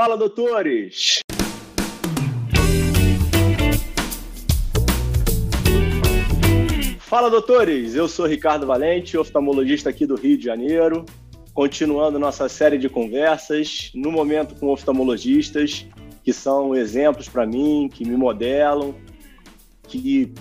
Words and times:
Fala, 0.00 0.16
doutores! 0.16 1.18
Fala, 7.00 7.28
doutores! 7.28 7.96
Eu 7.96 8.06
sou 8.06 8.24
Ricardo 8.24 8.64
Valente, 8.64 9.18
oftalmologista 9.18 9.90
aqui 9.90 10.06
do 10.06 10.14
Rio 10.14 10.38
de 10.38 10.44
Janeiro, 10.44 11.04
continuando 11.52 12.16
nossa 12.16 12.48
série 12.48 12.78
de 12.78 12.88
conversas, 12.88 13.90
no 13.92 14.12
momento 14.12 14.54
com 14.54 14.68
oftalmologistas 14.68 15.84
que 16.22 16.32
são 16.32 16.76
exemplos 16.76 17.28
para 17.28 17.44
mim, 17.44 17.90
que 17.92 18.04
me 18.04 18.16
modelam, 18.16 18.94
que 19.82 20.32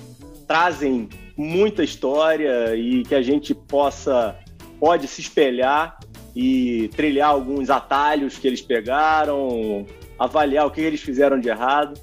trazem 0.48 1.10
muita 1.36 1.84
história 1.84 2.76
e 2.76 3.02
que 3.02 3.16
a 3.16 3.24
gente 3.24 3.56
possa 3.56 4.38
pode 4.80 5.08
se 5.08 5.22
espelhar 5.22 5.98
e 6.40 6.88
trilhar 6.90 7.30
alguns 7.30 7.68
atalhos 7.68 8.38
que 8.38 8.48
eles 8.48 8.62
pegaram, 8.62 9.88
avaliar 10.20 10.68
o 10.68 10.72
que 10.72 10.80
eles 10.80 11.02
fizeram 11.02 11.40
de 11.40 11.50
errado, 11.50 12.00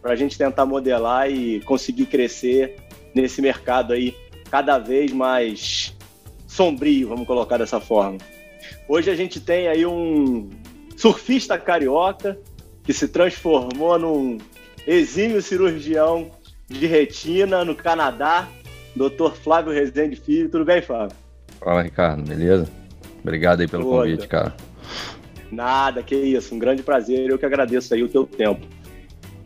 para 0.00 0.12
a 0.12 0.16
gente 0.16 0.38
tentar 0.38 0.64
modelar 0.64 1.30
e 1.30 1.60
conseguir 1.60 2.06
crescer 2.06 2.76
nesse 3.14 3.42
mercado 3.42 3.92
aí 3.92 4.16
cada 4.50 4.78
vez 4.78 5.12
mais 5.12 5.94
sombrio, 6.46 7.08
vamos 7.08 7.26
colocar 7.26 7.58
dessa 7.58 7.78
forma. 7.78 8.16
Hoje 8.88 9.10
a 9.10 9.14
gente 9.14 9.38
tem 9.38 9.68
aí 9.68 9.84
um 9.84 10.48
surfista 10.96 11.58
carioca 11.58 12.38
que 12.84 12.92
se 12.94 13.06
transformou 13.06 13.98
num 13.98 14.38
exímio 14.86 15.42
cirurgião 15.42 16.30
de 16.68 16.86
retina 16.86 17.66
no 17.66 17.74
Canadá, 17.74 18.48
Dr. 18.96 19.34
Flávio 19.42 19.74
Rezende 19.74 20.16
Filho. 20.16 20.48
Tudo 20.48 20.64
bem, 20.64 20.80
Flávio? 20.80 21.14
Fala, 21.60 21.82
Ricardo, 21.82 22.22
beleza? 22.22 22.83
Obrigado 23.24 23.62
aí 23.62 23.66
pelo 23.66 23.84
convite, 23.84 24.28
cara. 24.28 24.54
Nada, 25.50 26.02
que 26.02 26.14
isso, 26.14 26.54
um 26.54 26.58
grande 26.58 26.82
prazer. 26.82 27.30
Eu 27.30 27.38
que 27.38 27.46
agradeço 27.46 27.94
aí 27.94 28.02
o 28.02 28.08
teu 28.08 28.26
tempo. 28.26 28.66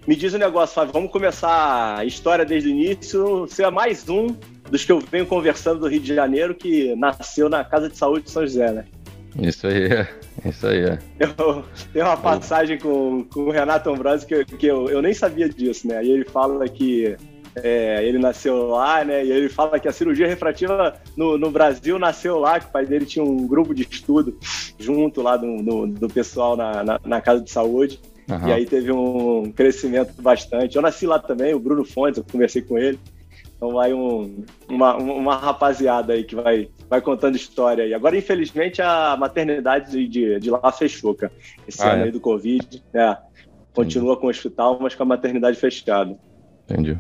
Me 0.04 0.16
diz 0.16 0.34
um 0.34 0.38
negócio, 0.38 0.74
Flávio, 0.74 0.92
vamos 0.92 1.12
começar 1.12 1.96
a 1.96 2.04
história 2.04 2.44
desde 2.44 2.68
o 2.68 2.72
início. 2.72 3.40
Você 3.46 3.62
é 3.62 3.70
mais 3.70 4.08
um 4.08 4.34
dos 4.68 4.84
que 4.84 4.90
eu 4.90 4.98
venho 4.98 5.26
conversando 5.26 5.80
do 5.80 5.86
Rio 5.86 6.00
de 6.00 6.12
Janeiro 6.12 6.56
que 6.56 6.96
nasceu 6.96 7.48
na 7.48 7.62
Casa 7.62 7.88
de 7.88 7.96
Saúde 7.96 8.24
de 8.24 8.30
São 8.32 8.42
José, 8.42 8.72
né? 8.72 8.84
Isso 9.40 9.66
aí, 9.68 10.06
isso 10.44 10.66
aí. 10.66 10.98
Eu 11.20 11.64
tenho 11.92 12.06
uma 12.06 12.16
passagem 12.16 12.78
com, 12.78 13.24
com 13.32 13.42
o 13.42 13.50
Renato 13.50 13.90
Ambrosio 13.90 14.26
que, 14.26 14.44
que 14.44 14.66
eu, 14.66 14.88
eu 14.88 15.00
nem 15.00 15.14
sabia 15.14 15.48
disso, 15.48 15.86
né? 15.86 16.04
E 16.04 16.10
ele 16.10 16.24
fala 16.24 16.66
que 16.68 17.16
é, 17.62 18.04
ele 18.04 18.18
nasceu 18.18 18.68
lá, 18.68 19.04
né? 19.04 19.24
E 19.24 19.30
ele 19.30 19.48
fala 19.48 19.78
que 19.78 19.88
a 19.88 19.92
cirurgia 19.92 20.26
refrativa 20.26 20.94
no, 21.16 21.38
no, 21.38 21.50
Brasil 21.50 21.98
nasceu 21.98 22.38
lá, 22.38 22.58
que 22.58 22.66
o 22.66 22.70
pai 22.70 22.86
dele 22.86 23.06
tinha 23.06 23.24
um 23.24 23.46
grupo 23.46 23.74
de 23.74 23.82
estudo 23.82 24.38
junto 24.78 25.22
lá 25.22 25.36
do, 25.36 25.62
do, 25.62 25.86
do 25.86 26.08
pessoal 26.08 26.56
na, 26.56 26.82
na, 26.84 27.00
na, 27.04 27.20
casa 27.20 27.42
de 27.42 27.50
saúde. 27.50 28.00
Uhum. 28.28 28.48
E 28.48 28.52
aí 28.52 28.66
teve 28.66 28.92
um 28.92 29.50
crescimento 29.52 30.20
bastante. 30.20 30.76
Eu 30.76 30.82
nasci 30.82 31.06
lá 31.06 31.18
também, 31.18 31.54
o 31.54 31.60
Bruno 31.60 31.84
Fontes, 31.84 32.18
eu 32.18 32.24
conversei 32.30 32.62
com 32.62 32.78
ele. 32.78 32.98
Então 33.56 33.72
vai 33.72 33.92
um, 33.92 34.44
uma, 34.68 34.96
uma 34.96 35.36
rapaziada 35.36 36.12
aí 36.12 36.22
que 36.22 36.36
vai, 36.36 36.68
vai 36.88 37.00
contando 37.00 37.34
história 37.34 37.84
aí. 37.84 37.92
Agora, 37.92 38.16
infelizmente, 38.16 38.80
a 38.80 39.16
maternidade 39.18 39.90
de, 39.90 40.06
de, 40.06 40.40
de 40.40 40.50
lá 40.50 40.70
fechou, 40.70 41.14
cara. 41.14 41.32
Esse 41.66 41.82
ah, 41.82 41.92
ano 41.92 42.02
é? 42.02 42.04
aí 42.04 42.10
do 42.12 42.20
Covid. 42.20 42.82
É, 42.94 43.16
continua 43.74 44.16
com 44.16 44.26
o 44.26 44.30
hospital, 44.30 44.78
mas 44.80 44.94
com 44.94 45.02
a 45.02 45.06
maternidade 45.06 45.58
fechada. 45.58 46.16
Entendi. 46.68 46.98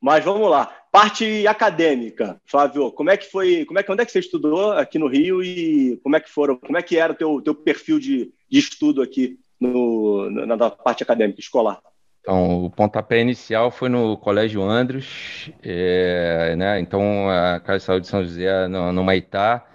Mas 0.00 0.22
vamos 0.22 0.50
lá. 0.50 0.70
Parte 0.92 1.46
acadêmica, 1.46 2.40
Flávio, 2.44 2.92
como 2.92 3.10
é 3.10 3.16
que 3.16 3.30
foi, 3.30 3.64
como 3.64 3.78
é 3.78 3.82
que 3.82 3.90
onde 3.90 4.02
é 4.02 4.04
que 4.04 4.12
você 4.12 4.18
estudou 4.18 4.72
aqui 4.72 4.98
no 4.98 5.06
Rio 5.06 5.42
e 5.42 5.98
como 6.02 6.16
é 6.16 6.20
que 6.20 6.30
foram, 6.30 6.56
como 6.56 6.76
é 6.76 6.82
que 6.82 6.96
era 6.98 7.12
o 7.12 7.16
teu, 7.16 7.40
teu 7.42 7.54
perfil 7.54 7.98
de, 7.98 8.32
de 8.50 8.58
estudo 8.58 9.02
aqui 9.02 9.38
no, 9.60 10.30
na 10.30 10.70
parte 10.70 11.02
acadêmica, 11.02 11.40
escolar? 11.40 11.80
Então, 12.20 12.64
o 12.64 12.70
pontapé 12.70 13.20
inicial 13.20 13.70
foi 13.70 13.88
no 13.88 14.16
Colégio 14.18 14.62
Andros, 14.62 15.50
é, 15.62 16.54
né? 16.56 16.80
Então, 16.80 17.28
a 17.30 17.60
Casa 17.60 17.78
de 17.78 17.84
Saúde 17.84 18.02
de 18.02 18.08
São 18.08 18.22
José 18.22 18.68
no, 18.68 18.92
no 18.92 19.02
Maitá, 19.02 19.66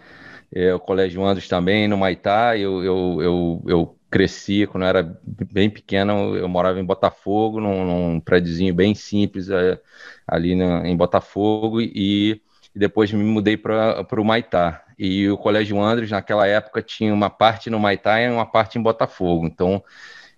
é, 0.54 0.74
o 0.74 0.80
Colégio 0.80 1.24
Andros 1.24 1.48
também 1.48 1.88
no 1.88 1.98
Maitá. 1.98 2.56
Eu, 2.58 2.84
eu, 2.84 3.22
eu, 3.22 3.64
eu 3.66 3.98
cresci, 4.14 4.68
quando 4.68 4.84
eu 4.84 4.90
era 4.90 5.18
bem 5.52 5.72
pequeno, 5.72 6.38
eu 6.38 6.48
morava 6.48 6.80
em 6.80 6.86
Botafogo, 6.86 7.60
num, 7.60 7.84
num 7.84 8.20
prédiozinho 8.20 8.72
bem 8.72 8.94
simples 8.94 9.50
é, 9.50 9.80
ali 10.28 10.54
no, 10.54 10.86
em 10.86 10.96
Botafogo, 10.96 11.82
e, 11.82 12.40
e, 12.76 12.80
depois 12.80 13.12
me 13.12 13.24
mudei 13.24 13.58
para 13.58 14.06
o 14.12 14.24
Maitá. 14.24 14.86
E 15.00 15.28
o 15.32 15.36
Colégio 15.36 15.82
Andres, 15.82 16.12
naquela 16.12 16.46
época, 16.46 16.80
tinha 16.84 17.12
uma 17.12 17.28
parte 17.28 17.72
no 17.72 17.80
Maitá 17.80 18.22
e 18.22 18.30
uma 18.30 18.46
parte 18.46 18.78
em 18.78 18.84
Botafogo. 18.84 19.48
Então, 19.48 19.84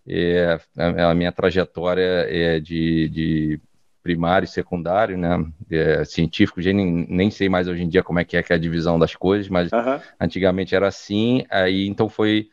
é, 0.07 0.57
a, 0.77 1.13
minha 1.13 1.33
trajetória 1.33 2.25
é 2.29 2.61
de, 2.61 3.09
de 3.09 3.59
primário 4.01 4.45
e 4.45 4.47
secundário, 4.47 5.17
né? 5.17 5.45
É, 5.69 6.05
científico, 6.05 6.61
nem, 6.61 7.05
nem 7.09 7.29
sei 7.29 7.49
mais 7.49 7.67
hoje 7.67 7.83
em 7.83 7.89
dia 7.89 8.01
como 8.01 8.19
é 8.19 8.23
que 8.23 8.37
é, 8.37 8.43
que 8.43 8.53
é 8.53 8.55
a 8.55 8.59
divisão 8.59 8.97
das 8.97 9.15
coisas, 9.15 9.49
mas 9.49 9.69
uhum. 9.73 9.99
antigamente 10.17 10.73
era 10.73 10.87
assim. 10.87 11.43
Aí 11.49 11.85
então 11.87 12.07
foi 12.07 12.49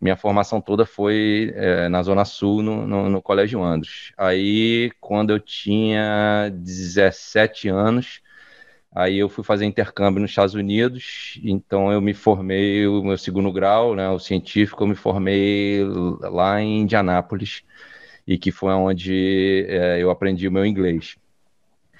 minha 0.00 0.16
formação 0.16 0.60
toda 0.60 0.84
foi 0.84 1.52
é, 1.54 1.88
na 1.88 2.02
Zona 2.02 2.24
Sul, 2.24 2.62
no, 2.62 2.86
no, 2.86 3.10
no, 3.10 3.22
Colégio 3.22 3.62
Andros. 3.62 4.12
Aí, 4.16 4.92
quando 5.00 5.30
eu 5.30 5.40
tinha 5.40 6.50
17 6.52 7.68
anos, 7.68 8.20
aí 8.94 9.18
eu 9.18 9.28
fui 9.28 9.44
fazer 9.44 9.66
intercâmbio 9.66 10.20
nos 10.20 10.30
Estados 10.30 10.54
Unidos, 10.54 11.40
então 11.42 11.92
eu 11.92 12.00
me 12.00 12.14
formei, 12.14 12.86
o 12.86 13.02
meu 13.04 13.18
segundo 13.18 13.52
grau, 13.52 13.94
né, 13.94 14.08
o 14.10 14.18
científico, 14.18 14.84
eu 14.84 14.88
me 14.88 14.94
formei 14.94 15.82
lá 16.20 16.60
em 16.60 16.82
Indianápolis, 16.82 17.62
e 18.26 18.38
que 18.38 18.50
foi 18.52 18.72
onde 18.74 19.66
é, 19.68 20.02
eu 20.02 20.10
aprendi 20.10 20.48
o 20.48 20.52
meu 20.52 20.66
inglês. 20.66 21.16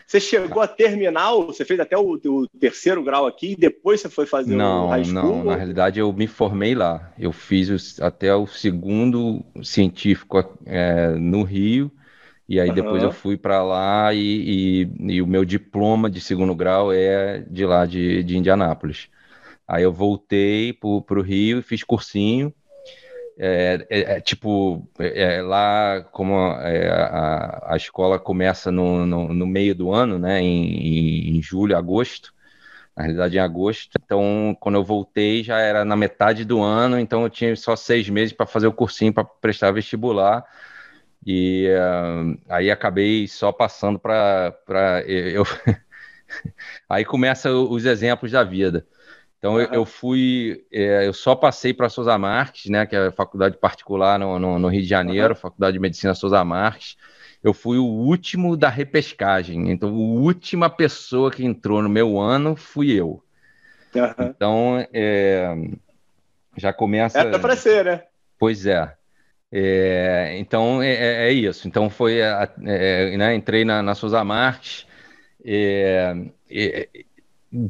Você 0.07 0.21
chegou 0.21 0.63
a 0.63 0.69
terminal? 0.69 1.47
Você 1.47 1.65
fez 1.65 1.81
até 1.81 1.99
o, 1.99 2.13
o, 2.15 2.47
terceiro 2.61 3.03
grau 3.03 3.27
aqui 3.27 3.53
e 3.53 3.57
depois 3.57 4.01
você 4.01 4.09
foi 4.09 4.25
fazer 4.25 4.55
não, 4.55 4.87
o 4.87 4.89
high 4.89 5.05
school? 5.05 5.15
Não, 5.15 5.45
na 5.45 5.57
realidade 5.57 5.99
eu 5.99 6.13
me 6.13 6.29
formei 6.29 6.77
lá. 6.77 7.13
Eu 7.19 7.33
fiz 7.33 8.01
até 8.01 8.33
o 8.35 8.47
segundo 8.47 9.45
científico 9.65 10.39
é, 10.65 11.09
no 11.09 11.43
Rio 11.43 11.91
e 12.49 12.61
aí 12.61 12.69
uhum. 12.69 12.75
depois 12.75 13.03
eu 13.03 13.11
fui 13.11 13.37
para 13.37 13.65
lá 13.65 14.15
e, 14.15 14.87
e, 15.09 15.15
e, 15.15 15.23
o 15.23 15.27
meu 15.27 15.45
diploma 15.45 16.09
de 16.09 16.21
segundo 16.21 16.55
grau 16.55 16.93
é 16.93 17.41
de 17.41 17.67
lá 17.67 17.85
de, 17.85 18.23
de 18.23 18.39
Indianápolis. 18.39 19.09
Aí 19.67 19.83
eu 19.83 19.93
voltei 19.93 20.73
para 20.73 21.19
o 21.19 21.23
Rio 21.23 21.59
e 21.59 21.63
fiz 21.63 21.83
cursinho 21.83 22.55
é, 23.39 23.87
é, 23.91 24.01
é, 24.17 24.21
tipo, 24.21 24.89
é, 24.99 25.37
é 25.37 25.43
lá 25.43 26.03
como 26.13 26.35
é, 26.61 26.89
a, 26.89 27.75
a 27.75 27.77
escola 27.77 28.19
começa 28.19 28.71
no, 28.73 29.05
no, 29.05 29.35
no, 29.35 29.47
meio 29.47 29.75
do 29.75 29.93
ano, 29.93 30.19
né, 30.19 30.41
em, 30.41 31.37
em, 31.37 31.43
julho, 31.43 31.77
agosto, 31.77 32.33
na 32.97 33.03
realidade 33.05 33.37
em 33.37 33.41
agosto, 33.41 33.91
então 34.03 34.57
quando 34.59 34.77
eu 34.77 34.85
voltei 34.85 35.43
já 35.45 35.59
era 35.59 35.85
na 35.85 35.97
metade 35.97 36.45
do 36.47 36.63
ano, 36.63 36.99
então 36.99 37.23
eu 37.25 37.31
tinha 37.31 37.55
só 37.57 37.77
seis 37.77 38.09
meses 38.09 38.33
para 38.33 38.47
fazer 38.47 38.69
o 38.69 38.73
cursinho 38.73 39.13
para 39.13 39.25
prestar 39.25 39.71
vestibular, 39.71 40.45
e 41.27 41.69
uh, 41.69 42.39
aí 42.49 42.71
acabei 42.71 43.27
só 43.29 43.53
passando 43.53 43.99
para 43.99 44.55
eu 45.07 45.45
aí 46.89 47.05
começa 47.05 47.51
os 47.53 47.85
exemplos 47.85 48.31
da 48.33 48.45
vida. 48.45 48.87
Então 49.39 49.55
uhum. 49.55 49.61
eu, 49.61 49.73
eu, 49.73 49.85
fui, 49.85 50.65
é, 50.73 51.07
eu 51.07 51.13
só 51.13 51.35
passei 51.35 51.73
para 51.75 51.89
Souza 51.89 52.17
Marques, 52.19 52.71
né, 52.71 52.87
que 52.87 52.97
é 52.97 53.07
a 53.07 53.13
faculdade 53.13 53.57
particular 53.59 54.19
no, 54.19 54.39
no, 54.39 54.59
no 54.59 54.69
Rio 54.69 54.83
de 54.83 54.89
Janeiro, 54.89 55.35
uhum. 55.35 55.41
Faculdade 55.41 55.75
de 55.75 55.81
Medicina 55.81 56.15
Souza 56.15 56.45
Marques. 56.45 56.97
Eu 57.43 57.53
fui 57.53 57.79
o 57.79 57.85
último 57.85 58.57
da 58.57 58.69
repescagem, 58.69 59.71
então 59.71 59.91
a 59.91 59.93
última 59.93 60.69
pessoa 60.69 61.31
que 61.31 61.45
entrou 61.45 61.83
no 61.83 61.89
meu 61.89 62.19
ano 62.19 62.57
fui 62.57 62.91
eu. 62.93 63.23
Uhum. 63.95 64.27
Então 64.27 64.87
é, 64.93 65.55
já 66.57 66.73
começa. 66.73 67.21
É 67.21 67.39
para 67.39 67.57
ser, 67.57 67.85
né? 67.85 68.03
Pois 68.39 68.67
é. 68.67 68.93
é 69.53 70.35
então 70.39 70.83
é, 70.83 70.93
é, 70.93 71.29
é, 71.29 71.33
isso. 71.33 71.69
Então 71.69 71.89
foi, 71.89 72.19
é, 72.19 73.17
né, 73.17 73.35
entrei 73.35 73.65
na, 73.65 73.83
na 73.83 73.95
Souza 73.95 74.25
Marques. 74.25 74.87
É, 75.45 76.15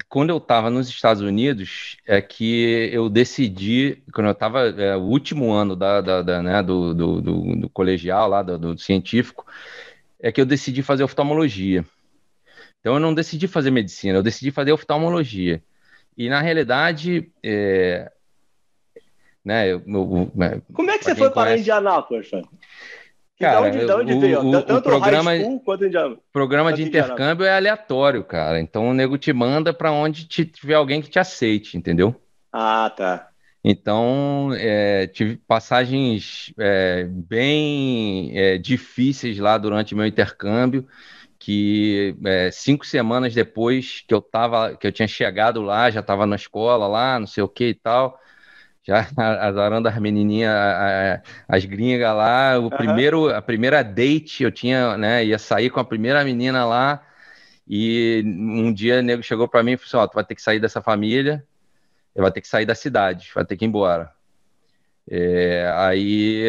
quando 0.09 0.31
eu 0.31 0.39
estava 0.39 0.71
nos 0.71 0.89
Estados 0.89 1.23
Unidos, 1.23 1.97
é 2.07 2.21
que 2.21 2.89
eu 2.93 3.09
decidi, 3.09 4.03
quando 4.13 4.27
eu 4.27 4.33
estava 4.33 4.69
é, 4.69 4.97
o 4.97 5.03
último 5.03 5.53
ano 5.53 5.77
da, 5.77 6.01
da, 6.01 6.23
da 6.23 6.43
né, 6.43 6.63
do, 6.63 6.95
do, 6.95 7.21
do, 7.21 7.57
do, 7.57 7.69
colegial, 7.69 8.29
lá, 8.29 8.43
do, 8.43 8.59
do, 8.59 8.79
científico, 8.79 9.47
é 10.21 10.33
que 10.33 10.41
eu 10.41 10.47
decidi 10.47 10.83
fazer 10.83 11.05
oftalmologia. 11.05 11.85
Então 12.81 12.95
eu 12.95 13.01
não 13.01 13.15
decidi 13.15 13.47
fazer 13.47 13.71
medicina, 13.71 14.19
eu 14.19 14.23
decidi 14.23 14.51
fazer 14.51 14.73
oftalmologia. 14.73 15.63
E 16.17 16.29
na 16.29 16.41
realidade, 16.41 17.31
é, 17.43 18.11
né, 19.45 19.69
eu, 19.69 19.83
eu, 19.87 20.33
como 20.73 20.91
é 20.91 20.99
que 20.99 21.05
você 21.05 21.15
foi 21.15 21.31
conhece... 21.31 21.35
para 21.35 21.59
Indianápolis, 21.59 22.29
Fábio? 22.29 22.49
Cara, 23.39 23.71
de 23.71 23.93
onde, 23.93 24.15
de 24.15 24.19
veio? 24.19 24.41
O, 24.41 24.51
Tanto 24.51 24.75
o 24.75 24.83
programa, 24.83 25.31
high 25.31 25.41
school 25.43 25.61
quanto 25.61 26.23
programa 26.33 26.73
de 26.73 26.83
intercâmbio 26.83 27.45
é 27.45 27.55
aleatório, 27.55 28.25
cara. 28.25 28.59
Então 28.59 28.89
o 28.89 28.95
nego 28.95 29.19
te 29.19 29.33
manda 29.33 29.75
para 29.75 29.93
onde 29.93 30.27
te, 30.27 30.45
tiver 30.45 30.75
alguém 30.75 31.03
que 31.03 31.11
te 31.11 31.19
aceite, 31.19 31.77
entendeu? 31.77 32.15
Ah, 32.51 32.91
tá. 32.97 33.29
Então, 33.69 34.51
é, 34.55 35.09
tive 35.09 35.37
passagens 35.39 36.55
é, 36.57 37.05
bem 37.11 38.31
é, 38.39 38.59
difíceis 38.59 39.39
lá 39.39 39.59
durante 39.59 39.93
meu 39.93 40.07
intercâmbio, 40.07 40.87
que 41.37 42.17
é, 42.25 42.51
cinco 42.53 42.87
semanas 42.87 43.35
depois 43.35 44.05
que 44.07 44.15
eu 44.15 44.23
tava, 44.23 44.77
que 44.77 44.87
eu 44.87 44.93
tinha 44.93 45.09
chegado 45.09 45.61
lá, 45.63 45.91
já 45.91 45.99
estava 45.99 46.25
na 46.27 46.37
escola 46.37 46.87
lá, 46.87 47.19
não 47.19 47.27
sei 47.27 47.43
o 47.43 47.49
que 47.49 47.71
e 47.71 47.75
tal, 47.75 48.19
já 48.87 49.09
azarando 49.17 49.89
as 49.89 49.99
menininhas, 49.99 50.53
as 51.49 51.65
gringas 51.65 52.15
lá, 52.15 52.59
o 52.59 52.65
uhum. 52.65 52.71
primeiro, 52.71 53.35
a 53.35 53.43
primeira 53.43 53.83
date 53.83 54.45
eu 54.45 54.53
tinha, 54.53 54.97
né, 54.97 55.25
ia 55.25 55.39
sair 55.39 55.71
com 55.71 55.81
a 55.81 55.85
primeira 55.85 56.25
menina 56.25 56.65
lá, 56.65 57.03
e 57.69 58.23
um 58.25 58.73
dia 58.73 59.01
o 59.01 59.03
nego 59.03 59.23
chegou 59.23 59.49
para 59.49 59.63
mim 59.63 59.73
e 59.73 59.77
falou 59.77 59.87
assim, 59.87 59.97
ó, 59.97 60.07
tu 60.07 60.15
vai 60.15 60.25
ter 60.25 60.37
que 60.37 60.43
sair 60.43 60.61
dessa 60.61 60.81
família, 60.81 61.45
vai 62.15 62.31
ter 62.31 62.41
que 62.41 62.49
sair 62.49 62.65
da 62.65 62.75
cidade, 62.75 63.31
vai 63.35 63.45
ter 63.45 63.57
que 63.57 63.65
ir 63.65 63.69
embora. 63.69 64.15
É, 65.09 65.73
aí, 65.77 66.45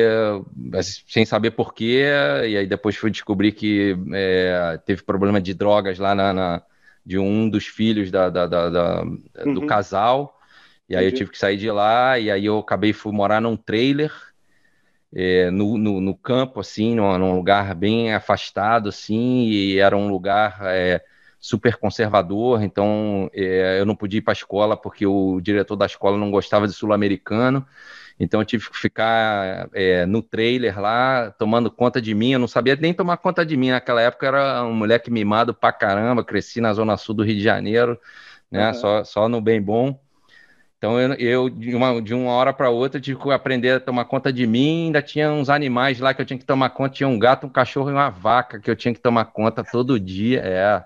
sem 1.07 1.25
saber 1.25 1.51
porquê, 1.51 2.06
e 2.48 2.57
aí 2.57 2.66
depois 2.68 2.95
fui 2.95 3.12
descobrir 3.12 3.51
que 3.51 3.95
é, 4.13 4.80
teve 4.86 5.04
problema 5.04 5.39
de 5.42 5.54
drogas 5.54 6.00
lá 6.00 6.16
na, 6.16 6.34
na 6.34 6.63
de 7.06 7.18
um 7.18 7.50
dos 7.50 7.66
filhos 7.66 8.12
da, 8.12 8.30
da, 8.30 8.48
da, 8.48 8.69
da 8.69 9.04
uhum. 9.04 9.54
do 9.54 9.66
casal, 9.66 10.37
e 10.89 10.95
aí 10.95 11.06
Entendi. 11.06 11.16
eu 11.16 11.18
tive 11.18 11.31
que 11.31 11.38
sair 11.38 11.57
de 11.57 11.69
lá, 11.69 12.18
e 12.18 12.31
aí 12.31 12.45
eu 12.45 12.60
acabei 12.60 12.94
fui 12.94 13.12
morar 13.12 13.42
num 13.42 13.57
trailer, 13.57 14.12
é, 15.13 15.50
no, 15.51 15.78
no, 15.78 16.00
no, 16.00 16.16
campo, 16.16 16.60
assim, 16.60 16.95
num, 16.95 17.18
num, 17.18 17.36
lugar 17.36 17.74
bem 17.75 18.13
afastado, 18.13 18.89
assim, 18.89 19.44
e 19.44 19.80
era 19.80 19.95
um 19.98 20.10
lugar 20.10 20.60
é, 20.63 21.04
super 21.39 21.75
conservador, 21.78 22.63
então 22.63 23.30
é, 23.34 23.80
eu 23.80 23.86
não 23.86 23.95
podia 23.95 24.19
ir 24.19 24.22
para 24.22 24.31
a 24.31 24.36
escola 24.36 24.78
porque 24.78 25.06
o 25.06 25.42
diretor 25.42 25.75
da 25.75 25.86
escola 25.86 26.18
não 26.18 26.31
gostava 26.31 26.68
de 26.68 26.74
sul-americano, 26.74 27.66
então 28.19 28.42
eu 28.42 28.45
tive 28.45 28.69
que 28.69 28.78
ficar 28.78 29.69
no 30.07 30.24
trailer 30.24 30.80
lá, 30.80 31.31
tomando 31.38 31.69
conta 31.69 32.01
de 32.01 32.16
mim, 32.16 32.31
eu 32.31 32.39
não 32.39 32.48
sabia 32.48 32.75
nem 32.75 32.94
tomar 32.94 33.18
conta 33.18 33.45
de 33.45 33.56
mim, 33.56 33.69
naquela 33.69 34.01
época 34.01 34.25
eu 34.25 34.30
era 34.30 34.63
um 34.63 34.74
moleque 34.74 35.12
mimado 35.12 35.54
pra 35.54 35.72
caramba, 35.72 36.24
cresci 36.24 36.60
na 36.60 36.74
zona 36.74 36.98
sul 36.98 37.13
do 37.13 37.24
Rio 37.24 37.36
de 37.36 37.44
Janeiro, 37.44 38.00
né, 38.51 38.69
uhum. 38.69 38.74
só, 38.74 39.04
só 39.04 39.30
no 39.30 39.39
bem 39.39 39.62
bom, 39.62 40.00
então 40.77 41.00
eu, 41.00 41.13
eu 41.15 41.50
de, 41.50 41.75
uma, 41.75 42.01
de 42.01 42.13
uma 42.13 42.31
hora 42.31 42.53
para 42.53 42.69
outra 42.69 43.01
tive 43.01 43.19
que 43.19 43.31
aprender 43.31 43.71
a 43.71 43.79
tomar 43.79 44.06
conta 44.06 44.31
de 44.31 44.45
mim. 44.45 44.85
Ainda 44.85 45.01
tinha 45.01 45.31
uns 45.31 45.50
animais 45.50 46.00
lá 46.00 46.13
que 46.13 46.21
eu 46.21 46.25
tinha 46.25 46.38
que 46.38 46.45
tomar 46.45 46.69
conta. 46.69 46.95
Tinha 46.95 47.09
um 47.09 47.18
gato, 47.18 47.47
um 47.47 47.50
cachorro 47.50 47.89
e 47.89 47.94
uma 47.94 48.09
vaca 48.09 48.59
que 48.59 48.69
eu 48.69 48.75
tinha 48.75 48.94
que 48.94 49.00
tomar 49.00 49.25
conta 49.25 49.63
todo 49.63 50.00
dia. 50.00 50.41
É 50.44 50.85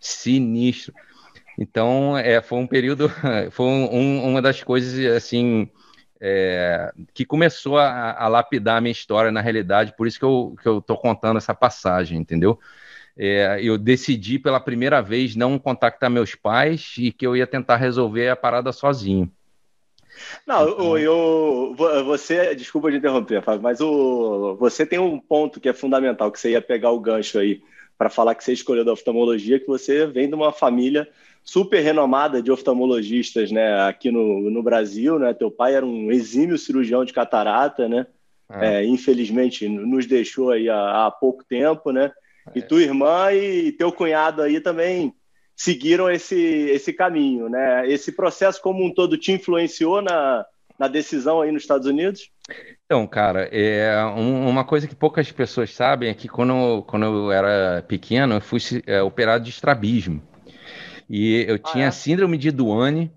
sinistro. 0.00 0.94
Então 1.58 2.16
é, 2.16 2.40
foi 2.40 2.58
um 2.58 2.66
período, 2.66 3.10
foi 3.50 3.66
um, 3.66 4.24
uma 4.24 4.40
das 4.40 4.62
coisas 4.62 5.04
assim 5.14 5.68
é, 6.20 6.92
que 7.12 7.24
começou 7.24 7.78
a, 7.78 8.12
a, 8.12 8.28
lapidar 8.28 8.78
a 8.78 8.80
minha 8.80 8.92
história 8.92 9.30
na 9.30 9.40
realidade. 9.40 9.94
Por 9.96 10.06
isso 10.06 10.18
que 10.18 10.24
eu 10.24 10.56
que 10.62 10.68
eu 10.68 10.80
tô 10.80 10.96
contando 10.96 11.36
essa 11.36 11.54
passagem, 11.54 12.18
entendeu? 12.18 12.58
É, 13.18 13.58
eu 13.60 13.76
decidi 13.76 14.38
pela 14.38 14.60
primeira 14.60 15.02
vez 15.02 15.34
não 15.34 15.58
contactar 15.58 16.08
meus 16.08 16.36
pais 16.36 16.94
e 16.96 17.10
que 17.10 17.26
eu 17.26 17.36
ia 17.36 17.46
tentar 17.46 17.76
resolver 17.76 18.28
a 18.28 18.36
parada 18.36 18.70
sozinho. 18.70 19.30
Não, 20.46 20.68
então... 20.68 20.98
eu, 20.98 21.74
você, 22.04 22.54
desculpa 22.54 22.90
de 22.90 22.98
interromper, 22.98 23.42
Fábio, 23.42 23.62
mas 23.62 23.80
o, 23.80 24.56
você 24.56 24.86
tem 24.86 24.98
um 24.98 25.18
ponto 25.18 25.60
que 25.60 25.68
é 25.68 25.72
fundamental, 25.72 26.30
que 26.30 26.38
você 26.38 26.52
ia 26.52 26.62
pegar 26.62 26.90
o 26.90 27.00
gancho 27.00 27.38
aí 27.38 27.60
para 27.96 28.08
falar 28.08 28.34
que 28.36 28.44
você 28.44 28.52
escolheu 28.52 28.84
da 28.84 28.92
oftalmologia, 28.92 29.58
que 29.58 29.66
você 29.66 30.06
vem 30.06 30.28
de 30.28 30.34
uma 30.34 30.52
família 30.52 31.08
super 31.42 31.80
renomada 31.80 32.40
de 32.42 32.52
oftalmologistas, 32.52 33.50
né, 33.50 33.80
aqui 33.88 34.10
no, 34.10 34.50
no 34.50 34.62
Brasil, 34.62 35.18
né, 35.18 35.34
teu 35.34 35.50
pai 35.50 35.74
era 35.74 35.84
um 35.84 36.12
exímio 36.12 36.58
cirurgião 36.58 37.04
de 37.04 37.12
catarata, 37.12 37.88
né, 37.88 38.06
é. 38.50 38.76
É, 38.76 38.84
infelizmente 38.84 39.68
nos 39.68 40.06
deixou 40.06 40.50
aí 40.50 40.68
há, 40.68 41.06
há 41.06 41.10
pouco 41.10 41.44
tempo, 41.44 41.90
né, 41.90 42.12
e 42.54 42.62
tua 42.62 42.82
irmã 42.82 43.32
e 43.32 43.72
teu 43.72 43.92
cunhado 43.92 44.42
aí 44.42 44.60
também 44.60 45.12
seguiram 45.56 46.10
esse, 46.10 46.36
esse 46.36 46.92
caminho, 46.92 47.48
né? 47.48 47.88
Esse 47.88 48.12
processo 48.12 48.62
como 48.62 48.84
um 48.84 48.92
todo 48.92 49.18
te 49.18 49.32
influenciou 49.32 50.00
na, 50.00 50.44
na 50.78 50.86
decisão 50.86 51.40
aí 51.40 51.50
nos 51.50 51.62
Estados 51.62 51.86
Unidos? 51.86 52.30
Então, 52.86 53.06
cara, 53.06 53.48
é 53.52 54.04
um, 54.16 54.48
uma 54.48 54.64
coisa 54.64 54.86
que 54.86 54.94
poucas 54.94 55.30
pessoas 55.32 55.74
sabem 55.74 56.08
é 56.08 56.14
que 56.14 56.28
quando, 56.28 56.82
quando 56.84 57.04
eu 57.04 57.32
era 57.32 57.82
pequeno, 57.82 58.36
eu 58.36 58.40
fui 58.40 58.60
é, 58.86 59.02
operado 59.02 59.44
de 59.44 59.50
estrabismo. 59.50 60.22
E 61.10 61.44
eu 61.48 61.56
ah, 61.56 61.72
tinha 61.72 61.86
é? 61.86 61.90
síndrome 61.90 62.38
de 62.38 62.50
Duane, 62.50 63.10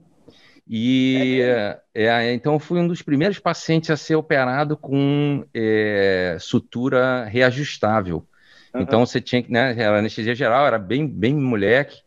e 0.68 1.42
é, 1.42 1.80
é, 1.94 2.34
então 2.34 2.54
eu 2.54 2.60
fui 2.60 2.80
um 2.80 2.88
dos 2.88 3.02
primeiros 3.02 3.40
pacientes 3.40 3.90
a 3.90 3.98
ser 3.98 4.16
operado 4.16 4.78
com 4.78 5.46
é, 5.54 6.38
sutura 6.40 7.26
reajustável. 7.26 8.26
Uhum. 8.74 8.82
Então 8.82 9.06
você 9.06 9.20
tinha 9.20 9.42
que, 9.42 9.52
né, 9.52 9.76
era 9.78 10.00
anestesia 10.00 10.36
geral, 10.36 10.66
era 10.66 10.80
bem, 10.80 11.08
bem 11.08 11.36
moleque. 11.36 12.02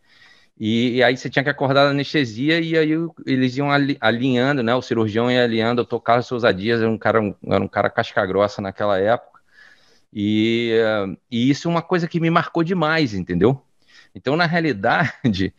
E, 0.59 0.97
e, 0.97 1.03
aí 1.03 1.17
você 1.17 1.29
tinha 1.29 1.43
que 1.43 1.51
acordar 1.51 1.85
da 1.85 1.91
anestesia 1.91 2.61
e 2.61 2.79
aí 2.79 2.93
eles 3.27 3.57
iam 3.57 3.69
alinhando, 4.01 4.63
né? 4.63 4.73
O 4.75 4.83
cirurgião 4.83 5.31
ia 5.31 5.43
alinhando. 5.43 5.81
Eu 5.81 5.85
tocava 5.85 6.23
Souza 6.23 6.53
Dias, 6.55 6.81
era 6.81 6.89
um 6.89 6.97
cara, 6.97 7.19
era 7.45 7.65
um 7.65 7.69
cara 7.69 7.91
casca 7.91 8.25
grossa 8.25 8.63
naquela 8.63 8.99
época. 8.99 9.41
E, 10.13 10.73
e 11.29 11.51
isso 11.51 11.67
é 11.67 11.71
uma 11.71 11.83
coisa 11.83 12.07
que 12.07 12.21
me 12.21 12.31
marcou 12.31 12.63
demais, 12.63 13.15
entendeu? 13.15 13.61
Então, 14.15 14.37
na 14.37 14.47
realidade, 14.47 15.53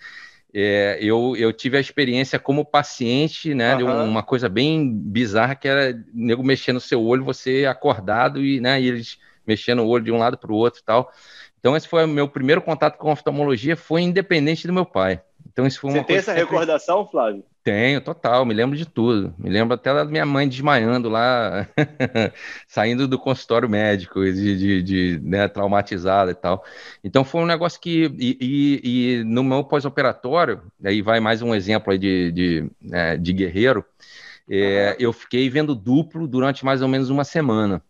é, 0.53 0.97
eu, 1.03 1.35
eu 1.35 1.51
tive 1.51 1.75
a 1.75 1.81
experiência 1.81 2.39
como 2.39 2.63
paciente, 2.63 3.53
né? 3.53 3.73
Uhum. 3.73 3.77
De 3.77 3.83
uma 3.83 4.23
coisa 4.23 4.47
bem 4.47 4.89
bizarra 4.97 5.55
que 5.55 5.67
era 5.67 6.01
nego 6.13 6.41
mexendo 6.41 6.75
no 6.75 6.81
seu 6.81 7.03
olho, 7.03 7.25
você 7.25 7.65
acordado 7.65 8.41
e, 8.41 8.61
né, 8.61 8.81
e 8.81 8.87
eles 8.87 9.17
mexendo 9.47 9.79
o 9.79 9.87
olho 9.87 10.03
de 10.03 10.11
um 10.11 10.17
lado 10.17 10.37
para 10.37 10.51
o 10.51 10.55
outro 10.55 10.81
e 10.81 10.83
tal. 10.83 11.11
Então, 11.59 11.75
esse 11.75 11.87
foi 11.87 12.05
o 12.05 12.07
meu 12.07 12.27
primeiro 12.27 12.61
contato 12.61 12.97
com 12.97 13.11
oftalmologia, 13.11 13.75
foi 13.75 14.01
independente 14.01 14.67
do 14.67 14.73
meu 14.73 14.85
pai. 14.85 15.21
Então, 15.51 15.65
isso 15.65 15.79
foi 15.79 15.89
uma 15.89 15.99
Você 15.99 16.05
tem 16.05 16.17
essa 16.17 16.33
sempre... 16.33 16.43
recordação, 16.43 17.07
Flávio? 17.07 17.43
Tenho, 17.63 17.99
total, 17.99 18.45
me 18.45 18.53
lembro 18.53 18.77
de 18.77 18.85
tudo. 18.85 19.33
Me 19.39 19.49
lembro 19.49 19.73
até 19.73 19.91
da 19.91 20.05
minha 20.05 20.25
mãe 20.25 20.47
desmaiando 20.47 21.09
lá, 21.09 21.67
saindo 22.67 23.07
do 23.07 23.17
consultório 23.17 23.67
médico, 23.67 24.23
de, 24.23 24.57
de, 24.57 24.83
de 24.83 25.19
né, 25.23 25.47
traumatizada 25.47 26.29
e 26.29 26.35
tal. 26.35 26.63
Então 27.03 27.23
foi 27.23 27.41
um 27.41 27.47
negócio 27.47 27.81
que. 27.81 28.11
E, 28.19 28.37
e, 28.39 29.19
e 29.19 29.23
no 29.23 29.43
meu 29.43 29.63
pós-operatório, 29.63 30.61
aí 30.83 31.01
vai 31.01 31.19
mais 31.19 31.41
um 31.41 31.55
exemplo 31.55 31.91
aí 31.91 31.97
de, 31.97 32.31
de, 32.31 32.71
né, 32.79 33.17
de 33.17 33.33
guerreiro, 33.33 33.83
é, 34.47 34.95
eu 34.99 35.11
fiquei 35.11 35.49
vendo 35.49 35.73
duplo 35.73 36.27
durante 36.27 36.63
mais 36.63 36.83
ou 36.83 36.87
menos 36.87 37.09
uma 37.09 37.23
semana. 37.23 37.81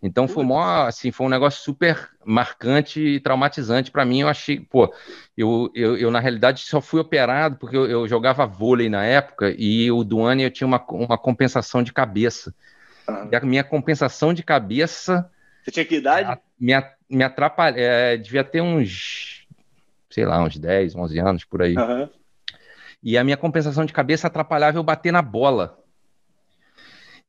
Então 0.00 0.28
foi 0.28 0.44
mó, 0.44 0.86
assim, 0.86 1.10
foi 1.10 1.26
um 1.26 1.30
negócio 1.30 1.60
super 1.60 2.08
marcante 2.24 3.00
e 3.00 3.20
traumatizante 3.20 3.90
para 3.90 4.04
mim. 4.04 4.20
Eu 4.20 4.28
achei, 4.28 4.60
pô, 4.60 4.92
eu, 5.36 5.70
eu, 5.74 5.96
eu, 5.96 6.10
na 6.10 6.20
realidade 6.20 6.60
só 6.60 6.80
fui 6.80 7.00
operado 7.00 7.56
porque 7.56 7.76
eu, 7.76 7.86
eu, 7.86 8.06
jogava 8.06 8.46
vôlei 8.46 8.88
na 8.88 9.04
época 9.04 9.52
e 9.58 9.90
o 9.90 10.04
Duane 10.04 10.44
eu 10.44 10.50
tinha 10.50 10.66
uma, 10.66 10.84
uma 10.90 11.18
compensação 11.18 11.82
de 11.82 11.92
cabeça. 11.92 12.54
E 13.30 13.34
a 13.34 13.40
minha 13.40 13.64
compensação 13.64 14.32
de 14.32 14.42
cabeça. 14.42 15.28
Você 15.64 15.70
tinha 15.70 15.84
que 15.84 15.96
idade? 15.96 16.40
Me, 16.60 16.72
me 17.08 17.24
atrapalha. 17.24 17.74
É, 17.76 18.16
devia 18.16 18.44
ter 18.44 18.60
uns, 18.60 19.46
sei 20.10 20.24
lá, 20.24 20.42
uns 20.42 20.58
10, 20.58 20.94
11 20.94 21.18
anos 21.18 21.44
por 21.44 21.62
aí. 21.62 21.74
Uhum. 21.76 22.08
E 23.02 23.16
a 23.16 23.24
minha 23.24 23.36
compensação 23.36 23.84
de 23.84 23.92
cabeça 23.92 24.26
atrapalhava 24.26 24.78
eu 24.78 24.82
bater 24.82 25.12
na 25.12 25.22
bola. 25.22 25.78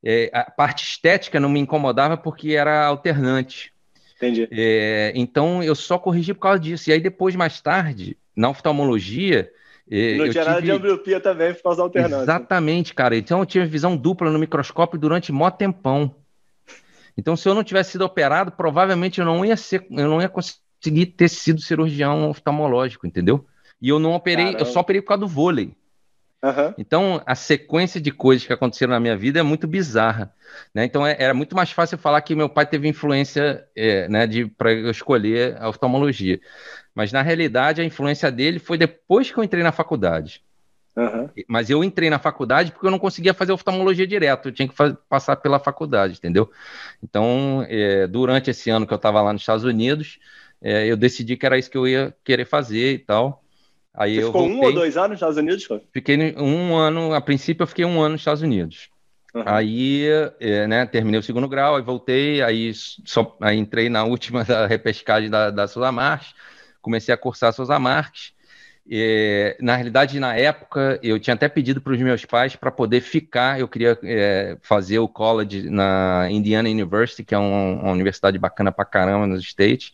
É, 0.02 0.30
a 0.32 0.50
parte 0.50 0.84
estética 0.84 1.38
não 1.38 1.48
me 1.48 1.60
incomodava 1.60 2.16
porque 2.16 2.52
era 2.52 2.86
alternante. 2.86 3.72
Entendi. 4.16 4.48
É, 4.50 5.12
então 5.14 5.62
eu 5.62 5.74
só 5.74 5.98
corrigi 5.98 6.34
por 6.34 6.40
causa 6.40 6.60
disso. 6.60 6.90
E 6.90 6.92
aí 6.92 7.00
depois, 7.00 7.34
mais 7.36 7.60
tarde, 7.60 8.16
na 8.36 8.50
oftalmologia. 8.50 9.50
É, 9.90 10.16
não 10.16 10.30
tinha 10.30 10.32
tive... 10.32 10.44
nada 10.44 10.62
de 10.62 10.70
ambliopia 10.70 11.20
também 11.20 11.52
por 11.54 11.62
causa 11.62 11.78
da 11.78 11.82
alternância. 11.84 12.22
Exatamente, 12.22 12.94
cara. 12.94 13.16
Então 13.16 13.40
eu 13.40 13.46
tinha 13.46 13.66
visão 13.66 13.96
dupla 13.96 14.30
no 14.30 14.38
microscópio 14.38 14.98
durante 14.98 15.32
mó 15.32 15.50
tempão. 15.50 16.14
Então, 17.16 17.36
se 17.36 17.48
eu 17.48 17.54
não 17.54 17.64
tivesse 17.64 17.92
sido 17.92 18.02
operado, 18.02 18.52
provavelmente 18.52 19.20
eu 19.20 19.26
não 19.26 19.44
ia 19.44 19.56
ser, 19.56 19.86
eu 19.90 20.08
não 20.08 20.22
ia 20.22 20.28
conseguir 20.28 21.06
ter 21.06 21.28
sido 21.28 21.60
cirurgião 21.60 22.30
oftalmológico, 22.30 23.06
entendeu? 23.06 23.44
E 23.82 23.88
eu 23.88 23.98
não 23.98 24.12
operei, 24.12 24.46
Caramba. 24.46 24.62
eu 24.62 24.66
só 24.66 24.80
operei 24.80 25.02
por 25.02 25.08
causa 25.08 25.20
do 25.22 25.28
vôlei. 25.28 25.74
Uhum. 26.42 26.74
Então, 26.78 27.22
a 27.26 27.34
sequência 27.34 28.00
de 28.00 28.10
coisas 28.10 28.46
que 28.46 28.52
aconteceram 28.52 28.92
na 28.92 29.00
minha 29.00 29.16
vida 29.16 29.38
é 29.40 29.42
muito 29.42 29.66
bizarra. 29.66 30.34
Né? 30.74 30.84
Então, 30.84 31.06
é, 31.06 31.14
era 31.18 31.34
muito 31.34 31.54
mais 31.54 31.70
fácil 31.70 31.98
falar 31.98 32.20
que 32.22 32.34
meu 32.34 32.48
pai 32.48 32.66
teve 32.66 32.88
influência 32.88 33.66
é, 33.76 34.08
né, 34.08 34.26
para 34.56 34.72
eu 34.72 34.90
escolher 34.90 35.56
a 35.60 35.68
oftalmologia. 35.68 36.40
Mas, 36.94 37.12
na 37.12 37.20
realidade, 37.20 37.80
a 37.80 37.84
influência 37.84 38.32
dele 38.32 38.58
foi 38.58 38.78
depois 38.78 39.30
que 39.30 39.38
eu 39.38 39.44
entrei 39.44 39.62
na 39.62 39.72
faculdade. 39.72 40.42
Uhum. 40.96 41.28
Mas 41.46 41.70
eu 41.70 41.84
entrei 41.84 42.10
na 42.10 42.18
faculdade 42.18 42.72
porque 42.72 42.86
eu 42.86 42.90
não 42.90 42.98
conseguia 42.98 43.32
fazer 43.32 43.52
oftalmologia 43.52 44.06
direto, 44.06 44.48
eu 44.48 44.52
tinha 44.52 44.68
que 44.68 44.74
passar 45.08 45.36
pela 45.36 45.58
faculdade, 45.58 46.14
entendeu? 46.14 46.50
Então, 47.02 47.64
é, 47.68 48.06
durante 48.06 48.50
esse 48.50 48.70
ano 48.70 48.86
que 48.86 48.92
eu 48.92 48.96
estava 48.96 49.22
lá 49.22 49.32
nos 49.32 49.42
Estados 49.42 49.64
Unidos, 49.64 50.18
é, 50.60 50.86
eu 50.86 50.96
decidi 50.96 51.36
que 51.36 51.46
era 51.46 51.58
isso 51.58 51.70
que 51.70 51.78
eu 51.78 51.86
ia 51.86 52.14
querer 52.24 52.44
fazer 52.44 52.94
e 52.94 52.98
tal. 52.98 53.42
Aí 53.94 54.16
Você 54.16 54.26
ficou 54.26 54.42
voltei, 54.42 54.56
um 54.56 54.64
ou 54.64 54.72
dois 54.72 54.96
anos 54.96 55.10
nos 55.10 55.16
Estados 55.16 55.36
Unidos? 55.36 55.68
Fiquei 55.92 56.34
um 56.36 56.76
ano, 56.76 57.12
a 57.12 57.20
princípio 57.20 57.62
eu 57.62 57.66
fiquei 57.66 57.84
um 57.84 58.00
ano 58.00 58.12
nos 58.12 58.20
Estados 58.20 58.42
Unidos. 58.42 58.88
Uhum. 59.34 59.42
Aí, 59.46 60.06
é, 60.40 60.66
né, 60.66 60.86
terminei 60.86 61.20
o 61.20 61.22
segundo 61.22 61.48
grau, 61.48 61.76
aí 61.76 61.82
voltei, 61.82 62.42
aí 62.42 62.72
só 62.74 63.36
aí 63.40 63.58
entrei 63.58 63.88
na 63.88 64.04
última 64.04 64.42
da 64.44 64.66
repescagem 64.66 65.30
da, 65.30 65.50
da 65.50 65.68
Souza 65.68 65.92
Marques, 65.92 66.34
comecei 66.80 67.14
a 67.14 67.16
cursar 67.16 67.52
Souza 67.52 67.78
Marques. 67.78 68.32
E, 68.92 69.56
na 69.60 69.76
realidade, 69.76 70.18
na 70.18 70.34
época, 70.34 70.98
eu 71.00 71.18
tinha 71.20 71.34
até 71.34 71.48
pedido 71.48 71.80
para 71.80 71.92
os 71.92 72.00
meus 72.00 72.24
pais 72.24 72.56
para 72.56 72.72
poder 72.72 73.00
ficar. 73.00 73.60
Eu 73.60 73.68
queria 73.68 73.96
é, 74.02 74.56
fazer 74.62 74.98
o 74.98 75.06
college 75.06 75.70
na 75.70 76.26
Indiana 76.28 76.68
University, 76.68 77.22
que 77.22 77.34
é 77.34 77.38
um, 77.38 77.80
uma 77.82 77.92
universidade 77.92 78.36
bacana 78.36 78.72
para 78.72 78.84
caramba 78.84 79.28
nos 79.28 79.44
States. 79.44 79.92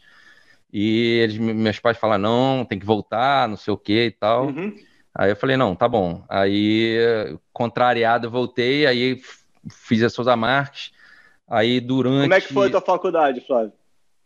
E 0.73 1.21
eles, 1.21 1.39
meus 1.39 1.79
pais 1.79 1.97
falaram: 1.97 2.23
não, 2.23 2.65
tem 2.65 2.79
que 2.79 2.87
voltar, 2.87 3.49
não 3.49 3.57
sei 3.57 3.73
o 3.73 3.79
que 3.79 4.07
e 4.07 4.11
tal. 4.11 4.47
Uhum. 4.47 4.75
Aí 5.15 5.31
eu 5.31 5.37
falei, 5.37 5.57
não, 5.57 5.75
tá 5.75 5.89
bom. 5.89 6.23
Aí, 6.29 6.99
contrariado, 7.51 8.31
voltei, 8.31 8.87
aí 8.87 9.19
fiz 9.71 10.03
as 10.03 10.13
Souza 10.13 10.37
Marques. 10.37 10.93
Aí 11.49 11.81
durante. 11.81 12.23
Como 12.23 12.35
é 12.35 12.41
que 12.41 12.53
foi 12.53 12.69
a 12.69 12.71
tua 12.71 12.81
faculdade, 12.81 13.41
Flávio? 13.41 13.73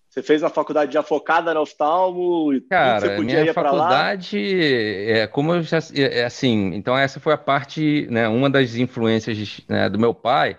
Você 0.08 0.24
fez 0.24 0.42
uma 0.42 0.50
faculdade 0.50 0.92
já 0.92 1.04
focada 1.04 1.54
no 1.54 1.60
oftalmo? 1.60 2.52
E 2.52 2.60
Cara, 2.62 3.00
você 3.00 3.10
podia 3.10 3.40
minha 3.40 3.50
ir 3.52 3.54
faculdade, 3.54 4.60
é, 5.08 5.28
como 5.28 5.54
eu 5.54 5.62
já, 5.62 5.78
é, 5.94 6.18
é, 6.18 6.24
assim, 6.24 6.74
então 6.74 6.98
essa 6.98 7.20
foi 7.20 7.32
a 7.32 7.38
parte, 7.38 8.08
né, 8.10 8.26
uma 8.26 8.50
das 8.50 8.74
influências 8.74 9.60
né, 9.68 9.88
do 9.88 10.00
meu 10.00 10.12
pai, 10.12 10.58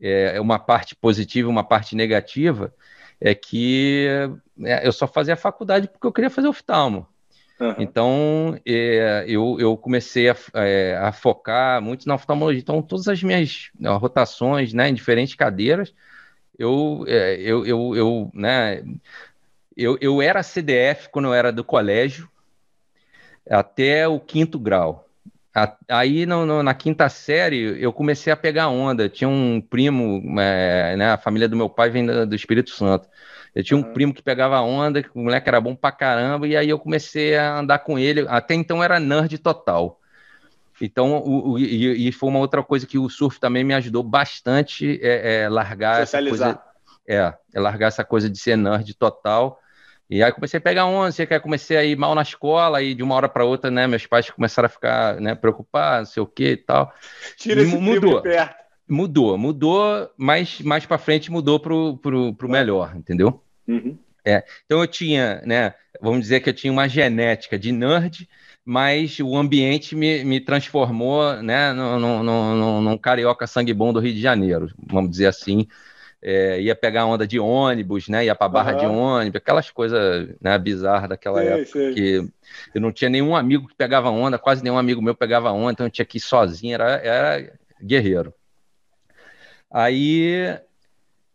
é, 0.00 0.36
é 0.36 0.40
uma 0.40 0.58
parte 0.58 0.96
positiva, 0.96 1.50
uma 1.50 1.62
parte 1.62 1.94
negativa, 1.94 2.72
é 3.20 3.34
que 3.34 4.06
é, 4.64 4.86
eu 4.86 4.92
só 4.92 5.06
fazia 5.06 5.36
faculdade 5.36 5.88
porque 5.88 6.06
eu 6.06 6.12
queria 6.12 6.30
fazer 6.30 6.48
oftalmo. 6.48 7.06
Uhum. 7.60 7.74
Então, 7.78 8.60
é, 8.64 9.24
eu, 9.26 9.56
eu 9.58 9.76
comecei 9.76 10.30
a, 10.30 10.36
é, 10.54 10.96
a, 10.96 11.10
focar 11.10 11.82
muito 11.82 12.06
na 12.06 12.14
oftalmologia. 12.14 12.60
Então, 12.60 12.80
todas 12.80 13.08
as 13.08 13.20
minhas 13.22 13.70
né, 13.78 13.90
rotações 13.90 14.72
né, 14.72 14.88
em 14.88 14.94
diferentes 14.94 15.34
cadeiras, 15.34 15.92
eu, 16.56 17.04
é, 17.08 17.34
eu, 17.40 17.66
eu, 17.66 17.96
eu, 17.96 18.30
né, 18.32 18.84
eu, 19.76 19.98
eu 20.00 20.22
era 20.22 20.42
CDF 20.42 21.08
quando 21.10 21.26
eu 21.26 21.34
era 21.34 21.50
do 21.52 21.64
colégio, 21.64 22.28
até 23.48 24.06
o 24.06 24.20
quinto 24.20 24.58
grau. 24.58 25.07
Aí, 25.88 26.26
no, 26.26 26.46
no, 26.46 26.62
na 26.62 26.74
quinta 26.74 27.08
série, 27.08 27.82
eu 27.82 27.92
comecei 27.92 28.32
a 28.32 28.36
pegar 28.36 28.68
onda. 28.68 29.08
Tinha 29.08 29.28
um 29.28 29.60
primo, 29.60 30.22
é, 30.40 30.96
né, 30.96 31.12
a 31.12 31.18
família 31.18 31.48
do 31.48 31.56
meu 31.56 31.68
pai 31.68 31.90
vem 31.90 32.06
do, 32.06 32.26
do 32.26 32.34
Espírito 32.34 32.70
Santo. 32.70 33.08
Eu 33.54 33.64
tinha 33.64 33.76
um 33.76 33.82
uhum. 33.82 33.92
primo 33.92 34.14
que 34.14 34.22
pegava 34.22 34.60
onda, 34.60 35.02
que 35.02 35.10
o 35.14 35.18
moleque 35.18 35.48
era 35.48 35.60
bom 35.60 35.74
pra 35.74 35.90
caramba, 35.90 36.46
e 36.46 36.56
aí 36.56 36.68
eu 36.68 36.78
comecei 36.78 37.36
a 37.36 37.58
andar 37.58 37.80
com 37.80 37.98
ele. 37.98 38.24
Até 38.28 38.54
então 38.54 38.84
era 38.84 39.00
nerd 39.00 39.38
total. 39.38 40.00
Então, 40.80 41.18
o, 41.18 41.52
o, 41.52 41.58
e, 41.58 42.08
e, 42.08 42.12
foi 42.12 42.28
uma 42.28 42.38
outra 42.38 42.62
coisa 42.62 42.86
que 42.86 42.98
o 42.98 43.08
surf 43.08 43.40
também 43.40 43.64
me 43.64 43.74
ajudou 43.74 44.02
bastante 44.02 45.00
é, 45.02 45.42
é 45.42 45.48
largar 45.48 46.06
Socializar. 46.06 46.50
essa 46.50 46.56
coisa. 46.56 46.68
É, 47.08 47.34
é, 47.54 47.60
largar 47.60 47.88
essa 47.88 48.04
coisa 48.04 48.30
de 48.30 48.38
ser 48.38 48.56
nerd 48.56 48.94
total. 48.94 49.58
E 50.10 50.22
aí 50.22 50.32
comecei 50.32 50.58
a 50.58 50.60
pegar 50.60 50.86
onda, 50.86 51.12
sei 51.12 51.26
que 51.26 51.38
comecei 51.40 51.76
a 51.76 51.84
ir 51.84 51.96
mal 51.96 52.14
na 52.14 52.22
escola, 52.22 52.82
e 52.82 52.94
de 52.94 53.02
uma 53.02 53.14
hora 53.14 53.28
para 53.28 53.44
outra, 53.44 53.70
né, 53.70 53.86
meus 53.86 54.06
pais 54.06 54.30
começaram 54.30 54.66
a 54.66 54.70
ficar, 54.70 55.20
né, 55.20 55.34
preocupados, 55.34 56.08
não 56.08 56.14
sei 56.14 56.22
o 56.22 56.26
que 56.26 56.50
e 56.52 56.56
tal. 56.56 56.92
Tira 57.36 57.60
esse 57.60 57.76
mudou. 57.76 58.22
Mudou, 58.88 59.36
mudou, 59.36 60.10
mas 60.16 60.62
mais 60.62 60.86
para 60.86 60.96
frente 60.96 61.30
mudou 61.30 61.60
pro, 61.60 61.98
pro, 61.98 62.34
pro 62.34 62.48
melhor, 62.48 62.96
entendeu? 62.96 63.42
Uhum. 63.66 63.98
É, 64.24 64.44
então 64.64 64.80
eu 64.80 64.86
tinha, 64.86 65.42
né, 65.44 65.74
vamos 66.00 66.20
dizer 66.20 66.40
que 66.40 66.48
eu 66.48 66.54
tinha 66.54 66.72
uma 66.72 66.88
genética 66.88 67.58
de 67.58 67.70
nerd, 67.70 68.26
mas 68.64 69.18
o 69.20 69.36
ambiente 69.36 69.94
me, 69.94 70.24
me 70.24 70.40
transformou, 70.40 71.42
né, 71.42 71.72
num, 71.74 71.98
num, 71.98 72.22
num, 72.22 72.80
num 72.80 72.98
carioca 72.98 73.46
sangue 73.46 73.74
bom 73.74 73.92
do 73.92 74.00
Rio 74.00 74.14
de 74.14 74.20
Janeiro, 74.20 74.72
vamos 74.86 75.10
dizer 75.10 75.26
assim. 75.26 75.66
É, 76.20 76.60
ia 76.60 76.74
pegar 76.74 77.06
onda 77.06 77.26
de 77.26 77.38
ônibus, 77.38 78.08
né? 78.08 78.24
Ia 78.24 78.34
para 78.34 78.48
barra 78.48 78.72
uhum. 78.72 78.78
de 78.78 78.86
ônibus, 78.86 79.36
aquelas 79.36 79.70
coisas 79.70 80.28
né, 80.40 80.58
bizarras 80.58 81.08
daquela 81.08 81.40
sei, 81.40 81.48
época 81.48 81.66
sei. 81.66 81.94
que 81.94 82.28
eu 82.74 82.80
não 82.80 82.90
tinha 82.90 83.08
nenhum 83.08 83.36
amigo 83.36 83.68
que 83.68 83.74
pegava 83.76 84.10
onda, 84.10 84.38
quase 84.38 84.62
nenhum 84.62 84.78
amigo 84.78 85.00
meu 85.00 85.14
pegava 85.14 85.52
onda, 85.52 85.72
então 85.72 85.86
eu 85.86 85.90
tinha 85.90 86.04
que 86.04 86.18
ir 86.18 86.20
sozinho, 86.20 86.74
era, 86.74 86.96
era 86.96 87.52
guerreiro. 87.80 88.34
Aí 89.70 90.58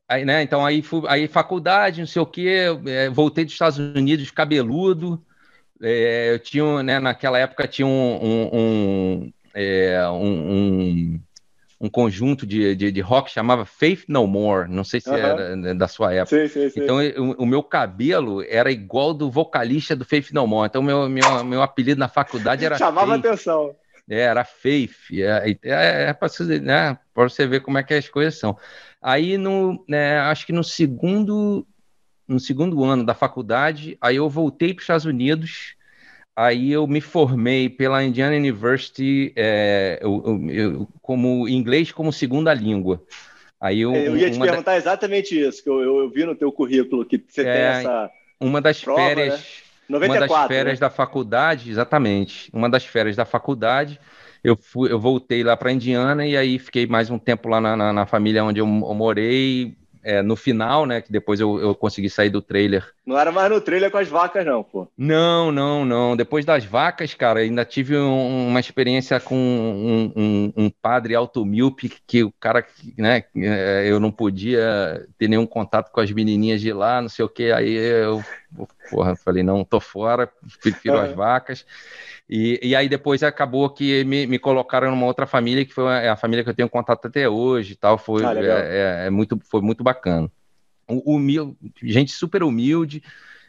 Aí, 0.07 0.25
né, 0.25 0.43
então 0.43 0.65
aí, 0.65 0.81
fui, 0.81 1.01
aí 1.07 1.27
faculdade, 1.27 2.01
não 2.01 2.07
sei 2.07 2.21
o 2.21 2.25
quê, 2.25 2.65
é, 2.85 3.09
voltei 3.09 3.45
dos 3.45 3.53
Estados 3.53 3.79
Unidos 3.79 4.29
cabeludo. 4.31 5.23
É, 5.81 6.33
eu 6.33 6.39
tinha, 6.39 6.83
né, 6.83 6.99
naquela 6.99 7.39
época 7.39 7.67
tinha 7.67 7.87
um, 7.87 8.19
um, 8.21 8.49
um, 8.53 9.33
é, 9.55 10.07
um, 10.09 11.19
um 11.83 11.89
conjunto 11.89 12.47
de, 12.47 12.73
de, 12.77 12.89
de, 12.93 13.01
rock 13.01 13.29
chamava 13.29 13.65
Faith 13.65 14.05
No 14.07 14.25
More, 14.25 14.71
não 14.71 14.85
sei 14.85 15.01
se 15.01 15.09
uhum. 15.09 15.17
era 15.17 15.53
né, 15.53 15.73
da 15.73 15.85
sua 15.85 16.13
época. 16.13 16.47
Sim, 16.47 16.47
sim, 16.47 16.69
sim. 16.69 16.79
Então 16.81 16.99
o, 17.17 17.43
o, 17.43 17.45
meu 17.45 17.61
cabelo 17.61 18.41
era 18.47 18.71
igual 18.71 19.13
do 19.13 19.29
vocalista 19.29 19.93
do 19.93 20.05
Faith 20.05 20.31
No 20.31 20.47
More. 20.47 20.69
Então 20.69 20.81
meu, 20.81 21.09
meu, 21.09 21.43
meu 21.43 21.61
apelido 21.61 21.99
na 21.99 22.07
faculdade 22.07 22.63
era 22.63 22.77
Chamava 22.77 23.11
Faith. 23.11 23.25
atenção. 23.25 23.75
É, 24.09 24.21
era 24.21 24.45
Faith. 24.45 24.95
É, 25.11 25.57
é, 25.61 26.09
é 26.09 26.13
para 26.13 26.29
você, 26.29 26.57
né, 26.61 26.97
você 27.13 27.45
ver 27.45 27.59
como 27.59 27.77
é 27.77 27.83
que 27.83 27.93
as 27.93 28.07
coisas 28.07 28.39
são. 28.39 28.57
Aí, 29.01 29.37
no, 29.37 29.83
né, 29.85 30.19
acho 30.19 30.45
que 30.45 30.53
no 30.53 30.63
segundo, 30.63 31.67
no 32.25 32.39
segundo 32.39 32.81
ano 32.85 33.05
da 33.05 33.13
faculdade, 33.13 33.97
aí 33.99 34.15
eu 34.15 34.29
voltei 34.29 34.69
para 34.69 34.79
os 34.79 34.83
Estados 34.83 35.05
Unidos, 35.05 35.75
aí 36.35 36.71
eu 36.71 36.87
me 36.87 37.01
formei 37.01 37.69
pela 37.69 38.03
Indiana 38.03 38.35
University 38.35 39.31
é, 39.35 39.99
eu, 40.01 40.49
eu, 40.49 40.87
como 41.01 41.47
inglês 41.47 41.91
como 41.91 42.11
segunda 42.11 42.53
língua. 42.53 43.01
Aí 43.59 43.81
eu, 43.81 43.95
eu 43.95 44.17
ia 44.17 44.29
te 44.29 44.39
perguntar 44.39 44.71
da... 44.71 44.77
exatamente 44.77 45.39
isso, 45.39 45.63
que 45.63 45.69
eu, 45.69 46.09
vi 46.09 46.25
no 46.25 46.35
teu 46.35 46.51
currículo 46.51 47.05
que 47.05 47.23
você 47.25 47.41
é, 47.41 47.43
tem 47.43 47.61
essa 47.61 48.11
uma 48.39 48.59
das 48.59 48.81
prova, 48.81 49.01
férias, 49.01 49.33
né? 49.33 49.45
94, 49.89 50.09
uma 50.09 50.27
das 50.27 50.47
férias 50.47 50.79
né? 50.79 50.87
da 50.87 50.89
faculdade, 50.89 51.69
exatamente, 51.69 52.49
uma 52.51 52.69
das 52.69 52.85
férias 52.85 53.15
da 53.15 53.23
faculdade, 53.23 53.99
eu, 54.43 54.57
fui, 54.57 54.91
eu 54.91 54.99
voltei 54.99 55.43
lá 55.43 55.55
para 55.55 55.71
Indiana 55.71 56.27
e 56.27 56.35
aí 56.35 56.59
fiquei 56.59 56.85
mais 56.85 57.09
um 57.09 57.17
tempo 57.17 57.47
lá 57.47 57.61
na, 57.61 57.77
na, 57.77 57.93
na 57.93 58.05
família 58.05 58.43
onde 58.43 58.59
eu, 58.59 58.65
eu 58.65 58.93
morei. 58.93 59.77
É, 60.03 60.21
no 60.21 60.35
final, 60.35 60.85
né? 60.85 61.01
Que 61.01 61.11
depois 61.11 61.39
eu, 61.39 61.59
eu 61.59 61.73
consegui 61.73 62.09
sair 62.09 62.29
do 62.29 62.41
trailer. 62.41 62.85
Não 63.05 63.17
era 63.17 63.31
mais 63.31 63.49
no 63.49 63.61
trailer 63.61 63.89
com 63.89 63.97
as 63.97 64.07
vacas, 64.07 64.45
não, 64.45 64.63
pô. 64.63 64.87
Não, 64.97 65.51
não, 65.51 65.85
não. 65.85 66.15
Depois 66.15 66.45
das 66.45 66.65
vacas, 66.65 67.13
cara, 67.13 67.39
ainda 67.39 67.63
tive 67.63 67.97
um, 67.97 68.47
uma 68.47 68.59
experiência 68.59 69.19
com 69.19 69.35
um, 69.35 70.11
um, 70.15 70.53
um 70.65 70.69
padre 70.69 71.13
que 72.05 72.23
o 72.23 72.31
cara, 72.39 72.65
né? 72.97 73.23
É, 73.35 73.85
eu 73.87 73.99
não 73.99 74.11
podia 74.11 75.07
ter 75.17 75.27
nenhum 75.27 75.45
contato 75.45 75.91
com 75.91 76.01
as 76.01 76.11
menininhas 76.11 76.61
de 76.61 76.73
lá, 76.73 77.01
não 77.01 77.09
sei 77.09 77.23
o 77.23 77.29
que. 77.29 77.51
Aí 77.51 77.73
eu, 77.73 78.23
porra, 78.89 79.15
falei, 79.15 79.43
não, 79.43 79.63
tô 79.63 79.79
fora, 79.79 80.29
prefiro 80.61 80.99
as 80.99 81.13
vacas. 81.13 81.65
E, 82.29 82.59
e 82.63 82.75
aí 82.75 82.87
depois 82.87 83.21
acabou 83.21 83.69
que 83.69 84.03
me, 84.05 84.25
me 84.25 84.39
colocaram 84.39 84.89
numa 84.89 85.05
outra 85.05 85.27
família, 85.27 85.65
que 85.65 85.73
foi 85.73 85.87
a, 85.87 86.13
a 86.13 86.15
família 86.15 86.43
que 86.43 86.49
eu 86.49 86.53
tenho 86.53 86.69
contato 86.69 87.07
até 87.07 87.27
hoje 87.27 87.75
tal. 87.75 87.97
Foi, 87.97 88.23
ah, 88.23 88.33
é, 88.35 88.45
é, 88.45 89.07
é, 89.07 89.09
muito, 89.09 89.39
foi 89.49 89.61
muito 89.61 89.83
bacana. 89.83 90.31
Humilde, 90.87 91.55
gente 91.81 92.11
super 92.11 92.43
humilde, 92.43 93.01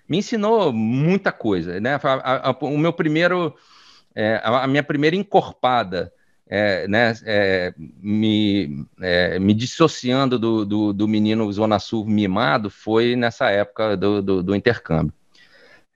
me 0.09 0.19
ensinou 0.19 0.73
muita 0.73 1.33
coisa, 1.33 1.81
né? 1.81 1.99
A, 2.02 2.50
a, 2.50 2.57
o 2.61 2.78
meu 2.78 2.93
primeiro, 2.93 3.54
é, 4.14 4.40
a, 4.43 4.66
minha 4.66 4.83
primeira 4.83 5.16
encorpada, 5.16 6.12
é, 6.47 6.87
né, 6.87 7.14
é, 7.25 7.75
me, 7.78 8.87
é, 9.00 9.38
me 9.38 9.54
dissociando 9.54 10.38
do, 10.38 10.64
do, 10.64 10.93
do, 10.93 11.09
menino 11.09 11.50
Zona 11.50 11.78
Sul 11.78 12.04
mimado 12.04 12.69
foi 12.69 13.16
nessa 13.16 13.50
época 13.50 13.97
do, 13.97 14.23
do, 14.23 14.43
do 14.43 14.54
intercâmbio. 14.54 15.14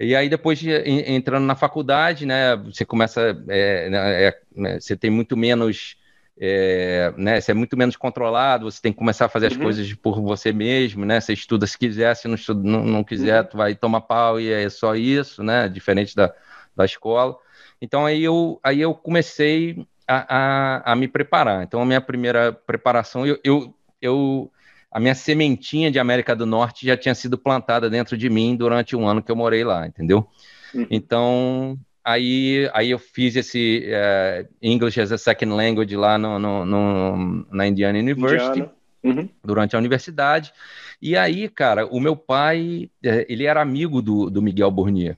E 0.01 0.15
aí 0.15 0.29
depois 0.29 0.59
de, 0.59 0.71
entrando 0.71 1.45
na 1.45 1.57
faculdade, 1.57 2.25
né, 2.25 2.55
você 2.57 2.85
começa, 2.85 3.37
é, 3.49 3.91
né, 3.91 4.25
é, 4.25 4.41
né, 4.55 4.81
você 4.81 4.97
tem 4.97 5.11
muito 5.11 5.37
menos, 5.37 5.97
é, 6.39 7.13
né, 7.17 7.41
você 7.41 7.51
é 7.51 7.55
muito 7.55 7.77
menos 7.77 7.97
controlado, 7.97 8.71
você 8.71 8.81
tem 8.81 8.93
que 8.93 8.99
começar 8.99 9.27
a 9.27 9.29
fazer 9.29 9.49
as 9.49 9.55
uhum. 9.55 9.63
coisas 9.63 9.93
por 9.95 10.21
você 10.23 10.53
mesmo, 10.53 11.05
né, 11.05 11.21
você 11.21 11.33
estuda 11.33 11.67
se 11.67 11.77
quiser, 11.77 12.15
se 12.15 12.29
não, 12.29 12.37
estuda, 12.37 12.63
não, 12.63 12.85
não 12.85 13.03
quiser, 13.03 13.43
uhum. 13.43 13.49
tu 13.49 13.57
vai 13.57 13.75
tomar 13.75 14.03
pau 14.03 14.41
e 14.41 14.53
é 14.53 14.69
só 14.69 14.95
isso, 14.95 15.43
né, 15.43 15.69
diferente 15.69 16.15
da, 16.15 16.33
da 16.77 16.85
escola. 16.85 17.37
Então 17.83 18.07
aí 18.07 18.23
eu, 18.23 18.61
aí 18.63 18.81
eu 18.81 18.95
comecei 18.95 19.85
a, 20.07 20.37
a, 20.37 20.93
a 20.93 20.97
me 20.97 21.09
preparar. 21.09 21.65
Então 21.65 21.83
a 21.83 21.87
minha 21.87 22.01
primeira 22.01 22.53
preparação, 22.53 23.27
eu, 23.27 23.39
eu, 23.43 23.75
eu 24.01 24.51
a 24.91 24.99
minha 24.99 25.15
sementinha 25.15 25.91
de 25.91 25.99
América 25.99 26.35
do 26.35 26.47
Norte 26.47 26.87
já 26.87 26.97
tinha 26.97 27.15
sido 27.15 27.37
plantada 27.37 27.91
dentro 27.91 28.17
de 28.17 28.31
mim 28.31 28.57
durante 28.57 28.97
um 28.97 29.07
ano 29.07 29.23
que 29.23 29.31
eu 29.31 29.37
morei 29.37 29.63
lá, 29.65 29.87
entendeu? 29.87 30.27
Uhum. 30.75 30.87
Então, 30.91 31.79
aí, 32.03 32.69
aí 32.73 32.91
eu 32.91 32.99
fiz 32.99 33.37
esse 33.37 33.87
uh, 33.87 34.49
English 34.63 35.01
as 35.01 35.13
a 35.13 35.19
Second 35.19 35.55
Language 35.55 35.95
lá 35.97 36.17
no, 36.17 36.39
no, 36.39 36.65
no 36.65 37.47
na 37.51 37.67
Indiana 37.67 37.99
University, 37.99 38.61
Indiana. 38.61 38.73
Uhum. 39.05 39.29
durante 39.45 39.77
a 39.77 39.79
universidade. 39.79 40.53
E 41.01 41.17
aí, 41.17 41.49
cara, 41.49 41.87
o 41.87 42.01
meu 42.01 42.17
pai, 42.17 42.91
eh, 43.05 43.25
ele 43.29 43.45
era 43.45 43.63
amigo 43.63 44.03
do, 44.03 44.29
do 44.29 44.43
Miguel 44.43 44.71
Burnier. 44.71 45.17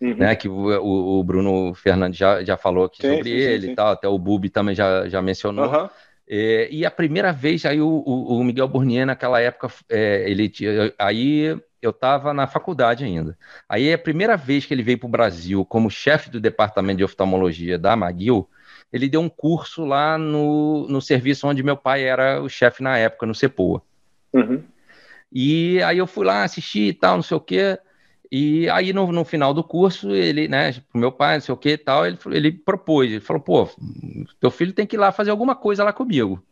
Uhum. 0.00 0.14
Né, 0.14 0.34
que 0.36 0.46
o, 0.46 1.18
o, 1.18 1.24
Bruno 1.24 1.72
Fernandes 1.72 2.18
já, 2.18 2.44
já 2.44 2.54
falou 2.58 2.84
aqui 2.84 3.00
sim, 3.00 3.16
sobre 3.16 3.30
sim, 3.30 3.36
ele 3.36 3.66
sim, 3.68 3.72
e 3.72 3.74
tal, 3.74 3.92
até 3.92 4.06
o 4.06 4.18
Bubi 4.18 4.50
também 4.50 4.74
já, 4.74 5.08
já 5.08 5.22
mencionou. 5.22 5.88
É, 6.28 6.68
e 6.70 6.84
a 6.84 6.90
primeira 6.90 7.32
vez, 7.32 7.64
aí 7.64 7.80
o, 7.80 8.02
o, 8.04 8.38
o 8.38 8.44
Miguel 8.44 8.66
Burnier, 8.66 9.06
naquela 9.06 9.40
época, 9.40 9.72
é, 9.88 10.28
ele 10.28 10.52
aí 10.98 11.56
eu 11.80 11.90
estava 11.90 12.34
na 12.34 12.46
faculdade 12.46 13.04
ainda. 13.04 13.38
Aí 13.68 13.92
a 13.92 13.98
primeira 13.98 14.36
vez 14.36 14.66
que 14.66 14.74
ele 14.74 14.82
veio 14.82 14.98
para 14.98 15.06
o 15.06 15.10
Brasil 15.10 15.64
como 15.64 15.90
chefe 15.90 16.30
do 16.30 16.40
departamento 16.40 16.98
de 16.98 17.04
oftalmologia 17.04 17.78
da 17.78 17.92
McGill, 17.94 18.48
ele 18.92 19.08
deu 19.08 19.20
um 19.20 19.28
curso 19.28 19.84
lá 19.84 20.18
no, 20.18 20.86
no 20.88 21.00
serviço 21.00 21.46
onde 21.46 21.62
meu 21.62 21.76
pai 21.76 22.04
era 22.04 22.42
o 22.42 22.48
chefe 22.48 22.82
na 22.82 22.98
época, 22.98 23.26
no 23.26 23.34
CEPOA. 23.34 23.82
Uhum. 24.32 24.62
E 25.32 25.82
aí 25.82 25.98
eu 25.98 26.06
fui 26.06 26.24
lá 26.24 26.44
assistir 26.44 26.88
e 26.88 26.92
tal, 26.92 27.16
não 27.16 27.22
sei 27.22 27.36
o 27.36 27.40
quê. 27.40 27.78
E 28.30 28.68
aí, 28.70 28.92
no, 28.92 29.10
no 29.12 29.24
final 29.24 29.54
do 29.54 29.62
curso, 29.62 30.10
ele, 30.10 30.48
né, 30.48 30.72
pro 30.90 31.00
meu 31.00 31.12
pai, 31.12 31.34
não 31.34 31.40
sei 31.40 31.54
o 31.54 31.58
que 31.58 31.70
e 31.70 31.78
tal, 31.78 32.06
ele, 32.06 32.18
ele 32.32 32.52
propôs, 32.52 33.10
ele 33.10 33.20
falou, 33.20 33.42
pô, 33.42 33.68
teu 34.40 34.50
filho 34.50 34.72
tem 34.72 34.86
que 34.86 34.96
ir 34.96 34.98
lá 34.98 35.12
fazer 35.12 35.30
alguma 35.30 35.54
coisa 35.54 35.84
lá 35.84 35.92
comigo. 35.92 36.42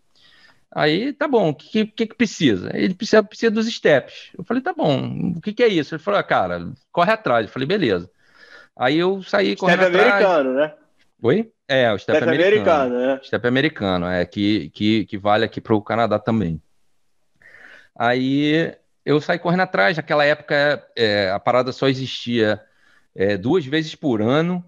Aí, 0.71 1.13
tá 1.13 1.29
bom, 1.29 1.51
o 1.51 1.55
que, 1.55 1.87
que, 1.87 2.07
que, 2.07 2.15
precisa? 2.15 2.71
Ele 2.75 2.95
precisa, 2.95 3.23
precisa 3.23 3.51
dos 3.51 3.73
steps. 3.73 4.31
Eu 4.37 4.45
falei, 4.45 4.63
tá 4.63 4.73
bom, 4.73 5.35
o 5.37 5.41
que, 5.41 5.53
que 5.53 5.63
é 5.63 5.69
isso? 5.69 5.95
Ele 5.95 6.03
falou, 6.03 6.19
ah, 6.19 6.25
cara, 6.25 6.69
corre 6.91 7.13
atrás. 7.13 7.47
Eu 7.47 7.53
falei, 7.53 7.67
beleza. 7.67 8.11
Aí 8.77 8.99
eu 8.99 9.23
saí 9.23 9.55
correndo 9.55 9.83
step 9.83 9.97
atrás. 9.97 10.13
americano, 10.25 10.55
né? 10.55 10.75
Oi? 11.23 11.53
É, 11.69 11.93
o 11.93 11.99
step, 11.99 12.19
step 12.19 12.29
americano. 12.29 12.95
americano 12.95 13.07
né? 13.07 13.21
Step 13.23 13.47
americano, 13.47 14.07
é, 14.07 14.25
que, 14.27 14.69
que, 14.71 15.05
que 15.07 15.17
vale 15.17 15.45
aqui 15.45 15.61
para 15.61 15.75
o 15.75 15.83
Canadá 15.83 16.19
também. 16.19 16.61
Aí 17.97 18.75
eu 19.05 19.21
saí 19.21 19.39
correndo 19.39 19.61
atrás. 19.61 19.97
Naquela 19.97 20.25
época, 20.25 20.85
é, 20.97 21.31
a 21.31 21.39
parada 21.39 21.73
só 21.73 21.89
existia 21.89 22.61
é, 23.15 23.37
duas 23.37 23.65
vezes 23.65 23.95
por 23.95 24.23
ano. 24.23 24.65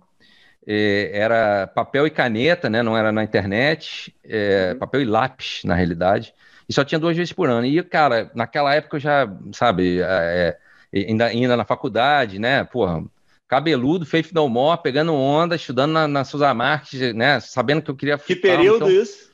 É, 0.67 1.11
era 1.15 1.67
papel 1.69 2.07
e 2.07 2.11
caneta, 2.11 2.69
né? 2.69 2.83
Não 2.83 2.97
era 2.97 3.13
na 3.13 3.23
internet. 3.23 4.15
É, 4.25 4.71
uhum. 4.73 4.79
Papel 4.79 5.03
e 5.03 5.05
lápis, 5.05 5.63
na 5.65 5.75
realidade. 5.75 6.35
E 6.69 6.73
só 6.73 6.85
tinha 6.85 6.99
duas 6.99 7.17
vezes 7.17 7.33
por 7.33 7.49
ano. 7.49 7.67
E, 7.67 7.83
cara, 7.83 8.31
naquela 8.35 8.75
época 8.75 8.97
eu 8.97 9.01
já, 9.01 9.33
sabe, 9.53 10.01
é, 10.01 10.57
é, 10.93 10.99
ainda, 11.09 11.27
ainda 11.27 11.57
na 11.57 11.65
faculdade, 11.65 12.39
né? 12.39 12.65
Porra, 12.65 13.05
cabeludo, 13.47 14.05
Faith 14.05 14.33
No 14.33 14.49
More, 14.49 14.83
pegando 14.83 15.15
onda, 15.15 15.55
estudando 15.55 15.93
na, 15.93 16.09
na 16.09 16.25
Sousa 16.25 16.53
Marques, 16.53 17.15
né? 17.15 17.39
Sabendo 17.39 17.83
que 17.83 17.91
eu 17.91 17.97
queria... 17.97 18.19
Que 18.19 18.35
período 18.35 18.77
então, 18.77 18.91
isso? 18.91 19.31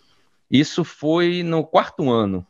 Isso 0.50 0.84
foi 0.84 1.42
no 1.42 1.64
quarto 1.64 2.10
ano. 2.10 2.46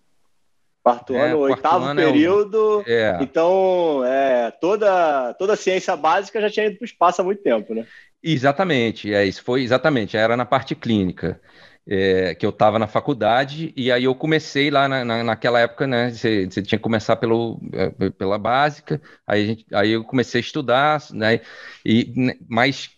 Quarto 0.83 1.15
é, 1.15 1.31
ano, 1.31 1.39
oitavo 1.39 1.85
ano 1.85 2.01
período. 2.01 2.83
É 2.87 3.13
o... 3.13 3.21
é. 3.21 3.23
Então, 3.23 4.05
é, 4.05 4.51
toda, 4.51 5.33
toda 5.35 5.53
a 5.53 5.57
ciência 5.57 5.97
básica 5.97 6.41
já 6.41 6.51
tinha 6.51 6.67
ido 6.67 6.77
para 6.77 6.85
o 6.85 6.87
espaço 6.87 7.21
há 7.21 7.25
muito 7.25 7.43
tempo, 7.43 7.73
né? 7.73 7.87
Exatamente, 8.23 9.13
é, 9.13 9.25
isso 9.25 9.43
foi 9.43 9.63
exatamente, 9.63 10.17
era 10.17 10.37
na 10.37 10.45
parte 10.45 10.75
clínica. 10.75 11.41
É, 11.85 12.37
que 12.37 12.47
eu 12.47 12.51
estava 12.51 12.79
na 12.79 12.87
faculdade, 12.87 13.73
e 13.77 13.91
aí 13.91 14.05
eu 14.05 14.15
comecei 14.15 14.71
lá 14.71 14.87
na, 14.87 15.05
na, 15.05 15.25
naquela 15.25 15.59
época, 15.59 15.85
né? 15.85 16.11
Você, 16.11 16.47
você, 16.47 16.63
tinha 16.63 16.79
que 16.79 16.83
começar 16.83 17.17
pelo, 17.17 17.61
é, 17.73 18.11
pela 18.11 18.39
básica, 18.39 19.03
aí, 19.27 19.47
gente, 19.49 19.67
aí 19.75 19.91
eu 19.91 20.05
comecei 20.05 20.39
a 20.39 20.45
estudar, 20.45 21.03
né? 21.11 21.41
E, 21.85 22.13
né, 22.17 22.35
mas 22.49 22.89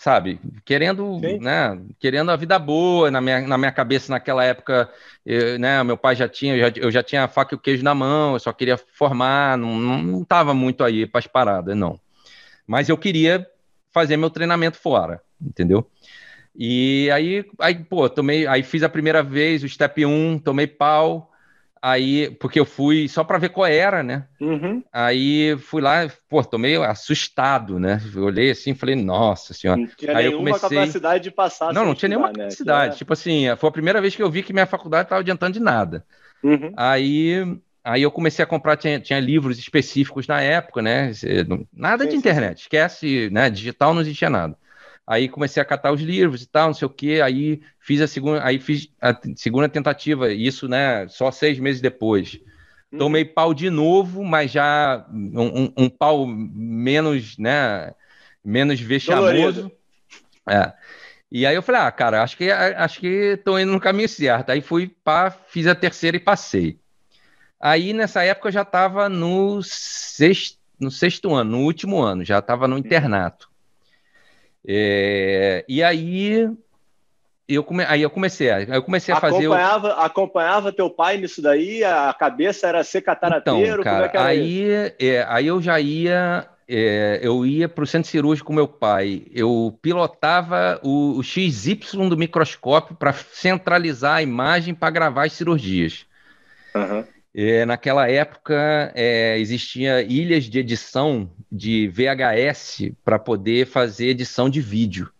sabe? 0.00 0.40
Querendo, 0.64 1.20
né? 1.40 1.78
Querendo 1.98 2.30
a 2.30 2.36
vida 2.36 2.58
boa 2.58 3.10
na 3.10 3.20
minha, 3.20 3.42
na 3.42 3.58
minha 3.58 3.70
cabeça 3.70 4.10
naquela 4.10 4.42
época, 4.42 4.90
eu, 5.26 5.58
né? 5.58 5.82
Meu 5.84 5.96
pai 5.96 6.16
já 6.16 6.26
tinha, 6.26 6.56
eu 6.56 6.58
já, 6.58 6.72
eu 6.74 6.90
já 6.90 7.02
tinha 7.02 7.24
a 7.24 7.28
faca 7.28 7.54
e 7.54 7.56
o 7.56 7.58
queijo 7.58 7.84
na 7.84 7.94
mão, 7.94 8.32
eu 8.32 8.40
só 8.40 8.50
queria 8.50 8.78
formar, 8.78 9.58
não, 9.58 9.78
não 9.78 10.24
tava 10.24 10.54
muito 10.54 10.82
aí 10.82 11.06
para 11.06 11.18
as 11.18 11.26
paradas, 11.26 11.76
não. 11.76 12.00
Mas 12.66 12.88
eu 12.88 12.96
queria 12.96 13.46
fazer 13.92 14.16
meu 14.16 14.30
treinamento 14.30 14.78
fora, 14.78 15.20
entendeu? 15.38 15.86
E 16.56 17.10
aí, 17.10 17.44
aí, 17.58 17.74
pô, 17.74 18.08
tomei, 18.08 18.46
aí 18.46 18.62
fiz 18.62 18.82
a 18.82 18.88
primeira 18.88 19.22
vez 19.22 19.62
o 19.62 19.68
step 19.68 20.06
1, 20.06 20.38
tomei 20.38 20.66
pau, 20.66 21.29
Aí, 21.82 22.30
porque 22.32 22.60
eu 22.60 22.66
fui 22.66 23.08
só 23.08 23.24
para 23.24 23.38
ver 23.38 23.48
qual 23.48 23.66
era, 23.66 24.02
né? 24.02 24.26
Uhum. 24.38 24.84
Aí 24.92 25.56
fui 25.56 25.80
lá, 25.80 26.10
pô, 26.28 26.44
tô 26.44 26.58
meio 26.58 26.82
assustado, 26.82 27.78
né? 27.78 27.98
Eu 28.14 28.24
olhei 28.24 28.50
assim 28.50 28.72
e 28.72 28.74
falei, 28.74 28.94
nossa 28.94 29.54
senhora. 29.54 29.80
Não 29.80 29.86
tinha 29.86 30.14
aí 30.14 30.28
nenhuma 30.28 30.50
eu 30.50 30.54
comecei... 30.58 30.78
capacidade 30.78 31.24
de 31.24 31.30
passar. 31.30 31.72
Não, 31.72 31.86
não 31.86 31.94
tinha 31.94 32.10
nenhuma 32.10 32.28
né? 32.28 32.34
capacidade. 32.34 32.98
Tipo 32.98 33.14
assim, 33.14 33.44
foi 33.56 33.68
a 33.70 33.72
primeira 33.72 34.00
vez 34.00 34.14
que 34.14 34.22
eu 34.22 34.30
vi 34.30 34.42
que 34.42 34.52
minha 34.52 34.66
faculdade 34.66 35.04
estava 35.04 35.22
adiantando 35.22 35.54
de 35.54 35.60
nada. 35.60 36.04
Uhum. 36.42 36.70
Aí, 36.76 37.58
aí 37.82 38.02
eu 38.02 38.10
comecei 38.10 38.42
a 38.42 38.46
comprar, 38.46 38.76
tinha, 38.76 39.00
tinha, 39.00 39.18
livros 39.18 39.58
específicos 39.58 40.26
na 40.26 40.38
época, 40.42 40.82
né? 40.82 41.12
Nada 41.72 42.04
sim, 42.04 42.10
de 42.10 42.16
internet, 42.16 42.58
sim. 42.58 42.62
esquece, 42.64 43.30
né? 43.30 43.48
Digital 43.48 43.94
não 43.94 44.02
existia 44.02 44.28
nada. 44.28 44.54
Aí 45.06 45.28
comecei 45.28 45.60
a 45.60 45.66
catar 45.66 45.92
os 45.92 46.00
livros 46.00 46.42
e 46.42 46.46
tal, 46.46 46.68
não 46.68 46.74
sei 46.74 46.86
o 46.86 46.90
quê. 46.90 47.20
Aí 47.22 47.60
fiz 47.78 48.00
a 48.00 48.06
segunda, 48.06 48.44
aí 48.44 48.58
fiz 48.58 48.88
a 49.00 49.18
segunda 49.34 49.68
tentativa, 49.68 50.32
isso, 50.32 50.68
né? 50.68 51.08
Só 51.08 51.30
seis 51.30 51.58
meses 51.58 51.80
depois. 51.80 52.40
Tomei 52.96 53.24
pau 53.24 53.54
de 53.54 53.70
novo, 53.70 54.24
mas 54.24 54.50
já 54.50 55.06
um, 55.12 55.72
um, 55.76 55.88
pau 55.88 56.26
menos, 56.26 57.38
né? 57.38 57.94
Menos 58.44 58.80
vexamoso. 58.80 59.70
É. 60.48 60.72
E 61.30 61.46
aí 61.46 61.54
eu 61.54 61.62
falei, 61.62 61.82
ah, 61.82 61.92
cara, 61.92 62.22
acho 62.22 62.36
que 62.36 62.50
acho 62.50 62.98
que 62.98 63.40
tô 63.44 63.56
indo 63.58 63.70
no 63.70 63.80
caminho 63.80 64.08
certo. 64.08 64.50
Aí 64.50 64.60
fui 64.60 64.88
para 65.04 65.30
fiz 65.30 65.68
a 65.68 65.74
terceira 65.74 66.16
e 66.16 66.20
passei. 66.20 66.80
Aí 67.60 67.92
nessa 67.92 68.24
época 68.24 68.48
eu 68.48 68.52
já 68.52 68.62
estava 68.62 69.08
no 69.08 69.62
sexto, 69.62 70.58
no 70.80 70.90
sexto 70.90 71.32
ano, 71.34 71.52
no 71.52 71.64
último 71.64 72.00
ano, 72.00 72.24
já 72.24 72.38
estava 72.40 72.66
no 72.66 72.74
hum. 72.74 72.78
internato. 72.78 73.49
É, 74.66 75.64
e 75.68 75.82
aí 75.82 76.48
eu, 77.48 77.64
come, 77.64 77.84
aí 77.84 78.00
eu 78.02 78.10
comecei, 78.10 78.50
aí 78.50 78.66
eu 78.68 78.82
comecei 78.82 79.12
a 79.12 79.18
acompanhava, 79.18 79.90
fazer. 79.90 80.06
Acompanhava 80.06 80.72
teu 80.72 80.88
pai 80.88 81.16
nisso 81.16 81.42
daí? 81.42 81.82
A 81.82 82.14
cabeça 82.16 82.68
era 82.68 82.84
ser 82.84 83.00
catarateiro? 83.00 83.80
Então, 83.80 83.84
cara, 83.84 84.06
é 84.06 84.18
aí, 84.18 84.94
é, 84.98 85.24
aí 85.28 85.46
eu 85.46 85.60
já 85.60 85.80
ia. 85.80 86.46
É, 86.72 87.18
eu 87.20 87.44
ia 87.44 87.68
para 87.68 87.82
o 87.82 87.86
centro 87.86 88.08
cirúrgico 88.08 88.46
com 88.46 88.52
meu 88.52 88.68
pai. 88.68 89.24
Eu 89.32 89.76
pilotava 89.82 90.78
o, 90.84 91.18
o 91.18 91.22
XY 91.22 92.08
do 92.08 92.16
microscópio 92.16 92.94
para 92.94 93.12
centralizar 93.12 94.18
a 94.18 94.22
imagem 94.22 94.72
para 94.72 94.90
gravar 94.90 95.26
as 95.26 95.32
cirurgias. 95.32 96.06
Uhum. 96.72 97.04
É, 97.34 97.64
naquela 97.64 98.10
época 98.10 98.92
é, 98.94 99.38
existia 99.38 100.02
ilhas 100.02 100.44
de 100.44 100.58
edição 100.58 101.30
de 101.50 101.88
VHS 101.88 102.90
para 103.04 103.18
poder 103.18 103.66
fazer 103.66 104.08
edição 104.08 104.50
de 104.50 104.60
vídeo. 104.60 105.10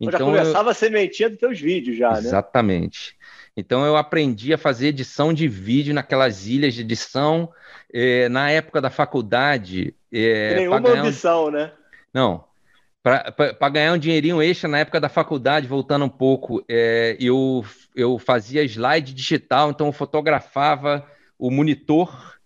Então, 0.00 0.18
já 0.20 0.24
começava 0.24 0.68
eu... 0.68 0.70
a 0.70 0.74
sementinha 0.74 1.28
dos 1.28 1.38
teus 1.38 1.60
vídeos 1.60 1.96
já, 1.96 2.12
né? 2.12 2.18
Exatamente. 2.18 3.16
Então 3.56 3.84
eu 3.84 3.96
aprendi 3.96 4.54
a 4.54 4.58
fazer 4.58 4.88
edição 4.88 5.32
de 5.32 5.48
vídeo 5.48 5.92
naquelas 5.92 6.46
ilhas 6.46 6.74
de 6.74 6.82
edição. 6.82 7.52
É, 7.92 8.28
na 8.28 8.50
época 8.50 8.80
da 8.80 8.90
faculdade. 8.90 9.94
É, 10.12 10.54
nenhuma 10.54 10.76
audição, 10.76 11.50
né? 11.50 11.72
Não. 12.14 12.44
Para 13.02 13.68
ganhar 13.70 13.94
um 13.94 13.98
dinheirinho 13.98 14.42
extra 14.42 14.68
na 14.68 14.78
época 14.78 15.00
da 15.00 15.08
faculdade, 15.08 15.66
voltando 15.66 16.04
um 16.04 16.10
pouco, 16.10 16.62
é, 16.68 17.16
eu, 17.18 17.64
eu 17.96 18.18
fazia 18.18 18.62
slide 18.64 19.14
digital, 19.14 19.70
então 19.70 19.86
eu 19.86 19.92
fotografava 19.92 21.04
o 21.38 21.50
monitor, 21.50 22.38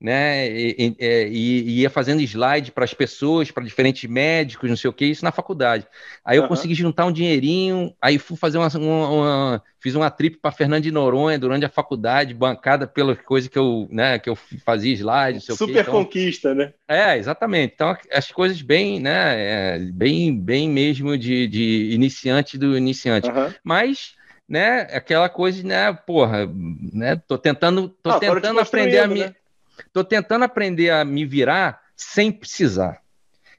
né, 0.00 0.48
e, 0.48 0.96
e, 1.00 1.26
e 1.30 1.80
ia 1.80 1.90
fazendo 1.90 2.22
slide 2.22 2.70
para 2.70 2.84
as 2.84 2.94
pessoas, 2.94 3.50
para 3.50 3.64
diferentes 3.64 4.08
médicos, 4.08 4.70
não 4.70 4.76
sei 4.76 4.88
o 4.88 4.92
que, 4.92 5.06
isso 5.06 5.24
na 5.24 5.32
faculdade. 5.32 5.86
Aí 6.24 6.36
eu 6.36 6.42
uhum. 6.42 6.48
consegui 6.48 6.74
juntar 6.74 7.06
um 7.06 7.12
dinheirinho, 7.12 7.92
aí 8.00 8.16
fui 8.16 8.36
fazer 8.36 8.58
uma, 8.58 8.68
uma, 8.68 9.10
uma 9.10 9.62
fiz 9.80 9.96
uma 9.96 10.08
trip 10.08 10.38
para 10.40 10.52
Fernando 10.52 10.84
de 10.84 10.92
Noronha 10.92 11.38
durante 11.38 11.64
a 11.64 11.68
faculdade, 11.68 12.32
bancada 12.32 12.86
pela 12.86 13.16
coisa 13.16 13.48
que 13.48 13.58
eu, 13.58 13.88
né, 13.90 14.20
que 14.20 14.30
eu 14.30 14.36
fazia 14.64 14.92
slide, 14.92 15.40
não 15.48 15.56
Super 15.56 15.80
então, 15.80 15.92
conquista, 15.92 16.54
né? 16.54 16.72
É, 16.86 17.16
exatamente. 17.16 17.74
Então 17.74 17.96
as 18.12 18.30
coisas 18.30 18.62
bem, 18.62 19.00
né, 19.00 19.34
é, 19.36 19.78
bem, 19.80 20.38
bem 20.38 20.68
mesmo 20.68 21.18
de, 21.18 21.48
de 21.48 21.90
iniciante 21.92 22.56
do 22.56 22.78
iniciante. 22.78 23.28
Uhum. 23.28 23.52
Mas 23.64 24.16
né, 24.48 24.82
aquela 24.92 25.28
coisa, 25.28 25.62
né, 25.62 25.92
porra, 25.92 26.48
né, 26.92 27.20
tô 27.26 27.36
tentando, 27.36 27.88
tô 28.02 28.10
ah, 28.10 28.18
tentando 28.18 28.60
aprender 28.60 28.98
a 28.98 29.06
me, 29.06 29.20
né? 29.20 29.34
tô 29.92 30.02
tentando 30.02 30.44
aprender 30.44 30.90
a 30.90 31.04
me 31.04 31.26
virar 31.26 31.82
sem 31.94 32.32
precisar. 32.32 33.02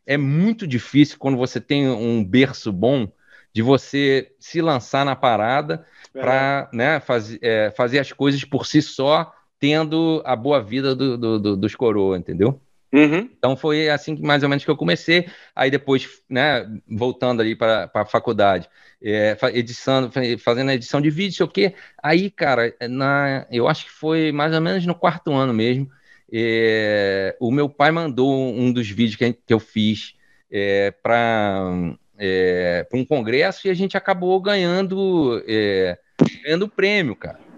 É 0.05 0.17
muito 0.17 0.65
difícil 0.65 1.17
quando 1.19 1.37
você 1.37 1.61
tem 1.61 1.87
um 1.87 2.23
berço 2.23 2.71
bom 2.71 3.07
de 3.53 3.61
você 3.61 4.31
se 4.39 4.61
lançar 4.61 5.05
na 5.05 5.15
parada 5.15 5.85
para 6.13 6.69
né, 6.73 6.99
faz, 6.99 7.37
é, 7.41 7.71
fazer 7.71 7.99
as 7.99 8.11
coisas 8.11 8.43
por 8.43 8.65
si 8.65 8.81
só, 8.81 9.31
tendo 9.59 10.21
a 10.25 10.35
boa 10.35 10.61
vida 10.61 10.95
do, 10.95 11.17
do, 11.17 11.39
do, 11.39 11.57
dos 11.57 11.75
coroas, 11.75 12.19
entendeu? 12.19 12.59
Uhum. 12.91 13.29
Então 13.37 13.55
foi 13.55 13.87
assim 13.89 14.17
mais 14.19 14.41
ou 14.41 14.49
menos 14.49 14.65
que 14.65 14.71
eu 14.71 14.77
comecei. 14.77 15.27
Aí 15.55 15.69
depois, 15.69 16.21
né, 16.29 16.67
voltando 16.87 17.41
ali 17.41 17.55
para 17.55 17.89
a 17.93 18.05
faculdade, 18.05 18.69
é, 19.01 19.37
edição, 19.53 20.09
fazendo 20.39 20.69
a 20.69 20.75
edição 20.75 20.99
de 20.99 21.09
vídeo, 21.09 21.35
sei 21.35 21.45
o 21.45 21.49
quê. 21.49 21.75
Aí, 22.01 22.29
cara, 22.29 22.75
na, 22.89 23.45
eu 23.51 23.67
acho 23.67 23.85
que 23.85 23.91
foi 23.91 24.31
mais 24.31 24.53
ou 24.53 24.61
menos 24.61 24.85
no 24.85 24.95
quarto 24.95 25.31
ano 25.31 25.53
mesmo. 25.53 25.89
É, 26.31 27.35
o 27.39 27.51
meu 27.51 27.69
pai 27.69 27.91
mandou 27.91 28.53
um 28.53 28.71
dos 28.71 28.89
vídeos 28.89 29.15
que, 29.15 29.33
que 29.33 29.53
eu 29.53 29.59
fiz 29.59 30.15
é, 30.51 30.91
para 30.91 31.95
é, 32.17 32.87
um 32.93 33.05
congresso 33.05 33.67
e 33.67 33.69
a 33.69 33.73
gente 33.73 33.97
acabou 33.97 34.39
ganhando 34.41 35.43
é, 35.47 35.97
ganhando 36.43 36.67
prêmio, 36.67 37.15
cara. 37.15 37.48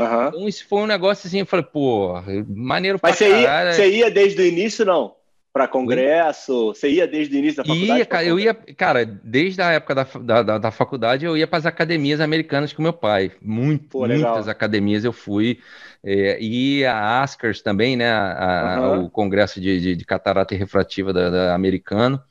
Uhum. 0.00 0.28
Então 0.28 0.48
isso 0.48 0.66
foi 0.66 0.80
um 0.80 0.86
negócio 0.86 1.26
assim, 1.26 1.40
eu 1.40 1.46
falei, 1.46 1.66
pô, 1.70 2.14
maneiro 2.48 2.98
Mas 3.02 3.18
pra 3.18 3.26
você 3.26 3.40
ia, 3.40 3.72
você 3.72 3.90
ia 3.90 4.10
desde 4.10 4.40
o 4.40 4.44
início, 4.44 4.84
não? 4.84 5.14
Para 5.52 5.66
congresso? 5.66 6.68
Você 6.68 6.88
ia 6.88 7.08
desde 7.08 7.34
o 7.34 7.38
início 7.38 7.56
da 7.56 7.64
faculdade? 7.64 7.98
Ia, 7.98 8.06
cara, 8.06 8.24
eu 8.24 8.38
ia, 8.38 8.54
cara, 8.54 9.04
desde 9.04 9.60
a 9.60 9.72
época 9.72 9.94
da, 9.96 10.42
da, 10.42 10.58
da 10.58 10.70
faculdade, 10.70 11.24
eu 11.24 11.36
ia 11.36 11.46
para 11.46 11.58
as 11.58 11.66
academias 11.66 12.20
americanas 12.20 12.72
com 12.72 12.82
meu 12.82 12.92
pai. 12.92 13.32
Muito, 13.42 13.88
Pô, 13.88 14.06
muitas 14.06 14.46
academias 14.46 15.04
eu 15.04 15.12
fui. 15.12 15.58
É, 16.04 16.38
e 16.40 16.84
a 16.84 17.20
Askers 17.22 17.62
também, 17.62 17.96
né? 17.96 18.10
A, 18.10 18.78
uhum. 18.80 19.04
O 19.04 19.10
Congresso 19.10 19.60
de, 19.60 19.80
de, 19.80 19.96
de, 19.96 20.04
Catarata 20.04 20.54
e 20.54 20.56
Refrativa 20.56 21.12
da, 21.12 21.28
da, 21.28 21.54
americano. 21.54 22.22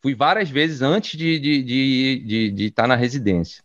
Fui 0.00 0.14
várias 0.14 0.48
vezes 0.48 0.80
antes 0.80 1.18
de, 1.18 1.38
de, 1.40 1.62
de, 1.62 2.22
de, 2.24 2.50
de 2.52 2.66
estar 2.66 2.86
na 2.86 2.94
residência. 2.94 3.62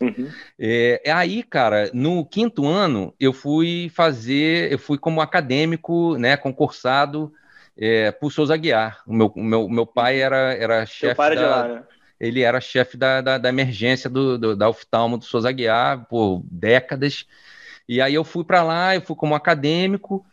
Uhum. 0.00 0.30
É, 0.58 1.02
aí, 1.12 1.42
cara, 1.42 1.90
no 1.92 2.24
quinto 2.24 2.66
ano, 2.66 3.14
eu 3.20 3.32
fui 3.32 3.90
fazer, 3.94 4.72
eu 4.72 4.78
fui 4.78 4.98
como 4.98 5.20
acadêmico, 5.20 6.16
né, 6.16 6.36
concursado 6.36 7.32
é, 7.76 8.10
por 8.10 8.32
Souza 8.32 8.56
Guiar. 8.56 9.02
O 9.06 9.12
meu, 9.12 9.32
meu, 9.36 9.68
meu 9.68 9.86
pai 9.86 10.20
era, 10.20 10.54
era 10.54 10.86
chefe 10.86 11.34
da... 11.34 11.48
Lá, 11.48 11.68
né? 11.68 11.82
Ele 12.18 12.42
era 12.42 12.60
chefe 12.60 12.98
da, 12.98 13.22
da, 13.22 13.38
da 13.38 13.48
emergência 13.48 14.10
do, 14.10 14.36
do, 14.36 14.54
da 14.54 14.68
oftalmo 14.68 15.16
do 15.16 15.24
Souza 15.24 15.50
Guiar 15.50 16.06
por 16.06 16.42
décadas. 16.44 17.24
E 17.88 18.00
aí 18.00 18.14
eu 18.14 18.24
fui 18.24 18.44
para 18.44 18.62
lá, 18.62 18.94
eu 18.94 19.00
fui 19.00 19.16
como 19.16 19.34
acadêmico, 19.34 20.24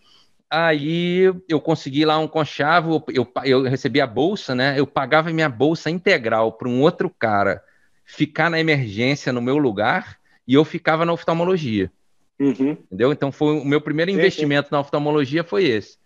aí 0.49 1.34
eu 1.47 1.62
consegui 1.62 2.03
lá 2.03 2.19
um 2.19 2.27
conchavo, 2.27 3.06
eu, 3.08 3.25
eu 3.45 3.63
recebi 3.63 4.01
a 4.01 4.06
bolsa, 4.06 4.53
né? 4.53 4.77
Eu 4.77 4.86
pagava 4.86 5.32
minha 5.32 5.47
bolsa 5.47 5.89
integral 5.89 6.51
para 6.51 6.67
um 6.67 6.82
outro 6.82 7.10
cara 7.10 7.63
ficar 8.07 8.49
na 8.49 8.59
emergência 8.59 9.33
no 9.33 9.41
meu 9.41 9.57
lugar 9.57 10.17
e 10.47 10.53
eu 10.53 10.63
ficava 10.63 11.05
na 11.05 11.11
oftalmologia. 11.11 11.91
Uhum. 12.39 12.71
Entendeu? 12.71 13.11
Então 13.11 13.31
foi 13.31 13.59
o 13.59 13.65
meu 13.65 13.81
primeiro 13.81 14.09
sim, 14.09 14.17
investimento 14.17 14.69
sim. 14.69 14.75
na 14.75 14.79
oftalmologia 14.79 15.43
foi 15.43 15.65
esse. 15.65 15.97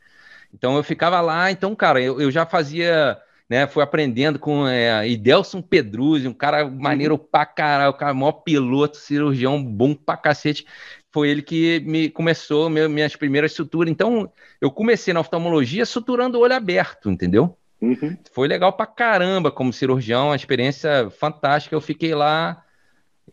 Então 0.53 0.75
eu 0.75 0.83
ficava 0.83 1.21
lá, 1.21 1.51
então, 1.51 1.75
cara, 1.75 2.01
eu, 2.01 2.19
eu 2.19 2.31
já 2.31 2.45
fazia, 2.45 3.17
né? 3.47 3.67
Fui 3.67 3.83
aprendendo 3.83 4.39
com 4.39 4.67
é, 4.67 5.07
Idelson 5.07 5.61
Pedruzzi, 5.61 6.27
um 6.27 6.33
cara 6.33 6.67
maneiro 6.67 7.13
uhum. 7.13 7.19
pra 7.31 7.45
caralho, 7.45 7.91
o 7.91 7.97
cara 7.97 8.13
maior 8.13 8.31
piloto, 8.33 8.97
cirurgião 8.97 9.63
bom 9.63 9.93
pra 9.93 10.17
cacete. 10.17 10.65
Foi 11.11 11.29
ele 11.29 11.41
que 11.41 11.81
me 11.81 12.09
começou 12.09 12.69
meu, 12.69 12.89
minhas 12.89 13.15
primeiras 13.15 13.51
suturas. 13.53 13.91
Então, 13.91 14.31
eu 14.59 14.71
comecei 14.71 15.13
na 15.13 15.19
oftalmologia 15.19 15.85
suturando 15.85 16.37
o 16.37 16.41
olho 16.41 16.55
aberto, 16.55 17.11
entendeu? 17.11 17.55
Uhum. 17.82 18.15
Foi 18.32 18.48
legal 18.48 18.72
pra 18.72 18.86
caramba 18.86 19.52
como 19.52 19.74
cirurgião, 19.74 20.28
uma 20.28 20.36
experiência 20.36 21.10
fantástica. 21.10 21.76
Eu 21.76 21.82
fiquei 21.82 22.13
lá 22.13 22.63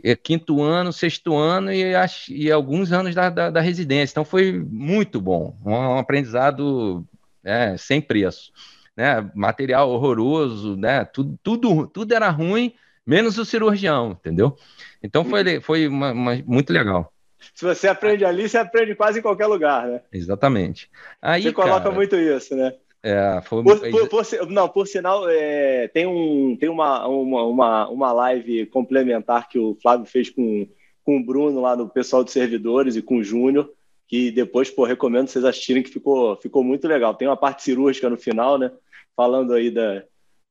é, 0.03 0.17
quinto 0.17 0.63
ano, 0.63 0.93
sexto 0.93 1.37
ano 1.37 1.73
e, 1.73 1.93
e 2.31 2.51
alguns 2.51 2.91
anos 2.93 3.15
da, 3.15 3.29
da, 3.29 3.51
da, 3.51 3.61
residência. 3.61 4.15
Então 4.15 4.25
foi 4.25 4.53
muito 4.53 5.21
bom, 5.21 5.57
um, 5.65 5.73
um 5.73 5.99
aprendizado 5.99 7.07
é, 7.45 7.77
sem 7.77 8.01
preço. 8.01 8.53
Né? 8.97 9.31
Material 9.35 9.91
horroroso, 9.91 10.77
né? 10.77 11.05
tudo, 11.05 11.39
tudo, 11.43 11.87
tudo 11.87 12.15
era 12.15 12.31
ruim, 12.31 12.73
menos 13.07 13.39
o 13.39 13.45
cirurgião, 13.45 14.13
entendeu? 14.13 14.57
Então 15.03 15.25
foi, 15.25 15.61
foi 15.61 15.89
uma, 15.89 16.13
uma, 16.13 16.43
muito 16.47 16.73
legal. 16.73 17.13
Se 17.55 17.65
você 17.65 17.87
aprende 17.87 18.25
ali, 18.25 18.49
você 18.49 18.59
aprende 18.59 18.95
quase 18.95 19.21
em 19.21 19.23
qualquer 19.23 19.47
lugar, 19.47 19.87
né? 19.87 20.01
Exatamente. 20.13 20.91
Aí, 21.23 21.43
você 21.43 21.53
coloca 21.53 21.83
cara, 21.83 21.95
muito 21.95 22.17
isso, 22.17 22.55
né? 22.57 22.75
É, 23.03 23.41
foi... 23.45 23.63
por, 23.63 23.79
por, 23.79 24.09
por, 24.09 24.51
não, 24.51 24.69
por 24.69 24.87
sinal, 24.87 25.29
é, 25.29 25.89
tem, 25.89 26.07
um, 26.07 26.57
tem 26.57 26.69
uma, 26.69 27.07
uma, 27.07 27.45
uma, 27.45 27.89
uma 27.89 28.13
live 28.13 28.67
complementar 28.67 29.49
que 29.49 29.59
o 29.59 29.77
Flávio 29.81 30.05
fez 30.05 30.31
com, 30.31 30.67
com 31.05 31.19
o 31.19 31.25
Bruno 31.25 31.61
lá 31.61 31.77
no 31.77 31.89
pessoal 31.89 32.25
de 32.25 32.33
servidores 32.33 32.97
e 32.97 33.03
com 33.03 33.19
o 33.19 33.25
Júnior, 33.25 33.71
que 34.09 34.31
depois, 34.31 34.71
pô, 34.71 34.85
recomendo 34.85 35.29
vocês 35.29 35.45
assistirem, 35.45 35.83
que 35.83 35.91
ficou, 35.91 36.37
ficou 36.37 36.65
muito 36.65 36.89
legal. 36.89 37.15
Tem 37.15 37.29
uma 37.29 37.37
parte 37.37 37.63
cirúrgica 37.63 38.11
no 38.11 38.17
final, 38.17 38.59
né? 38.59 38.71
Falando 39.15 39.53
aí 39.53 39.71
da, 39.71 40.03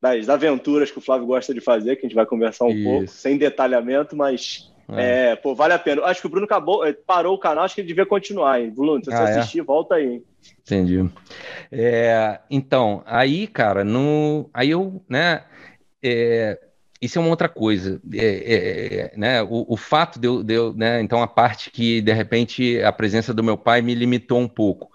das 0.02 0.30
aventuras 0.30 0.92
que 0.92 1.00
o 1.00 1.02
Flávio 1.02 1.28
gosta 1.28 1.54
de 1.54 1.60
fazer, 1.60 1.96
que 1.96 2.06
a 2.06 2.10
gente 2.10 2.16
vai 2.16 2.26
conversar 2.26 2.66
um 2.66 2.70
Isso. 2.70 2.84
pouco, 2.84 3.08
sem 3.08 3.38
detalhamento, 3.38 4.16
mas 4.16 4.72
é. 4.94 5.32
é. 5.32 5.36
pô, 5.36 5.54
vale 5.54 5.74
a 5.74 5.80
pena. 5.80 6.04
Acho 6.04 6.22
que 6.22 6.28
o 6.28 6.30
Bruno 6.30 6.46
acabou, 6.46 6.86
é, 6.86 6.94
parou 6.94 7.36
o 7.36 7.40
canal, 7.40 7.64
acho 7.64 7.76
que 7.76 7.82
ele 7.82 7.88
devia 7.88 8.06
continuar, 8.06 8.62
hein? 8.62 8.72
Bruno, 8.76 9.04
se 9.04 9.12
você 9.12 9.18
ah, 9.18 9.30
é? 9.30 9.40
assistir, 9.40 9.60
é? 9.60 9.64
volta 9.64 9.96
aí. 9.96 10.14
Hein? 10.14 10.24
Entendi. 10.62 11.10
É, 11.72 12.40
então, 12.50 13.04
aí, 13.06 13.48
cara, 13.48 13.84
no, 13.84 14.50
aí 14.54 14.70
eu, 14.70 15.04
né, 15.10 15.44
é, 16.02 16.60
isso 17.02 17.18
é 17.18 17.22
uma 17.22 17.30
outra 17.30 17.50
coisa, 17.50 18.02
é, 18.14 19.14
né, 19.16 19.44
o, 19.44 19.66
o, 19.68 19.78
fato 19.78 20.20
de 20.20 20.28
eu, 20.28 20.44
de 20.44 20.54
eu, 20.54 20.74
né, 20.74 21.02
então 21.02 21.22
a 21.22 21.28
parte 21.28 21.70
que, 21.70 22.02
de 22.02 22.14
repente, 22.14 22.82
a 22.82 22.92
presença 22.92 23.34
do 23.34 23.44
meu 23.44 23.58
pai 23.58 23.82
me 23.82 23.94
limitou 23.94 24.40
um 24.40 24.48
pouco. 24.48 24.90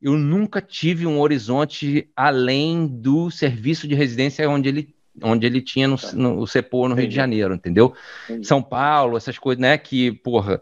Eu 0.00 0.12
nunca 0.12 0.60
tive 0.60 1.06
um 1.06 1.18
horizonte 1.18 2.10
além 2.14 2.86
do 2.86 3.30
serviço 3.30 3.88
de 3.88 3.94
residência 3.94 4.48
onde 4.50 4.68
ele 4.68 4.93
onde 5.22 5.46
ele 5.46 5.60
tinha 5.60 5.86
no, 5.86 5.96
no 6.14 6.40
o 6.40 6.46
CEPO 6.46 6.88
no 6.88 6.94
Rio 6.94 7.08
de 7.08 7.14
Janeiro, 7.14 7.54
entendeu? 7.54 7.94
Entendi. 8.24 8.46
São 8.46 8.62
Paulo, 8.62 9.16
essas 9.16 9.38
coisas, 9.38 9.60
né? 9.60 9.76
Que, 9.78 10.12
porra, 10.12 10.60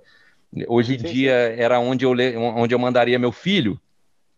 hoje 0.69 0.95
em 0.95 0.99
dia 0.99 1.33
era 1.33 1.79
onde 1.81 2.05
eu, 2.05 2.13
onde 2.57 2.75
eu 2.75 2.79
mandaria 2.79 3.19
meu 3.19 3.33
filho, 3.33 3.81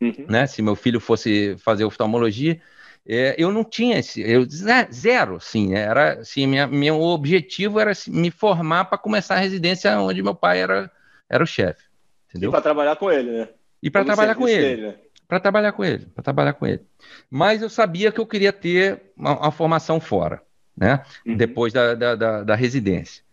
uhum. 0.00 0.27
né? 0.29 0.46
Se 0.46 0.62
meu 0.62 0.77
filho 0.77 1.00
fosse 1.00 1.57
fazer 1.59 1.85
oftalmologia, 1.85 2.61
é, 3.07 3.35
eu 3.37 3.53
não 3.53 3.62
tinha 3.62 3.98
esse, 3.98 4.22
eu 4.22 4.46
zero, 4.48 5.38
sim, 5.38 5.74
era 5.74 6.20
assim, 6.20 6.46
minha, 6.46 6.66
meu 6.66 7.03
objetivo 7.03 7.79
era 7.79 7.92
me 8.09 8.31
formar 8.31 8.87
para 8.87 8.96
começar 8.96 9.35
a 9.35 9.40
residência 9.40 9.98
onde 10.00 10.22
meu 10.22 10.35
pai 10.35 10.62
era, 10.62 10.90
era 11.29 11.44
o 11.44 11.46
chefe, 11.46 11.83
entendeu? 12.31 12.48
E 12.48 12.53
para 12.53 12.62
trabalhar 12.62 12.96
com 12.96 13.11
ele, 13.11 13.31
né? 13.31 13.48
E 13.83 13.90
para 13.90 14.07
trabalhar 14.07 14.35
com 14.35 14.48
ele. 14.48 14.62
Dele, 14.62 14.83
né? 14.87 14.94
Para 15.35 15.40
trabalhar 15.40 15.73
com 15.73 15.85
ele, 15.85 16.07
para 16.07 16.23
trabalhar 16.23 16.53
com 16.53 16.64
ele. 16.64 16.83
Mas 17.29 17.61
eu 17.61 17.68
sabia 17.68 18.12
que 18.12 18.20
eu 18.20 18.27
queria 18.27 18.53
ter 18.53 19.03
uma, 19.16 19.37
uma 19.37 19.51
formação 19.51 19.99
fora, 19.99 20.40
né? 20.77 21.03
Uhum. 21.27 21.37
Depois 21.37 21.73
da, 21.73 21.94
da, 21.94 22.14
da, 22.14 22.44
da, 22.44 22.55
residência. 22.55 23.25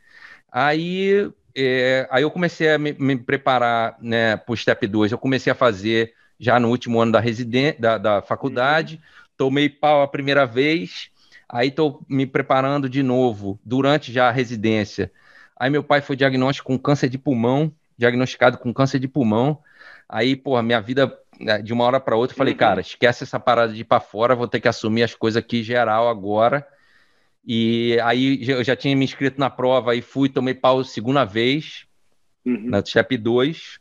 Aí, 0.52 1.32
é, 1.56 2.08
aí 2.10 2.24
eu 2.24 2.32
comecei 2.32 2.72
a 2.72 2.80
me, 2.80 2.94
me 2.94 3.16
preparar 3.18 3.98
né, 4.02 4.36
para 4.36 4.52
o 4.52 4.58
Step 4.58 4.88
2. 4.88 5.12
Eu 5.12 5.18
comecei 5.20 5.52
a 5.52 5.56
fazer 5.56 6.14
já 6.40 6.60
no 6.60 6.70
último 6.70 7.00
ano 7.00 7.12
da, 7.12 7.20
residen 7.20 7.76
da, 7.78 8.00
da 8.00 8.22
faculdade. 8.24 8.96
Uhum. 8.96 9.02
Tomei 9.38 9.70
pau 9.70 10.02
a 10.02 10.08
primeira 10.08 10.44
vez. 10.48 11.12
Aí 11.48 11.68
estou 11.68 12.04
me 12.10 12.26
preparando 12.26 12.90
de 12.90 13.04
novo 13.04 13.60
durante 13.64 14.12
já 14.12 14.28
a 14.28 14.32
residência. 14.32 15.12
Aí 15.56 15.70
meu 15.70 15.84
pai 15.84 16.02
foi 16.02 16.16
diagnosticado 16.16 16.66
com 16.66 16.80
câncer 16.80 17.10
de 17.10 17.20
pulmão, 17.20 17.72
diagnosticado 17.96 18.58
com 18.58 18.74
câncer 18.74 18.98
de 18.98 19.08
pulmão. 19.08 19.60
Aí, 20.10 20.36
pô, 20.36 20.62
minha 20.62 20.82
vida 20.82 21.18
de 21.64 21.74
uma 21.74 21.84
hora 21.84 22.00
para 22.00 22.16
outra, 22.16 22.36
falei, 22.36 22.54
uhum. 22.54 22.60
cara, 22.60 22.82
esquece 22.82 23.24
essa 23.24 23.40
parada 23.40 23.74
de 23.74 23.82
ir 23.82 23.86
para 23.86 24.00
fora, 24.00 24.36
vou 24.36 24.48
ter 24.48 24.60
que 24.60 24.68
assumir 24.68 25.04
as 25.04 25.16
coisas 25.16 25.42
aqui 25.42 25.64
geral 25.64 26.10
agora. 26.10 26.66
E 27.46 27.98
aí 28.04 28.48
eu 28.48 28.64
já 28.64 28.76
tinha 28.76 28.96
me 28.96 29.04
inscrito 29.06 29.40
na 29.40 29.50
prova 29.50 29.96
e 29.96 30.02
fui, 30.02 30.30
tomei 30.30 30.54
pau 30.54 30.84
segunda 30.84 31.26
vez, 31.26 31.86
uhum. 32.46 32.70
na 32.70 32.86
Step 32.86 33.18
2. 33.18 33.80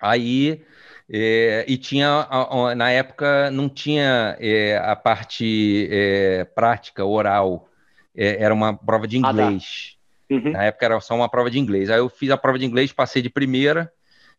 Aí, 0.00 0.62
é, 1.10 1.64
e 1.66 1.76
tinha, 1.76 2.28
na 2.76 2.90
época, 2.90 3.50
não 3.50 3.68
tinha 3.68 4.36
é, 4.38 4.76
a 4.76 4.94
parte 4.94 5.88
é, 5.90 6.44
prática, 6.44 7.04
oral, 7.04 7.68
é, 8.14 8.42
era 8.42 8.52
uma 8.52 8.76
prova 8.76 9.08
de 9.08 9.16
inglês. 9.16 9.96
Ah, 10.30 10.34
tá. 10.34 10.34
uhum. 10.34 10.52
Na 10.52 10.64
época 10.64 10.84
era 10.84 11.00
só 11.00 11.14
uma 11.14 11.28
prova 11.28 11.50
de 11.50 11.58
inglês. 11.58 11.88
Aí 11.88 11.98
eu 11.98 12.08
fiz 12.08 12.30
a 12.30 12.36
prova 12.36 12.58
de 12.58 12.66
inglês, 12.66 12.92
passei 12.92 13.22
de 13.22 13.30
primeira, 13.30 13.90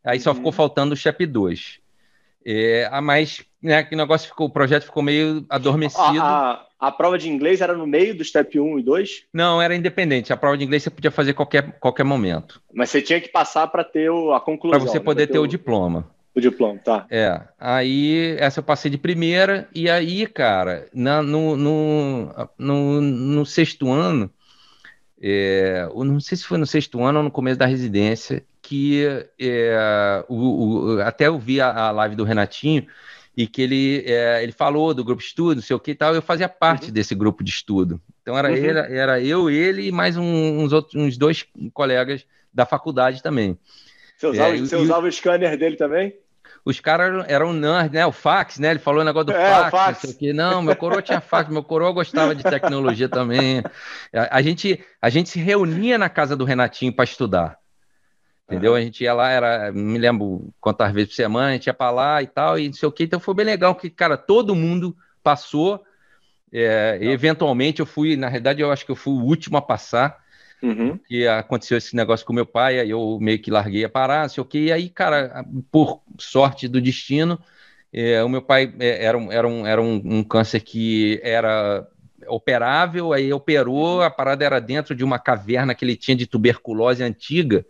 aí 0.03 0.19
só 0.19 0.33
ficou 0.33 0.51
uhum. 0.51 0.55
faltando 0.55 0.93
o 0.93 0.97
Step 0.97 1.25
2. 1.25 1.79
É, 2.45 2.89
mas 3.01 3.43
né, 3.61 3.83
que 3.83 3.95
negócio 3.95 4.27
ficou, 4.27 4.47
o 4.47 4.51
projeto 4.51 4.83
ficou 4.83 5.03
meio 5.03 5.45
adormecido. 5.49 6.21
A, 6.21 6.65
a, 6.79 6.87
a, 6.87 6.91
prova 6.91 7.17
de 7.17 7.29
inglês 7.29 7.61
era 7.61 7.75
no 7.75 7.85
meio 7.85 8.15
do 8.15 8.23
step 8.23 8.59
1 8.59 8.79
e 8.79 8.83
2? 8.83 9.23
Não, 9.33 9.61
era 9.61 9.75
independente. 9.75 10.31
A 10.31 10.37
prova 10.37 10.57
de 10.57 10.63
inglês 10.63 10.83
você 10.83 10.89
podia 10.89 11.11
fazer 11.11 11.33
qualquer, 11.33 11.77
qualquer 11.79 12.03
momento. 12.03 12.61
Mas 12.73 12.89
você 12.89 13.01
tinha 13.01 13.19
que 13.19 13.29
passar 13.29 13.67
para 13.67 13.83
ter 13.83 14.09
o, 14.09 14.33
a 14.33 14.39
conclusão. 14.39 14.79
Para 14.79 14.89
você 14.89 14.99
poder 14.99 15.27
ter, 15.27 15.33
ter 15.33 15.39
o, 15.39 15.43
o 15.43 15.47
diploma. 15.47 16.09
O 16.33 16.39
diploma, 16.39 16.79
tá. 16.79 17.05
É. 17.09 17.41
Aí, 17.59 18.35
essa 18.39 18.59
eu 18.59 18.63
passei 18.63 18.89
de 18.89 18.97
primeira, 18.97 19.67
e 19.73 19.89
aí, 19.89 20.25
cara, 20.25 20.87
na, 20.93 21.21
no, 21.21 21.57
no, 21.57 22.33
no, 22.57 23.01
no 23.01 23.45
sexto 23.45 23.91
ano, 23.91 24.31
é, 25.21 25.89
não 25.93 26.19
sei 26.19 26.37
se 26.37 26.45
foi 26.45 26.57
no 26.57 26.65
sexto 26.65 27.03
ano 27.03 27.19
ou 27.19 27.23
no 27.23 27.31
começo 27.31 27.59
da 27.59 27.65
residência, 27.65 28.45
que 28.69 29.03
é, 29.39 30.23
o, 30.29 30.35
o, 30.35 31.01
até 31.01 31.25
eu 31.25 31.39
vi 31.39 31.59
a, 31.59 31.87
a, 31.87 31.89
live 31.89 32.15
do 32.15 32.23
Renatinho 32.23 32.85
e 33.35 33.47
que 33.47 33.63
ele, 33.63 34.03
é, 34.05 34.43
ele 34.43 34.51
falou 34.51 34.93
do 34.93 35.03
grupo 35.03 35.23
de 35.23 35.27
estudo, 35.27 35.55
não 35.55 35.61
sei 35.63 35.75
o 35.75 35.79
que 35.79 35.89
e 35.89 35.95
tal, 35.95 36.13
eu 36.13 36.21
fazia 36.21 36.47
parte 36.47 36.85
uhum. 36.85 36.91
desse 36.91 37.15
grupo 37.15 37.43
de 37.43 37.49
estudo. 37.49 37.99
Então 38.21 38.37
era, 38.37 38.47
uhum. 38.47 38.55
ele, 38.55 38.77
era 38.77 39.19
eu, 39.19 39.49
ele 39.49 39.87
e 39.87 39.91
mais 39.91 40.15
um, 40.17 40.59
uns, 40.59 40.71
outros, 40.71 40.93
uns 40.93 41.17
dois 41.17 41.47
colegas 41.73 42.27
da 42.53 42.63
faculdade 42.63 43.23
também. 43.23 43.57
Você 44.15 44.27
usava, 44.27 44.55
é, 44.55 44.57
você 44.59 44.75
usava 44.75 45.07
o 45.07 45.11
scanner 45.11 45.57
dele 45.57 45.75
também? 45.75 46.13
os 46.63 46.79
caras 46.79 47.25
eram 47.27 47.53
nerds, 47.53 47.91
né? 47.91 48.05
O 48.05 48.11
fax, 48.11 48.59
né? 48.59 48.69
Ele 48.69 48.79
falou 48.79 49.01
o 49.01 49.05
negócio 49.05 49.27
do 49.27 49.31
é, 49.31 49.49
fax, 49.49 49.71
fax. 49.71 50.03
Não, 50.03 50.11
sei 50.11 50.33
não, 50.33 50.61
meu 50.61 50.75
coroa 50.75 51.01
tinha 51.01 51.21
fax, 51.21 51.49
meu 51.49 51.63
coroa 51.63 51.91
gostava 51.91 52.35
de 52.35 52.43
tecnologia 52.43 53.09
também. 53.09 53.63
A, 54.13 54.37
a, 54.37 54.41
gente, 54.41 54.79
a 55.01 55.09
gente 55.09 55.29
se 55.29 55.39
reunia 55.39 55.97
na 55.97 56.09
casa 56.09 56.35
do 56.35 56.45
Renatinho 56.45 56.93
para 56.93 57.05
estudar. 57.05 57.57
Entendeu? 58.49 58.71
Uhum. 58.71 58.77
A 58.77 58.81
gente 58.81 59.03
ia 59.03 59.13
lá, 59.13 59.29
era, 59.29 59.71
não 59.71 59.83
me 59.83 59.99
lembro 59.99 60.51
quantas 60.59 60.91
vezes 60.91 61.09
por 61.09 61.15
semana, 61.15 61.49
a 61.49 61.51
gente 61.51 61.67
ia 61.67 61.73
para 61.73 61.91
lá 61.91 62.23
e 62.23 62.25
tal, 62.25 62.57
e 62.57 62.65
não 62.65 62.73
sei 62.73 62.89
o 62.89 62.91
que. 62.91 63.03
Então 63.03 63.19
foi 63.19 63.35
bem 63.35 63.45
legal, 63.45 63.75
que, 63.75 63.91
cara, 63.91 64.17
todo 64.17 64.55
mundo 64.55 64.97
passou. 65.21 65.83
É, 66.51 66.97
eventualmente 66.99 67.79
eu 67.79 67.85
fui, 67.85 68.15
na 68.15 68.27
realidade, 68.27 68.59
eu 68.59 68.71
acho 68.71 68.83
que 68.83 68.91
eu 68.91 68.95
fui 68.95 69.13
o 69.13 69.23
último 69.23 69.57
a 69.57 69.61
passar. 69.61 70.17
Uhum. 70.63 70.99
Que 71.07 71.27
aconteceu 71.27 71.77
esse 71.77 71.95
negócio 71.95 72.25
com 72.25 72.33
meu 72.33 72.45
pai, 72.45 72.79
aí 72.79 72.89
eu 72.89 73.19
meio 73.21 73.39
que 73.39 73.51
larguei 73.51 73.85
a 73.85 73.89
parar, 73.89 74.23
não 74.23 74.29
sei 74.29 74.41
o 74.41 74.45
que. 74.45 74.65
E 74.65 74.71
aí, 74.71 74.89
cara, 74.89 75.45
por 75.71 76.01
sorte 76.17 76.67
do 76.67 76.81
destino, 76.81 77.39
é, 77.93 78.23
o 78.23 78.29
meu 78.29 78.41
pai 78.41 78.73
é, 78.79 79.05
era, 79.05 79.15
um, 79.15 79.31
era, 79.31 79.47
um, 79.47 79.67
era 79.67 79.81
um, 79.81 80.01
um 80.03 80.23
câncer 80.23 80.61
que 80.61 81.21
era 81.23 81.87
operável, 82.27 83.13
aí 83.13 83.31
operou, 83.31 84.01
a 84.01 84.09
parada 84.09 84.43
era 84.43 84.59
dentro 84.59 84.95
de 84.95 85.03
uma 85.03 85.19
caverna 85.19 85.75
que 85.75 85.85
ele 85.85 85.95
tinha 85.95 86.17
de 86.17 86.25
tuberculose 86.25 87.03
antiga 87.03 87.63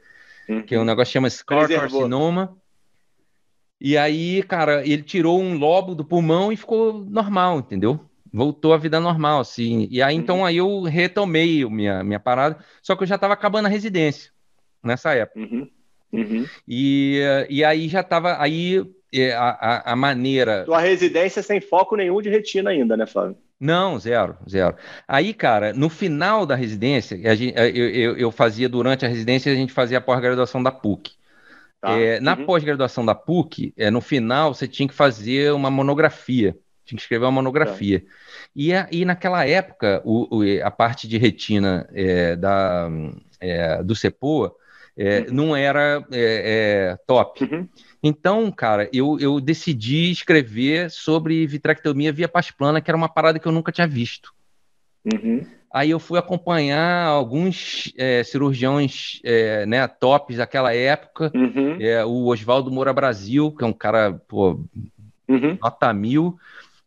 uhum. 0.49 0.63
que 0.63 0.75
é 0.75 0.79
um 0.79 0.85
negócio 0.85 1.09
que 1.09 1.13
chama 1.13 1.29
sclerocarcinoma. 1.29 2.57
E 3.79 3.97
aí, 3.97 4.43
cara, 4.43 4.85
ele 4.85 5.03
tirou 5.03 5.39
um 5.39 5.57
lobo 5.57 5.95
do 5.95 6.03
pulmão 6.03 6.51
e 6.51 6.57
ficou 6.57 7.05
normal, 7.05 7.59
entendeu? 7.59 7.99
Voltou 8.31 8.73
à 8.73 8.77
vida 8.77 8.99
normal, 8.99 9.39
assim. 9.39 9.87
E 9.89 10.01
aí, 10.01 10.15
então, 10.15 10.39
uhum. 10.39 10.45
aí 10.45 10.57
eu 10.57 10.81
retomei 10.83 11.63
minha, 11.65 12.03
minha 12.03 12.19
parada, 12.19 12.57
só 12.81 12.95
que 12.95 13.03
eu 13.03 13.07
já 13.07 13.15
estava 13.15 13.33
acabando 13.33 13.67
a 13.67 13.69
residência 13.69 14.31
nessa 14.83 15.13
época. 15.13 15.39
Uhum. 15.39 15.69
Uhum. 16.11 16.45
E, 16.67 17.21
e 17.49 17.63
aí 17.63 17.87
já 17.87 18.01
estava 18.01 18.41
aí 18.41 18.83
é, 19.13 19.31
a, 19.31 19.49
a, 19.49 19.93
a, 19.93 19.95
maneira. 19.95 20.65
Tua 20.65 20.79
residência 20.79 21.41
sem 21.41 21.61
foco 21.61 21.95
nenhum 21.95 22.21
de 22.21 22.29
retina 22.29 22.71
ainda, 22.71 22.97
né, 22.97 23.05
Flávio? 23.05 23.37
Não, 23.59 23.99
zero, 23.99 24.37
zero. 24.49 24.75
Aí, 25.05 25.33
cara, 25.33 25.73
no 25.73 25.89
final 25.89 26.45
da 26.45 26.55
residência, 26.55 27.17
gente, 27.35 27.53
eu, 27.57 27.89
eu, 27.89 28.17
eu, 28.17 28.31
fazia 28.31 28.69
durante 28.69 29.05
a 29.05 29.09
residência, 29.09 29.51
a 29.51 29.55
gente 29.55 29.73
fazia 29.73 29.97
a 29.97 30.01
pós-graduação 30.01 30.63
da 30.63 30.71
PUC. 30.71 31.11
Tá. 31.81 31.91
É, 31.91 32.21
na 32.21 32.37
uhum. 32.37 32.45
pós-graduação 32.45 33.05
da 33.05 33.13
PUC, 33.13 33.73
é, 33.75 33.91
no 33.91 33.99
final, 33.99 34.53
você 34.53 34.65
tinha 34.65 34.87
que 34.87 34.93
fazer 34.93 35.51
uma 35.51 35.69
monografia, 35.69 36.55
tinha 36.85 36.95
que 36.95 37.01
escrever 37.01 37.25
uma 37.25 37.31
monografia. 37.31 37.99
Tá. 37.99 38.05
E, 38.55 38.73
a, 38.73 38.87
e 38.91 39.03
naquela 39.03 39.45
época, 39.45 40.01
o, 40.05 40.37
o, 40.37 40.63
a 40.63 40.71
parte 40.71 41.05
de 41.05 41.17
retina 41.17 41.85
é, 41.93 42.37
da, 42.37 42.89
do 43.83 43.93
CEPOA 43.93 44.55
uhum. 44.97 45.33
não 45.33 45.55
era 45.55 46.01
top. 47.05 47.43
Uhum. 47.43 47.67
Então, 48.01 48.49
cara, 48.51 48.89
eu, 48.93 49.19
eu 49.19 49.39
decidi 49.41 50.11
escrever 50.11 50.89
sobre 50.89 51.45
vitrectomia 51.45 52.13
via 52.13 52.29
plana, 52.57 52.79
que 52.79 52.89
era 52.89 52.97
uma 52.97 53.09
parada 53.09 53.39
que 53.39 53.47
eu 53.47 53.51
nunca 53.51 53.71
tinha 53.71 53.87
visto. 53.87 54.33
Uhum. 55.05 55.45
Aí 55.71 55.91
eu 55.91 55.99
fui 55.99 56.17
acompanhar 56.17 57.05
alguns 57.05 57.93
é, 57.95 58.23
cirurgiões 58.23 59.19
é, 59.23 59.65
né, 59.65 59.87
tops 59.87 60.37
daquela 60.37 60.73
época, 60.73 61.31
uhum. 61.35 61.77
é, 61.79 62.03
o 62.03 62.25
Oswaldo 62.25 62.71
Moura 62.71 62.91
Brasil, 62.91 63.51
que 63.51 63.63
é 63.63 63.67
um 63.67 63.73
cara, 63.73 64.13
pô, 64.27 64.59
uhum. 65.27 65.57
nota 65.61 65.93
mil, 65.93 66.39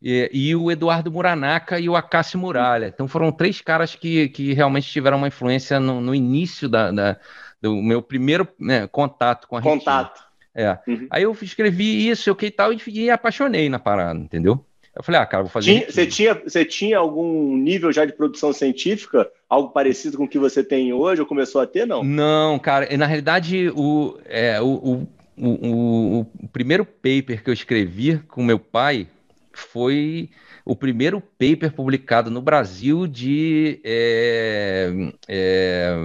e, 0.03 0.29
e, 0.33 0.57
o 0.57 0.69
Eduardo 0.69 1.13
Muranaka 1.13 1.79
e 1.79 1.89
o 1.89 1.95
Acácio 1.95 2.39
Muralha. 2.39 2.87
Então 2.87 3.07
foram 3.07 3.31
três 3.31 3.61
caras 3.61 3.95
que, 3.95 4.29
que 4.31 4.53
realmente 4.53 4.91
tiveram 4.91 5.19
uma 5.19 5.29
influência 5.29 5.79
no, 5.79 6.01
no 6.01 6.13
início 6.13 6.69
da, 6.69 6.91
da, 6.91 7.17
do 7.61 7.77
meu 7.77 8.03
primeiro 8.03 8.49
né, 8.59 8.89
contato 8.89 9.47
com 9.47 9.57
a 9.57 9.63
Contato. 9.63 10.15
Retina. 10.19 10.32
É. 10.55 10.79
Uhum. 10.87 11.07
Aí 11.11 11.23
eu 11.23 11.37
escrevi 11.41 12.09
isso, 12.09 12.29
eu 12.29 12.37
que 12.37 12.51
tal, 12.51 12.73
e, 12.73 12.79
e 12.87 13.11
apaixonei 13.11 13.69
na 13.69 13.79
parada, 13.79 14.19
entendeu? 14.19 14.65
Eu 14.95 15.03
falei, 15.03 15.21
ah, 15.21 15.27
cara, 15.27 15.45
vou 15.45 15.51
fazer. 15.51 15.73
Tinha, 15.73 15.91
você, 15.91 16.07
tinha, 16.07 16.35
você 16.35 16.65
tinha 16.67 16.99
algum 16.99 17.57
nível 17.57 17.91
já 17.91 18.05
de 18.05 18.13
produção 18.13 18.53
científica? 18.53 19.31
Algo 19.49 19.71
parecido 19.71 20.19
com 20.19 20.25
o 20.25 20.29
que 20.29 20.39
você 20.39 20.63
tem 20.63 20.93
hoje, 20.93 21.23
ou 21.23 21.27
começou 21.27 21.63
a 21.63 21.67
ter, 21.67 21.87
não? 21.87 22.05
Não, 22.05 22.59
cara, 22.59 22.95
na 22.97 23.07
realidade, 23.07 23.71
o, 23.75 24.19
é, 24.27 24.61
o, 24.61 24.67
o, 24.67 25.09
o, 25.39 26.21
o 26.43 26.49
primeiro 26.49 26.85
paper 26.85 27.43
que 27.43 27.49
eu 27.49 27.55
escrevi 27.55 28.19
com 28.29 28.45
meu 28.45 28.59
pai 28.59 29.09
foi 29.55 30.29
o 30.65 30.77
primeiro 30.77 31.21
paper 31.21 31.73
publicado 31.73 32.31
no 32.31 32.43
Brasil 32.43 33.07
de 33.07 33.81
é, 33.85 34.93
é, 35.27 35.97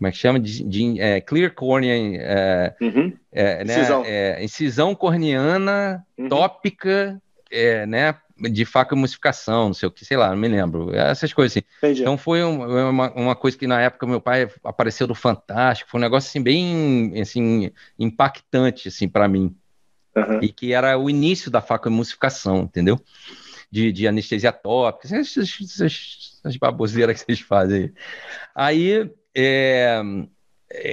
como 0.00 0.08
é 0.08 0.12
que 0.12 0.16
chama? 0.16 0.40
De, 0.40 0.64
de 0.64 0.98
é, 0.98 1.20
clear 1.20 1.52
cornea, 1.52 1.92
é, 1.94 2.74
uhum. 2.80 3.12
é, 3.30 3.64
né? 3.64 3.74
incisão. 3.74 4.02
É, 4.06 4.42
incisão 4.44 4.94
corneana 4.94 6.06
uhum. 6.16 6.26
tópica, 6.26 7.20
é, 7.50 7.84
né? 7.84 8.16
De 8.38 8.64
faca 8.64 8.94
emulsificação, 8.94 9.66
não 9.66 9.74
sei 9.74 9.86
o 9.86 9.92
que, 9.92 10.02
sei 10.02 10.16
lá, 10.16 10.30
não 10.30 10.38
me 10.38 10.48
lembro. 10.48 10.96
Essas 10.96 11.34
coisas 11.34 11.52
assim. 11.52 11.66
Entendi. 11.76 12.00
Então 12.00 12.16
foi 12.16 12.42
uma, 12.42 13.12
uma 13.12 13.36
coisa 13.36 13.58
que 13.58 13.66
na 13.66 13.82
época 13.82 14.06
meu 14.06 14.22
pai 14.22 14.48
apareceu 14.64 15.06
do 15.06 15.14
Fantástico, 15.14 15.90
foi 15.90 16.00
um 16.00 16.02
negócio 16.02 16.30
assim 16.30 16.42
bem 16.42 17.20
assim, 17.20 17.70
impactante 17.98 18.88
assim, 18.88 19.06
para 19.06 19.28
mim. 19.28 19.54
Uhum. 20.16 20.38
E 20.40 20.48
que 20.48 20.72
era 20.72 20.96
o 20.96 21.10
início 21.10 21.50
da 21.50 21.60
faca 21.60 21.90
emulsificação, 21.90 22.62
entendeu? 22.62 22.98
De, 23.70 23.92
de 23.92 24.08
anestesia 24.08 24.50
tópica, 24.50 25.14
essas, 25.14 25.36
essas, 25.36 26.38
essas 26.42 26.56
baboseiras 26.56 27.20
que 27.20 27.26
vocês 27.26 27.40
fazem. 27.40 27.92
Aí 28.54 29.10
é, 29.34 30.02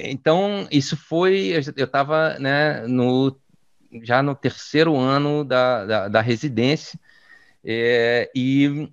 então, 0.06 0.68
isso 0.72 0.98
foi. 0.98 1.54
Eu 1.76 1.86
estava 1.86 2.38
né, 2.40 2.86
no, 2.88 3.36
já 4.04 4.24
no 4.24 4.36
terceiro 4.36 4.96
ano 4.96 5.44
da, 5.44 5.86
da, 5.86 6.08
da 6.08 6.22
residência, 6.22 7.00
é, 7.64 8.30
e 8.36 8.90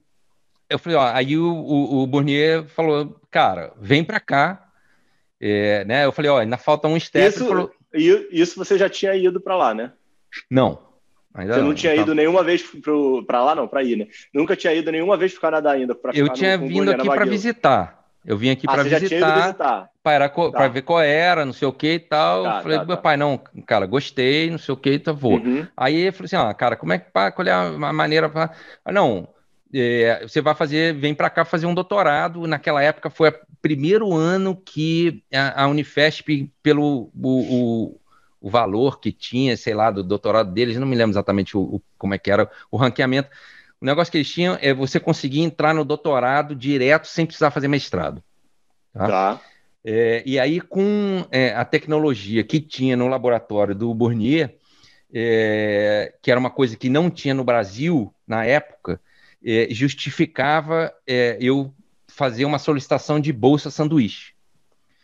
eu 0.69 0.79
falei: 0.79 0.99
ó, 0.99 1.13
aí 1.13 1.39
o, 1.39 1.47
o, 1.47 2.03
o 2.03 2.07
Burnier 2.07 2.65
falou, 2.67 3.21
cara, 3.31 3.73
vem 3.81 4.05
para 4.05 4.21
cá. 4.21 4.61
É, 5.41 5.85
né, 5.85 6.05
eu 6.05 6.13
falei: 6.13 6.31
ó, 6.31 6.39
ainda 6.39 6.59
falta 6.59 6.89
um 6.89 6.99
step. 6.99 7.29
Isso, 7.29 7.47
falou, 7.47 7.73
isso 7.93 8.57
você 8.57 8.77
já 8.77 8.89
tinha 8.89 9.15
ido 9.15 9.41
para 9.41 9.57
lá, 9.57 9.75
né? 9.75 9.93
Não. 10.51 10.95
Ainda 11.35 11.55
você 11.55 11.61
não, 11.61 11.69
não 11.69 11.75
tinha 11.75 11.97
ido 11.97 12.15
nenhuma 12.15 12.45
vez 12.45 12.63
para 13.27 13.45
lá, 13.45 13.55
não, 13.55 13.67
para 13.67 13.83
ir, 13.83 13.97
né? 13.97 14.07
Nunca 14.33 14.55
tinha 14.55 14.73
ido 14.73 14.93
nenhuma 14.93 15.17
vez 15.17 15.33
para 15.33 15.39
o 15.39 15.41
Canadá 15.41 15.73
ainda. 15.73 15.97
eu 16.13 16.29
tinha 16.29 16.57
no, 16.57 16.69
vindo 16.69 16.91
aqui 16.91 17.07
para 17.07 17.25
visitar. 17.25 18.04
Eu 18.25 18.39
vim 18.39 18.51
aqui 18.51 18.67
ah, 18.67 18.73
para 18.73 18.83
visitar, 18.85 19.43
visitar. 19.43 19.91
para 20.03 20.29
tá. 20.29 20.69
ver 20.69 20.83
qual 20.83 21.01
era, 21.01 21.45
não 21.45 21.53
sei 21.53 21.69
o 21.69 21.73
que 21.73 21.95
e 21.95 21.99
tal. 21.99 22.45
Tá, 22.45 22.63
falei, 22.63 22.79
tá, 22.79 22.85
meu 22.85 22.97
tá. 22.97 23.03
pai, 23.03 23.17
não, 23.17 23.39
cara, 23.67 23.85
gostei, 23.87 24.51
não 24.51 24.57
sei 24.59 24.73
o 24.73 24.77
que, 24.77 24.95
então 24.95 25.15
vou. 25.15 25.35
Uhum. 25.35 25.67
Aí 25.77 25.95
ele 25.95 26.13
falou 26.13 26.25
assim, 26.25 26.37
ah, 26.37 26.55
cara, 26.55 26.75
como 26.75 26.95
é 26.95 26.99
que 26.99 27.11
qual 27.11 27.47
é 27.47 27.53
a 27.53 27.93
maneira 27.93 28.29
para. 28.31 28.51
Ah, 28.83 28.93
não, 28.93 29.29
é, 29.75 30.23
você 30.23 30.41
vai 30.41 30.55
fazer, 30.55 30.95
vem 30.95 31.15
para 31.15 31.29
cá 31.29 31.45
fazer 31.45 31.67
um 31.67 31.75
doutorado. 31.75 32.47
Naquela 32.47 32.83
época 32.83 33.11
foi 33.11 33.29
o 33.29 33.35
primeiro 33.61 34.15
ano 34.15 34.57
que 34.57 35.23
a, 35.33 35.65
a 35.65 35.67
Unifesp, 35.67 36.51
pelo 36.63 37.11
o, 37.15 37.91
o, 37.93 38.01
o, 38.41 38.51
valor 38.51 39.01
que 39.01 39.13
tinha, 39.13 39.57
sei 39.57 39.75
lá, 39.75 39.91
do 39.91 40.03
doutorado 40.03 40.51
deles, 40.51 40.79
não 40.79 40.87
me 40.87 40.97
lembro 40.97 41.13
exatamente 41.13 41.57
o, 41.57 41.61
o 41.61 41.83
como 41.99 42.15
é 42.15 42.19
que 42.19 42.31
era 42.31 42.51
o 42.71 42.77
ranqueamento 42.77 43.29
o 43.85 43.87
negócio 43.87 44.11
que 44.11 44.17
eles 44.17 44.31
tinham 44.31 44.57
é 44.63 44.73
você 44.73 44.99
conseguir 44.99 45.43
entrar 45.43 45.75
no 45.75 45.85
doutorado 45.85 46.57
direto 46.57 47.07
sem 47.07 47.27
precisar 47.27 47.51
fazer 47.51 47.69
mestrado. 47.69 48.25
Tá. 48.95 49.07
tá. 49.07 49.41
É, 49.85 50.23
e 50.25 50.39
aí, 50.39 50.59
com 50.59 51.27
é, 51.31 51.53
a 51.55 51.67
tecnologia 51.67 52.43
que 52.43 52.63
tinha 52.63 52.97
no 52.97 53.09
laboratório 53.09 53.75
do 53.75 53.93
Bournier, 53.93 54.57
é, 55.13 56.15
que 56.23 56.31
era 56.31 56.41
uma 56.41 56.49
coisa 56.49 56.79
que 56.79 56.89
não 56.89 57.11
tinha 57.11 57.35
no 57.35 57.45
Brasil 57.45 58.11
na 58.27 58.47
época, 58.47 58.99
é, 59.45 59.69
justificava 59.71 60.91
é, 61.07 61.37
eu 61.39 61.71
fazer 62.09 62.47
uma 62.47 62.59
solicitação 62.59 63.21
de 63.21 63.35
bolsa 63.35 63.71
sanduíche. 63.71 64.33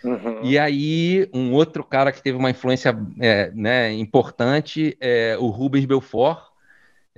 Uhum. 0.02 0.40
E 0.42 0.58
aí, 0.58 1.28
um 1.34 1.52
outro 1.52 1.84
cara 1.84 2.10
que 2.12 2.22
teve 2.22 2.38
uma 2.38 2.48
influência 2.48 2.96
é, 3.20 3.50
né, 3.54 3.92
importante, 3.92 4.96
é, 4.98 5.36
o 5.38 5.48
Rubens 5.48 5.84
Belfort, 5.84 6.49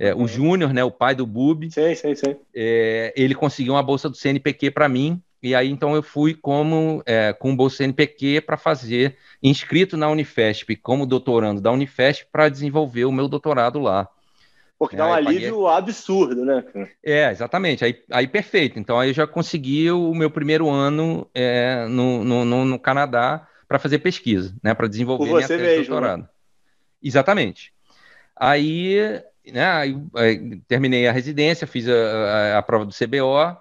é, 0.03 0.13
uhum. 0.13 0.23
O 0.23 0.27
Júnior, 0.27 0.73
né, 0.73 0.83
o 0.83 0.91
pai 0.91 1.15
do 1.15 1.25
Bubi, 1.25 1.71
sim, 1.71 1.95
sim, 1.95 2.13
sim. 2.13 2.35
É, 2.53 3.13
ele 3.15 3.33
conseguiu 3.33 3.73
uma 3.73 3.81
bolsa 3.81 4.09
do 4.09 4.17
CNPq 4.17 4.69
para 4.69 4.89
mim, 4.89 5.21
e 5.41 5.55
aí 5.55 5.69
então 5.69 5.95
eu 5.95 6.03
fui 6.03 6.33
como 6.33 7.01
é, 7.05 7.31
com 7.31 7.55
bolsa 7.55 7.77
CNPq 7.77 8.41
para 8.41 8.57
fazer, 8.57 9.15
inscrito 9.41 9.95
na 9.95 10.09
Unifesp, 10.09 10.75
como 10.75 11.05
doutorando 11.05 11.61
da 11.61 11.71
Unifesp, 11.71 12.27
para 12.29 12.49
desenvolver 12.49 13.05
o 13.05 13.13
meu 13.13 13.29
doutorado 13.29 13.79
lá. 13.79 14.09
Porque 14.77 14.97
dá 14.97 15.07
um 15.07 15.13
alívio 15.13 15.63
paguei... 15.63 15.77
absurdo, 15.77 16.43
né? 16.43 16.65
É, 17.01 17.31
exatamente. 17.31 17.85
Aí, 17.85 18.03
aí 18.11 18.27
perfeito. 18.27 18.77
Então 18.77 18.99
aí 18.99 19.11
eu 19.11 19.13
já 19.13 19.25
consegui 19.25 19.89
o 19.89 20.13
meu 20.13 20.29
primeiro 20.29 20.69
ano 20.69 21.25
é, 21.33 21.85
no, 21.87 22.25
no, 22.25 22.43
no, 22.43 22.65
no, 22.65 22.79
Canadá 22.79 23.47
para 23.69 23.79
fazer 23.79 23.99
pesquisa, 23.99 24.53
né? 24.61 24.73
Para 24.73 24.89
desenvolver 24.89 25.29
Por 25.29 25.41
você 25.41 25.55
minha 25.55 25.65
tese 25.65 25.77
mesmo, 25.79 25.91
doutorado. 25.93 26.23
Né? 26.23 26.29
Exatamente. 27.01 27.71
Aí 28.35 29.23
né, 29.51 29.81
terminei 30.67 31.07
a 31.07 31.11
residência, 31.11 31.67
fiz 31.67 31.87
a, 31.87 31.93
a, 31.93 32.57
a, 32.59 32.61
prova 32.61 32.85
do 32.85 32.93
CBO, 32.93 33.57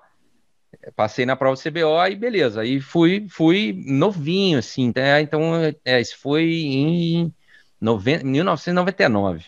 passei 0.95 1.27
na 1.27 1.37
prova 1.37 1.57
do 1.57 1.63
CBO 1.63 2.07
e 2.11 2.15
beleza. 2.15 2.61
Aí 2.61 2.81
fui, 2.81 3.27
fui 3.29 3.83
novinho, 3.87 4.59
assim, 4.59 4.93
né? 4.95 5.21
Então, 5.21 5.53
é, 5.85 6.01
isso 6.01 6.19
foi 6.19 6.45
em 6.45 7.35
90, 7.81 8.25
1999. 8.25 9.45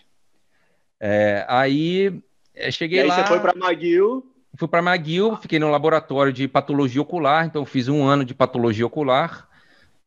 É, 0.99 1.45
aí 1.47 2.21
é, 2.53 2.71
cheguei 2.71 3.01
aí 3.01 3.07
lá. 3.07 3.15
Você 3.15 3.27
foi 3.27 3.39
para 3.39 3.53
McGill? 3.55 4.25
Fui 4.57 4.67
para 4.67 4.79
McGill, 4.79 5.35
fiquei 5.37 5.59
no 5.59 5.69
laboratório 5.69 6.31
de 6.31 6.47
patologia 6.47 7.01
ocular, 7.01 7.45
então 7.45 7.65
fiz 7.65 7.89
um 7.89 8.05
ano 8.05 8.23
de 8.23 8.33
patologia 8.33 8.85
ocular. 8.85 9.47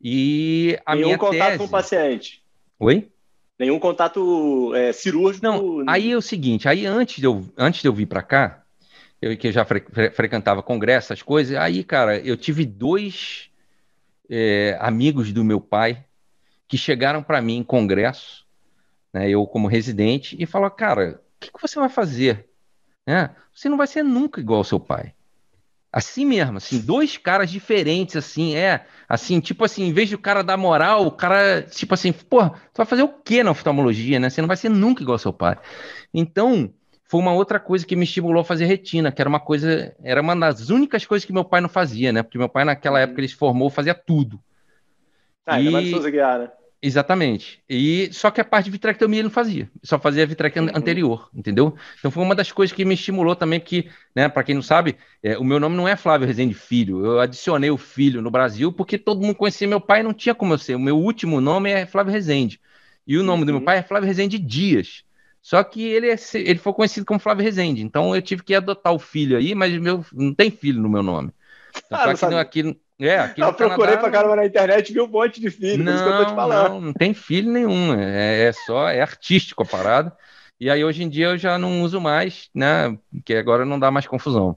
E 0.00 0.78
a 0.86 0.94
Nenhum 0.94 1.08
minha 1.08 1.18
contato 1.18 1.46
tese... 1.48 1.58
com 1.58 1.64
o 1.64 1.68
paciente. 1.68 2.42
Oi? 2.78 3.10
Nenhum 3.58 3.78
contato 3.78 4.72
é, 4.74 4.92
cirúrgico. 4.92 5.44
Não, 5.44 5.84
aí 5.88 6.12
é 6.12 6.16
o 6.16 6.22
seguinte, 6.22 6.68
aí 6.68 6.86
antes 6.86 7.16
de 7.16 7.24
eu, 7.24 7.44
antes 7.56 7.82
de 7.82 7.88
eu 7.88 7.92
vir 7.92 8.06
para 8.06 8.22
cá, 8.22 8.62
eu 9.20 9.36
que 9.36 9.50
já 9.50 9.64
fre, 9.64 9.80
fre, 9.80 10.10
frequentava 10.10 10.62
congresso, 10.62 11.12
essas 11.12 11.22
coisas, 11.22 11.56
aí, 11.56 11.82
cara, 11.82 12.18
eu 12.18 12.36
tive 12.36 12.64
dois 12.64 13.50
é, 14.30 14.76
amigos 14.80 15.32
do 15.32 15.44
meu 15.44 15.60
pai 15.60 16.04
que 16.68 16.78
chegaram 16.78 17.22
para 17.22 17.42
mim 17.42 17.56
em 17.56 17.64
congresso, 17.64 18.46
né, 19.12 19.28
eu 19.28 19.46
como 19.46 19.66
residente, 19.66 20.36
e 20.38 20.46
falaram, 20.46 20.76
cara, 20.76 21.20
o 21.36 21.40
que, 21.40 21.50
que, 21.50 21.60
você 21.60 21.80
vai 21.80 21.88
fazer? 21.88 22.46
É, 23.06 23.30
você 23.52 23.68
não 23.68 23.76
vai 23.76 23.86
ser 23.86 24.02
nunca 24.02 24.40
igual 24.40 24.58
ao 24.58 24.64
seu 24.64 24.78
pai. 24.78 25.14
Assim 25.98 26.24
mesmo, 26.24 26.58
assim, 26.58 26.78
dois 26.78 27.16
caras 27.16 27.50
diferentes, 27.50 28.14
assim, 28.14 28.54
é, 28.54 28.86
assim, 29.08 29.40
tipo 29.40 29.64
assim, 29.64 29.82
em 29.82 29.92
vez 29.92 30.08
do 30.08 30.16
cara 30.16 30.44
dar 30.44 30.56
moral, 30.56 31.04
o 31.04 31.10
cara, 31.10 31.62
tipo 31.62 31.92
assim, 31.92 32.12
porra, 32.12 32.50
tu 32.50 32.76
vai 32.76 32.86
fazer 32.86 33.02
o 33.02 33.08
quê 33.08 33.42
na 33.42 33.50
oftalmologia, 33.50 34.20
né? 34.20 34.30
Você 34.30 34.40
não 34.40 34.46
vai 34.46 34.56
ser 34.56 34.68
nunca 34.68 35.02
igual 35.02 35.16
ao 35.16 35.18
seu 35.18 35.32
pai. 35.32 35.58
Então, 36.14 36.72
foi 37.02 37.20
uma 37.20 37.32
outra 37.32 37.58
coisa 37.58 37.84
que 37.84 37.96
me 37.96 38.04
estimulou 38.04 38.42
a 38.42 38.44
fazer 38.44 38.66
retina, 38.66 39.10
que 39.10 39.20
era 39.20 39.28
uma 39.28 39.40
coisa, 39.40 39.92
era 40.00 40.22
uma 40.22 40.36
das 40.36 40.70
únicas 40.70 41.04
coisas 41.04 41.24
que 41.24 41.32
meu 41.32 41.44
pai 41.44 41.60
não 41.60 41.68
fazia, 41.68 42.12
né? 42.12 42.22
Porque 42.22 42.38
meu 42.38 42.48
pai, 42.48 42.64
naquela 42.64 43.00
época, 43.00 43.20
ele 43.20 43.26
se 43.26 43.34
formou, 43.34 43.68
fazia 43.68 43.92
tudo. 43.92 44.40
Ah, 45.44 45.60
e... 45.60 45.66
ainda 45.66 45.72
mais 45.72 46.06
guiar, 46.06 46.38
né? 46.38 46.50
Exatamente. 46.80 47.60
E 47.68 48.08
só 48.12 48.30
que 48.30 48.40
a 48.40 48.44
parte 48.44 48.66
de 48.66 48.70
vitrectomia 48.70 49.18
ele 49.18 49.24
não 49.24 49.30
fazia, 49.30 49.68
só 49.82 49.98
fazia 49.98 50.22
a 50.22 50.26
vitrectomia 50.26 50.70
uhum. 50.70 50.78
anterior, 50.78 51.28
entendeu? 51.34 51.74
Então 51.98 52.08
foi 52.08 52.22
uma 52.22 52.36
das 52.36 52.52
coisas 52.52 52.74
que 52.74 52.84
me 52.84 52.94
estimulou 52.94 53.34
também, 53.34 53.58
porque, 53.58 53.90
né, 54.14 54.28
para 54.28 54.44
quem 54.44 54.54
não 54.54 54.62
sabe, 54.62 54.96
é, 55.20 55.36
o 55.36 55.42
meu 55.42 55.58
nome 55.58 55.76
não 55.76 55.88
é 55.88 55.96
Flávio 55.96 56.26
Rezende 56.26 56.54
Filho. 56.54 57.04
Eu 57.04 57.18
adicionei 57.18 57.68
o 57.68 57.76
filho 57.76 58.22
no 58.22 58.30
Brasil 58.30 58.72
porque 58.72 58.96
todo 58.96 59.20
mundo 59.20 59.34
conhecia 59.34 59.66
meu 59.66 59.80
pai 59.80 60.00
e 60.00 60.02
não 60.04 60.14
tinha 60.14 60.36
como 60.36 60.54
eu 60.54 60.58
ser. 60.58 60.76
O 60.76 60.80
meu 60.80 60.96
último 60.96 61.40
nome 61.40 61.70
é 61.70 61.84
Flávio 61.84 62.12
Rezende. 62.12 62.60
E 63.04 63.18
o 63.18 63.24
nome 63.24 63.40
uhum. 63.40 63.46
do 63.46 63.52
meu 63.52 63.60
uhum. 63.60 63.64
pai 63.64 63.78
é 63.78 63.82
Flávio 63.82 64.06
Rezende 64.06 64.38
Dias. 64.38 65.02
Só 65.42 65.64
que 65.64 65.82
ele, 65.82 66.10
é, 66.10 66.16
ele 66.34 66.58
foi 66.60 66.72
conhecido 66.72 67.06
como 67.06 67.18
Flávio 67.18 67.42
Rezende. 67.44 67.82
Então 67.82 68.14
eu 68.14 68.22
tive 68.22 68.44
que 68.44 68.54
adotar 68.54 68.92
o 68.92 68.98
filho 69.00 69.36
aí, 69.36 69.52
mas 69.52 69.76
meu, 69.78 70.04
não 70.12 70.32
tem 70.32 70.50
filho 70.50 70.80
no 70.80 70.88
meu 70.88 71.02
nome. 71.02 71.32
Então, 71.86 71.98
ah, 71.98 72.10
aqui, 72.10 72.60
aqui, 72.60 72.80
é, 73.00 73.18
aqui 73.18 73.40
eu 73.40 73.52
procurei 73.52 73.94
Canadá, 73.94 74.00
pra 74.00 74.10
caramba 74.10 74.36
na 74.36 74.46
internet 74.46 74.90
e 74.90 74.92
vi 74.92 75.00
um 75.00 75.06
monte 75.06 75.40
de 75.40 75.50
filho, 75.50 75.84
não, 75.84 75.92
por 75.92 75.94
isso 75.94 76.04
que 76.04 76.10
eu 76.10 76.16
tô 76.16 76.24
te 76.24 76.34
falando. 76.34 76.68
Não, 76.70 76.80
não 76.80 76.92
tem 76.92 77.14
filho 77.14 77.50
nenhum, 77.50 77.94
é, 77.94 78.46
é 78.46 78.52
só, 78.52 78.88
é 78.88 79.00
artístico 79.00 79.62
a 79.62 79.66
parada. 79.66 80.16
E 80.60 80.68
aí 80.68 80.84
hoje 80.84 81.04
em 81.04 81.08
dia 81.08 81.26
eu 81.26 81.38
já 81.38 81.56
não 81.56 81.82
uso 81.82 82.00
mais, 82.00 82.50
né? 82.52 82.98
Porque 83.12 83.34
agora 83.34 83.64
não 83.64 83.78
dá 83.78 83.90
mais 83.90 84.08
confusão. 84.08 84.56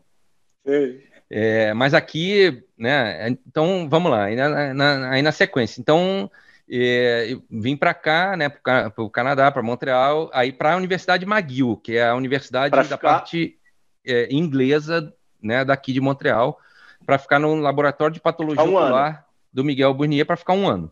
É, 1.29 1.73
mas 1.75 1.93
aqui, 1.93 2.63
né? 2.75 3.29
Então 3.47 3.87
vamos 3.87 4.11
lá, 4.11 4.23
aí 4.25 4.35
na, 4.35 4.73
na, 4.73 5.11
aí 5.11 5.21
na 5.21 5.31
sequência. 5.31 5.79
Então 5.79 6.29
é, 6.69 7.37
vim 7.49 7.77
para 7.77 7.93
cá, 7.93 8.35
né? 8.35 8.49
Para 8.49 8.91
o 8.97 9.09
Canadá, 9.09 9.51
para 9.51 9.61
Montreal, 9.61 10.31
aí 10.33 10.51
para 10.51 10.73
a 10.73 10.77
Universidade 10.77 11.25
McGill, 11.25 11.77
que 11.77 11.97
é 11.97 12.07
a 12.07 12.15
universidade 12.15 12.71
pra 12.71 12.81
da 12.81 12.97
ficar... 12.97 12.97
parte 12.97 13.57
é, 14.03 14.27
inglesa, 14.33 15.13
né? 15.39 15.63
Daqui 15.63 15.93
de 15.93 16.01
Montreal 16.01 16.57
para 17.05 17.17
ficar 17.17 17.39
no 17.39 17.55
laboratório 17.55 18.13
de 18.13 18.19
patologia 18.19 18.63
um 18.63 18.75
ocular 18.75 19.09
ano. 19.09 19.19
do 19.51 19.63
Miguel 19.63 19.93
Burnier 19.93 20.25
para 20.25 20.37
ficar 20.37 20.53
um 20.53 20.67
ano. 20.67 20.91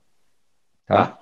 Tá? 0.86 1.06
tá? 1.06 1.20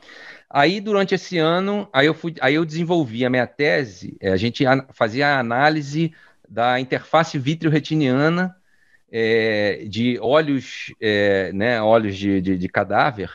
Aí, 0.50 0.80
durante 0.80 1.14
esse 1.14 1.38
ano, 1.38 1.90
aí 1.92 2.08
eu, 2.08 2.14
fui, 2.14 2.34
aí 2.40 2.56
eu 2.56 2.64
desenvolvi 2.64 3.26
a 3.26 3.30
minha 3.30 3.46
tese, 3.46 4.16
é, 4.20 4.30
a 4.30 4.38
gente 4.38 4.64
fazia 4.94 5.28
a 5.28 5.40
análise 5.40 6.14
da 6.48 6.80
interface 6.80 7.38
vítreo-retiniana 7.38 8.56
é, 9.12 9.86
de 9.88 10.18
olhos, 10.22 10.94
é, 11.02 11.52
né, 11.52 11.82
olhos 11.82 12.16
de, 12.16 12.40
de, 12.40 12.58
de 12.58 12.70
cadáver, 12.70 13.32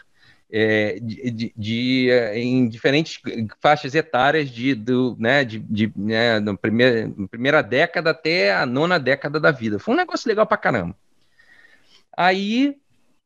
é, 0.51 0.99
de, 1.01 1.53
de, 1.57 2.11
é, 2.11 2.38
em 2.38 2.69
diferentes 2.69 3.21
faixas 3.61 3.95
etárias 3.95 4.51
de, 4.51 4.75
do, 4.75 5.17
né, 5.19 5.45
de, 5.45 5.59
de 5.59 5.93
né, 5.97 6.41
na 6.41 6.57
primeira, 6.57 7.11
primeira 7.31 7.62
década 7.62 8.11
até 8.11 8.55
a 8.55 8.65
nona 8.65 8.99
década 8.99 9.38
da 9.38 9.51
vida. 9.51 9.79
Foi 9.79 9.95
um 9.95 9.99
negócio 9.99 10.29
legal 10.29 10.47
pra 10.47 10.57
caramba. 10.57 10.97
Aí, 12.16 12.77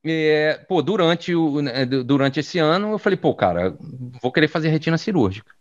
é, 0.05 0.65
pô, 0.69 0.83
durante, 0.83 1.35
o, 1.35 1.61
né, 1.61 1.85
durante 1.85 2.41
esse 2.41 2.59
ano, 2.59 2.93
eu 2.93 2.99
falei, 2.99 3.17
pô, 3.17 3.35
cara, 3.35 3.77
vou 4.23 4.31
querer 4.31 4.49
fazer 4.49 4.69
retina 4.69 4.99
cirúrgica. 4.99 5.55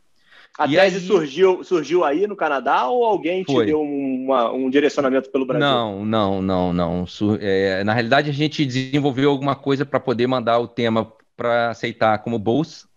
A 0.58 0.68
e 0.68 0.76
tese 0.76 0.98
aí... 0.98 1.02
surgiu, 1.02 1.64
surgiu 1.64 2.04
aí 2.04 2.28
no 2.28 2.36
Canadá 2.36 2.88
ou 2.88 3.04
alguém 3.04 3.44
Foi. 3.44 3.66
te 3.66 3.72
deu 3.72 3.82
uma, 3.82 4.52
um 4.52 4.70
direcionamento 4.70 5.30
pelo 5.30 5.46
Brasil? 5.46 5.68
Não, 5.68 6.06
não, 6.06 6.42
não, 6.42 6.74
não. 6.74 7.06
É, 7.42 7.84
na 7.84 7.94
realidade, 7.94 8.30
a 8.30 8.34
gente 8.34 8.66
desenvolveu 8.66 9.30
alguma 9.30 9.56
coisa 9.56 9.86
para 9.86 10.00
poder 10.00 10.28
mandar 10.28 10.60
o 10.60 10.68
tema 10.68 11.12
para 11.36 11.72
aceitar 11.72 12.18
como 12.20 12.40
bolsa. 12.40 12.88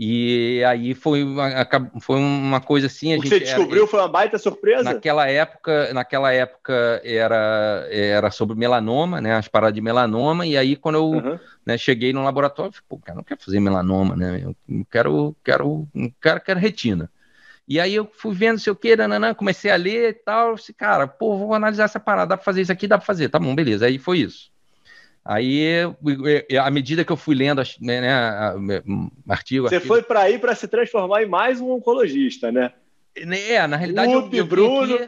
E 0.00 0.62
aí 0.62 0.94
foi 0.94 1.24
uma, 1.24 1.50
foi 2.00 2.20
uma 2.20 2.60
coisa 2.60 2.86
assim. 2.86 3.16
o 3.16 3.20
que 3.20 3.28
você 3.28 3.40
descobriu 3.40 3.82
era, 3.82 3.90
foi 3.90 3.98
uma 3.98 4.06
baita 4.06 4.38
surpresa? 4.38 4.84
Naquela 4.84 5.28
época, 5.28 5.92
naquela 5.92 6.32
época 6.32 7.02
era, 7.02 7.84
era 7.90 8.30
sobre 8.30 8.56
melanoma, 8.56 9.20
né? 9.20 9.34
As 9.34 9.48
paradas 9.48 9.74
de 9.74 9.80
melanoma, 9.80 10.46
e 10.46 10.56
aí 10.56 10.76
quando 10.76 10.94
eu 10.94 11.06
uhum. 11.06 11.38
né, 11.66 11.76
cheguei 11.76 12.12
no 12.12 12.22
laboratório, 12.22 12.68
eu 12.68 12.72
falei, 12.74 12.86
pô, 12.88 12.98
cara, 12.98 13.16
não 13.16 13.24
quero 13.24 13.42
fazer 13.42 13.58
melanoma, 13.58 14.14
né? 14.14 14.40
Eu 14.44 14.56
quero, 14.88 15.36
quero, 15.42 15.88
quero, 16.22 16.40
quero 16.42 16.60
retina. 16.60 17.10
E 17.66 17.80
aí 17.80 17.96
eu 17.96 18.08
fui 18.14 18.32
vendo 18.32 18.60
se 18.60 18.70
eu 18.70 18.76
queira, 18.76 19.08
nanã, 19.08 19.34
comecei 19.34 19.68
a 19.68 19.76
ler 19.76 20.10
e 20.10 20.14
tal, 20.14 20.54
disse, 20.54 20.72
cara, 20.72 21.08
pô, 21.08 21.36
vou 21.36 21.54
analisar 21.54 21.84
essa 21.84 21.98
parada, 21.98 22.28
dá 22.28 22.36
pra 22.36 22.44
fazer 22.44 22.62
isso 22.62 22.70
aqui, 22.70 22.86
dá 22.86 22.98
pra 22.98 23.04
fazer, 23.04 23.28
tá 23.30 23.38
bom, 23.40 23.52
beleza. 23.52 23.86
Aí 23.86 23.98
foi 23.98 24.18
isso. 24.18 24.48
Aí, 25.30 25.82
à 26.58 26.70
medida 26.70 27.04
que 27.04 27.12
eu 27.12 27.16
fui 27.16 27.34
lendo 27.34 27.60
né, 27.82 28.00
né, 28.00 28.82
artigo. 29.28 29.68
Você 29.68 29.74
artigo... 29.74 29.92
foi 29.92 30.02
para 30.02 30.20
aí 30.20 30.38
para 30.38 30.54
se 30.54 30.66
transformar 30.66 31.22
em 31.22 31.26
mais 31.26 31.60
um 31.60 31.70
oncologista, 31.70 32.50
né? 32.50 32.72
É, 33.14 33.66
na 33.66 33.76
realidade. 33.76 34.16
Up, 34.16 34.34
eu, 34.34 34.42
eu 34.42 34.48
Bruno. 34.48 34.98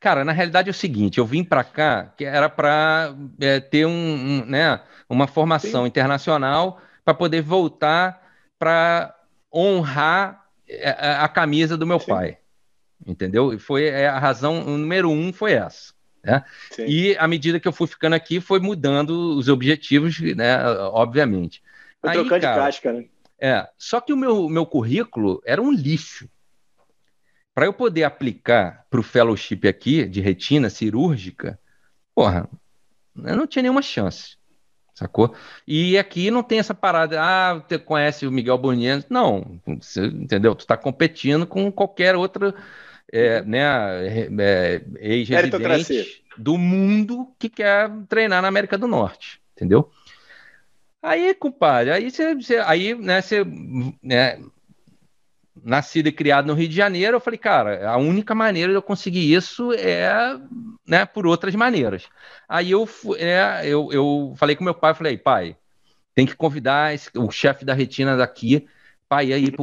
Cara, 0.00 0.24
na 0.24 0.32
realidade 0.32 0.68
é 0.68 0.72
o 0.72 0.74
seguinte: 0.74 1.18
eu 1.18 1.26
vim 1.26 1.44
para 1.44 1.62
cá 1.62 2.14
que 2.16 2.24
era 2.24 2.48
para 2.48 3.14
é, 3.38 3.60
ter 3.60 3.84
um, 3.84 3.90
um, 3.90 4.44
né, 4.46 4.80
uma 5.06 5.26
formação 5.26 5.82
Sim. 5.82 5.88
internacional 5.88 6.80
para 7.04 7.12
poder 7.12 7.42
voltar 7.42 8.22
para 8.58 9.14
honrar 9.52 10.46
é, 10.66 10.88
a, 10.88 11.24
a, 11.24 11.28
camisa 11.28 11.76
do 11.76 11.86
meu 11.86 12.00
Sim. 12.00 12.06
pai. 12.06 12.38
Entendeu? 13.06 13.52
E 13.52 13.58
foi 13.58 13.84
é, 13.84 14.08
a 14.08 14.18
razão 14.18 14.64
número 14.64 15.10
um 15.10 15.30
foi 15.30 15.52
essa. 15.52 15.91
Né? 16.24 16.44
E 16.78 17.16
à 17.18 17.26
medida 17.26 17.58
que 17.58 17.66
eu 17.66 17.72
fui 17.72 17.86
ficando 17.86 18.14
aqui, 18.14 18.40
foi 18.40 18.60
mudando 18.60 19.36
os 19.36 19.48
objetivos, 19.48 20.20
né? 20.20 20.64
Obviamente. 20.92 21.62
Foi 22.00 22.10
Aí, 22.10 22.18
trocando 22.18 22.40
cara, 22.40 22.54
de 22.54 22.60
casca, 22.60 22.92
né? 22.92 23.04
É, 23.40 23.68
só 23.76 24.00
que 24.00 24.12
o 24.12 24.16
meu, 24.16 24.48
meu 24.48 24.64
currículo 24.64 25.42
era 25.44 25.60
um 25.60 25.72
lixo. 25.72 26.28
Para 27.54 27.66
eu 27.66 27.72
poder 27.72 28.04
aplicar 28.04 28.86
para 28.88 29.00
o 29.00 29.02
fellowship 29.02 29.66
aqui, 29.66 30.06
de 30.06 30.20
retina 30.20 30.70
cirúrgica, 30.70 31.58
porra, 32.14 32.48
eu 33.16 33.36
não 33.36 33.46
tinha 33.46 33.62
nenhuma 33.62 33.82
chance. 33.82 34.36
Sacou? 34.94 35.34
E 35.66 35.98
aqui 35.98 36.30
não 36.30 36.42
tem 36.42 36.58
essa 36.58 36.74
parada, 36.74 37.20
ah, 37.20 37.54
você 37.54 37.78
conhece 37.78 38.26
o 38.26 38.32
Miguel 38.32 38.58
Bonino? 38.58 39.02
Não, 39.10 39.60
você, 39.66 40.06
entendeu? 40.06 40.54
Tu 40.54 40.60
está 40.60 40.76
competindo 40.76 41.46
com 41.46 41.72
qualquer 41.72 42.14
outra 42.14 42.54
é, 43.12 43.42
né, 43.42 43.60
é, 44.40 44.82
ex-residente 45.00 46.24
do 46.36 46.56
mundo 46.56 47.30
que 47.38 47.50
quer 47.50 47.90
treinar 48.08 48.40
na 48.40 48.48
América 48.48 48.78
do 48.78 48.88
Norte, 48.88 49.40
entendeu? 49.54 49.90
Aí, 51.02 51.34
compadre, 51.34 51.92
aí 51.92 52.10
você, 52.10 52.56
aí, 52.64 52.94
né, 52.94 53.20
você, 53.20 53.44
né, 54.02 54.40
nascido 55.62 56.06
e 56.06 56.12
criado 56.12 56.46
no 56.46 56.54
Rio 56.54 56.68
de 56.68 56.74
Janeiro, 56.74 57.16
eu 57.16 57.20
falei, 57.20 57.38
cara, 57.38 57.90
a 57.90 57.96
única 57.98 58.34
maneira 58.34 58.72
de 58.72 58.76
eu 58.76 58.82
conseguir 58.82 59.32
isso 59.32 59.72
é, 59.74 60.38
né, 60.86 61.04
por 61.04 61.26
outras 61.26 61.54
maneiras. 61.54 62.08
Aí 62.48 62.70
eu, 62.70 62.88
é, 63.18 63.62
eu, 63.64 63.92
eu 63.92 64.34
falei 64.36 64.56
com 64.56 64.64
meu 64.64 64.74
pai, 64.74 64.94
falei, 64.94 65.18
pai, 65.18 65.56
tem 66.14 66.24
que 66.24 66.36
convidar 66.36 66.94
esse, 66.94 67.10
o 67.16 67.30
chefe 67.30 67.64
da 67.64 67.74
retina 67.74 68.16
daqui 68.16 68.66
pai 69.12 69.26
ia 69.26 69.36
ir 69.36 69.54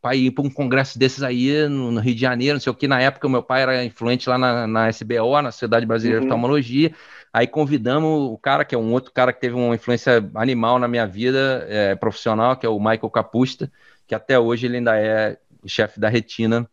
para 0.00 0.16
ir 0.16 0.30
para 0.30 0.42
um 0.42 0.48
congresso 0.48 0.98
desses 0.98 1.22
aí 1.22 1.68
no, 1.68 1.92
no, 1.92 2.00
Rio 2.00 2.14
de 2.14 2.20
Janeiro, 2.22 2.54
não 2.54 2.60
sei 2.60 2.72
o 2.72 2.74
que. 2.74 2.88
Na 2.88 2.98
época, 2.98 3.28
meu 3.28 3.42
pai 3.42 3.60
era 3.60 3.84
influente 3.84 4.30
lá 4.30 4.38
na, 4.38 4.66
na 4.66 4.88
SBO, 4.88 5.42
na 5.42 5.52
Sociedade 5.52 5.84
Brasileira 5.84 6.22
uhum. 6.22 6.26
de 6.26 6.32
Oftalmologia. 6.32 6.94
Aí 7.30 7.46
convidamos 7.46 8.32
o 8.32 8.38
cara, 8.38 8.64
que 8.64 8.74
é 8.74 8.78
um 8.78 8.94
outro 8.94 9.12
cara 9.12 9.30
que 9.30 9.42
teve 9.42 9.54
uma 9.54 9.74
influência 9.74 10.26
animal 10.34 10.78
na 10.78 10.88
minha 10.88 11.06
vida 11.06 11.66
é, 11.68 11.94
profissional, 11.96 12.56
que 12.56 12.64
é 12.64 12.68
o 12.68 12.78
Michael 12.78 13.10
Capusta, 13.10 13.70
que 14.06 14.14
até 14.14 14.38
hoje 14.38 14.64
ele 14.64 14.78
ainda 14.78 14.98
é 14.98 15.36
chefe 15.66 16.00
da 16.00 16.08
retina 16.08 16.66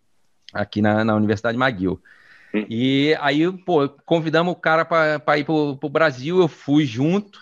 aqui 0.53 0.81
na, 0.81 1.03
na 1.03 1.17
Universidade 1.17 1.57
McGill. 1.57 2.01
Uhum. 2.53 2.65
E 2.69 3.13
aí, 3.19 3.51
pô, 3.51 3.89
convidamos 4.05 4.53
o 4.53 4.55
cara 4.55 4.86
para 4.86 5.38
ir 5.38 5.43
para 5.43 5.53
o 5.53 5.89
Brasil, 5.89 6.39
eu 6.39 6.47
fui 6.47 6.86
junto. 6.86 7.41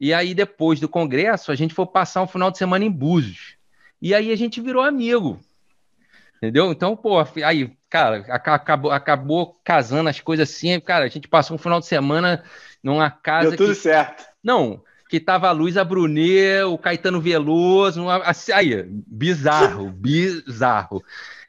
E 0.00 0.12
aí, 0.12 0.34
depois 0.34 0.80
do 0.80 0.88
congresso, 0.88 1.52
a 1.52 1.54
gente 1.54 1.74
foi 1.74 1.86
passar 1.86 2.22
um 2.22 2.26
final 2.26 2.50
de 2.50 2.58
semana 2.58 2.84
em 2.84 2.90
Búzios. 2.90 3.57
E 4.00 4.14
aí 4.14 4.30
a 4.30 4.36
gente 4.36 4.60
virou 4.60 4.82
amigo. 4.82 5.40
Entendeu? 6.36 6.70
Então, 6.70 6.96
pô, 6.96 7.18
aí, 7.44 7.76
cara, 7.90 8.24
acabou, 8.28 8.92
acabou 8.92 9.60
casando 9.64 10.08
as 10.08 10.20
coisas 10.20 10.48
assim. 10.48 10.78
Cara, 10.78 11.04
a 11.04 11.08
gente 11.08 11.26
passou 11.26 11.56
um 11.56 11.58
final 11.58 11.80
de 11.80 11.86
semana 11.86 12.44
numa 12.82 13.10
casa. 13.10 13.50
Deu 13.50 13.58
tudo 13.58 13.74
que... 13.74 13.80
certo. 13.80 14.24
Não, 14.42 14.82
que 15.08 15.18
tava 15.18 15.48
a 15.48 15.52
Luísa 15.52 15.84
Brunet, 15.84 16.62
o 16.62 16.78
Caetano 16.78 17.20
Veloso, 17.20 18.06
aí, 18.54 18.84
bizarro, 18.86 19.90
bizarro. 19.90 21.02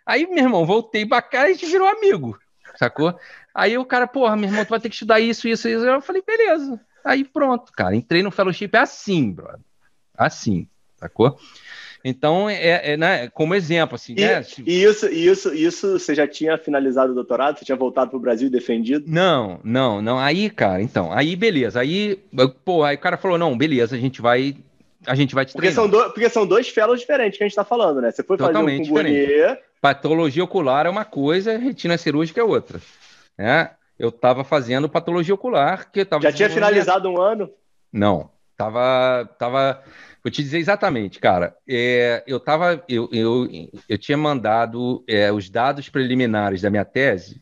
Aí, 0.05 0.25
meu 0.25 0.43
irmão, 0.43 0.65
voltei 0.65 1.05
pra 1.05 1.21
cá 1.21 1.47
e 1.47 1.51
a 1.51 1.53
gente 1.53 1.67
virou 1.67 1.87
amigo, 1.87 2.39
sacou? 2.75 3.19
Aí 3.53 3.77
o 3.77 3.85
cara, 3.85 4.07
porra, 4.07 4.35
meu 4.35 4.49
irmão, 4.49 4.65
tu 4.65 4.69
vai 4.69 4.79
ter 4.79 4.89
que 4.89 4.95
estudar 4.95 5.19
isso, 5.19 5.47
isso, 5.47 5.67
isso. 5.67 5.85
Eu 5.85 6.01
falei, 6.01 6.23
beleza. 6.25 6.79
Aí 7.03 7.23
pronto, 7.23 7.71
cara, 7.73 7.95
entrei 7.95 8.23
no 8.23 8.31
fellowship 8.31 8.71
assim, 8.73 9.31
brother. 9.31 9.59
Assim, 10.17 10.67
sacou? 10.97 11.37
Então, 12.03 12.49
é, 12.49 12.93
é 12.93 12.97
né, 12.97 13.29
como 13.29 13.53
exemplo, 13.53 13.95
assim, 13.95 14.13
e, 14.17 14.21
né? 14.21 14.45
E 14.65 14.83
isso, 14.83 15.07
isso, 15.07 15.53
isso, 15.53 15.99
você 15.99 16.15
já 16.15 16.27
tinha 16.27 16.57
finalizado 16.57 17.11
o 17.11 17.15
doutorado? 17.15 17.59
Você 17.59 17.65
tinha 17.65 17.75
voltado 17.75 18.09
para 18.09 18.17
o 18.17 18.21
Brasil 18.21 18.47
e 18.47 18.51
defendido? 18.51 19.05
Não, 19.07 19.59
não, 19.63 20.01
não. 20.01 20.17
Aí, 20.17 20.49
cara, 20.49 20.81
então, 20.81 21.11
aí 21.11 21.35
beleza. 21.35 21.79
Aí, 21.79 22.17
pô, 22.63 22.83
aí 22.83 22.95
o 22.95 22.99
cara 22.99 23.17
falou, 23.17 23.37
não, 23.37 23.57
beleza, 23.57 23.95
a 23.95 23.99
gente 23.99 24.21
vai. 24.21 24.55
A 25.05 25.15
gente 25.15 25.33
vai 25.33 25.45
te 25.45 25.53
porque 25.53 25.71
são, 25.71 25.87
do, 25.87 25.97
porque 26.11 26.29
são 26.29 26.45
dois 26.45 26.67
fellows 26.67 26.99
diferentes 26.99 27.37
que 27.37 27.43
a 27.43 27.47
gente 27.47 27.53
está 27.53 27.63
falando, 27.63 28.01
né? 28.01 28.11
Você 28.11 28.21
foi 28.21 28.37
Totalmente 28.37 28.89
fazer 28.89 29.09
um 29.09 29.55
com. 29.55 29.61
Patologia 29.81 30.43
ocular 30.43 30.85
é 30.85 30.89
uma 30.89 31.05
coisa, 31.05 31.57
retina 31.57 31.97
cirúrgica 31.97 32.41
é 32.41 32.43
outra. 32.43 32.81
Né? 33.37 33.71
Eu 33.97 34.09
estava 34.09 34.43
fazendo 34.43 34.89
patologia 34.89 35.33
ocular. 35.33 35.89
que 35.89 36.03
tava 36.03 36.21
Já 36.21 36.31
tinha 36.31 36.49
finalizado 36.49 37.09
um 37.09 37.19
ano? 37.19 37.49
Não, 37.91 38.29
tava, 38.57 39.29
tava 39.37 39.81
Vou 40.23 40.31
te 40.31 40.43
dizer 40.43 40.57
exatamente, 40.57 41.19
cara. 41.19 41.55
É, 41.67 42.23
eu, 42.27 42.39
tava, 42.39 42.83
eu, 42.89 43.09
eu, 43.11 43.47
eu 43.87 43.97
tinha 43.97 44.17
mandado 44.17 45.03
é, 45.07 45.31
os 45.31 45.49
dados 45.49 45.87
preliminares 45.87 46.61
da 46.61 46.69
minha 46.69 46.83
tese 46.83 47.41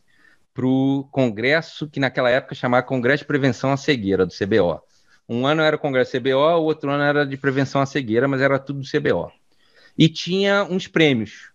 para 0.54 0.66
o 0.66 1.08
congresso 1.10 1.88
que 1.88 2.00
naquela 2.00 2.30
época 2.30 2.54
chamava 2.54 2.82
Congresso 2.82 3.22
de 3.22 3.26
Prevenção 3.26 3.72
à 3.72 3.76
Cegueira, 3.76 4.24
do 4.24 4.32
CBO. 4.32 4.80
Um 5.28 5.46
ano 5.46 5.62
era 5.62 5.76
o 5.76 5.78
Congresso 5.78 6.18
CBO, 6.18 6.58
o 6.58 6.64
outro 6.64 6.90
ano 6.90 7.02
era 7.02 7.26
de 7.26 7.36
Prevenção 7.36 7.80
à 7.80 7.86
Cegueira, 7.86 8.26
mas 8.26 8.40
era 8.40 8.58
tudo 8.58 8.80
do 8.80 8.86
CBO. 8.88 9.30
E 9.96 10.08
tinha 10.08 10.64
uns 10.64 10.86
prêmios. 10.86 11.50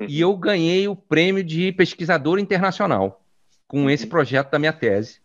E 0.00 0.20
eu 0.20 0.36
ganhei 0.36 0.88
o 0.88 0.96
prêmio 0.96 1.42
de 1.42 1.72
pesquisador 1.72 2.38
internacional 2.38 3.22
com 3.66 3.90
esse 3.90 4.06
projeto 4.06 4.50
da 4.50 4.58
minha 4.58 4.72
tese. 4.72 5.20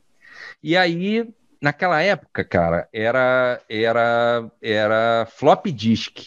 E 0.63 0.76
aí 0.76 1.28
naquela 1.62 2.01
época, 2.01 2.43
cara, 2.43 2.89
era 2.91 3.62
era 3.70 4.51
era 4.62 5.28
flop 5.30 5.68
disk. 5.68 6.20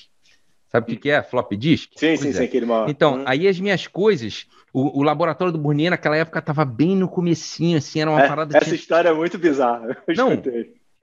Sabe 0.68 0.84
o 0.84 0.86
que, 0.94 1.02
que 1.02 1.10
é 1.10 1.22
flop 1.22 1.52
disk? 1.52 1.90
Sim, 1.96 2.06
pois 2.08 2.20
sim, 2.20 2.28
é. 2.30 2.32
sim, 2.32 2.44
aquele 2.44 2.66
mal. 2.66 2.88
Então, 2.88 3.18
hum. 3.18 3.24
aí 3.26 3.46
as 3.46 3.58
minhas 3.60 3.86
coisas, 3.86 4.46
o, 4.72 5.00
o 5.00 5.02
laboratório 5.02 5.52
do 5.52 5.58
Burnier 5.58 5.90
naquela 5.90 6.16
época 6.16 6.38
estava 6.38 6.64
bem 6.64 6.96
no 6.96 7.08
comecinho, 7.08 7.78
assim, 7.78 8.00
era 8.00 8.10
uma 8.10 8.22
é, 8.22 8.28
parada... 8.28 8.56
Essa 8.56 8.66
tinha... 8.66 8.76
história 8.76 9.08
é 9.08 9.12
muito 9.12 9.38
bizarra. 9.38 9.96
Não, 10.16 10.30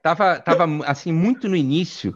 tava, 0.02 0.38
tava 0.40 0.66
assim, 0.84 1.10
muito 1.10 1.48
no 1.48 1.56
início, 1.56 2.14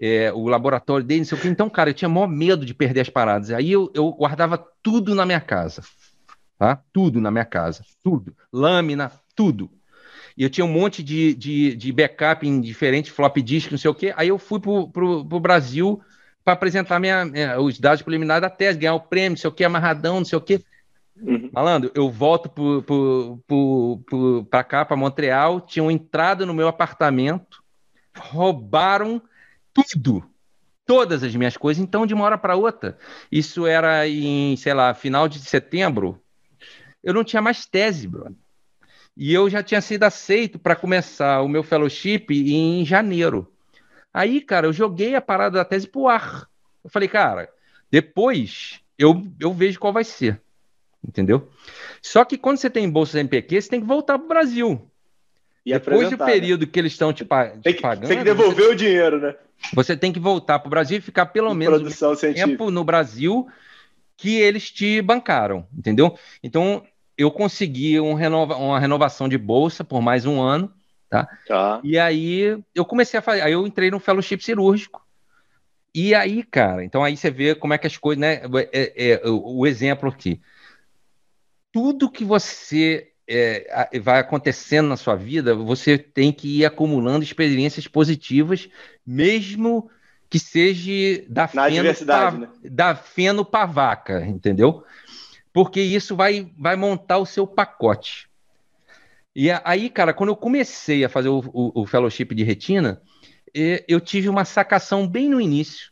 é, 0.00 0.32
o 0.32 0.46
laboratório 0.46 1.04
dele, 1.04 1.26
não. 1.28 1.50
Então, 1.50 1.68
cara, 1.68 1.90
eu 1.90 1.94
tinha 1.94 2.08
maior 2.08 2.28
medo 2.28 2.64
de 2.64 2.72
perder 2.72 3.00
as 3.00 3.08
paradas. 3.08 3.50
Aí 3.50 3.72
eu, 3.72 3.90
eu 3.94 4.12
guardava 4.12 4.64
tudo 4.80 5.12
na 5.12 5.26
minha 5.26 5.40
casa, 5.40 5.82
tá? 6.56 6.80
Tudo 6.92 7.20
na 7.20 7.32
minha 7.32 7.44
casa, 7.44 7.84
tudo. 8.00 8.32
Lâmina, 8.52 9.10
tudo 9.34 9.68
e 10.36 10.42
eu 10.42 10.50
tinha 10.50 10.64
um 10.64 10.72
monte 10.72 11.02
de, 11.02 11.34
de, 11.34 11.74
de 11.74 11.92
backup 11.92 12.46
em 12.46 12.60
diferentes 12.60 13.12
flop 13.12 13.36
disk, 13.38 13.70
não 13.70 13.78
sei 13.78 13.90
o 13.90 13.94
quê. 13.94 14.12
Aí 14.16 14.28
eu 14.28 14.38
fui 14.38 14.60
pro, 14.60 14.88
pro, 14.88 15.24
pro 15.24 15.40
Brasil 15.40 16.00
para 16.44 16.54
apresentar 16.54 16.98
minha, 16.98 17.24
minha, 17.24 17.60
os 17.60 17.78
dados 17.78 18.02
preliminares 18.02 18.42
da 18.42 18.50
tese, 18.50 18.78
ganhar 18.78 18.94
o 18.94 19.00
prêmio, 19.00 19.30
não 19.30 19.36
sei 19.36 19.48
o 19.48 19.52
quê, 19.52 19.64
amarradão, 19.64 20.16
não 20.16 20.24
sei 20.24 20.38
o 20.38 20.40
quê. 20.40 20.60
Uhum. 21.20 21.50
Malandro, 21.52 21.90
eu 21.94 22.10
volto 22.10 22.50
para 24.50 24.64
cá, 24.64 24.84
para 24.84 24.96
Montreal, 24.96 25.60
tinham 25.60 25.90
entrado 25.90 26.46
no 26.46 26.54
meu 26.54 26.66
apartamento, 26.66 27.62
roubaram 28.16 29.22
tudo, 29.72 30.24
todas 30.84 31.22
as 31.22 31.34
minhas 31.34 31.56
coisas, 31.56 31.82
então 31.82 32.06
de 32.06 32.14
uma 32.14 32.24
hora 32.24 32.38
para 32.38 32.56
outra. 32.56 32.98
Isso 33.30 33.66
era 33.66 34.08
em, 34.08 34.56
sei 34.56 34.74
lá, 34.74 34.94
final 34.94 35.28
de 35.28 35.38
setembro. 35.38 36.20
Eu 37.02 37.14
não 37.14 37.24
tinha 37.24 37.42
mais 37.42 37.66
tese, 37.66 38.08
brother. 38.08 38.41
E 39.16 39.32
eu 39.32 39.48
já 39.50 39.62
tinha 39.62 39.80
sido 39.80 40.04
aceito 40.04 40.58
para 40.58 40.74
começar 40.74 41.42
o 41.42 41.48
meu 41.48 41.62
fellowship 41.62 42.26
em 42.30 42.84
janeiro. 42.84 43.50
Aí, 44.12 44.40
cara, 44.40 44.66
eu 44.66 44.72
joguei 44.72 45.14
a 45.14 45.20
parada 45.20 45.58
da 45.58 45.64
tese 45.64 45.86
pro 45.86 46.08
ar. 46.08 46.48
Eu 46.82 46.90
falei, 46.90 47.08
cara, 47.08 47.48
depois 47.90 48.80
eu, 48.98 49.22
eu 49.38 49.52
vejo 49.52 49.78
qual 49.78 49.92
vai 49.92 50.04
ser. 50.04 50.40
Entendeu? 51.06 51.48
Só 52.00 52.24
que 52.24 52.38
quando 52.38 52.58
você 52.58 52.70
tem 52.70 52.88
bolsa 52.88 53.18
MPQ, 53.18 53.60
você 53.60 53.68
tem 53.68 53.80
que 53.80 53.86
voltar 53.86 54.18
pro 54.18 54.28
Brasil. 54.28 54.88
E 55.64 55.72
depois 55.72 56.10
do 56.10 56.16
né? 56.16 56.26
período 56.26 56.62
né? 56.62 56.70
que 56.72 56.78
eles 56.78 56.92
estão 56.92 57.12
te, 57.12 57.24
te 57.24 57.74
que, 57.74 57.80
pagando. 57.80 58.08
Tem 58.08 58.18
que 58.18 58.24
devolver 58.24 58.66
você, 58.66 58.72
o 58.72 58.74
dinheiro, 58.74 59.20
né? 59.20 59.34
Você 59.74 59.96
tem 59.96 60.12
que 60.12 60.18
voltar 60.18 60.58
pro 60.58 60.70
Brasil 60.70 60.98
e 60.98 61.00
ficar 61.00 61.26
pelo 61.26 61.54
menos 61.54 61.98
tempo 62.34 62.70
no 62.70 62.84
Brasil 62.84 63.46
que 64.16 64.36
eles 64.36 64.70
te 64.70 65.00
bancaram, 65.02 65.66
entendeu? 65.76 66.16
Então, 66.42 66.84
eu 67.16 67.30
consegui 67.30 68.00
um 68.00 68.14
renova, 68.14 68.56
uma 68.56 68.78
renovação 68.78 69.28
de 69.28 69.38
bolsa 69.38 69.84
por 69.84 70.00
mais 70.00 70.26
um 70.26 70.40
ano, 70.40 70.72
tá? 71.08 71.28
tá? 71.46 71.80
E 71.82 71.98
aí 71.98 72.58
eu 72.74 72.84
comecei 72.84 73.18
a 73.18 73.22
fazer, 73.22 73.42
aí 73.42 73.52
eu 73.52 73.66
entrei 73.66 73.90
no 73.90 74.00
fellowship 74.00 74.40
cirúrgico. 74.40 75.02
E 75.94 76.14
aí, 76.14 76.42
cara, 76.42 76.82
então 76.84 77.04
aí 77.04 77.16
você 77.16 77.30
vê 77.30 77.54
como 77.54 77.74
é 77.74 77.78
que 77.78 77.86
as 77.86 77.98
coisas, 77.98 78.20
né? 78.20 78.40
É, 78.72 79.12
é, 79.12 79.28
o, 79.28 79.58
o, 79.58 79.66
exemplo 79.66 80.08
aqui. 80.08 80.40
Tudo 81.70 82.10
que 82.10 82.24
você 82.24 83.12
é, 83.28 84.00
vai 84.00 84.18
acontecendo 84.20 84.88
na 84.88 84.96
sua 84.96 85.14
vida, 85.14 85.54
você 85.54 85.98
tem 85.98 86.32
que 86.32 86.60
ir 86.60 86.64
acumulando 86.64 87.22
experiências 87.22 87.86
positivas, 87.86 88.70
mesmo 89.06 89.90
que 90.30 90.38
seja 90.38 91.22
da, 91.28 91.50
na 91.52 91.68
feno, 91.68 92.06
pra, 92.06 92.30
né? 92.30 92.48
da 92.64 92.94
feno 92.94 93.44
pra 93.44 93.66
vaca, 93.66 94.24
entendeu? 94.24 94.82
Porque 95.52 95.80
isso 95.80 96.16
vai, 96.16 96.50
vai 96.56 96.76
montar 96.76 97.18
o 97.18 97.26
seu 97.26 97.46
pacote. 97.46 98.28
E 99.34 99.50
aí, 99.64 99.88
cara, 99.88 100.12
quando 100.12 100.30
eu 100.30 100.36
comecei 100.36 101.04
a 101.04 101.08
fazer 101.08 101.28
o, 101.28 101.38
o, 101.52 101.82
o 101.82 101.86
fellowship 101.86 102.34
de 102.34 102.42
retina, 102.42 103.00
eu 103.86 104.00
tive 104.00 104.28
uma 104.28 104.44
sacação 104.44 105.06
bem 105.06 105.28
no 105.28 105.40
início, 105.40 105.90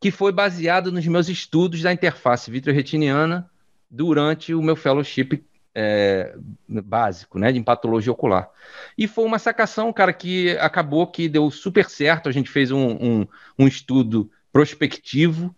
que 0.00 0.10
foi 0.10 0.32
baseado 0.32 0.90
nos 0.90 1.06
meus 1.06 1.28
estudos 1.28 1.82
da 1.82 1.92
interface 1.92 2.50
vitreoretiniana 2.50 3.50
durante 3.90 4.54
o 4.54 4.62
meu 4.62 4.76
fellowship 4.76 5.44
é, 5.74 6.34
básico, 6.68 7.38
né, 7.38 7.52
de 7.52 7.60
patologia 7.62 8.12
ocular. 8.12 8.48
E 8.96 9.06
foi 9.06 9.24
uma 9.24 9.38
sacação, 9.38 9.92
cara, 9.92 10.12
que 10.12 10.56
acabou 10.58 11.06
que 11.06 11.28
deu 11.28 11.50
super 11.50 11.88
certo. 11.88 12.28
A 12.28 12.32
gente 12.32 12.50
fez 12.50 12.70
um, 12.70 12.90
um, 12.92 13.26
um 13.58 13.68
estudo 13.68 14.30
prospectivo 14.52 15.54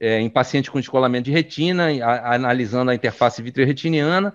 é, 0.00 0.20
em 0.20 0.28
pacientes 0.28 0.70
com 0.70 0.78
descolamento 0.78 1.24
de 1.24 1.32
retina, 1.32 1.88
a, 2.04 2.34
analisando 2.34 2.90
a 2.90 2.94
interface 2.94 3.42
vitreoretiniana, 3.42 4.34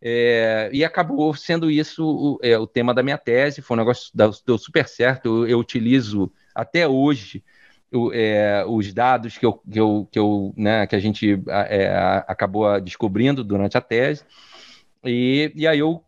é, 0.00 0.68
e 0.72 0.84
acabou 0.84 1.34
sendo 1.34 1.70
isso 1.70 2.04
o, 2.06 2.38
é, 2.42 2.58
o, 2.58 2.66
tema 2.66 2.92
da 2.92 3.02
minha 3.02 3.18
tese. 3.18 3.62
Foi 3.62 3.76
um 3.76 3.80
negócio 3.80 4.10
que 4.10 4.16
deu 4.46 4.58
super 4.58 4.86
certo. 4.86 5.26
Eu, 5.26 5.48
eu 5.48 5.58
utilizo 5.58 6.30
até 6.54 6.86
hoje 6.86 7.42
o, 7.92 8.12
é, 8.12 8.64
os 8.66 8.92
dados 8.92 9.38
que, 9.38 9.46
eu, 9.46 9.54
que, 9.54 9.80
eu, 9.80 10.08
que, 10.10 10.18
eu, 10.18 10.52
né, 10.56 10.86
que 10.86 10.94
a 10.94 10.98
gente 10.98 11.42
é, 11.68 11.88
acabou 12.26 12.80
descobrindo 12.80 13.42
durante 13.42 13.76
a 13.76 13.80
tese. 13.80 14.24
E, 15.04 15.52
e 15.54 15.66
aí 15.66 15.78
eu, 15.78 16.04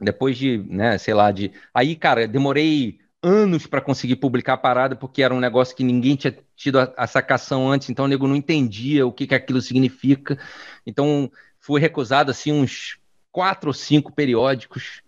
depois 0.00 0.36
de, 0.36 0.58
né, 0.68 0.98
sei 0.98 1.14
lá, 1.14 1.30
de. 1.30 1.52
Aí, 1.72 1.96
cara, 1.96 2.28
demorei 2.28 2.98
anos 3.26 3.66
para 3.66 3.80
conseguir 3.80 4.16
publicar 4.16 4.52
a 4.52 4.58
parada, 4.58 4.94
porque 4.94 5.22
era 5.22 5.34
um 5.34 5.40
negócio 5.40 5.74
que 5.74 5.82
ninguém 5.82 6.14
tinha 6.14 6.38
tido 6.54 6.78
a, 6.78 6.92
a 6.96 7.06
sacação 7.06 7.68
antes, 7.68 7.90
então 7.90 8.04
o 8.04 8.08
nego 8.08 8.28
não 8.28 8.36
entendia 8.36 9.04
o 9.04 9.12
que, 9.12 9.26
que 9.26 9.34
aquilo 9.34 9.60
significa. 9.60 10.38
Então 10.86 11.30
foi 11.58 11.80
recusado 11.80 12.30
assim 12.30 12.52
uns 12.52 12.98
quatro 13.32 13.70
ou 13.70 13.74
cinco 13.74 14.12
periódicos. 14.12 15.02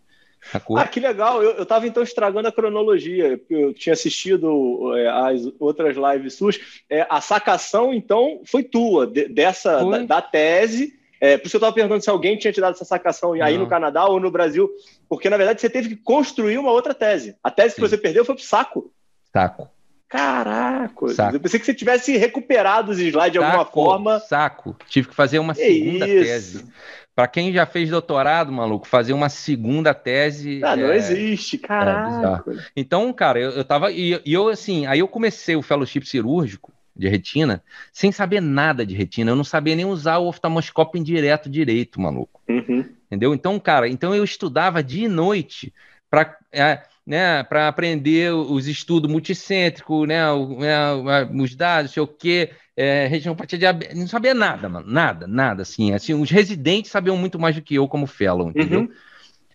Sacou? 0.51 0.79
Ah, 0.79 0.87
que 0.87 0.99
legal! 0.99 1.43
Eu, 1.43 1.63
estava 1.63 1.87
então 1.87 2.03
estragando 2.03 2.49
a 2.49 2.53
cronologia. 2.53 3.41
Eu 3.49 3.73
tinha 3.73 3.93
assistido 3.93 4.97
é, 4.97 5.09
as 5.09 5.43
outras 5.61 5.97
lives 5.97 6.35
suas. 6.35 6.59
É, 6.89 7.07
a 7.09 7.21
sacação, 7.21 7.93
então, 7.93 8.41
foi 8.45 8.63
tua, 8.65 9.07
de, 9.07 9.29
dessa 9.29 9.81
foi. 9.81 10.07
Da, 10.07 10.17
da, 10.17 10.23
tese 10.23 10.98
é, 11.21 11.37
por 11.37 11.47
isso 11.47 11.57
eu 11.57 11.59
estava 11.59 11.75
perguntando 11.75 12.03
se 12.03 12.11
alguém 12.11 12.37
tinha 12.37 12.53
te 12.53 12.61
dado 12.61 12.75
essa 12.75 12.85
sacação 12.85 13.33
aí 13.33 13.55
Não. 13.55 13.65
no 13.65 13.69
Canadá 13.69 14.07
ou 14.07 14.21
no 14.21 14.31
Brasil, 14.31 14.71
porque 15.09 15.29
na 15.29 15.37
verdade 15.37 15.61
você 15.61 15.69
teve 15.69 15.91
que 15.91 15.97
construir 15.97 16.59
uma 16.59 16.71
outra 16.71 16.95
tese. 16.95 17.37
A 17.43 17.51
tese 17.51 17.75
Sim. 17.75 17.83
que 17.83 17.89
você 17.89 17.99
perdeu 17.99 18.25
foi 18.25 18.35
pro 18.35 18.45
saco. 18.45 18.93
Saco. 19.33 19.69
Caraca, 20.09 21.09
saco. 21.09 21.37
eu 21.37 21.41
pensei 21.41 21.61
que 21.61 21.67
você 21.67 21.75
tivesse 21.75 22.17
recuperado 22.17 22.93
os 22.93 22.99
slides 22.99 23.33
de 23.33 23.39
alguma 23.39 23.67
forma. 23.67 24.21
Saco, 24.21 24.75
tive 24.89 25.09
que 25.09 25.15
fazer 25.15 25.39
uma 25.39 25.55
segunda 25.55 26.09
isso. 26.09 26.25
tese. 26.25 26.65
Para 27.15 27.27
quem 27.27 27.53
já 27.53 27.67
fez 27.67 27.91
doutorado, 27.91 28.53
maluco, 28.53 28.87
fazer 28.87 29.13
uma 29.13 29.29
segunda 29.29 29.93
tese. 29.93 30.63
Ah, 30.63 30.77
não 30.77 30.87
é... 30.87 30.97
existe, 30.97 31.57
é 31.57 31.59
caraca. 31.59 32.45
É 32.49 32.57
então, 32.77 33.13
cara, 33.13 33.41
eu, 33.41 33.51
eu 33.51 33.65
tava. 33.65 33.91
E 33.91 34.23
eu, 34.25 34.49
assim, 34.49 34.87
aí 34.87 35.01
eu 35.01 35.09
comecei 35.09 35.57
o 35.57 35.63
fellowship 35.63 36.07
cirúrgico 36.07 36.73
de 36.99 37.09
retina, 37.09 37.63
sem 37.93 38.11
saber 38.11 38.41
nada 38.41 38.85
de 38.85 38.95
retina. 38.95 39.31
Eu 39.31 39.37
não 39.37 39.45
sabia 39.45 39.77
nem 39.77 39.87
usar 39.87 40.19
o 40.19 40.27
oftalmoscópio 40.27 40.99
indireto 40.99 41.49
direito, 41.49 42.01
maluco. 42.01 42.41
Uhum. 42.49 42.85
Entendeu? 43.07 43.33
Então, 43.33 43.59
cara, 43.59 43.89
então 43.89 44.15
eu 44.15 44.25
estudava 44.25 44.83
dia 44.83 45.07
e 45.07 45.09
noite 45.09 45.73
para 46.11 46.37
é, 46.53 46.83
né, 47.09 47.43
para 47.43 47.69
aprender 47.69 48.35
os 48.35 48.67
estudos 48.69 49.11
multicêntricos, 49.11 50.07
né, 50.07 50.23
né 50.59 51.25
os 51.43 51.55
dados, 51.55 51.93
sei 51.93 52.03
o 52.03 52.07
quê, 52.07 52.51
é, 52.77 53.07
retinopatia 53.07 53.59
diabética, 53.59 53.99
não 53.99 54.07
sabia 54.07 54.35
nada, 54.35 54.69
mano, 54.69 54.87
nada, 54.87 55.27
nada, 55.27 55.63
assim, 55.63 55.95
assim, 55.95 56.13
os 56.13 56.31
residentes 56.31 56.91
sabiam 56.91 57.17
muito 57.17 57.39
mais 57.39 57.57
do 57.57 57.63
que 57.63 57.77
eu 57.77 57.89
como 57.89 58.07
fellow, 58.07 58.51
entendeu? 58.51 58.81
Uhum. 58.81 58.91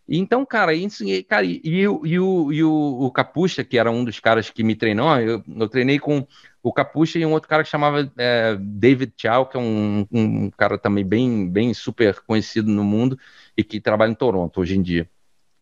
Então, 0.08 0.46
cara, 0.46 0.74
isso, 0.74 1.04
cara 1.28 1.46
e, 1.46 1.62
e, 1.64 1.88
o, 1.88 2.06
e, 2.06 2.20
o, 2.20 2.54
e 2.54 2.64
o, 2.64 2.72
o 2.72 3.12
Capucha, 3.12 3.64
que 3.64 3.78
era 3.78 3.90
um 3.90 4.04
dos 4.04 4.20
caras 4.20 4.50
que 4.50 4.64
me 4.64 4.76
treinou, 4.76 5.18
eu, 5.20 5.42
eu 5.48 5.70
treinei 5.70 5.98
com 5.98 6.28
o 6.62 6.74
Capucha 6.74 7.18
e 7.18 7.26
um 7.26 7.32
outro 7.32 7.48
cara 7.48 7.64
que 7.64 7.70
chamava 7.70 8.12
é, 8.18 8.58
David 8.60 9.14
Chow, 9.18 9.46
que 9.46 9.58
é 9.58 9.60
um, 9.60 10.06
um, 10.12 10.50
cara 10.52 10.78
também 10.78 11.06
bem, 11.06 11.50
bem 11.50 11.74
super 11.74 12.20
conhecido 12.22 12.70
no 12.70 12.84
mundo 12.84 13.18
e 13.56 13.64
que 13.64 13.80
trabalha 13.80 14.12
em 14.12 14.16
Toronto 14.16 14.60
hoje 14.60 14.78
em 14.78 14.82
dia. 14.82 15.10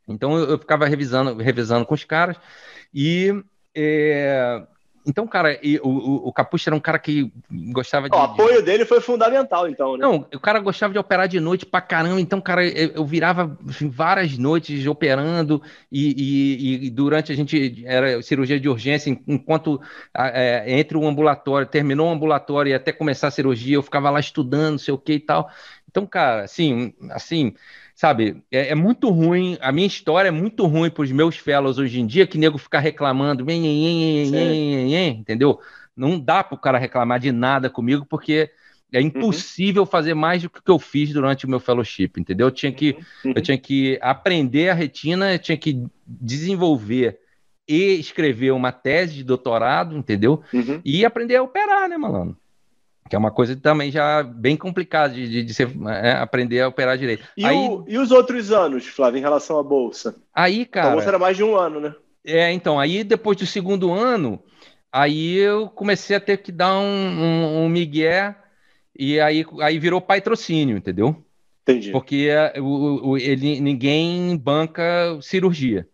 Então 0.08 0.38
eu, 0.38 0.50
eu 0.52 0.58
ficava 0.60 0.88
revisando, 0.88 1.36
revisando 1.42 1.86
com 1.86 1.94
os 1.94 2.04
caras 2.04 2.38
e 2.94 3.44
é, 3.76 4.66
então, 5.06 5.26
cara, 5.26 5.60
o, 5.84 6.30
o 6.30 6.34
Capucha 6.34 6.70
era 6.70 6.76
um 6.76 6.80
cara 6.80 7.00
que 7.00 7.32
gostava 7.72 8.10
de. 8.10 8.16
O 8.16 8.20
apoio 8.20 8.58
de... 8.58 8.64
dele 8.64 8.86
foi 8.86 9.02
fundamental, 9.02 9.68
então, 9.68 9.98
né? 9.98 10.00
Não, 10.00 10.28
o 10.34 10.40
cara 10.40 10.60
gostava 10.60 10.94
de 10.94 11.00
operar 11.00 11.28
de 11.28 11.40
noite 11.40 11.66
pra 11.66 11.82
caramba. 11.82 12.22
Então, 12.22 12.40
cara, 12.40 12.66
eu, 12.66 12.92
eu 12.96 13.06
virava 13.06 13.58
assim, 13.68 13.90
várias 13.90 14.38
noites 14.38 14.86
operando 14.86 15.62
e, 15.92 16.14
e, 16.18 16.86
e, 16.86 16.90
durante 16.90 17.32
a 17.32 17.36
gente 17.36 17.84
era 17.86 18.22
cirurgia 18.22 18.60
de 18.60 18.70
urgência, 18.70 19.10
enquanto 19.28 19.82
é, 20.16 20.66
entre 20.68 20.98
o 20.98 21.08
ambulatório, 21.08 21.68
terminou 21.68 22.08
o 22.08 22.12
ambulatório 22.12 22.70
e 22.70 22.74
até 22.74 22.92
começar 22.92 23.28
a 23.28 23.32
cirurgia, 23.32 23.76
eu 23.76 23.84
ficava 23.84 24.10
lá 24.10 24.20
estudando, 24.20 24.72
não 24.72 24.80
sei 24.80 24.94
o 24.94 24.98
que 24.98 25.14
e 25.14 25.20
tal. 25.20 25.50
Então, 25.92 26.06
cara, 26.06 26.44
assim, 26.44 26.94
assim 27.12 27.54
sabe, 28.02 28.42
é, 28.52 28.70
é, 28.70 28.76
muito 28.76 29.10
ruim, 29.12 29.60
a 29.62 29.72
minha 29.72 29.86
história 29.86 30.30
é 30.30 30.32
muito 30.32 30.66
ruim 30.66 30.90
para 30.90 31.04
os 31.04 31.12
meus 31.12 31.38
fellows 31.38 31.78
hoje 31.78 32.00
em 32.00 32.08
dia, 32.08 32.26
que 32.26 32.38
nego 32.38 32.58
ficar 32.58 32.80
reclamando, 32.80 33.46
entendeu? 35.20 35.60
Não 35.96 36.20
dá 36.20 36.44
para 36.44 36.56
o 36.56 36.60
cara 36.60 36.80
reclamar 36.80 37.20
de 37.20 37.32
nada 37.32 37.70
comigo, 37.70 38.04
porque 38.10 38.50
é 38.92 39.00
uhum. 39.00 39.06
impossível 39.06 39.84
uhum. 39.84 39.88
fazer 39.88 40.14
mais 40.16 40.42
do 40.42 40.50
que 40.50 40.62
eu 40.66 40.80
fiz 40.80 41.14
durante 41.14 41.46
o 41.46 41.50
meu 41.50 41.60
fellowship, 41.60 42.12
entendeu? 42.18 42.48
Eu 42.48 42.52
tinha 42.52 42.72
que, 42.72 42.98
uhum. 43.24 43.34
eu 43.36 43.42
tinha 43.42 43.58
que 43.58 44.00
aprender 44.02 44.70
a 44.70 44.74
retina, 44.74 45.34
eu 45.34 45.40
tinha 45.40 45.58
que 45.58 45.86
desenvolver 46.08 47.20
e 47.68 48.00
escrever 48.00 48.52
uma 48.52 48.72
tese 48.72 49.14
de 49.14 49.24
doutorado, 49.24 49.96
entendeu? 49.96 50.42
Uhum. 50.52 50.82
E 50.84 51.06
aprender 51.06 51.36
a 51.36 51.44
operar, 51.44 51.88
né, 51.88 51.98
malandro? 51.98 52.36
Que 53.12 53.16
é 53.16 53.20
uma 53.20 53.30
coisa 53.30 53.58
também 53.58 53.92
já 53.92 54.24
bem 54.24 54.56
complicada 54.56 55.14
de, 55.14 55.28
de, 55.28 55.44
de 55.44 55.54
ser, 55.54 55.70
é, 56.02 56.14
aprender 56.14 56.62
a 56.62 56.70
operar 56.70 56.98
direito. 56.98 57.28
E, 57.36 57.44
aí, 57.46 57.58
o, 57.58 57.84
e, 57.86 57.98
os 57.98 58.10
outros 58.10 58.54
anos, 58.54 58.88
Flávio, 58.88 59.18
em 59.18 59.22
relação 59.22 59.60
à 59.60 59.64
bolsa? 59.64 60.16
Aí, 60.34 60.66
cara. 60.66 60.88
A 60.88 60.94
bolsa 60.94 61.10
era 61.10 61.20
mais 61.20 61.36
de 61.36 61.44
um 61.44 61.58
ano, 61.58 61.82
né? 61.82 61.94
É, 62.26 62.54
então, 62.54 62.80
aí 62.80 63.04
depois 63.04 63.36
do 63.36 63.46
segundo 63.46 63.92
ano, 63.92 64.42
aí 64.90 65.36
eu 65.36 65.68
comecei 65.68 66.16
a 66.16 66.22
ter 66.22 66.38
que 66.38 66.54
dar 66.54 66.80
um, 66.80 66.86
um, 66.86 67.66
um 67.66 67.70
migué 67.70 68.34
e 68.98 69.20
aí, 69.20 69.46
aí 69.60 69.78
virou 69.78 70.00
patrocínio, 70.00 70.78
entendeu? 70.78 71.22
Entendi. 71.64 71.92
Porque 71.92 72.30
é, 72.32 72.62
o, 72.62 73.10
o, 73.10 73.18
ele, 73.18 73.60
ninguém 73.60 74.38
banca 74.38 75.20
cirurgia. 75.22 75.86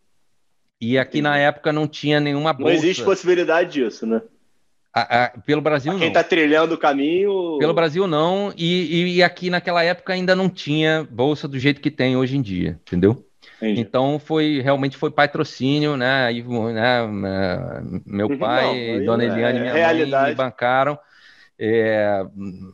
E 0.79 0.99
aqui 0.99 1.17
Entendi. 1.17 1.21
na 1.23 1.37
época 1.39 1.73
não 1.73 1.87
tinha 1.87 2.19
nenhuma 2.19 2.53
bolsa. 2.53 2.73
Não 2.73 2.79
existe 2.79 3.03
possibilidade 3.03 3.71
disso, 3.71 4.05
né? 4.05 4.21
A, 4.97 5.25
a, 5.25 5.29
pelo 5.29 5.61
Brasil 5.61 5.91
quem 5.91 5.93
não. 5.93 5.99
Quem 5.99 6.07
está 6.07 6.23
trilhando 6.23 6.73
o 6.73 6.77
caminho. 6.77 7.57
Pelo 7.59 7.73
Brasil 7.73 8.07
não, 8.07 8.51
e, 8.57 9.17
e, 9.17 9.23
aqui 9.23 9.49
naquela 9.49 9.83
época 9.83 10.13
ainda 10.13 10.35
não 10.35 10.49
tinha 10.49 11.07
bolsa 11.11 11.47
do 11.47 11.59
jeito 11.59 11.79
que 11.79 11.91
tem 11.91 12.17
hoje 12.17 12.35
em 12.35 12.41
dia, 12.41 12.79
entendeu? 12.81 13.23
Entendi. 13.57 13.79
Então 13.79 14.19
foi 14.19 14.59
realmente 14.61 14.97
foi 14.97 15.11
patrocínio, 15.11 15.95
né? 15.95 16.31
E, 16.33 16.43
né 16.43 17.07
meu 18.05 18.27
uhum. 18.27 18.37
pai, 18.37 18.97
não, 18.97 19.05
Dona 19.05 19.23
é 19.23 19.27
Eliane 19.27 19.57
e 19.57 19.61
minha 19.61 19.73
realidade. 19.73 20.23
mãe 20.23 20.29
me 20.31 20.35
bancaram 20.35 20.97
é, 21.59 22.23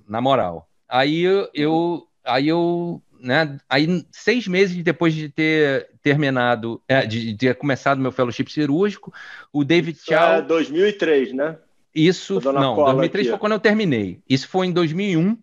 na 0.07 0.21
moral. 0.21 0.69
Aí 0.87 1.21
eu, 1.53 2.07
aí 2.23 2.47
eu, 2.47 3.01
né? 3.19 3.57
Aí 3.69 4.05
seis 4.11 4.47
meses 4.47 4.81
depois 4.81 5.13
de 5.13 5.29
ter 5.29 5.89
terminado, 6.01 6.81
é, 6.87 7.05
de, 7.05 7.33
de 7.33 7.37
ter 7.37 7.55
começado 7.55 7.99
meu 7.99 8.11
fellowship 8.11 8.49
cirúrgico, 8.49 9.13
o 9.51 9.63
David 9.63 9.97
Isso 9.97 10.05
Chow. 10.05 10.17
É 10.17 10.41
2003, 10.41 11.33
né? 11.33 11.57
Isso, 11.93 12.39
não, 12.51 12.75
2003 12.75 13.25
aqui. 13.25 13.29
foi 13.29 13.39
quando 13.39 13.51
eu 13.53 13.59
terminei. 13.59 14.19
Isso 14.27 14.47
foi 14.47 14.67
em 14.67 14.71
2001. 14.71 15.37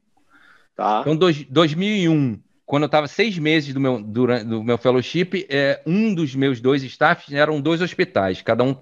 Tá. 0.75 1.01
Então, 1.03 1.15
dois, 1.15 1.45
2001, 1.45 2.41
quando 2.67 2.85
eu 2.85 2.87
estava 2.87 3.07
seis 3.07 3.39
meses 3.39 3.73
do 3.75 3.81
meu, 3.81 4.03
durante, 4.03 4.45
do 4.45 4.63
meu 4.63 4.79
fellowship, 4.79 5.47
é, 5.49 5.83
um 5.87 6.15
dos 6.15 6.35
meus 6.35 6.61
dois 6.61 6.83
staffs 6.83 7.33
eram 7.35 7.61
dois 7.61 7.81
hospitais. 7.83 8.43
Cada 8.43 8.65
um 8.65 8.77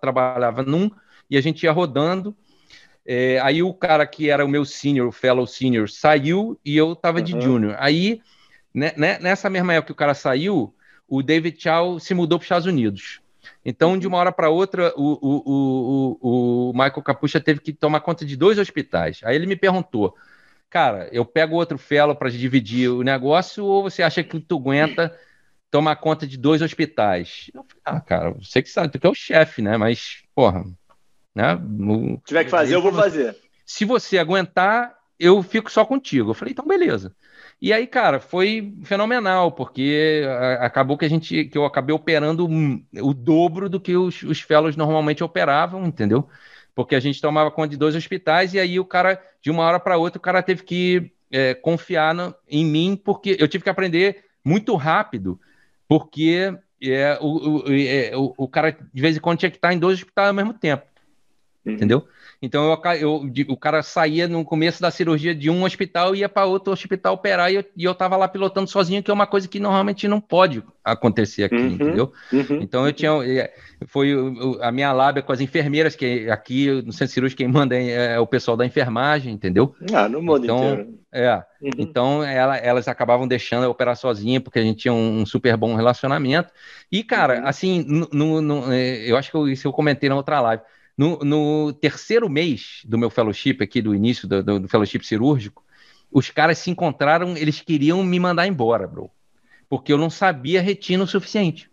trabalhava 0.00 0.62
num 0.62 0.90
e 1.30 1.36
a 1.36 1.40
gente 1.40 1.62
ia 1.62 1.72
rodando. 1.72 2.36
É, 3.06 3.38
aí 3.40 3.62
o 3.62 3.72
cara 3.72 4.06
que 4.06 4.30
era 4.30 4.44
o 4.44 4.48
meu 4.48 4.64
senior, 4.64 5.08
o 5.08 5.12
fellow 5.12 5.46
senior, 5.46 5.88
saiu 5.88 6.58
e 6.64 6.76
eu 6.76 6.94
estava 6.94 7.18
uhum. 7.18 7.24
de 7.24 7.32
junior. 7.32 7.76
Aí, 7.78 8.20
né, 8.72 8.92
né, 8.96 9.18
nessa 9.20 9.50
mesma 9.50 9.74
época 9.74 9.88
que 9.88 9.92
o 9.92 9.96
cara 9.96 10.14
saiu, 10.14 10.74
o 11.06 11.22
David 11.22 11.62
Chow 11.62 12.00
se 12.00 12.14
mudou 12.14 12.38
para 12.38 12.44
os 12.44 12.46
Estados 12.46 12.66
Unidos. 12.66 13.20
Então, 13.64 13.98
de 13.98 14.06
uma 14.06 14.18
hora 14.18 14.30
para 14.30 14.50
outra, 14.50 14.92
o, 14.94 15.18
o, 15.22 16.18
o, 16.20 16.70
o 16.70 16.72
Michael 16.72 17.02
Capucha 17.02 17.40
teve 17.40 17.60
que 17.60 17.72
tomar 17.72 18.00
conta 18.00 18.24
de 18.24 18.36
dois 18.36 18.58
hospitais. 18.58 19.20
Aí 19.24 19.34
ele 19.34 19.46
me 19.46 19.56
perguntou, 19.56 20.14
cara, 20.68 21.08
eu 21.12 21.24
pego 21.24 21.56
outro 21.56 21.78
fellow 21.78 22.14
para 22.14 22.28
dividir 22.28 22.90
o 22.90 23.02
negócio 23.02 23.64
ou 23.64 23.82
você 23.82 24.02
acha 24.02 24.22
que 24.22 24.38
tu 24.38 24.56
aguenta 24.56 25.16
tomar 25.70 25.96
conta 25.96 26.26
de 26.26 26.36
dois 26.36 26.60
hospitais? 26.60 27.50
Eu 27.54 27.64
falei, 27.64 27.82
ah, 27.84 28.00
cara, 28.00 28.30
você 28.32 28.62
que 28.62 28.68
sabe, 28.68 28.98
tu 28.98 29.06
é 29.06 29.10
o 29.10 29.14
chefe, 29.14 29.62
né? 29.62 29.76
Mas, 29.78 30.22
porra, 30.34 30.64
né? 31.34 31.56
Se 31.56 32.22
tiver 32.26 32.44
que 32.44 32.50
fazer, 32.50 32.74
eu 32.74 32.82
vou 32.82 32.92
fazer. 32.92 33.36
Se 33.64 33.84
você 33.84 34.18
aguentar, 34.18 34.94
eu 35.18 35.42
fico 35.42 35.70
só 35.70 35.84
contigo. 35.84 36.30
Eu 36.30 36.34
falei, 36.34 36.52
então 36.52 36.66
beleza. 36.66 37.14
E 37.64 37.72
aí, 37.72 37.86
cara, 37.86 38.20
foi 38.20 38.74
fenomenal, 38.82 39.50
porque 39.50 40.22
acabou 40.60 40.98
que 40.98 41.06
a 41.06 41.08
gente, 41.08 41.46
que 41.46 41.56
eu 41.56 41.64
acabei 41.64 41.96
operando 41.96 42.46
o 43.00 43.14
dobro 43.14 43.70
do 43.70 43.80
que 43.80 43.96
os, 43.96 44.22
os 44.22 44.38
fellows 44.38 44.76
normalmente 44.76 45.24
operavam, 45.24 45.86
entendeu? 45.86 46.28
Porque 46.74 46.94
a 46.94 47.00
gente 47.00 47.22
tomava 47.22 47.50
conta 47.50 47.70
de 47.70 47.78
dois 47.78 47.94
hospitais 47.94 48.52
e 48.52 48.60
aí 48.60 48.78
o 48.78 48.84
cara, 48.84 49.18
de 49.40 49.50
uma 49.50 49.62
hora 49.62 49.80
para 49.80 49.96
outra, 49.96 50.18
o 50.18 50.20
cara 50.20 50.42
teve 50.42 50.62
que 50.62 51.10
é, 51.32 51.54
confiar 51.54 52.14
no, 52.14 52.34
em 52.46 52.66
mim, 52.66 53.00
porque 53.02 53.34
eu 53.40 53.48
tive 53.48 53.64
que 53.64 53.70
aprender 53.70 54.26
muito 54.44 54.76
rápido, 54.76 55.40
porque 55.88 56.54
é, 56.82 57.18
o, 57.18 57.60
o, 57.60 57.72
é, 57.72 58.14
o, 58.14 58.34
o 58.36 58.46
cara, 58.46 58.76
de 58.92 59.00
vez 59.00 59.16
em 59.16 59.20
quando, 59.20 59.38
tinha 59.38 59.50
que 59.50 59.56
estar 59.56 59.72
em 59.72 59.78
dois 59.78 60.00
hospitais 60.00 60.28
ao 60.28 60.34
mesmo 60.34 60.52
tempo, 60.52 60.84
uhum. 61.64 61.72
entendeu? 61.72 62.06
Então 62.44 62.78
eu, 63.00 63.00
eu, 63.00 63.32
o 63.48 63.56
cara 63.56 63.82
saía 63.82 64.28
no 64.28 64.44
começo 64.44 64.82
da 64.82 64.90
cirurgia 64.90 65.34
de 65.34 65.48
um 65.48 65.64
hospital 65.64 66.14
e 66.14 66.18
ia 66.18 66.28
para 66.28 66.44
outro 66.44 66.72
hospital 66.72 67.14
operar 67.14 67.50
e 67.50 67.56
eu, 67.56 67.64
e 67.76 67.84
eu 67.84 67.94
tava 67.94 68.16
lá 68.16 68.28
pilotando 68.28 68.68
sozinho, 68.68 69.02
que 69.02 69.10
é 69.10 69.14
uma 69.14 69.26
coisa 69.26 69.48
que 69.48 69.58
normalmente 69.58 70.06
não 70.06 70.20
pode 70.20 70.62
acontecer 70.84 71.44
aqui, 71.44 71.56
uhum, 71.56 71.68
entendeu? 71.68 72.12
Uhum, 72.32 72.60
então 72.60 72.86
eu 72.86 72.92
tinha. 72.92 73.10
É, 73.24 73.52
foi 73.86 74.12
a 74.60 74.70
minha 74.70 74.92
lábia 74.92 75.22
com 75.22 75.32
as 75.32 75.40
enfermeiras, 75.40 75.96
que 75.96 76.28
aqui 76.30 76.70
no 76.82 76.92
centro 76.92 77.14
cirúrgico 77.14 77.38
quem 77.38 77.48
manda 77.48 77.74
é, 77.74 78.14
é 78.14 78.20
o 78.20 78.26
pessoal 78.26 78.56
da 78.56 78.66
enfermagem, 78.66 79.32
entendeu? 79.32 79.74
Ah, 79.92 80.08
no 80.08 80.20
mundo 80.20 80.44
então, 80.44 80.58
inteiro. 80.58 80.98
É. 81.10 81.36
Uhum. 81.62 81.70
Então 81.78 82.22
ela, 82.22 82.56
elas 82.56 82.88
acabavam 82.88 83.26
deixando 83.26 83.64
eu 83.64 83.70
operar 83.70 83.96
sozinha, 83.96 84.40
porque 84.40 84.58
a 84.58 84.62
gente 84.62 84.80
tinha 84.80 84.92
um, 84.92 85.20
um 85.20 85.26
super 85.26 85.56
bom 85.56 85.74
relacionamento. 85.74 86.52
E, 86.92 87.02
cara, 87.02 87.40
uhum. 87.40 87.46
assim, 87.46 87.84
no, 88.12 88.40
no, 88.42 88.72
é, 88.72 89.10
eu 89.10 89.16
acho 89.16 89.30
que 89.30 89.36
eu, 89.36 89.48
isso 89.48 89.66
eu 89.66 89.72
comentei 89.72 90.08
na 90.08 90.16
outra 90.16 90.40
live. 90.40 90.62
No, 90.96 91.18
no, 91.18 91.72
terceiro 91.72 92.28
mês 92.28 92.82
do 92.84 92.96
meu 92.96 93.10
fellowship 93.10 93.58
aqui, 93.60 93.82
do 93.82 93.94
início 93.94 94.28
do, 94.28 94.42
do, 94.42 94.60
do, 94.60 94.68
fellowship 94.68 95.02
cirúrgico, 95.02 95.64
os 96.10 96.30
caras 96.30 96.58
se 96.58 96.70
encontraram, 96.70 97.36
eles 97.36 97.60
queriam 97.60 98.02
me 98.04 98.20
mandar 98.20 98.46
embora, 98.46 98.86
bro. 98.86 99.10
Porque 99.68 99.92
eu 99.92 99.98
não 99.98 100.08
sabia 100.08 100.62
retina 100.62 101.02
o 101.02 101.06
suficiente. 101.06 101.68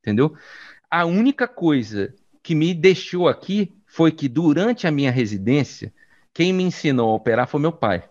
Entendeu? 0.00 0.34
A 0.90 1.04
única 1.04 1.46
coisa 1.46 2.14
que 2.42 2.54
me 2.54 2.72
deixou 2.72 3.28
aqui 3.28 3.74
foi 3.86 4.10
que 4.10 4.28
durante 4.28 4.86
a 4.86 4.90
minha 4.90 5.10
residência, 5.10 5.92
quem 6.32 6.52
me 6.52 6.62
ensinou 6.62 7.10
a 7.10 7.14
operar 7.14 7.46
foi 7.46 7.60
meu 7.60 7.72
pai. 7.72 8.02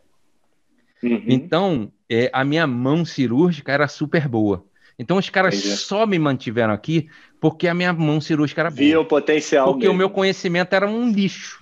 Uhum. 1.02 1.24
Então, 1.28 1.92
é, 2.08 2.30
a 2.32 2.46
minha 2.46 2.68
mão 2.68 3.04
cirúrgica 3.04 3.72
era 3.72 3.88
super 3.88 4.28
boa. 4.28 4.64
Então 4.98 5.18
os 5.18 5.30
caras 5.30 5.56
Entendi. 5.56 5.78
só 5.78 6.06
me 6.06 6.20
mantiveram 6.20 6.74
aqui 6.74 7.10
porque 7.40 7.68
a 7.68 7.74
minha 7.74 7.92
mão 7.92 8.22
cirúrgica 8.22 8.62
era 8.62 8.70
boa. 8.70 8.78
Via 8.80 9.00
o 9.00 9.06
potencial 9.06 9.66
Porque 9.68 9.86
mesmo. 9.86 9.96
o 9.96 9.98
meu 9.98 10.10
conhecimento 10.10 10.74
era 10.74 10.88
um 10.88 11.12
lixo. 11.12 11.62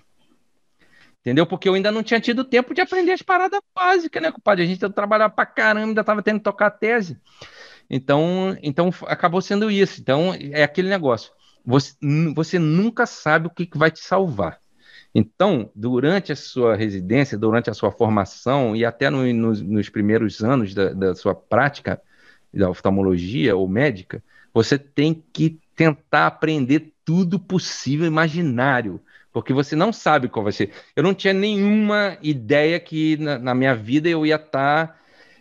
Entendeu? 1.21 1.45
Porque 1.45 1.67
eu 1.67 1.73
ainda 1.73 1.91
não 1.91 2.01
tinha 2.01 2.19
tido 2.19 2.43
tempo 2.43 2.73
de 2.73 2.81
aprender 2.81 3.11
as 3.11 3.21
paradas 3.21 3.59
básicas, 3.75 4.21
né, 4.21 4.31
compadre? 4.31 4.63
A 4.63 4.67
gente 4.67 4.89
trabalhava 4.89 5.33
pra 5.33 5.45
caramba, 5.45 5.87
ainda 5.87 6.03
tava 6.03 6.23
tendo 6.23 6.39
que 6.39 6.43
tocar 6.43 6.67
a 6.67 6.71
tese. 6.71 7.17
Então, 7.89 8.57
então 8.63 8.89
acabou 9.05 9.41
sendo 9.41 9.69
isso. 9.69 9.99
Então, 9.99 10.33
é 10.33 10.63
aquele 10.63 10.89
negócio. 10.89 11.31
Você, 11.65 11.93
você 12.33 12.57
nunca 12.57 13.05
sabe 13.05 13.47
o 13.47 13.49
que, 13.49 13.65
que 13.65 13.77
vai 13.77 13.91
te 13.91 13.99
salvar. 13.99 14.59
Então, 15.13 15.71
durante 15.75 16.31
a 16.31 16.35
sua 16.35 16.75
residência, 16.75 17.37
durante 17.37 17.69
a 17.69 17.73
sua 17.73 17.91
formação 17.91 18.75
e 18.75 18.85
até 18.85 19.09
no, 19.09 19.25
no, 19.33 19.51
nos 19.53 19.89
primeiros 19.89 20.43
anos 20.43 20.73
da, 20.73 20.93
da 20.93 21.15
sua 21.15 21.33
prática, 21.33 22.01
da 22.53 22.69
oftalmologia 22.69 23.55
ou 23.55 23.67
médica, 23.67 24.23
Você 24.53 24.79
tem 24.79 25.23
que 25.31 25.59
tentar 25.75 26.27
aprender 26.27 26.91
tudo 27.05 27.39
possível, 27.39 28.07
imaginário, 28.07 28.99
porque 29.31 29.53
você 29.53 29.75
não 29.75 29.93
sabe 29.93 30.27
qual 30.27 30.43
vai 30.43 30.51
ser. 30.51 30.71
Eu 30.95 31.03
não 31.03 31.13
tinha 31.13 31.33
nenhuma 31.33 32.17
ideia 32.21 32.79
que 32.79 33.15
na, 33.17 33.37
na 33.37 33.55
minha 33.55 33.75
vida 33.75 34.09
eu 34.09 34.25
ia 34.25 34.35
estar. 34.35 34.87
Tá, 34.87 34.99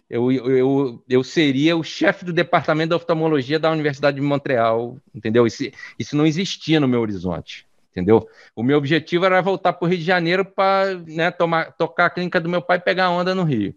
eu, 0.09 0.32
eu, 0.32 1.02
eu 1.09 1.24
seria 1.24 1.76
o 1.76 1.82
chefe 1.82 2.24
do 2.24 2.32
departamento 2.32 2.90
de 2.90 2.94
oftalmologia 2.94 3.59
da 3.59 3.70
Universidade 3.70 4.14
de 4.16 4.22
Montreal, 4.22 4.98
entendeu? 5.14 5.46
Isso, 5.46 5.64
isso 5.98 6.16
não 6.16 6.26
existia 6.26 6.80
no 6.80 6.88
meu 6.88 7.00
horizonte, 7.00 7.66
entendeu? 7.90 8.26
O 8.56 8.62
meu 8.62 8.78
objetivo 8.78 9.26
era 9.26 9.42
voltar 9.42 9.74
para 9.74 9.84
o 9.84 9.88
Rio 9.88 9.98
de 9.98 10.04
Janeiro 10.04 10.44
para 10.44 10.94
né, 11.06 11.30
tocar 11.30 12.06
a 12.06 12.11
clínica 12.11 12.40
do 12.40 12.48
meu 12.48 12.62
pai 12.62 12.78
e 12.78 12.80
pegar 12.80 13.11
onda 13.11 13.34
no 13.34 13.44
Rio, 13.44 13.74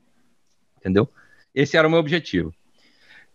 entendeu? 0.77 1.09
Esse 1.53 1.75
era 1.75 1.85
o 1.87 1.91
meu 1.91 1.99
objetivo. 1.99 2.53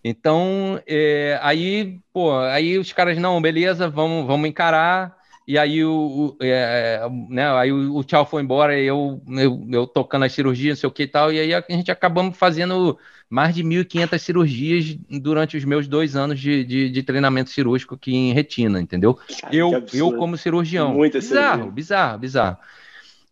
Então, 0.02 0.80
é, 0.86 1.38
aí, 1.42 1.98
pô, 2.12 2.38
aí 2.38 2.78
os 2.78 2.92
caras, 2.92 3.18
não, 3.18 3.40
beleza, 3.40 3.88
vamos, 3.88 4.26
vamos 4.26 4.48
encarar. 4.48 5.16
E 5.46 5.56
aí 5.56 5.84
o, 5.84 6.36
é, 6.42 7.00
né, 7.28 7.48
aí 7.52 7.70
o, 7.70 7.96
o 7.96 8.02
tchau 8.02 8.26
foi 8.26 8.42
embora, 8.42 8.76
eu, 8.76 9.22
eu, 9.28 9.66
eu 9.70 9.86
tocando 9.86 10.24
as 10.24 10.32
cirurgias, 10.32 10.76
não 10.76 10.80
sei 10.80 10.88
o 10.88 10.92
que 10.92 11.04
e 11.04 11.06
tal, 11.06 11.32
e 11.32 11.38
aí 11.38 11.54
a 11.54 11.64
gente 11.68 11.88
acabamos 11.88 12.36
fazendo 12.36 12.98
mais 13.30 13.54
de 13.54 13.62
1.500 13.62 14.18
cirurgias 14.18 14.96
durante 15.08 15.56
os 15.56 15.64
meus 15.64 15.86
dois 15.86 16.16
anos 16.16 16.40
de, 16.40 16.64
de, 16.64 16.90
de 16.90 17.02
treinamento 17.02 17.50
cirúrgico 17.50 17.94
aqui 17.94 18.12
em 18.12 18.32
retina, 18.32 18.80
entendeu? 18.80 19.18
eu, 19.52 19.84
eu 19.92 20.12
como 20.16 20.36
cirurgião. 20.36 20.94
Muita 20.94 21.18
bizarro, 21.18 21.52
cirurgia. 21.54 21.72
bizarro, 21.72 22.18
bizarro. 22.18 22.56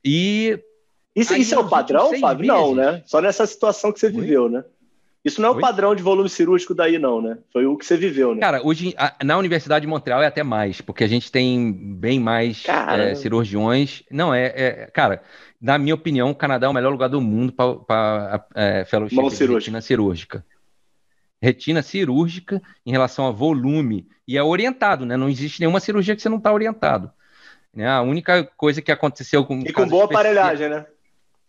E... 0.04 0.58
Isso, 1.16 1.34
isso 1.36 1.54
é 1.54 1.58
o 1.58 1.68
padrão, 1.68 2.18
Fábio? 2.18 2.46
Não, 2.46 2.74
né? 2.74 3.02
Só 3.06 3.20
nessa 3.20 3.46
situação 3.46 3.92
que 3.92 4.00
você 4.00 4.10
viveu, 4.10 4.48
né? 4.48 4.64
Isso 5.24 5.40
não 5.40 5.48
é 5.48 5.52
o 5.52 5.54
Oi? 5.54 5.60
padrão 5.60 5.94
de 5.94 6.02
volume 6.02 6.28
cirúrgico 6.28 6.74
daí, 6.74 6.98
não, 6.98 7.22
né? 7.22 7.38
Foi 7.50 7.64
o 7.64 7.78
que 7.78 7.86
você 7.86 7.96
viveu, 7.96 8.34
né? 8.34 8.42
Cara, 8.42 8.60
hoje 8.62 8.94
na 9.22 9.38
Universidade 9.38 9.86
de 9.86 9.88
Montreal 9.88 10.22
é 10.22 10.26
até 10.26 10.42
mais, 10.42 10.82
porque 10.82 11.02
a 11.02 11.06
gente 11.06 11.32
tem 11.32 11.72
bem 11.72 12.20
mais 12.20 12.62
é, 12.68 13.14
cirurgiões. 13.14 14.02
Não, 14.10 14.34
é, 14.34 14.52
é, 14.54 14.72
Cara, 14.92 15.22
na 15.58 15.78
minha 15.78 15.94
opinião, 15.94 16.30
o 16.30 16.34
Canadá 16.34 16.66
é 16.66 16.70
o 16.70 16.74
melhor 16.74 16.90
lugar 16.90 17.08
do 17.08 17.22
mundo 17.22 17.52
para 17.52 18.44
é, 18.54 18.84
fellowship 18.84 19.16
Mão 19.16 19.30
cirúrgica. 19.30 19.70
retina 19.70 19.80
cirúrgica. 19.80 20.46
Retina 21.40 21.82
cirúrgica 21.82 22.62
em 22.84 22.92
relação 22.92 23.26
a 23.26 23.30
volume. 23.30 24.06
E 24.28 24.36
é 24.36 24.42
orientado, 24.42 25.06
né? 25.06 25.16
Não 25.16 25.28
existe 25.30 25.60
nenhuma 25.60 25.80
cirurgia 25.80 26.14
que 26.14 26.20
você 26.20 26.28
não 26.28 26.38
está 26.38 26.52
orientado. 26.52 27.10
Né? 27.74 27.88
A 27.88 28.02
única 28.02 28.44
coisa 28.58 28.82
que 28.82 28.92
aconteceu 28.92 29.44
com. 29.46 29.60
E 29.60 29.72
com 29.72 29.88
boa 29.88 30.04
aparelhagem, 30.04 30.68
né? 30.68 30.84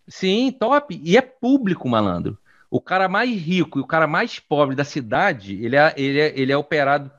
Sim, 0.07 0.49
top. 0.57 0.99
E 1.03 1.17
é 1.17 1.21
público, 1.21 1.89
malandro 1.89 2.37
o 2.75 2.81
cara 2.81 3.07
mais 3.07 3.31
rico 3.31 3.79
e 3.79 3.81
o 3.81 3.87
cara 3.87 4.05
mais 4.05 4.37
pobre 4.37 4.75
da 4.75 4.83
cidade, 4.83 5.63
ele 5.63 5.77
é, 5.77 5.93
ele 5.95 6.19
é, 6.19 6.33
ele 6.35 6.51
é 6.51 6.57
operado 6.57 7.09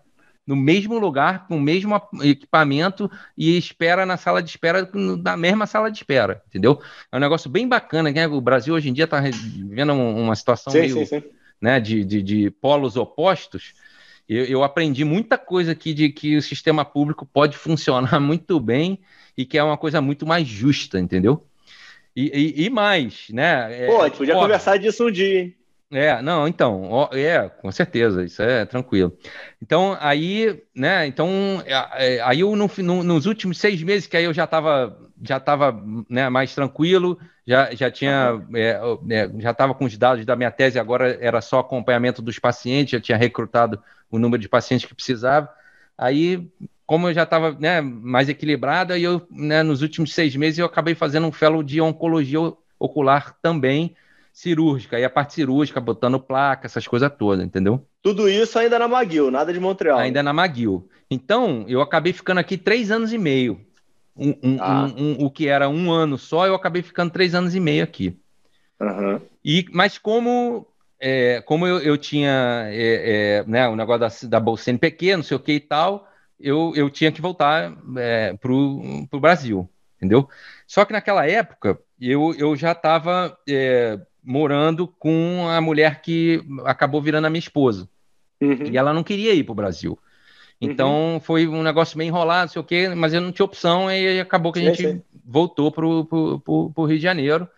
no 0.46 0.54
mesmo 0.54 0.98
lugar, 0.98 1.46
com 1.48 1.57
o 1.57 1.61
mesmo 1.61 1.98
equipamento 2.22 3.11
e 3.34 3.57
espera 3.57 4.04
na 4.04 4.18
sala 4.18 4.42
de 4.42 4.50
espera, 4.50 4.86
na 4.92 5.34
mesma 5.34 5.66
sala 5.66 5.90
de 5.90 5.96
espera, 5.96 6.42
entendeu? 6.46 6.78
É 7.11 7.16
um 7.16 7.20
negócio 7.20 7.48
bem 7.48 7.66
bacana, 7.66 8.11
né? 8.11 8.26
O 8.28 8.38
Brasil 8.38 8.74
hoje 8.74 8.90
em 8.90 8.92
dia 8.92 9.04
está 9.04 9.18
vivendo 9.18 9.94
uma 9.94 10.36
situação 10.36 10.70
sim, 10.70 10.80
meio, 10.80 10.94
sim, 10.98 11.07
sim. 11.07 11.22
Né, 11.59 11.80
de, 11.80 12.04
de, 12.04 12.22
de, 12.22 12.50
polos 12.50 12.98
opostos. 12.98 13.72
Eu, 14.28 14.44
eu, 14.44 14.62
aprendi 14.62 15.07
muita 15.07 15.38
coisa 15.38 15.72
aqui 15.72 15.94
de 15.94 16.11
que 16.11 16.36
o 16.36 16.42
sistema 16.42 16.84
público 16.84 17.24
pode 17.24 17.57
funcionar 17.57 18.20
muito 18.20 18.61
bem 18.61 18.98
e 19.34 19.46
que 19.46 19.57
é 19.57 19.64
uma 19.64 19.78
coisa 19.78 20.02
muito 20.02 20.26
mais 20.26 20.46
justa, 20.46 21.00
entendeu? 21.00 21.42
E, 22.16 22.62
e, 22.62 22.64
e 22.64 22.70
mais, 22.70 23.28
né? 23.30 23.84
É, 23.84 23.86
Pô, 23.86 24.00
a 24.00 24.08
gente 24.08 24.16
podia 24.16 24.36
ó, 24.36 24.40
conversar 24.40 24.78
disso 24.78 25.06
um 25.06 25.10
dia, 25.10 25.40
hein? 25.40 25.56
É, 25.92 26.20
não, 26.20 26.48
então, 26.48 26.90
ó, 26.90 27.08
é, 27.12 27.48
com 27.48 27.70
certeza, 27.70 28.24
isso 28.24 28.42
é 28.42 28.64
tranquilo. 28.64 29.16
Então, 29.62 29.96
aí, 30.00 30.60
né, 30.74 31.06
então, 31.06 31.62
é, 31.64 32.16
é 32.16 32.22
aí 32.22 32.40
eu, 32.40 32.56
no, 32.56 32.68
no, 32.78 33.04
nos 33.04 33.26
últimos 33.26 33.58
seis 33.58 33.82
meses, 33.82 34.08
que 34.08 34.16
aí 34.16 34.24
eu 34.24 34.34
já 34.34 34.44
estava 34.44 34.98
já 35.22 35.40
tava, 35.40 35.82
né, 36.08 36.28
mais 36.28 36.54
tranquilo, 36.54 37.18
já, 37.46 37.74
já 37.74 37.90
tinha, 37.90 38.42
é, 38.54 38.80
é, 39.10 39.30
já 39.38 39.50
estava 39.50 39.74
com 39.74 39.84
os 39.84 39.96
dados 39.96 40.24
da 40.26 40.36
minha 40.36 40.50
tese, 40.50 40.78
agora 40.78 41.16
era 41.20 41.40
só 41.40 41.60
acompanhamento 41.60 42.20
dos 42.20 42.38
pacientes, 42.38 42.92
já 42.92 43.00
tinha 43.00 43.18
recrutado 43.18 43.82
o 44.10 44.18
número 44.18 44.40
de 44.40 44.48
pacientes 44.48 44.86
que 44.86 44.94
precisava, 44.94 45.48
aí 45.96 46.48
como 46.87 47.09
eu 47.09 47.14
já 47.14 47.24
estava 47.24 47.53
né, 47.59 47.80
mais 47.80 48.28
equilibrada, 48.28 48.97
e 48.97 49.03
eu, 49.03 49.26
né, 49.30 49.62
nos 49.62 49.82
últimos 49.82 50.14
seis 50.14 50.37
meses, 50.37 50.59
eu 50.59 50.66
acabei 50.66 50.95
fazendo 50.95 51.26
um 51.26 51.32
fellow 51.32 51.62
de 51.62 51.80
oncologia 51.80 52.39
ocular 52.78 53.37
também, 53.43 53.97
cirúrgica, 54.32 54.99
e 54.99 55.05
a 55.05 55.11
parte 55.11 55.34
cirúrgica, 55.34 55.80
botando 55.80 56.20
placa, 56.20 56.66
essas 56.66 56.87
coisas 56.87 57.11
todas, 57.18 57.45
entendeu? 57.45 57.84
Tudo 58.03 58.28
isso 58.28 58.59
ainda 58.59 58.78
na 58.78 58.84
McGill, 58.84 59.30
nada 59.30 59.53
de 59.53 59.59
Montreal. 59.59 59.99
Ainda 59.99 60.22
na 60.22 60.30
McGill. 60.30 60.89
Então, 61.11 61.64
eu 61.66 61.80
acabei 61.80 62.12
ficando 62.12 62.39
aqui 62.39 62.57
três 62.57 62.91
anos 62.91 63.12
e 63.12 63.18
meio. 63.18 63.61
Um, 64.16 64.34
um, 64.43 64.57
ah. 64.61 64.93
um, 64.97 65.24
o 65.24 65.30
que 65.30 65.49
era 65.49 65.68
um 65.68 65.91
ano 65.91 66.16
só, 66.16 66.47
eu 66.47 66.55
acabei 66.55 66.82
ficando 66.82 67.11
três 67.11 67.34
anos 67.34 67.55
e 67.55 67.61
meio 67.61 67.82
aqui. 67.82 68.16
Uhum. 68.80 69.20
E, 69.45 69.64
mas 69.72 69.99
como 69.99 70.66
é, 71.01 71.43
como 71.43 71.66
eu, 71.66 71.78
eu 71.78 71.99
tinha 71.99 72.66
é, 72.68 73.41
é, 73.43 73.45
né, 73.47 73.68
o 73.68 73.76
negócio 73.76 74.28
da, 74.28 74.39
da 74.39 74.45
Bolsa 74.45 74.70
NPQ, 74.70 75.16
não 75.16 75.22
sei 75.22 75.37
o 75.37 75.41
que 75.41 75.53
e 75.53 75.61
tal, 75.61 76.09
eu, 76.39 76.72
eu 76.76 76.91
tinha 76.91 77.11
que 77.11 77.20
voltar 77.20 77.72
é, 77.97 78.34
para 78.34 78.53
o 78.53 79.20
Brasil, 79.20 79.68
entendeu? 79.97 80.28
Só 80.66 80.84
que 80.84 80.93
naquela 80.93 81.26
época 81.26 81.78
eu, 82.01 82.34
eu 82.39 82.55
já 82.57 82.72
estava 82.72 83.37
é, 83.49 83.99
morando 84.22 84.87
com 84.87 85.47
a 85.49 85.61
mulher 85.61 86.03
que 86.03 86.43
acabou 86.64 87.01
virando 87.01 87.26
a 87.26 87.30
minha 87.30 87.39
esposa. 87.39 87.89
Uhum. 88.41 88.66
E 88.70 88.76
ela 88.76 88.93
não 88.93 89.03
queria 89.03 89.32
ir 89.32 89.45
para 89.45 89.53
o 89.53 89.57
Brasil. 89.57 89.99
Então 90.61 91.14
uhum. 91.14 91.20
foi 91.20 91.47
um 91.47 91.62
negócio 91.62 91.99
meio 91.99 92.09
enrolado, 92.09 92.51
sei 92.51 92.61
o 92.61 92.64
quê, 92.64 92.89
mas 92.89 93.12
eu 93.12 93.20
não 93.20 93.32
tinha 93.32 93.45
opção 93.45 93.91
e 93.91 94.20
acabou 94.20 94.53
que 94.53 94.59
a 94.59 94.62
gente 94.62 94.82
sim. 94.82 95.03
voltou 95.24 95.70
para 95.70 95.87
o 95.87 96.84
Rio 96.87 96.97
de 96.97 97.03
Janeiro. 97.03 97.49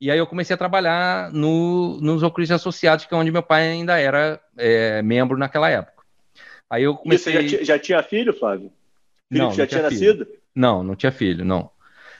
E 0.00 0.10
aí 0.10 0.18
eu 0.18 0.26
comecei 0.26 0.54
a 0.54 0.58
trabalhar 0.58 1.30
no, 1.30 2.00
nos 2.00 2.22
Ocris 2.22 2.50
Associados, 2.50 3.04
que 3.04 3.12
é 3.12 3.16
onde 3.16 3.30
meu 3.30 3.42
pai 3.42 3.68
ainda 3.68 3.98
era 3.98 4.40
é, 4.56 5.02
membro 5.02 5.36
naquela 5.36 5.68
época. 5.68 5.99
Aí 6.70 6.84
eu 6.84 6.94
comecei. 6.94 7.36
E 7.36 7.48
você 7.48 7.58
já, 7.58 7.64
já 7.64 7.78
tinha 7.78 8.02
filho, 8.02 8.32
Flávio? 8.32 8.72
Filho 9.28 9.44
não, 9.44 9.50
já 9.50 9.66
tinha, 9.66 9.80
tinha 9.80 9.82
nascido? 9.82 10.28
Não, 10.54 10.84
não 10.84 10.94
tinha 10.94 11.10
filho, 11.10 11.44
não. 11.44 11.70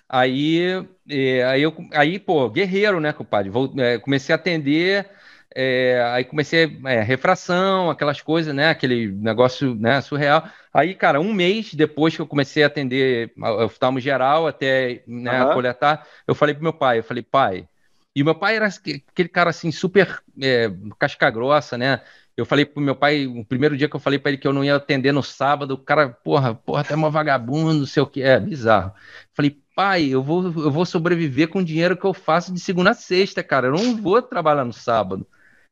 Aí, 0.09 0.61
é, 1.09 1.45
aí, 1.45 1.63
eu, 1.63 1.73
aí, 1.93 2.19
pô, 2.19 2.51
guerreiro, 2.51 2.99
né, 2.99 3.13
compadre? 3.13 3.49
Vou, 3.49 3.73
é, 3.79 3.97
comecei 3.99 4.33
a 4.33 4.37
atender, 4.37 5.09
é, 5.55 6.03
aí 6.13 6.25
comecei 6.25 6.81
é, 6.85 7.01
refração, 7.01 7.89
aquelas 7.89 8.21
coisas, 8.21 8.53
né? 8.53 8.71
Aquele 8.71 9.07
negócio 9.07 9.77
né, 9.77 10.01
surreal. 10.01 10.49
Aí, 10.75 10.95
cara, 10.95 11.21
um 11.21 11.33
mês 11.33 11.75
depois 11.75 12.17
que 12.17 12.21
eu 12.21 12.27
comecei 12.27 12.65
a 12.65 12.67
atender 12.67 13.33
oftalmo 13.65 14.01
geral, 14.01 14.49
até 14.49 15.05
né, 15.07 15.45
uhum. 15.45 15.53
coletar, 15.53 16.05
eu 16.27 16.35
falei 16.35 16.55
pro 16.55 16.65
meu 16.65 16.73
pai, 16.73 16.99
eu 16.99 17.05
falei, 17.05 17.23
pai. 17.23 17.69
E 18.15 18.25
meu 18.25 18.35
pai 18.35 18.57
era 18.57 18.67
aquele 18.67 19.29
cara 19.29 19.51
assim, 19.51 19.71
super 19.71 20.23
é, 20.41 20.71
casca 20.99 21.31
grossa, 21.31 21.79
né? 21.79 22.01
Eu 22.37 22.47
falei 22.47 22.65
pro 22.65 22.81
meu 22.81 22.97
pai, 22.97 23.27
o 23.27 23.45
primeiro 23.45 23.77
dia 23.77 23.89
que 23.89 23.95
eu 23.95 24.01
falei 24.01 24.19
para 24.19 24.31
ele 24.31 24.39
que 24.39 24.49
eu 24.49 24.53
não 24.53 24.65
ia 24.65 24.77
atender 24.77 25.13
no 25.13 25.23
sábado, 25.23 25.75
o 25.75 25.79
cara, 25.79 26.09
porra, 26.09 26.55
porra, 26.55 26.81
até 26.81 26.95
uma 26.95 27.11
vagabundo, 27.11 27.81
não 27.81 27.87
sei 27.87 28.03
o 28.03 28.07
que, 28.07 28.23
é 28.23 28.41
bizarro. 28.41 28.93
Falei, 29.35 29.59
pai, 29.77 30.07
eu 30.07 30.23
vou, 30.23 30.45
eu 30.45 30.71
vou 30.71 30.87
sobreviver 30.87 31.49
com 31.49 31.59
o 31.61 31.65
dinheiro 31.65 31.97
que 31.97 32.05
eu 32.05 32.15
faço 32.15 32.53
de 32.53 32.59
segunda 32.59 32.91
a 32.91 32.95
sexta, 32.95 33.43
cara, 33.43 33.67
eu 33.67 33.73
não 33.73 33.97
vou 33.97 34.23
trabalhar 34.23 34.65
no 34.65 34.73
sábado. 34.73 35.27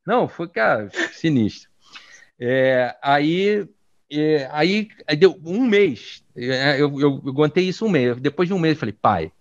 Não, 0.07 0.28
foi, 0.28 0.49
cara, 0.49 0.91
sinistro. 1.12 1.70
É, 2.39 2.95
aí, 3.03 3.66
é, 4.11 4.49
aí, 4.53 4.89
aí, 5.07 5.16
deu 5.16 5.41
um 5.45 5.66
mês, 5.66 6.22
é, 6.36 6.74
eu, 6.74 7.01
eu, 7.01 7.22
eu 7.24 7.30
aguentei 7.30 7.64
isso 7.68 7.84
um 7.84 7.91
mês. 7.91 8.18
Depois 8.20 8.49
de 8.49 8.55
um 8.55 8.59
mês, 8.59 8.74
eu 8.74 8.80
falei, 8.80 8.93
pai, 8.93 9.32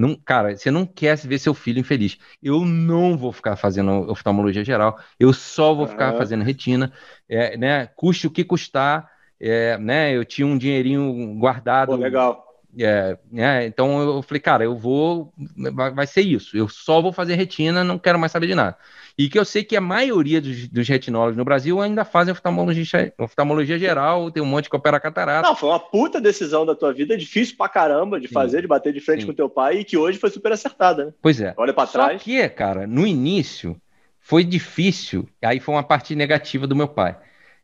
não, 0.00 0.16
cara, 0.16 0.56
você 0.56 0.70
não 0.70 0.86
quer 0.86 1.16
ver 1.18 1.38
seu 1.38 1.52
filho 1.52 1.78
infeliz. 1.78 2.18
Eu 2.42 2.64
não 2.64 3.16
vou 3.16 3.32
ficar 3.32 3.54
fazendo 3.56 4.10
oftalmologia 4.10 4.64
geral, 4.64 4.98
eu 5.18 5.32
só 5.32 5.74
vou 5.74 5.86
ficar 5.86 6.14
fazendo 6.14 6.42
retina, 6.42 6.92
é, 7.28 7.56
né? 7.56 7.86
Custe 7.94 8.26
o 8.26 8.30
que 8.30 8.42
custar, 8.42 9.10
é, 9.38 9.76
né? 9.78 10.16
Eu 10.16 10.24
tinha 10.24 10.46
um 10.46 10.56
dinheirinho 10.56 11.38
guardado. 11.38 11.88
Pô, 11.88 11.96
legal. 11.96 12.49
É, 12.78 13.18
né? 13.30 13.66
Então 13.66 14.00
eu 14.00 14.22
falei, 14.22 14.40
cara, 14.40 14.64
eu 14.64 14.76
vou, 14.76 15.32
vai, 15.74 15.90
vai 15.90 16.06
ser 16.06 16.22
isso. 16.22 16.56
Eu 16.56 16.68
só 16.68 17.00
vou 17.00 17.12
fazer 17.12 17.34
retina, 17.34 17.82
não 17.82 17.98
quero 17.98 18.18
mais 18.18 18.32
saber 18.32 18.46
de 18.46 18.54
nada. 18.54 18.76
E 19.18 19.28
que 19.28 19.38
eu 19.38 19.44
sei 19.44 19.64
que 19.64 19.76
a 19.76 19.80
maioria 19.80 20.40
dos, 20.40 20.68
dos 20.68 20.88
retinólogos 20.88 21.36
no 21.36 21.44
Brasil 21.44 21.80
ainda 21.80 22.04
fazem 22.04 22.32
oftalmologia, 22.32 23.12
oftalmologia 23.18 23.78
geral, 23.78 24.30
tem 24.30 24.42
um 24.42 24.46
monte 24.46 24.70
que 24.70 24.76
opera 24.76 25.00
catarata. 25.00 25.48
Não, 25.48 25.56
foi 25.56 25.68
uma 25.68 25.80
puta 25.80 26.20
decisão 26.20 26.64
da 26.64 26.74
tua 26.74 26.92
vida, 26.92 27.16
difícil 27.16 27.56
pra 27.56 27.68
caramba 27.68 28.20
de 28.20 28.28
Sim. 28.28 28.34
fazer, 28.34 28.62
de 28.62 28.68
bater 28.68 28.92
de 28.92 29.00
frente 29.00 29.22
Sim. 29.22 29.26
com 29.26 29.34
teu 29.34 29.50
pai, 29.50 29.78
e 29.78 29.84
que 29.84 29.96
hoje 29.96 30.18
foi 30.18 30.30
super 30.30 30.52
acertada, 30.52 31.06
né? 31.06 31.12
Pois 31.20 31.40
é. 31.40 31.52
Olha 31.56 31.74
pra 31.74 31.86
trás. 31.86 32.20
Só 32.20 32.24
que, 32.24 32.48
cara, 32.50 32.86
no 32.86 33.06
início 33.06 33.76
foi 34.20 34.44
difícil, 34.44 35.28
aí 35.42 35.58
foi 35.58 35.74
uma 35.74 35.82
parte 35.82 36.14
negativa 36.14 36.66
do 36.66 36.76
meu 36.76 36.88
pai. 36.88 37.16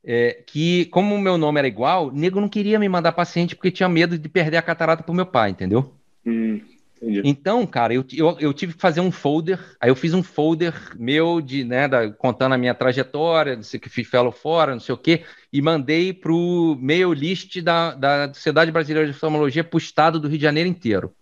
É, 0.04 0.42
que, 0.46 0.84
como 0.86 1.14
o 1.14 1.20
meu 1.20 1.36
nome 1.36 1.58
era 1.58 1.66
igual, 1.66 2.08
o 2.08 2.12
nego 2.12 2.40
não 2.40 2.48
queria 2.48 2.78
me 2.78 2.88
mandar 2.88 3.12
paciente 3.12 3.56
porque 3.56 3.70
tinha 3.70 3.88
medo 3.88 4.16
de 4.16 4.28
perder 4.28 4.56
a 4.56 4.62
catarata 4.62 5.02
pro 5.02 5.14
meu 5.14 5.26
pai, 5.26 5.50
entendeu? 5.50 5.92
Hum. 6.24 6.60
Então, 7.02 7.66
cara, 7.66 7.92
eu, 7.92 8.04
eu, 8.12 8.36
eu, 8.40 8.52
tive 8.54 8.72
que 8.72 8.80
fazer 8.80 9.00
um 9.00 9.12
folder. 9.12 9.58
Aí 9.78 9.90
eu 9.90 9.94
fiz 9.94 10.14
um 10.14 10.22
folder 10.22 10.74
meu 10.96 11.40
de, 11.42 11.62
né, 11.62 11.86
da, 11.86 12.10
contando 12.10 12.54
a 12.54 12.58
minha 12.58 12.74
trajetória, 12.74 13.54
não 13.54 13.62
sei 13.62 13.78
que 13.78 13.88
fiz 13.88 14.08
fellow 14.08 14.32
fora, 14.32 14.72
não 14.72 14.80
sei 14.80 14.94
o 14.94 14.98
quê, 14.98 15.22
e 15.52 15.60
mandei 15.60 16.12
para 16.12 16.32
o 16.32 16.74
mail 16.80 17.12
list 17.12 17.60
da, 17.60 17.94
da 17.94 18.32
Sociedade 18.32 18.72
Brasileira 18.72 19.06
de 19.06 19.14
Oftalmologia 19.14 19.62
para 19.62 19.76
o 19.76 19.78
estado 19.78 20.18
do 20.18 20.28
Rio 20.28 20.38
de 20.38 20.42
Janeiro 20.42 20.68
inteiro. 20.68 21.12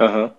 Uhum. 0.00 0.30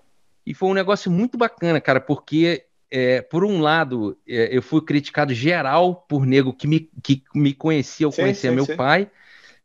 E 0.46 0.54
foi 0.56 0.70
um 0.70 0.74
negócio 0.74 1.12
muito 1.12 1.38
bacana, 1.38 1.80
cara, 1.80 2.02
porque 2.02 2.66
é, 2.92 3.22
por 3.22 3.44
um 3.44 3.62
lado, 3.62 4.18
é, 4.28 4.56
eu 4.56 4.62
fui 4.62 4.82
criticado 4.82 5.34
geral 5.34 5.96
por 6.08 6.26
nego 6.26 6.54
que 6.54 6.68
me, 6.68 6.90
que 7.04 7.24
me 7.34 7.54
conhecia, 7.54 8.06
eu 8.06 8.12
sim, 8.12 8.22
conhecia 8.22 8.50
sim, 8.50 8.56
meu 8.56 8.66
sim. 8.66 8.76
pai, 8.76 9.10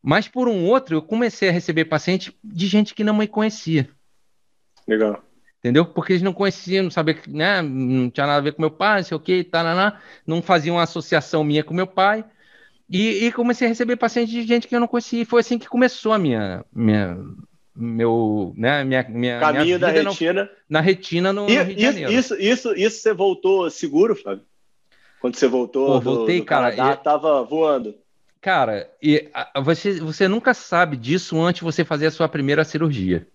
mas 0.02 0.28
por 0.28 0.48
um 0.48 0.64
outro, 0.66 0.96
eu 0.96 1.02
comecei 1.02 1.48
a 1.48 1.52
receber 1.52 1.86
paciente 1.86 2.36
de 2.44 2.66
gente 2.66 2.94
que 2.94 3.02
não 3.02 3.16
me 3.16 3.26
conhecia. 3.26 3.88
Legal. 4.86 5.22
Entendeu? 5.58 5.86
Porque 5.86 6.12
eles 6.12 6.22
não 6.22 6.34
conheciam, 6.34 6.84
não 6.84 6.90
sabiam, 6.90 7.16
né? 7.28 7.62
Não 7.62 8.10
tinha 8.10 8.26
nada 8.26 8.38
a 8.38 8.42
ver 8.42 8.52
com 8.52 8.60
meu 8.60 8.70
pai, 8.70 8.98
não 8.98 9.04
sei 9.04 9.16
o 9.16 9.20
que, 9.20 9.42
tá, 9.42 9.98
não 10.26 10.42
faziam 10.42 10.76
uma 10.76 10.82
associação 10.82 11.42
minha 11.42 11.64
com 11.64 11.72
meu 11.72 11.86
pai. 11.86 12.22
E, 12.86 13.24
e, 13.24 13.32
comecei 13.32 13.66
a 13.66 13.70
receber 13.70 13.96
pacientes 13.96 14.34
de 14.34 14.42
gente 14.42 14.68
que 14.68 14.76
eu 14.76 14.80
não 14.80 14.86
conhecia. 14.86 15.22
E 15.22 15.24
foi 15.24 15.40
assim 15.40 15.58
que 15.58 15.66
começou 15.66 16.12
a 16.12 16.18
minha, 16.18 16.62
minha, 16.70 17.16
meu, 17.74 18.52
né, 18.56 18.84
minha, 18.84 19.04
minha 19.08 19.40
caminho 19.40 19.64
minha 19.64 19.78
da 19.78 19.88
retina, 19.88 20.50
na 20.68 20.80
retina 20.80 21.32
no, 21.32 21.48
e, 21.48 21.56
no 21.56 21.64
Rio 21.64 21.76
de 21.76 21.82
Janeiro. 21.82 22.12
Isso, 22.12 22.34
isso, 22.38 22.74
isso 22.74 23.00
você 23.00 23.12
voltou 23.12 23.70
seguro, 23.70 24.14
Fábio? 24.14 24.44
Quando 25.20 25.36
você 25.36 25.48
voltou 25.48 25.86
Pô, 25.86 26.00
voltei, 26.00 26.38
do, 26.38 26.44
do 26.44 26.46
cara, 26.46 26.70
Canadá, 26.70 27.00
e... 27.00 27.04
tava 27.04 27.42
voando. 27.42 27.94
Cara, 28.40 28.90
e 29.02 29.28
a, 29.32 29.60
você, 29.60 29.98
você 29.98 30.28
nunca 30.28 30.52
sabe 30.52 30.96
disso 30.96 31.40
antes 31.40 31.60
de 31.60 31.64
você 31.64 31.84
fazer 31.84 32.06
a 32.06 32.10
sua 32.10 32.28
primeira 32.28 32.62
cirurgia. 32.62 33.26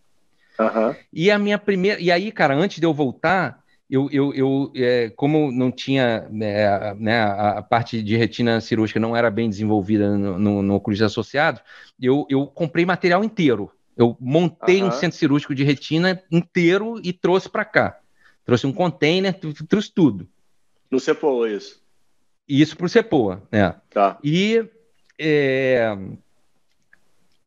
Uhum. 0.59 0.95
E 1.11 1.31
a 1.31 1.39
minha 1.39 1.57
primeira. 1.57 1.99
E 1.99 2.11
aí, 2.11 2.31
cara, 2.31 2.55
antes 2.55 2.79
de 2.79 2.85
eu 2.85 2.93
voltar, 2.93 3.63
eu, 3.89 4.07
eu, 4.11 4.33
eu 4.35 4.71
é, 4.75 5.09
como 5.15 5.51
não 5.51 5.71
tinha 5.71 6.27
é, 6.41 6.93
né, 6.93 7.23
a, 7.23 7.57
a, 7.57 7.61
parte 7.63 8.03
de 8.03 8.15
retina 8.15 8.61
cirúrgica 8.61 8.99
não 8.99 9.15
era 9.15 9.31
bem 9.31 9.49
desenvolvida 9.49 10.15
no, 10.15 10.37
no, 10.37 10.61
no 10.61 10.79
Cruz 10.79 11.01
Associado, 11.01 11.59
eu, 11.99 12.25
eu 12.29 12.45
comprei 12.45 12.85
material 12.85 13.23
inteiro. 13.23 13.71
Eu 13.99 14.15
montei 14.17 14.81
uhum. 14.81 14.87
um 14.87 14.91
centro 14.91 15.17
cirúrgico 15.17 15.53
de 15.53 15.65
retina 15.65 16.23
inteiro 16.31 17.01
e 17.03 17.11
trouxe 17.11 17.49
para 17.49 17.65
cá. 17.65 17.99
Trouxe 18.45 18.65
um 18.65 18.71
container, 18.71 19.37
trouxe 19.67 19.91
tudo. 19.93 20.25
No 20.89 21.01
CEPOA, 21.01 21.49
isso? 21.49 21.83
Isso 22.47 22.77
para 22.77 22.85
o 22.85 22.89
CEPOA, 22.89 23.43
né? 23.51 23.75
Tá. 23.89 24.17
E 24.23 24.65
é, 25.19 25.95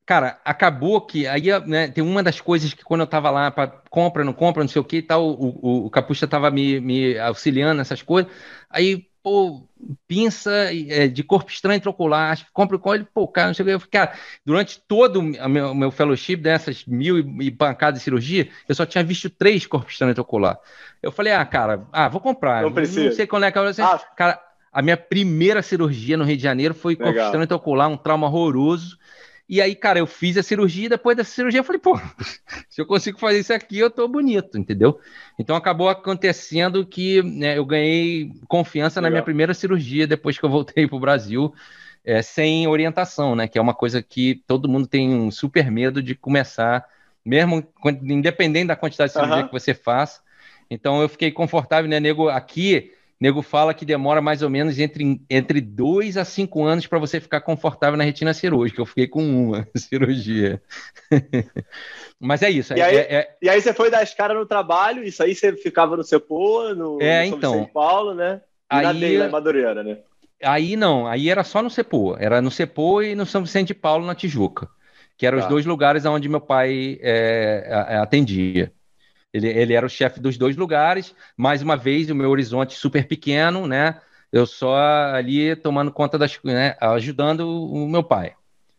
Cara, 0.04 0.38
acabou 0.44 1.00
que 1.00 1.26
aí 1.26 1.44
né, 1.66 1.88
tem 1.88 2.04
uma 2.04 2.22
das 2.22 2.38
coisas 2.38 2.74
que 2.74 2.84
quando 2.84 3.00
eu 3.00 3.06
tava 3.06 3.30
lá 3.30 3.50
para 3.50 3.68
compra, 3.88 4.22
não 4.22 4.34
compra, 4.34 4.62
não 4.62 4.68
sei 4.68 4.78
o 4.78 4.84
que 4.84 4.98
e 4.98 5.02
tal, 5.02 5.26
o, 5.26 5.58
o, 5.62 5.86
o 5.86 5.90
Capucha 5.90 6.26
tava 6.28 6.50
me, 6.50 6.80
me 6.80 7.18
auxiliando 7.18 7.78
nessas 7.78 8.02
coisas. 8.02 8.30
Aí, 8.68 9.06
pô, 9.22 9.62
pinça 10.06 10.50
é, 10.88 11.06
de 11.06 11.22
corpo 11.22 11.50
estranho 11.50 11.76
intraocular, 11.76 12.38
compra 12.52 12.78
com 12.78 12.94
ele, 12.94 13.06
pô, 13.14 13.28
cara, 13.28 13.48
não 13.48 13.54
sei 13.54 13.74
o 13.74 13.80
que. 13.80 13.88
Cara, 13.88 14.12
durante 14.44 14.80
todo 14.80 15.20
o 15.20 15.48
meu, 15.48 15.74
meu 15.74 15.90
fellowship 15.90 16.36
dessas 16.36 16.84
mil 16.84 17.18
e, 17.18 17.46
e 17.46 17.50
pancadas 17.50 18.00
de 18.00 18.04
cirurgia, 18.04 18.48
eu 18.68 18.74
só 18.74 18.84
tinha 18.84 19.04
visto 19.04 19.30
três 19.30 19.66
corpos 19.66 19.92
estranhos 19.92 20.12
intraocular. 20.12 20.58
Eu 21.02 21.12
falei, 21.12 21.32
ah, 21.32 21.44
cara, 21.44 21.86
ah, 21.92 22.08
vou 22.08 22.20
comprar. 22.20 22.62
Não, 22.62 22.70
não 22.70 23.12
sei 23.12 23.26
quando 23.26 23.44
é 23.44 23.52
que 23.52 23.58
eu. 23.58 23.64
Ah. 23.78 23.98
Cara, 24.16 24.40
a 24.72 24.82
minha 24.82 24.96
primeira 24.96 25.62
cirurgia 25.62 26.16
no 26.16 26.24
Rio 26.24 26.36
de 26.36 26.42
Janeiro 26.42 26.74
foi 26.74 26.96
corpo 26.96 27.18
estranho 27.18 27.44
intraocular, 27.44 27.88
um 27.88 27.96
trauma 27.96 28.26
horroroso. 28.26 28.98
E 29.52 29.60
aí, 29.60 29.74
cara, 29.74 29.98
eu 29.98 30.06
fiz 30.06 30.38
a 30.38 30.42
cirurgia 30.42 30.86
e 30.86 30.88
depois 30.88 31.14
dessa 31.14 31.30
cirurgia 31.30 31.60
eu 31.60 31.64
falei, 31.64 31.78
pô, 31.78 32.00
se 32.70 32.80
eu 32.80 32.86
consigo 32.86 33.18
fazer 33.18 33.40
isso 33.40 33.52
aqui, 33.52 33.78
eu 33.78 33.90
tô 33.90 34.08
bonito, 34.08 34.56
entendeu? 34.56 34.98
Então 35.38 35.54
acabou 35.54 35.90
acontecendo 35.90 36.86
que 36.86 37.22
né, 37.22 37.58
eu 37.58 37.66
ganhei 37.66 38.32
confiança 38.48 38.98
Legal. 38.98 39.10
na 39.10 39.10
minha 39.10 39.22
primeira 39.22 39.52
cirurgia 39.52 40.06
depois 40.06 40.38
que 40.38 40.44
eu 40.46 40.48
voltei 40.48 40.88
pro 40.88 40.98
Brasil, 40.98 41.52
é, 42.02 42.22
sem 42.22 42.66
orientação, 42.66 43.36
né? 43.36 43.46
Que 43.46 43.58
é 43.58 43.60
uma 43.60 43.74
coisa 43.74 44.02
que 44.02 44.42
todo 44.46 44.70
mundo 44.70 44.86
tem 44.86 45.12
um 45.12 45.30
super 45.30 45.70
medo 45.70 46.02
de 46.02 46.14
começar, 46.14 46.86
mesmo 47.22 47.62
independente 48.04 48.68
da 48.68 48.76
quantidade 48.76 49.10
de 49.10 49.18
cirurgia 49.18 49.42
uhum. 49.42 49.48
que 49.48 49.52
você 49.52 49.74
faz. 49.74 50.22
Então 50.70 51.02
eu 51.02 51.10
fiquei 51.10 51.30
confortável, 51.30 51.90
né, 51.90 52.00
nego? 52.00 52.30
Aqui 52.30 52.90
nego 53.22 53.40
fala 53.40 53.72
que 53.72 53.84
demora 53.84 54.20
mais 54.20 54.42
ou 54.42 54.50
menos 54.50 54.80
entre, 54.80 55.22
entre 55.30 55.60
dois 55.60 56.16
a 56.16 56.24
cinco 56.24 56.64
anos 56.64 56.88
para 56.88 56.98
você 56.98 57.20
ficar 57.20 57.40
confortável 57.40 57.96
na 57.96 58.02
retina 58.02 58.34
cirúrgica. 58.34 58.80
Eu 58.80 58.86
fiquei 58.86 59.06
com 59.06 59.22
uma 59.22 59.64
cirurgia. 59.78 60.60
Mas 62.18 62.42
é 62.42 62.50
isso. 62.50 62.74
E, 62.74 62.80
é, 62.80 62.82
aí, 62.82 62.96
é, 62.96 63.00
é... 63.00 63.36
e 63.40 63.48
aí 63.48 63.62
você 63.62 63.72
foi 63.72 63.92
dar 63.92 64.02
as 64.02 64.12
caras 64.12 64.36
no 64.36 64.44
trabalho, 64.44 65.04
isso 65.04 65.22
aí 65.22 65.36
você 65.36 65.52
ficava 65.52 65.96
no 65.96 66.02
Cepoa, 66.02 66.74
no, 66.74 67.00
é, 67.00 67.30
no 67.30 67.36
então, 67.36 67.52
São 67.52 67.64
Paulo, 67.66 68.12
né? 68.12 68.40
E 68.72 68.74
aí, 68.74 68.82
na 68.82 68.92
Deila, 68.92 69.28
Madureira, 69.28 69.84
né? 69.84 69.98
Aí 70.42 70.74
não, 70.74 71.06
aí 71.06 71.30
era 71.30 71.44
só 71.44 71.62
no 71.62 71.70
Cepoa. 71.70 72.16
Era 72.18 72.42
no 72.42 72.50
Cepoa 72.50 73.06
e 73.06 73.14
no 73.14 73.24
São 73.24 73.44
Vicente 73.44 73.68
de 73.68 73.74
Paulo, 73.74 74.04
na 74.04 74.16
Tijuca. 74.16 74.68
Que 75.16 75.28
eram 75.28 75.38
tá. 75.38 75.44
os 75.44 75.48
dois 75.48 75.64
lugares 75.64 76.04
onde 76.04 76.28
meu 76.28 76.40
pai 76.40 76.98
é, 77.00 77.68
atendia. 78.02 78.72
Ele, 79.32 79.48
ele 79.48 79.74
era 79.74 79.86
o 79.86 79.90
chefe 79.90 80.20
dos 80.20 80.36
dois 80.36 80.56
lugares. 80.56 81.14
Mais 81.36 81.62
uma 81.62 81.76
vez, 81.76 82.10
o 82.10 82.14
meu 82.14 82.30
horizonte 82.30 82.74
super 82.74 83.06
pequeno, 83.06 83.66
né? 83.66 84.00
Eu 84.32 84.46
só 84.46 84.76
ali 85.14 85.54
tomando 85.56 85.90
conta 85.92 86.18
das, 86.18 86.38
né? 86.44 86.76
Ajudando 86.80 87.48
o 87.48 87.88
meu 87.88 88.02
pai. 88.02 88.34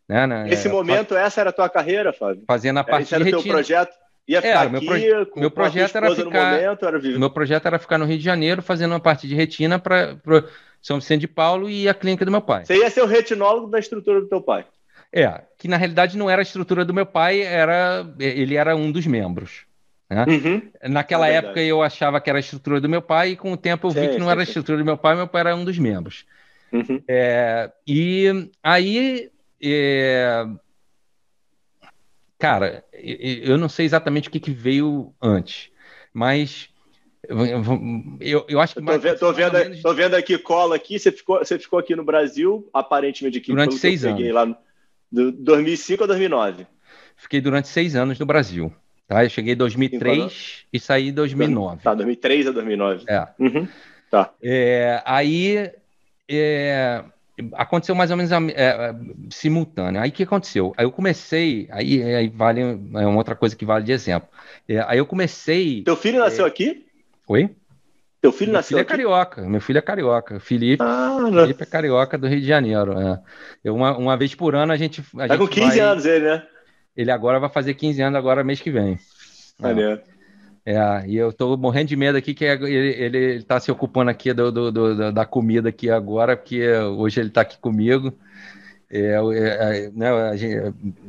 Né? 0.08 0.28
Nesse 0.44 0.68
é, 0.68 0.72
momento, 0.72 1.16
essa 1.16 1.42
era 1.42 1.50
a 1.50 1.54
tua 1.54 1.70
carreira, 1.70 2.12
Fábio? 2.12 2.44
Fazendo 2.48 2.78
a 2.78 2.84
parte 2.84 3.04
Esse 3.04 3.16
era 3.16 3.24
de 3.24 3.30
teu 3.30 3.40
retina. 3.40 3.56
projeto? 3.56 4.04
Ia 4.28 4.42
ficar 4.42 4.62
era, 4.62 4.70
meu, 4.70 4.86
proje 4.86 5.08
meu 5.36 5.52
projeto 5.52 5.96
era 5.98 6.16
ficar. 6.16 6.54
Momento, 6.54 6.86
era 6.86 7.00
meu 7.00 7.30
projeto 7.30 7.66
era 7.66 7.80
ficar 7.80 7.98
no 7.98 8.06
Rio 8.06 8.18
de 8.18 8.24
Janeiro 8.24 8.62
fazendo 8.62 8.92
uma 8.92 9.00
parte 9.00 9.28
de 9.28 9.36
retina 9.36 9.78
para 9.80 10.18
São 10.82 11.00
Vicente 11.00 11.22
de 11.22 11.28
Paulo 11.28 11.70
e 11.70 11.90
a 11.90 11.94
clínica 11.94 12.24
do 12.24 12.32
meu 12.32 12.42
pai. 12.42 12.66
Você 12.66 12.78
ia 12.78 12.90
ser 12.90 13.02
o 13.02 13.06
retinólogo 13.06 13.68
da 13.68 13.80
estrutura 13.80 14.22
do 14.22 14.28
teu 14.28 14.42
pai? 14.42 14.66
É, 15.12 15.42
que 15.58 15.68
na 15.68 15.78
realidade 15.78 16.18
não 16.18 16.30
era 16.30 16.42
a 16.42 16.44
estrutura 16.44 16.86
do 16.86 16.94
meu 16.94 17.06
pai, 17.06 17.42
era 17.42 18.08
ele 18.18 18.56
era 18.56 18.76
um 18.76 18.92
dos 18.92 19.06
membros. 19.06 19.66
Né? 20.14 20.26
Uhum. 20.28 20.62
Naquela 20.90 21.28
é 21.28 21.36
época 21.36 21.62
eu 21.62 21.82
achava 21.82 22.20
que 22.22 22.30
era 22.30 22.40
a 22.40 22.42
estrutura 22.42 22.80
do 22.80 22.90
meu 22.90 23.02
pai, 23.02 23.32
e 23.32 23.36
com 23.36 23.52
o 23.52 23.58
tempo 23.58 23.88
eu 23.88 23.92
vi 23.92 24.02
sim, 24.02 24.10
que 24.10 24.18
não 24.18 24.28
sim, 24.28 24.32
era 24.32 24.42
a 24.42 24.44
estrutura 24.44 24.78
do 24.78 24.86
meu 24.86 24.98
pai, 24.98 25.16
meu 25.16 25.28
pai 25.28 25.42
era 25.42 25.56
um 25.56 25.66
dos 25.66 25.78
membros. 25.78 26.26
Uhum. 26.72 27.02
É, 27.08 27.72
e 27.88 28.50
aí, 28.64 29.30
é, 29.62 30.46
cara, 32.40 32.84
eu 32.94 33.58
não 33.58 33.70
sei 33.70 33.86
exatamente 33.86 34.28
o 34.28 34.32
que, 34.32 34.40
que 34.40 34.52
veio 34.52 35.14
antes, 35.22 35.70
mas 36.14 36.70
eu, 38.20 38.46
eu 38.50 38.60
acho 38.60 38.76
que. 38.76 38.82
Tô, 38.82 39.00
vendo, 39.00 39.20
tô, 39.20 39.32
vendo, 39.32 39.54
menos... 39.54 39.82
tô 39.82 39.94
vendo 39.94 40.16
aqui 40.16 40.38
cola 40.38 40.76
aqui. 40.76 41.00
Você 41.00 41.12
ficou, 41.12 41.40
você 41.40 41.58
ficou 41.58 41.80
aqui 41.80 41.96
no 41.96 42.04
Brasil, 42.04 42.70
aparentemente 42.74 43.38
aqui 43.38 43.52
durante 43.52 43.76
seis 43.76 44.04
anos. 44.04 44.32
Lá 44.32 44.46
no, 44.46 44.58
do 45.10 45.32
2005 45.32 46.04
a 46.04 46.08
2009. 46.08 46.68
Fiquei 47.16 47.40
durante 47.40 47.70
seis 47.70 47.96
anos 47.96 48.20
no 48.20 48.26
Brasil. 48.26 48.74
Tá? 49.08 49.24
Eu 49.24 49.30
cheguei 49.30 49.54
em 49.54 49.58
2003 49.58 50.66
e 50.72 50.80
saí 50.80 51.10
em 51.10 51.14
2009. 51.14 51.84
Tá, 51.84 51.94
2003 51.94 52.48
a 52.48 52.52
2009. 52.52 53.06
É. 53.08 53.28
Uhum. 53.40 53.68
Tá. 54.10 54.32
É, 54.42 55.02
aí 55.06 55.72
é, 56.30 57.04
aconteceu 57.54 57.96
mais 57.96 58.12
ou 58.12 58.18
menos 58.18 58.32
é, 58.32 58.96
simultâneo. 59.30 60.02
Aí 60.02 60.10
o 60.10 60.14
que 60.14 60.24
aconteceu? 60.24 60.74
Aí 60.78 60.86
eu 60.86 60.92
comecei, 60.92 61.68
aí, 61.72 62.02
aí 62.04 62.30
vale 62.30 62.62
é 62.62 63.08
uma 63.08 63.18
outra 63.18 63.36
coisa 63.36 63.56
que 63.56 63.66
vale 63.66 63.84
de 63.84 63.92
exemplo. 63.92 64.30
É, 64.68 64.80
aí 64.88 64.98
eu 64.98 65.06
comecei. 65.06 65.84
Teu 65.84 65.96
filho 65.96 66.20
nasceu 66.20 66.46
aqui? 66.46 66.86
Oi? 67.28 67.50
Teu 68.22 68.32
filho 68.32 68.52
meu 68.52 68.60
nasceu 68.60 68.78
filho 68.78 68.82
aqui? 68.82 68.94
é 68.94 68.98
carioca. 68.98 69.42
Meu 69.42 69.60
filho 69.60 69.80
é 69.80 69.82
carioca. 69.82 70.40
Felipe, 70.40 70.82
ah, 70.82 71.18
Felipe 71.30 71.64
é 71.64 71.66
carioca 71.66 72.18
do 72.18 72.28
Rio 72.28 72.40
de 72.40 72.48
Janeiro. 72.48 72.94
É. 72.98 73.20
Eu, 73.64 73.76
uma, 73.76 73.98
uma 73.98 74.16
vez 74.16 74.34
por 74.34 74.56
ano 74.56 74.72
a 74.72 74.78
gente. 74.78 75.04
A 75.16 75.28
tá 75.28 75.36
gente 75.36 75.40
com 75.40 75.48
15 75.48 75.68
vai... 75.68 75.80
anos 75.80 76.06
ele, 76.06 76.26
né? 76.26 76.48
Ele 76.96 77.12
agora 77.12 77.40
vai 77.40 77.50
fazer 77.50 77.74
15 77.74 78.02
anos, 78.02 78.18
agora 78.18 78.44
mês 78.44 78.62
que 78.62 78.72
vem. 78.72 78.98
Maneiro. 79.60 80.02
É, 80.66 80.78
e 81.08 81.18
eu 81.18 81.34
tô 81.34 81.58
morrendo 81.58 81.90
de 81.90 81.96
medo 81.96 82.18
aqui 82.18 82.34
que 82.34 82.46
ele, 82.46 82.74
ele, 82.74 83.18
ele 83.18 83.44
tá 83.44 83.60
se 83.60 83.70
ocupando 83.70 84.10
aqui 84.10 84.32
do, 84.34 84.50
do, 84.52 84.72
do, 84.72 85.12
da 85.12 85.26
comida 85.26 85.70
aqui 85.70 85.90
agora, 85.90 86.38
porque 86.38 86.66
hoje 86.72 87.20
ele 87.20 87.30
tá 87.30 87.42
aqui 87.42 87.58
comigo. 87.58 88.14
É, 88.90 89.16
é, 89.16 89.92
né, 89.92 90.08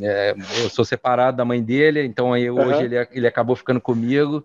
é, 0.00 0.34
eu 0.62 0.70
sou 0.70 0.84
separado 0.84 1.36
da 1.36 1.44
mãe 1.44 1.62
dele, 1.62 2.02
então 2.02 2.32
aí 2.32 2.50
hoje 2.50 2.78
uhum. 2.78 2.80
ele, 2.80 3.08
ele 3.12 3.26
acabou 3.26 3.54
ficando 3.54 3.80
comigo. 3.80 4.44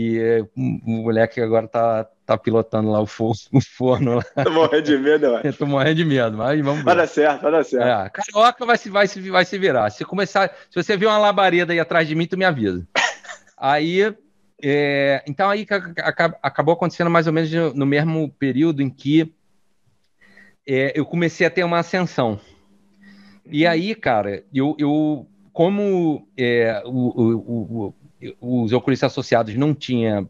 E 0.00 0.46
o 0.54 0.90
moleque 1.02 1.40
agora 1.40 1.66
tá, 1.66 2.06
tá 2.24 2.38
pilotando 2.38 2.88
lá 2.88 3.00
o 3.00 3.06
forno, 3.06 3.34
o 3.52 3.60
forno 3.60 4.14
lá. 4.14 4.44
Tô 4.44 4.50
morrendo 4.52 4.82
de 4.82 4.96
medo, 4.96 5.26
eu 5.26 5.36
acho. 5.36 5.52
Tô 5.58 5.66
morrendo 5.66 5.96
de 5.96 6.04
medo, 6.04 6.36
mas 6.36 6.60
vamos 6.60 6.78
ver. 6.78 6.84
Vai 6.84 6.96
dar 6.96 7.08
certo, 7.08 7.42
vai 7.42 7.50
dar 7.50 7.64
certo. 7.64 8.06
É, 8.06 8.10
carioca 8.10 8.64
vai 8.64 8.78
se, 8.78 8.88
vai, 8.88 9.08
se, 9.08 9.28
vai 9.28 9.44
se 9.44 9.58
virar. 9.58 9.90
Se 9.90 10.04
começar, 10.04 10.54
se 10.70 10.80
você 10.80 10.96
ver 10.96 11.06
uma 11.06 11.18
labareda 11.18 11.72
aí 11.72 11.80
atrás 11.80 12.06
de 12.06 12.14
mim, 12.14 12.28
tu 12.28 12.38
me 12.38 12.44
avisa. 12.44 12.86
Aí, 13.56 14.14
é, 14.62 15.24
então 15.26 15.50
aí 15.50 15.66
acabou 16.40 16.74
acontecendo 16.74 17.10
mais 17.10 17.26
ou 17.26 17.32
menos 17.32 17.50
no 17.74 17.84
mesmo 17.84 18.30
período 18.38 18.80
em 18.80 18.88
que 18.88 19.34
é, 20.64 20.92
eu 20.94 21.04
comecei 21.04 21.44
a 21.44 21.50
ter 21.50 21.64
uma 21.64 21.80
ascensão. 21.80 22.38
E 23.44 23.66
aí, 23.66 23.96
cara, 23.96 24.44
eu, 24.54 24.76
eu 24.78 25.26
como 25.52 26.28
é, 26.36 26.84
o, 26.86 26.90
o, 26.90 27.86
o 27.86 27.94
os 28.40 28.72
oculistas 28.72 29.12
associados 29.12 29.54
não 29.54 29.74
tinha 29.74 30.26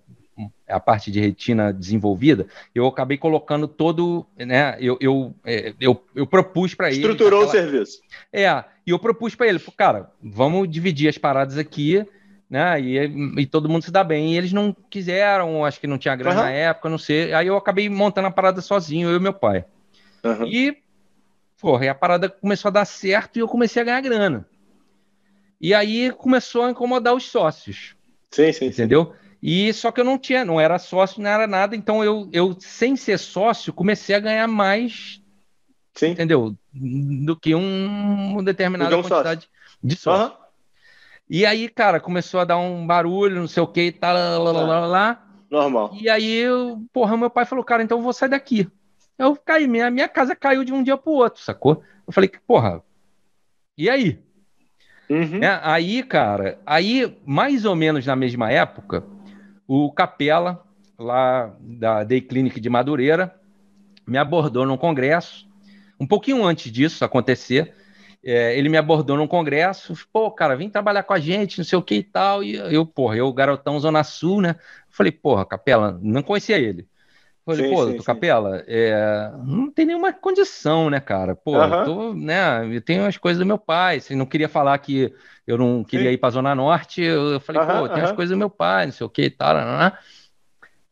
a 0.69 0.79
parte 0.79 1.11
de 1.11 1.21
retina 1.21 1.73
desenvolvida, 1.73 2.47
eu 2.75 2.87
acabei 2.87 3.17
colocando 3.17 3.67
todo, 3.67 4.27
né? 4.37 4.77
Eu, 4.79 4.97
eu, 5.01 5.35
é, 5.45 5.75
eu, 5.81 6.01
eu 6.15 6.27
propus 6.27 6.75
para 6.75 6.89
ele. 6.89 6.99
Estruturou 6.99 7.45
aquela... 7.45 7.65
o 7.65 7.71
serviço. 7.71 8.01
É, 8.33 8.65
e 8.87 8.91
eu 8.91 8.99
propus 8.99 9.35
para 9.35 9.49
ele, 9.49 9.59
cara, 9.77 10.11
vamos 10.23 10.71
dividir 10.71 11.09
as 11.09 11.19
paradas 11.19 11.59
aqui, 11.59 12.07
né? 12.49 12.81
E, 12.81 13.41
e 13.41 13.47
todo 13.47 13.69
mundo 13.69 13.83
se 13.83 13.91
dá 13.91 14.05
bem. 14.05 14.35
E 14.35 14.37
eles 14.37 14.53
não 14.53 14.75
quiseram, 14.89 15.65
acho 15.65 15.81
que 15.81 15.87
não 15.87 15.99
tinha 15.99 16.15
grana 16.15 16.41
uhum. 16.41 16.47
na 16.47 16.51
época, 16.51 16.89
não 16.89 16.99
sei. 16.99 17.33
Aí 17.33 17.47
eu 17.47 17.57
acabei 17.57 17.89
montando 17.89 18.29
a 18.29 18.33
parada 18.33 18.61
sozinho, 18.61 19.09
eu 19.09 19.17
e 19.17 19.21
meu 19.21 19.33
pai. 19.33 19.65
Uhum. 20.23 20.47
E, 20.47 20.77
porra, 21.61 21.87
e 21.87 21.89
a 21.89 21.95
parada 21.95 22.29
começou 22.29 22.69
a 22.69 22.73
dar 22.73 22.85
certo 22.85 23.37
e 23.37 23.41
eu 23.41 23.49
comecei 23.49 23.83
a 23.83 23.85
ganhar 23.85 24.01
grana. 24.01 24.47
E 25.61 25.75
aí 25.75 26.13
começou 26.13 26.63
a 26.63 26.71
incomodar 26.71 27.15
os 27.15 27.31
sócios. 27.31 27.97
Sim, 28.31 28.53
sim. 28.53 28.67
Entendeu? 28.67 29.07
Sim. 29.07 29.29
E 29.43 29.73
só 29.73 29.93
que 29.93 30.01
eu 30.01 30.05
não 30.05 30.19
tinha, 30.19 30.45
não 30.45 30.61
era 30.61 30.79
sócio, 30.79 31.23
não 31.23 31.31
era 31.31 31.47
nada, 31.47 31.77
então 31.77 32.03
eu, 32.03 32.29
eu 32.33 32.57
sem 32.59 32.97
ser 32.97 33.19
sócio, 33.19 33.73
comecei 33.73 34.17
a 34.17 34.21
ganhar 34.21 34.49
mais, 34.49 35.23
Sim. 35.95 36.09
entendeu? 36.09 36.57
Do 36.75 37.37
que 37.37 37.55
um, 37.55 38.33
uma 38.33 38.43
determinada 38.43 38.97
um 38.97 39.03
quantidade 39.03 39.43
sócio. 39.43 39.79
de 39.83 39.97
sócio. 39.97 40.37
Uhum. 40.37 40.49
E 41.31 41.47
aí, 41.47 41.69
cara, 41.69 42.01
começou 42.01 42.41
a 42.41 42.45
dar 42.45 42.59
um 42.59 42.87
barulho, 42.87 43.41
não 43.41 43.47
sei 43.47 43.63
o 43.63 43.67
que 43.67 43.83
e 43.83 43.93
tal, 43.93 44.15
lá, 44.43 44.51
lá, 44.51 44.63
lá, 44.65 44.87
lá. 44.87 45.29
Normal. 45.51 45.95
E 46.01 46.09
aí, 46.09 46.37
eu, 46.39 46.83
porra, 46.93 47.17
meu 47.17 47.31
pai 47.31 47.45
falou, 47.45 47.65
cara, 47.65 47.83
então 47.83 47.99
eu 47.99 48.03
vou 48.03 48.13
sair 48.13 48.31
daqui. 48.31 48.69
Eu 49.17 49.37
caí, 49.37 49.69
minha, 49.69 49.91
minha 49.91 50.09
casa 50.09 50.35
caiu 50.35 50.65
de 50.65 50.73
um 50.73 50.83
dia 50.83 50.97
pro 50.97 51.13
outro, 51.13 51.43
sacou? 51.43 51.83
Eu 52.07 52.13
falei, 52.13 52.31
porra, 52.47 52.83
e 53.77 53.89
aí? 53.91 54.19
Uhum. 55.11 55.43
É, 55.43 55.61
aí, 55.63 56.03
cara, 56.03 56.59
aí, 56.67 57.17
mais 57.25 57.65
ou 57.65 57.75
menos 57.75 58.05
na 58.05 58.15
mesma 58.15 58.51
época, 58.51 59.05
o 59.67 59.91
Capela, 59.93 60.65
lá 60.99 61.55
da 61.61 62.05
Day 62.05 62.21
Clinic 62.21 62.61
de 62.61 62.69
Madureira, 62.69 63.35
me 64.07 64.19
abordou 64.19 64.67
num 64.67 64.77
congresso, 64.77 65.49
um 66.01 66.07
pouquinho 66.07 66.45
antes 66.45 66.71
disso 66.71 67.05
acontecer, 67.05 67.75
é, 68.25 68.59
ele 68.59 68.69
me 68.69 68.77
abordou 68.77 69.17
num 69.17 69.27
congresso, 69.27 69.95
pô, 70.13 70.31
cara, 70.31 70.57
vem 70.57 70.69
trabalhar 70.69 71.03
com 71.03 71.13
a 71.13 71.21
gente, 71.21 71.59
não 71.59 71.65
sei 71.65 71.79
o 71.79 71.83
que 71.83 71.97
e 71.97 72.03
tal, 72.03 72.43
e 72.43 72.55
eu, 72.55 72.85
porra, 72.85 73.17
eu, 73.17 73.33
garotão 73.33 73.79
Zona 73.79 74.03
Sul, 74.03 74.41
né, 74.41 74.57
falei, 74.91 75.13
porra, 75.13 75.47
Capela, 75.47 75.99
não 76.03 76.23
conhecia 76.23 76.59
ele, 76.59 76.87
falei, 77.49 77.69
sim, 77.69 77.75
pô, 77.75 77.87
sim, 77.87 77.97
Capela, 77.99 78.63
é, 78.67 79.31
não 79.45 79.71
tem 79.71 79.87
nenhuma 79.87 80.13
condição, 80.13 80.91
né, 80.91 81.01
cara, 81.01 81.35
pô, 81.35 81.57
uhum. 81.57 81.65
eu, 81.65 81.85
tô, 81.85 82.15
né, 82.15 82.69
eu 82.71 82.81
tenho 82.83 83.07
as 83.07 83.17
coisas 83.17 83.39
do 83.39 83.47
meu 83.47 83.59
pai, 83.59 84.01
você 84.01 84.15
não 84.15 84.27
queria 84.27 84.49
falar 84.49 84.77
que 84.79 85.13
eu 85.47 85.57
não 85.57 85.83
queria 85.83 86.11
Sim. 86.11 86.15
ir 86.15 86.19
para 86.19 86.29
a 86.29 86.33
Zona 86.33 86.55
Norte, 86.55 87.01
eu, 87.01 87.41
falei, 87.41 87.63
pô, 87.63 87.89
tem 87.89 88.03
as 88.03 88.13
coisas 88.13 88.37
do 88.37 88.39
meu 88.39 88.51
pai, 88.51 88.87
não 88.87 88.93
sei 88.93 89.07
o 89.07 89.11
que 89.11 89.23
e 89.23 89.31
tal. 89.31 89.55
Né? 89.55 89.93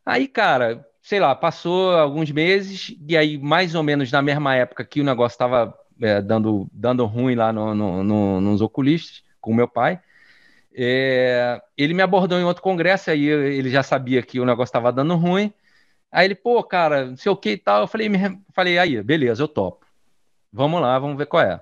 Aí, 0.03 0.27
cara, 0.27 0.83
sei 0.99 1.19
lá, 1.19 1.35
passou 1.35 1.91
alguns 1.91 2.31
meses, 2.31 2.95
e 3.07 3.15
aí, 3.15 3.37
mais 3.37 3.75
ou 3.75 3.83
menos 3.83 4.11
na 4.11 4.21
mesma 4.21 4.55
época 4.55 4.83
que 4.83 4.99
o 4.99 5.03
negócio 5.03 5.35
estava 5.35 5.77
é, 6.01 6.21
dando, 6.21 6.67
dando 6.73 7.05
ruim 7.05 7.35
lá 7.35 7.53
no, 7.53 7.75
no, 7.75 8.03
no, 8.03 8.41
nos 8.41 8.61
oculistas, 8.61 9.21
com 9.39 9.51
o 9.51 9.55
meu 9.55 9.67
pai, 9.67 9.99
é, 10.75 11.61
ele 11.77 11.93
me 11.93 12.01
abordou 12.01 12.39
em 12.39 12.43
outro 12.43 12.63
congresso, 12.63 13.11
aí 13.11 13.25
ele 13.25 13.69
já 13.69 13.83
sabia 13.83 14.21
que 14.21 14.39
o 14.39 14.45
negócio 14.45 14.69
estava 14.69 14.91
dando 14.91 15.15
ruim. 15.15 15.53
Aí 16.11 16.25
ele, 16.25 16.35
pô, 16.35 16.63
cara, 16.63 17.05
não 17.05 17.17
sei 17.17 17.31
o 17.31 17.37
que 17.37 17.51
e 17.51 17.57
tal. 17.57 17.81
Eu 17.81 17.87
falei, 17.87 18.09
me, 18.09 18.17
falei, 18.53 18.77
aí, 18.77 19.01
beleza, 19.03 19.43
eu 19.43 19.47
topo. 19.47 19.85
Vamos 20.51 20.81
lá, 20.81 20.97
vamos 20.97 21.17
ver 21.17 21.27
qual 21.27 21.43
é. 21.43 21.61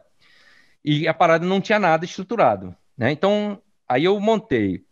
E 0.83 1.07
a 1.07 1.13
parada 1.13 1.45
não 1.45 1.59
tinha 1.59 1.79
nada 1.79 2.05
estruturado. 2.05 2.75
Né? 2.97 3.11
Então, 3.11 3.61
aí 3.87 4.03
eu 4.05 4.19
montei 4.19 4.85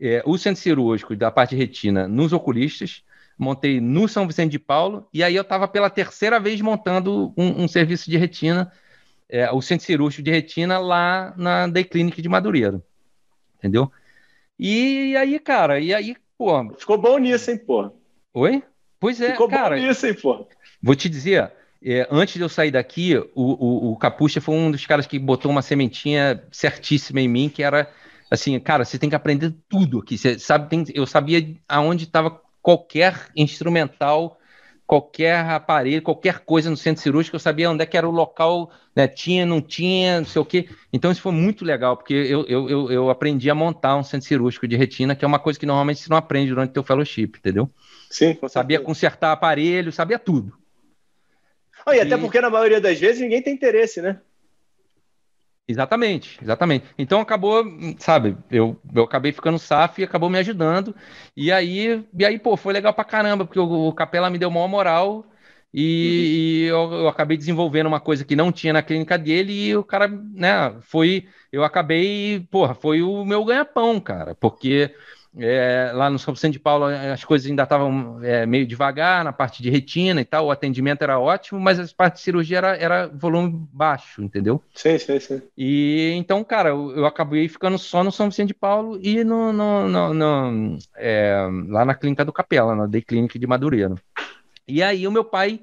é, 0.00 0.22
o 0.24 0.38
centro 0.38 0.62
cirúrgico 0.62 1.16
da 1.16 1.30
parte 1.30 1.50
de 1.50 1.56
retina 1.56 2.06
nos 2.08 2.32
oculistas, 2.32 3.04
montei 3.38 3.80
no 3.80 4.08
São 4.08 4.26
Vicente 4.26 4.52
de 4.52 4.58
Paulo, 4.58 5.08
e 5.12 5.22
aí 5.22 5.34
eu 5.34 5.42
estava 5.42 5.66
pela 5.66 5.90
terceira 5.90 6.38
vez 6.38 6.60
montando 6.60 7.32
um, 7.36 7.64
um 7.64 7.68
serviço 7.68 8.10
de 8.10 8.16
retina, 8.16 8.72
é, 9.28 9.50
o 9.50 9.60
centro 9.60 9.86
cirúrgico 9.86 10.22
de 10.22 10.30
retina 10.30 10.78
lá 10.78 11.34
na 11.36 11.66
Day 11.66 11.84
Clinic 11.84 12.22
de 12.22 12.28
Madureira. 12.28 12.82
Entendeu? 13.58 13.90
E 14.58 15.16
aí, 15.16 15.38
cara, 15.38 15.80
e 15.80 15.92
aí, 15.94 16.16
pô. 16.36 16.72
Ficou 16.74 16.98
bom 16.98 17.18
nisso, 17.18 17.50
hein, 17.50 17.58
pô? 17.58 17.92
Oi? 18.34 18.62
Pois 19.02 19.20
é, 19.20 19.32
Ficou 19.32 19.48
cara. 19.48 19.76
Nisso, 19.76 20.06
hein, 20.06 20.14
pô? 20.14 20.46
Vou 20.80 20.94
te 20.94 21.08
dizer, 21.08 21.50
é, 21.84 22.06
antes 22.08 22.34
de 22.34 22.40
eu 22.40 22.48
sair 22.48 22.70
daqui, 22.70 23.16
o, 23.16 23.32
o, 23.34 23.90
o 23.90 23.96
Capucha 23.96 24.40
foi 24.40 24.54
um 24.54 24.70
dos 24.70 24.86
caras 24.86 25.08
que 25.08 25.18
botou 25.18 25.50
uma 25.50 25.60
sementinha 25.60 26.40
certíssima 26.52 27.20
em 27.20 27.26
mim, 27.26 27.48
que 27.48 27.64
era 27.64 27.90
assim, 28.30 28.58
cara, 28.60 28.84
você 28.84 29.00
tem 29.00 29.10
que 29.10 29.16
aprender 29.16 29.52
tudo 29.68 29.98
aqui. 29.98 30.16
Você 30.16 30.38
sabe, 30.38 30.70
tem, 30.70 30.84
eu 30.94 31.04
sabia 31.04 31.44
aonde 31.68 32.04
estava 32.04 32.40
qualquer 32.62 33.26
instrumental, 33.34 34.38
qualquer 34.92 35.38
aparelho, 35.46 36.02
qualquer 36.02 36.40
coisa 36.40 36.68
no 36.68 36.76
centro 36.76 37.02
cirúrgico, 37.02 37.34
eu 37.34 37.40
sabia 37.40 37.70
onde 37.70 37.82
é 37.82 37.86
que 37.86 37.96
era 37.96 38.06
o 38.06 38.10
local, 38.10 38.70
né, 38.94 39.08
tinha, 39.08 39.46
não 39.46 39.58
tinha, 39.58 40.20
não 40.20 40.26
sei 40.26 40.42
o 40.42 40.44
quê. 40.44 40.68
Então 40.92 41.10
isso 41.10 41.22
foi 41.22 41.32
muito 41.32 41.64
legal, 41.64 41.96
porque 41.96 42.12
eu, 42.12 42.44
eu, 42.46 42.92
eu, 42.92 43.08
aprendi 43.08 43.48
a 43.48 43.54
montar 43.54 43.96
um 43.96 44.02
centro 44.02 44.28
cirúrgico 44.28 44.68
de 44.68 44.76
retina, 44.76 45.16
que 45.16 45.24
é 45.24 45.28
uma 45.28 45.38
coisa 45.38 45.58
que 45.58 45.64
normalmente 45.64 46.02
você 46.02 46.10
não 46.10 46.18
aprende 46.18 46.50
durante 46.50 46.68
o 46.68 46.72
teu 46.74 46.82
fellowship, 46.82 47.32
entendeu? 47.38 47.70
Sim, 48.10 48.38
Sabia 48.50 48.80
consertar 48.80 49.32
aparelho, 49.32 49.90
sabia 49.90 50.18
tudo. 50.18 50.52
Oh, 51.86 51.92
e, 51.92 51.96
e 51.96 52.00
até 52.02 52.18
porque 52.18 52.42
na 52.42 52.50
maioria 52.50 52.78
das 52.78 53.00
vezes 53.00 53.22
ninguém 53.22 53.40
tem 53.40 53.54
interesse, 53.54 54.02
né? 54.02 54.20
Exatamente, 55.72 56.38
exatamente. 56.42 56.84
Então 56.98 57.20
acabou, 57.20 57.64
sabe, 57.98 58.36
eu, 58.50 58.78
eu 58.94 59.04
acabei 59.04 59.32
ficando 59.32 59.58
safo 59.58 60.00
e 60.00 60.04
acabou 60.04 60.28
me 60.28 60.38
ajudando. 60.38 60.94
E 61.34 61.50
aí, 61.50 62.04
e 62.16 62.24
aí, 62.26 62.38
pô, 62.38 62.56
foi 62.58 62.74
legal 62.74 62.92
pra 62.92 63.04
caramba, 63.04 63.46
porque 63.46 63.58
o, 63.58 63.88
o 63.88 63.92
Capela 63.94 64.28
me 64.28 64.38
deu 64.38 64.50
maior 64.50 64.68
moral 64.68 65.24
e, 65.72 66.66
uhum. 66.68 66.84
e 66.84 66.92
eu, 66.92 66.92
eu, 67.04 67.08
acabei 67.08 67.38
desenvolvendo 67.38 67.86
uma 67.86 68.00
coisa 68.00 68.22
que 68.22 68.36
não 68.36 68.52
tinha 68.52 68.74
na 68.74 68.82
clínica 68.82 69.16
dele 69.16 69.68
e 69.68 69.74
o 69.74 69.82
cara, 69.82 70.08
né, 70.08 70.76
foi, 70.82 71.26
eu 71.50 71.64
acabei, 71.64 72.46
porra, 72.50 72.74
foi 72.74 73.00
o 73.00 73.24
meu 73.24 73.42
ganha-pão, 73.42 73.98
cara, 73.98 74.34
porque 74.34 74.94
é, 75.38 75.90
lá 75.94 76.10
no 76.10 76.18
São 76.18 76.34
Vicente 76.34 76.54
de 76.54 76.58
Paulo 76.58 76.84
as 76.84 77.24
coisas 77.24 77.48
ainda 77.48 77.62
estavam 77.62 78.22
é, 78.22 78.44
meio 78.44 78.66
devagar 78.66 79.24
na 79.24 79.32
parte 79.32 79.62
de 79.62 79.70
retina 79.70 80.20
e 80.20 80.24
tal, 80.24 80.46
o 80.46 80.50
atendimento 80.50 81.02
era 81.02 81.18
ótimo, 81.18 81.58
mas 81.58 81.80
a 81.80 81.86
parte 81.96 82.16
de 82.16 82.20
cirurgia 82.20 82.58
era, 82.58 82.76
era 82.76 83.08
volume 83.08 83.66
baixo, 83.72 84.22
entendeu? 84.22 84.62
Sim, 84.74 84.98
sim, 84.98 85.18
sim. 85.18 85.42
E 85.56 86.12
então, 86.16 86.44
cara, 86.44 86.70
eu, 86.70 86.94
eu 86.96 87.06
acabei 87.06 87.48
ficando 87.48 87.78
só 87.78 88.04
no 88.04 88.12
São 88.12 88.28
Vicente 88.28 88.48
de 88.48 88.54
Paulo 88.54 88.98
e 89.02 89.24
no, 89.24 89.52
no, 89.52 89.88
no, 89.88 90.14
no 90.14 90.78
é, 90.96 91.48
lá 91.68 91.84
na 91.84 91.94
clínica 91.94 92.24
do 92.24 92.32
Capela, 92.32 92.74
na 92.74 92.86
Day 92.86 93.02
Clinic 93.02 93.38
de 93.38 93.46
Madureira. 93.46 93.94
E 94.68 94.82
aí 94.82 95.06
o 95.08 95.12
meu 95.12 95.24
pai 95.24 95.60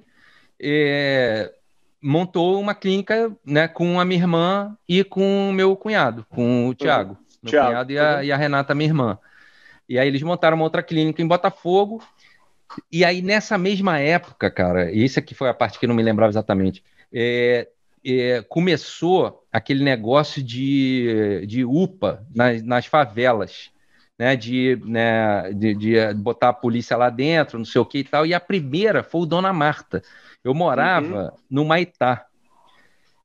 montou 2.02 2.60
uma 2.60 2.74
clínica 2.74 3.32
né, 3.46 3.68
com 3.68 4.00
a 4.00 4.06
minha 4.06 4.20
irmã 4.20 4.78
e 4.88 5.04
com 5.04 5.50
o 5.50 5.54
meu 5.54 5.76
cunhado, 5.76 6.26
com 6.30 6.68
o 6.68 6.74
Tiago. 6.74 7.12
Uhum. 7.12 7.18
Meu 7.44 7.52
Thiago. 7.52 7.68
cunhado 7.68 7.92
e 7.92 8.00
a, 8.00 8.16
uhum. 8.16 8.24
e 8.24 8.32
a 8.32 8.38
Renata, 8.38 8.76
minha 8.76 8.90
irmã. 8.90 9.20
E 9.90 9.98
aí 9.98 10.08
eles 10.08 10.22
montaram 10.22 10.56
uma 10.56 10.64
outra 10.64 10.84
clínica 10.84 11.20
em 11.20 11.28
Botafogo. 11.28 12.00
E 12.92 13.04
aí, 13.04 13.24
nessa 13.24 13.58
mesma 13.58 13.98
época, 13.98 14.52
cara, 14.52 14.92
e 14.92 15.04
isso 15.04 15.18
aqui 15.18 15.34
foi 15.34 15.50
a 15.50 15.54
parte 15.54 15.80
que 15.80 15.86
eu 15.86 15.88
não 15.88 15.96
me 15.96 16.04
lembrava 16.04 16.30
exatamente, 16.30 16.84
é, 17.12 17.68
é, 18.06 18.44
começou 18.48 19.44
aquele 19.52 19.84
negócio 19.84 20.44
de, 20.44 21.44
de 21.48 21.66
UPA 21.66 22.24
nas, 22.34 22.62
nas 22.62 22.86
favelas, 22.86 23.72
né, 24.20 24.36
de, 24.36 24.80
né, 24.86 25.52
de, 25.52 25.74
de, 25.74 26.14
botar 26.14 26.50
a 26.50 26.54
polícia 26.54 26.96
lá 26.96 27.10
dentro, 27.10 27.58
não 27.58 27.66
sei 27.66 27.82
o 27.82 27.86
que 27.86 28.00
e 28.00 28.04
tal. 28.04 28.24
E 28.24 28.36
a 28.36 28.40
primeira 28.40 29.02
foi 29.02 29.22
o 29.22 29.26
Dona 29.26 29.52
Marta. 29.52 30.04
Eu 30.44 30.54
morava 30.54 31.24
uhum. 31.24 31.32
no 31.50 31.66
Maitá. 31.66 32.28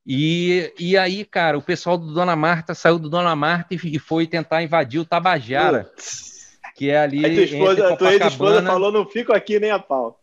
E, 0.07 0.73
e 0.79 0.97
aí, 0.97 1.25
cara, 1.25 1.59
o 1.59 1.63
pessoal 1.63 1.99
do 1.99 2.15
Dona 2.15 2.35
Marta 2.35 2.75
saiu 2.75 2.99
do 2.99 3.11
Dona 3.11 3.37
Marta 3.37 3.75
e, 3.75 3.97
e 3.97 3.99
foi 3.99 4.27
tentar 4.27 4.63
invadir 4.63 5.01
o 5.01 5.05
Tabajara. 5.05 5.85
Putz 5.85 6.34
que 6.75 6.91
é 6.91 6.99
ali. 6.99 7.25
Aí 7.25 7.35
tua 7.35 7.45
esposa, 7.45 7.97
tua 7.97 8.15
esposa 8.15 8.63
falou: 8.63 8.93
não 8.93 9.07
fico 9.07 9.33
aqui 9.33 9.59
nem 9.61 9.71
a 9.71 9.79
pau. 9.79 10.21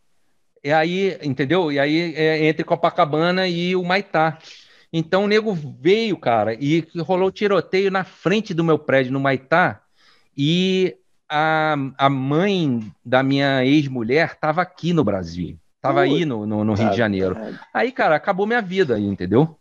E 0.62 0.72
aí, 0.72 1.18
entendeu? 1.22 1.72
E 1.72 1.78
aí 1.78 2.14
é 2.14 2.46
entre 2.46 2.62
Copacabana 2.62 3.48
e 3.48 3.74
o 3.74 3.82
Maitá. 3.82 4.38
Então 4.92 5.24
o 5.24 5.26
nego 5.26 5.54
veio, 5.54 6.16
cara, 6.16 6.54
e 6.54 6.86
rolou 6.98 7.32
tiroteio 7.32 7.90
na 7.90 8.04
frente 8.04 8.52
do 8.52 8.62
meu 8.62 8.78
prédio 8.78 9.12
no 9.12 9.18
Maitá. 9.18 9.80
E 10.36 10.94
a, 11.28 11.74
a 11.98 12.10
mãe 12.10 12.80
da 13.04 13.22
minha 13.22 13.64
ex-mulher 13.64 14.32
estava 14.34 14.62
aqui 14.62 14.92
no 14.92 15.02
Brasil. 15.02 15.58
Estava 15.76 16.02
aí 16.02 16.24
no, 16.24 16.46
no, 16.46 16.62
no 16.62 16.74
Rio 16.74 16.90
de 16.90 16.96
Janeiro. 16.96 17.36
Aí, 17.74 17.90
cara, 17.90 18.14
acabou 18.14 18.46
minha 18.46 18.62
vida 18.62 18.94
aí, 18.94 19.04
entendeu? 19.04 19.58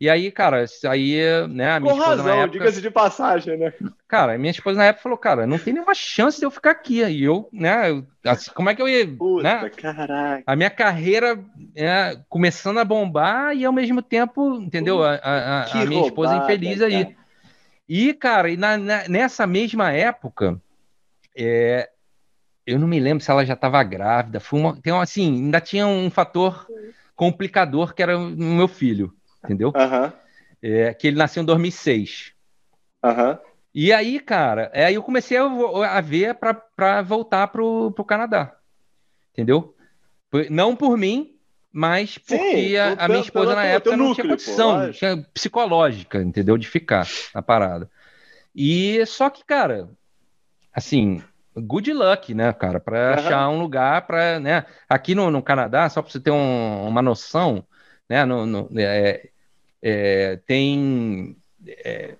E 0.00 0.10
aí, 0.10 0.30
cara, 0.30 0.64
aí, 0.90 1.16
né, 1.48 1.72
a 1.72 1.80
minha 1.80 1.92
Com 1.92 1.98
esposa 1.98 2.22
razão, 2.22 2.40
época... 2.40 2.58
diga-se 2.58 2.82
de 2.82 2.90
passagem, 2.90 3.56
né? 3.56 3.72
Cara, 4.08 4.36
minha 4.36 4.50
esposa 4.50 4.78
na 4.78 4.86
época 4.86 5.02
falou, 5.02 5.16
cara, 5.16 5.46
não 5.46 5.58
tem 5.58 5.72
nenhuma 5.72 5.94
chance 5.94 6.38
de 6.38 6.44
eu 6.44 6.50
ficar 6.50 6.72
aqui. 6.72 7.02
E 7.02 7.24
eu, 7.24 7.48
né, 7.52 7.90
eu, 7.90 8.04
assim, 8.24 8.50
como 8.52 8.68
é 8.68 8.74
que 8.74 8.82
eu 8.82 8.88
ia... 8.88 9.06
Puta, 9.06 9.42
né? 9.42 9.70
caraca. 9.70 10.42
A 10.46 10.56
minha 10.56 10.70
carreira 10.70 11.38
é, 11.76 12.18
começando 12.28 12.78
a 12.78 12.84
bombar 12.84 13.56
e 13.56 13.64
ao 13.64 13.72
mesmo 13.72 14.02
tempo, 14.02 14.56
entendeu? 14.56 15.02
A, 15.02 15.14
a, 15.14 15.62
a 15.64 15.74
minha 15.86 16.00
roubada, 16.00 16.06
esposa 16.08 16.36
infeliz 16.36 16.82
aí. 16.82 17.16
E, 17.88 18.12
cara, 18.14 18.50
e 18.50 18.56
na, 18.56 18.76
na, 18.76 19.08
nessa 19.08 19.46
mesma 19.46 19.92
época, 19.92 20.60
é, 21.36 21.88
eu 22.66 22.78
não 22.78 22.88
me 22.88 22.98
lembro 22.98 23.22
se 23.22 23.30
ela 23.30 23.44
já 23.44 23.54
estava 23.54 23.82
grávida. 23.82 24.40
Foi 24.40 24.58
uma, 24.58 24.76
tem, 24.80 24.92
assim, 24.92 25.44
ainda 25.44 25.60
tinha 25.60 25.86
um 25.86 26.10
fator 26.10 26.66
complicador 27.14 27.94
que 27.94 28.02
era 28.02 28.18
o 28.18 28.30
meu 28.30 28.68
filho, 28.68 29.14
entendeu? 29.44 29.72
É, 30.62 30.94
que 30.94 31.06
ele 31.08 31.16
nasceu 31.16 31.42
em 31.42 31.46
2006. 31.46 32.32
Aham. 33.02 33.38
E 33.74 33.92
aí, 33.92 34.20
cara, 34.20 34.70
é, 34.72 34.86
aí 34.86 34.94
eu 34.94 35.02
comecei 35.02 35.36
a, 35.36 35.44
a 35.44 36.00
ver 36.00 36.34
para 36.36 37.02
voltar 37.02 37.48
pro, 37.48 37.90
pro 37.92 38.04
Canadá. 38.04 38.56
Entendeu? 39.32 39.74
Não 40.50 40.76
por 40.76 40.96
mim, 40.96 41.36
mas 41.72 42.18
porque 42.18 42.38
Sim, 42.40 42.76
a, 42.76 43.04
a 43.04 43.08
minha 43.08 43.20
esposa 43.20 43.54
na 43.54 43.64
época 43.64 43.96
não 43.96 44.08
núcleo, 44.08 44.14
tinha 44.14 44.24
pô, 44.26 44.30
condição, 44.36 44.66
lógico. 44.68 44.98
tinha 44.98 45.26
psicológica, 45.34 46.22
entendeu? 46.22 46.56
De 46.56 46.68
ficar 46.68 47.06
na 47.34 47.42
parada. 47.42 47.90
E 48.54 49.04
só 49.06 49.30
que, 49.30 49.44
cara, 49.44 49.90
assim, 50.72 51.22
good 51.56 51.92
luck, 51.92 52.34
né, 52.34 52.52
cara, 52.52 52.80
para 52.80 53.12
Aham. 53.14 53.14
achar 53.26 53.48
um 53.48 53.60
lugar 53.60 54.06
para, 54.06 54.40
né, 54.40 54.66
aqui 54.88 55.14
no, 55.14 55.30
no 55.30 55.42
Canadá, 55.42 55.88
só 55.88 56.02
para 56.02 56.10
você 56.10 56.20
ter 56.20 56.30
um- 56.30 56.86
uma 56.88 57.02
noção, 57.02 57.66
né, 58.08 58.24
no, 58.24 58.46
no- 58.46 58.68
é, 58.78 59.30
é, 59.86 60.40
tem 60.46 61.36
é, 61.66 62.14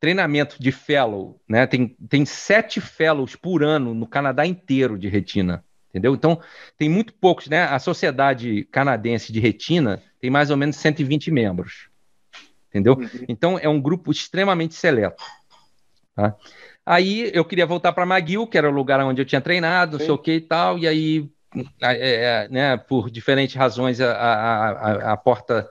treinamento 0.00 0.60
de 0.60 0.72
fellow, 0.72 1.40
né, 1.48 1.68
tem, 1.68 1.96
tem 2.08 2.24
sete 2.24 2.80
fellows 2.80 3.36
por 3.36 3.62
ano 3.62 3.94
no 3.94 4.08
Canadá 4.08 4.44
inteiro 4.44 4.98
de 4.98 5.08
retina, 5.08 5.64
entendeu? 5.88 6.14
Então, 6.14 6.40
tem 6.76 6.88
muito 6.88 7.14
poucos, 7.14 7.46
né, 7.46 7.62
a 7.62 7.78
Sociedade 7.78 8.64
Canadense 8.72 9.32
de 9.32 9.38
Retina 9.38 10.02
tem 10.20 10.30
mais 10.30 10.50
ou 10.50 10.56
menos 10.56 10.74
120 10.76 11.30
membros, 11.30 11.88
entendeu? 12.68 12.94
Uhum. 12.94 13.24
Então, 13.28 13.56
é 13.56 13.68
um 13.68 13.80
grupo 13.80 14.10
extremamente 14.10 14.74
seleto. 14.74 15.22
Tá? 16.16 16.34
Aí 16.84 17.30
eu 17.32 17.44
queria 17.44 17.66
voltar 17.66 17.92
para 17.92 18.04
McGill, 18.04 18.48
que 18.48 18.58
era 18.58 18.68
o 18.68 18.74
lugar 18.74 18.98
onde 19.00 19.22
eu 19.22 19.26
tinha 19.26 19.40
treinado, 19.40 19.92
não 19.92 19.98
Sim. 20.00 20.06
sei 20.06 20.14
o 20.14 20.18
que 20.18 20.32
e 20.32 20.40
tal, 20.40 20.76
e 20.76 20.88
aí, 20.88 21.30
é, 21.80 22.44
é, 22.44 22.48
né, 22.48 22.76
por 22.76 23.08
diferentes 23.08 23.54
razões, 23.54 24.00
a, 24.00 24.12
a, 24.12 24.70
a, 24.70 25.12
a 25.12 25.16
porta 25.16 25.70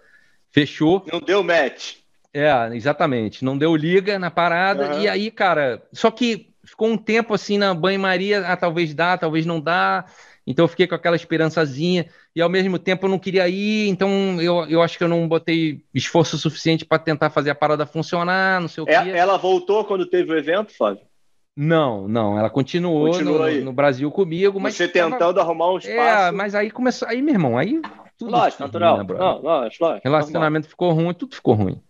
fechou. 0.53 1.03
Não 1.11 1.19
deu 1.19 1.43
match. 1.43 1.95
É, 2.33 2.49
exatamente. 2.73 3.43
Não 3.43 3.57
deu 3.57 3.75
liga 3.75 4.17
na 4.17 4.31
parada. 4.31 4.85
Aham. 4.85 4.99
E 5.01 5.07
aí, 5.09 5.29
cara, 5.31 5.83
só 5.91 6.09
que 6.09 6.47
ficou 6.63 6.87
um 6.87 6.97
tempo 6.97 7.33
assim 7.33 7.57
na 7.57 7.73
banho-maria, 7.73 8.47
ah, 8.47 8.55
talvez 8.55 8.93
dá, 8.93 9.17
talvez 9.17 9.45
não 9.45 9.59
dá. 9.59 10.05
Então 10.45 10.63
eu 10.65 10.69
fiquei 10.69 10.87
com 10.87 10.95
aquela 10.95 11.15
esperançazinha. 11.15 12.05
E 12.35 12.41
ao 12.41 12.49
mesmo 12.49 12.79
tempo 12.79 13.05
eu 13.05 13.09
não 13.09 13.19
queria 13.19 13.47
ir, 13.47 13.87
então 13.87 14.41
eu, 14.41 14.65
eu 14.67 14.81
acho 14.81 14.97
que 14.97 15.03
eu 15.03 15.07
não 15.07 15.27
botei 15.27 15.81
esforço 15.93 16.37
suficiente 16.37 16.83
para 16.85 16.97
tentar 16.99 17.29
fazer 17.29 17.51
a 17.51 17.55
parada 17.55 17.85
funcionar, 17.85 18.59
não 18.59 18.67
sei 18.67 18.83
o 18.83 18.89
É- 18.89 19.03
quê. 19.03 19.09
ela 19.11 19.37
voltou 19.37 19.85
quando 19.85 20.05
teve 20.05 20.31
o 20.33 20.37
evento, 20.37 20.75
Fábio? 20.75 21.03
Não, 21.55 22.07
não, 22.07 22.37
ela 22.39 22.49
continuou, 22.49 23.11
Continua 23.11 23.51
no, 23.51 23.65
no 23.65 23.73
Brasil 23.73 24.09
comigo, 24.09 24.59
mas 24.59 24.73
Você 24.75 24.87
tava- 24.87 25.11
tentando 25.11 25.39
arrumar 25.39 25.71
um 25.71 25.75
É, 25.77 25.79
espaço. 25.81 26.35
mas 26.35 26.55
aí 26.55 26.71
começou, 26.71 27.07
aí, 27.07 27.21
meu 27.21 27.35
irmão, 27.35 27.55
aí 27.55 27.79
tudo 28.23 28.31
Lógico, 28.31 28.63
natural. 28.63 28.97
ruim, 28.97 29.07
né, 29.07 29.13
não, 29.19 29.41
lógico, 29.41 29.83
lógico. 29.85 30.07
Relacionamento 30.07 30.67
ficou 30.67 30.91
ruim, 30.93 31.13
tudo 31.13 31.35
ficou 31.35 31.53
ruim. 31.53 31.81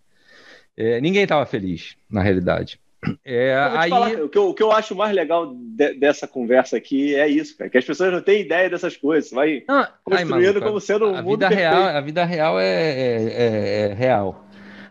É, 0.75 0.99
ninguém 1.01 1.23
estava 1.23 1.45
feliz, 1.45 1.95
na 2.09 2.21
realidade. 2.21 2.79
É, 3.25 3.53
aí, 3.77 3.89
falar, 3.89 4.11
o, 4.23 4.29
que 4.29 4.37
eu, 4.37 4.49
o 4.49 4.53
que 4.53 4.63
eu 4.63 4.71
acho 4.71 4.95
mais 4.95 5.13
legal 5.13 5.53
de- 5.53 5.93
dessa 5.95 6.25
conversa 6.27 6.77
aqui 6.77 7.15
é 7.15 7.27
isso, 7.27 7.57
cara, 7.57 7.69
que 7.69 7.77
as 7.77 7.85
pessoas 7.85 8.11
não 8.13 8.21
têm 8.21 8.41
ideia 8.41 8.69
dessas 8.69 8.95
coisas. 8.95 9.29
Você 9.29 9.35
vai 9.35 9.63
Não, 9.67 9.75
ai, 9.75 9.89
construindo 10.03 10.53
maluco, 10.53 10.61
como 10.61 10.79
sendo 10.81 11.05
um 11.05 11.15
a 11.15 11.21
mundo 11.21 11.37
vida 11.37 11.47
perfeito. 11.49 11.69
real, 11.69 11.83
a 11.97 12.01
vida 12.01 12.25
real 12.25 12.59
é, 12.59 12.65
é- 12.65 13.23
é- 13.33 13.89
é 13.91 13.93
real. 13.93 14.45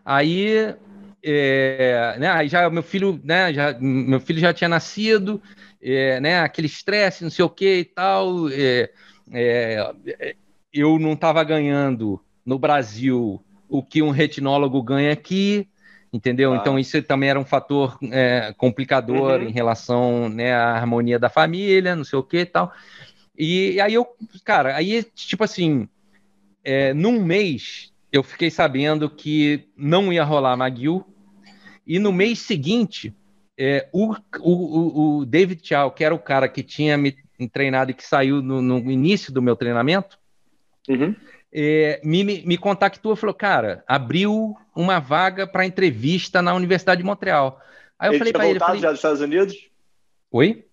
Aí, 0.04 0.74
é, 1.22 2.16
né, 2.18 2.28
aí 2.30 2.48
já 2.48 2.68
meu 2.68 2.82
filho, 2.82 3.18
né, 3.24 3.52
já, 3.52 3.76
meu 3.80 4.20
filho 4.20 4.40
já 4.40 4.52
tinha 4.52 4.68
nascido, 4.68 5.40
é, 5.80 6.20
né, 6.20 6.40
aquele 6.40 6.66
estresse, 6.66 7.24
não 7.24 7.30
sei 7.30 7.44
o 7.44 7.50
que 7.50 7.78
e 7.78 7.84
tal. 7.84 8.48
Eu 10.72 10.98
não 10.98 11.12
estava 11.12 11.42
ganhando 11.44 12.20
no 12.44 12.58
Brasil 12.58 13.42
o 13.68 13.82
que 13.82 14.02
um 14.02 14.10
retinólogo 14.10 14.82
ganha 14.82 15.12
aqui, 15.12 15.68
entendeu? 16.12 16.52
Ah. 16.52 16.56
Então 16.56 16.78
isso 16.78 17.02
também 17.02 17.30
era 17.30 17.38
um 17.40 17.44
fator 17.44 17.98
é, 18.10 18.52
complicador 18.56 19.40
Uhum. 19.40 19.48
em 19.48 19.52
relação, 19.52 20.28
né, 20.28 20.52
à 20.54 20.74
harmonia 20.76 21.18
da 21.18 21.28
família, 21.30 21.96
não 21.96 22.04
sei 22.04 22.18
o 22.18 22.22
que 22.22 22.38
e 22.38 22.46
tal. 22.46 22.72
E, 23.38 23.80
aí 23.80 23.94
eu, 23.94 24.06
cara, 24.44 24.76
aí 24.76 25.02
tipo 25.14 25.44
assim, 25.44 25.88
é, 26.64 26.94
num 26.94 27.22
mês 27.24 27.92
eu 28.12 28.22
fiquei 28.22 28.50
sabendo 28.50 29.08
que 29.10 29.68
não 29.76 30.12
ia 30.12 30.24
rolar 30.24 30.54
McGill, 30.56 31.04
e 31.86 31.98
no 31.98 32.12
mês 32.12 32.40
seguinte, 32.40 33.14
é, 33.58 33.88
o, 33.92 34.14
o, 34.40 34.52
o- 34.52 35.18
o 35.20 35.26
David 35.26 35.66
Chow, 35.66 35.90
que 35.90 36.04
era 36.04 36.14
o 36.14 36.18
cara 36.18 36.48
que 36.48 36.62
tinha 36.62 36.96
me 36.96 37.16
treinado 37.52 37.90
e 37.90 37.94
que 37.94 38.04
saiu 38.04 38.40
no, 38.42 38.62
no 38.62 38.90
início 38.90 39.32
do 39.32 39.42
meu 39.42 39.56
treinamento, 39.56 40.18
Uhum. 40.88 41.14
é, 41.52 42.00
me, 42.02 42.24
me, 42.24 42.58
contactou 42.58 43.12
e 43.12 43.16
falou: 43.16 43.34
Cara, 43.34 43.84
abriu 43.86 44.56
uma 44.74 44.98
vaga 44.98 45.46
para 45.46 45.66
entrevista 45.66 46.42
na 46.42 46.54
Universidade 46.54 47.00
de 47.00 47.06
Montreal. 47.06 47.60
Aí 47.98 48.08
eu 48.08 48.14
ele 48.14 48.18
falei 48.18 48.32
para 48.32 48.48
ele: 48.48 48.58
falei, 48.58 48.80
já 48.80 48.88
dos 48.88 48.98
Estados 48.98 49.20
Unidos? 49.20 49.68
Oi? 50.30 50.64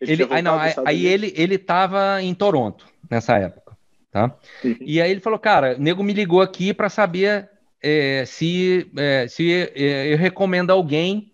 Ele, 0.00 0.24
Ele, 0.24 0.28
aí, 0.30 0.42
não, 0.42 0.58
aí, 0.58 0.74
aí 0.84 1.06
ele 1.06 1.32
ele 1.36 1.54
estava 1.54 2.20
em 2.20 2.34
Toronto 2.34 2.86
nessa 3.08 3.38
época, 3.38 3.76
tá? 4.10 4.36
Uhum. 4.64 4.76
E 4.80 5.00
aí 5.00 5.10
ele 5.10 5.20
falou, 5.20 5.38
cara, 5.38 5.76
o 5.76 5.80
nego 5.80 6.02
me 6.02 6.12
ligou 6.12 6.40
aqui 6.40 6.74
para 6.74 6.88
saber 6.88 7.48
é, 7.80 8.24
se 8.26 8.90
é, 8.96 9.28
se 9.28 9.52
é, 9.52 10.12
eu 10.12 10.18
recomendo 10.18 10.70
alguém 10.70 11.30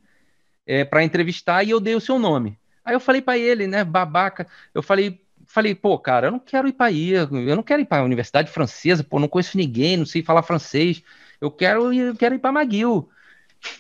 para 0.91 1.03
entrevistar 1.03 1.65
e 1.65 1.71
eu 1.71 1.81
dei 1.81 1.95
o 1.95 2.01
seu 2.01 2.19
nome. 2.19 2.59
Aí 2.85 2.95
eu 2.95 3.01
falei 3.01 3.23
para 3.23 3.39
ele, 3.39 3.67
né, 3.67 3.83
babaca, 3.85 4.47
eu 4.75 4.83
falei, 4.83 5.19
falei, 5.49 5.75
pô, 5.75 5.99
cara, 5.99 6.29
eu 6.29 6.31
não 6.33 6.39
quero 6.39 6.69
ir 6.69 6.73
para 6.73 6.87
aí, 6.87 7.11
eu 7.11 7.57
não 7.57 7.63
quero 7.63 7.83
ir 7.83 7.87
para 7.87 8.03
a 8.03 8.05
Universidade 8.05 8.51
Francesa, 8.51 9.03
pô, 9.03 9.19
não 9.19 9.29
conheço 9.29 9.57
ninguém, 9.57 9.97
não 9.97 10.07
sei 10.07 10.23
falar 10.23 10.43
francês, 10.43 11.03
eu 11.41 11.51
quero 11.51 11.93
ir, 11.93 12.01
eu 12.01 12.17
quero 12.17 12.35
ir 12.35 12.39
para 12.39 12.61
McGill. 12.61 13.09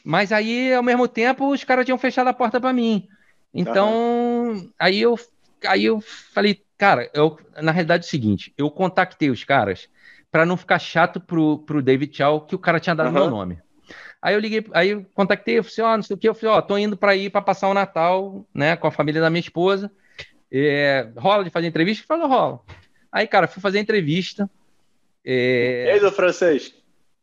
Mas 0.04 0.32
aí, 0.32 0.72
ao 0.72 0.82
mesmo 0.82 1.06
tempo, 1.08 1.50
os 1.52 1.64
caras 1.64 1.84
tinham 1.84 1.98
fechado 1.98 2.28
a 2.28 2.32
porta 2.34 2.60
para 2.60 2.72
mim. 2.72 3.08
Então, 3.52 4.70
aí 4.78 5.00
eu 5.00 5.16
aí 5.66 5.84
eu 5.84 6.00
falei, 6.00 6.62
cara, 6.76 7.10
eu, 7.12 7.38
na 7.60 7.72
realidade 7.72 8.04
é 8.04 8.06
o 8.06 8.10
seguinte, 8.10 8.54
eu 8.56 8.70
contactei 8.70 9.30
os 9.30 9.42
caras 9.44 9.88
para 10.30 10.46
não 10.46 10.56
ficar 10.56 10.78
chato 10.78 11.20
pro, 11.20 11.58
pro 11.60 11.82
David 11.82 12.16
Chow 12.16 12.42
que 12.42 12.54
o 12.54 12.58
cara 12.58 12.78
tinha 12.78 12.94
dado 12.94 13.08
Aham. 13.08 13.20
meu 13.20 13.30
nome. 13.30 13.58
Aí 14.20 14.34
eu 14.34 14.40
liguei, 14.40 14.64
aí 14.72 14.90
eu 14.90 15.06
contactei, 15.14 15.58
eu 15.58 15.64
falei, 15.64 15.72
assim, 15.72 15.82
ó, 15.82 15.96
não 15.96 16.02
sei 16.02 16.16
o 16.16 16.18
que, 16.18 16.28
eu 16.28 16.34
falei, 16.34 16.56
ó, 16.56 16.62
tô 16.62 16.76
indo 16.76 16.96
para 16.96 17.16
ir 17.16 17.30
para 17.30 17.40
passar 17.42 17.68
o 17.68 17.74
Natal, 17.74 18.46
né, 18.54 18.76
com 18.76 18.86
a 18.86 18.90
família 18.90 19.20
da 19.20 19.30
minha 19.30 19.40
esposa. 19.40 19.90
É, 20.50 21.08
rola 21.16 21.44
de 21.44 21.50
fazer 21.50 21.66
entrevista? 21.66 22.04
Falou, 22.06 22.28
rola. 22.28 22.60
Aí, 23.12 23.26
cara, 23.26 23.46
fui 23.48 23.60
fazer 23.60 23.78
entrevista. 23.78 24.48
É, 25.24 25.90
aí 25.92 26.00
do 26.00 26.10
francês? 26.12 26.74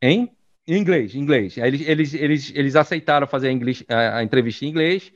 em 0.02 0.32
em 0.68 0.78
inglês, 0.80 1.14
em 1.14 1.20
inglês. 1.20 1.58
Aí 1.60 1.68
Eles, 1.68 1.82
eles, 1.88 2.14
eles, 2.16 2.52
eles 2.56 2.76
aceitaram 2.76 3.28
fazer 3.28 3.50
a, 3.50 3.52
inglês- 3.52 3.84
a- 3.88 4.18
a 4.18 4.24
entrevista 4.24 4.66
em 4.66 4.70
inglês. 4.70 5.12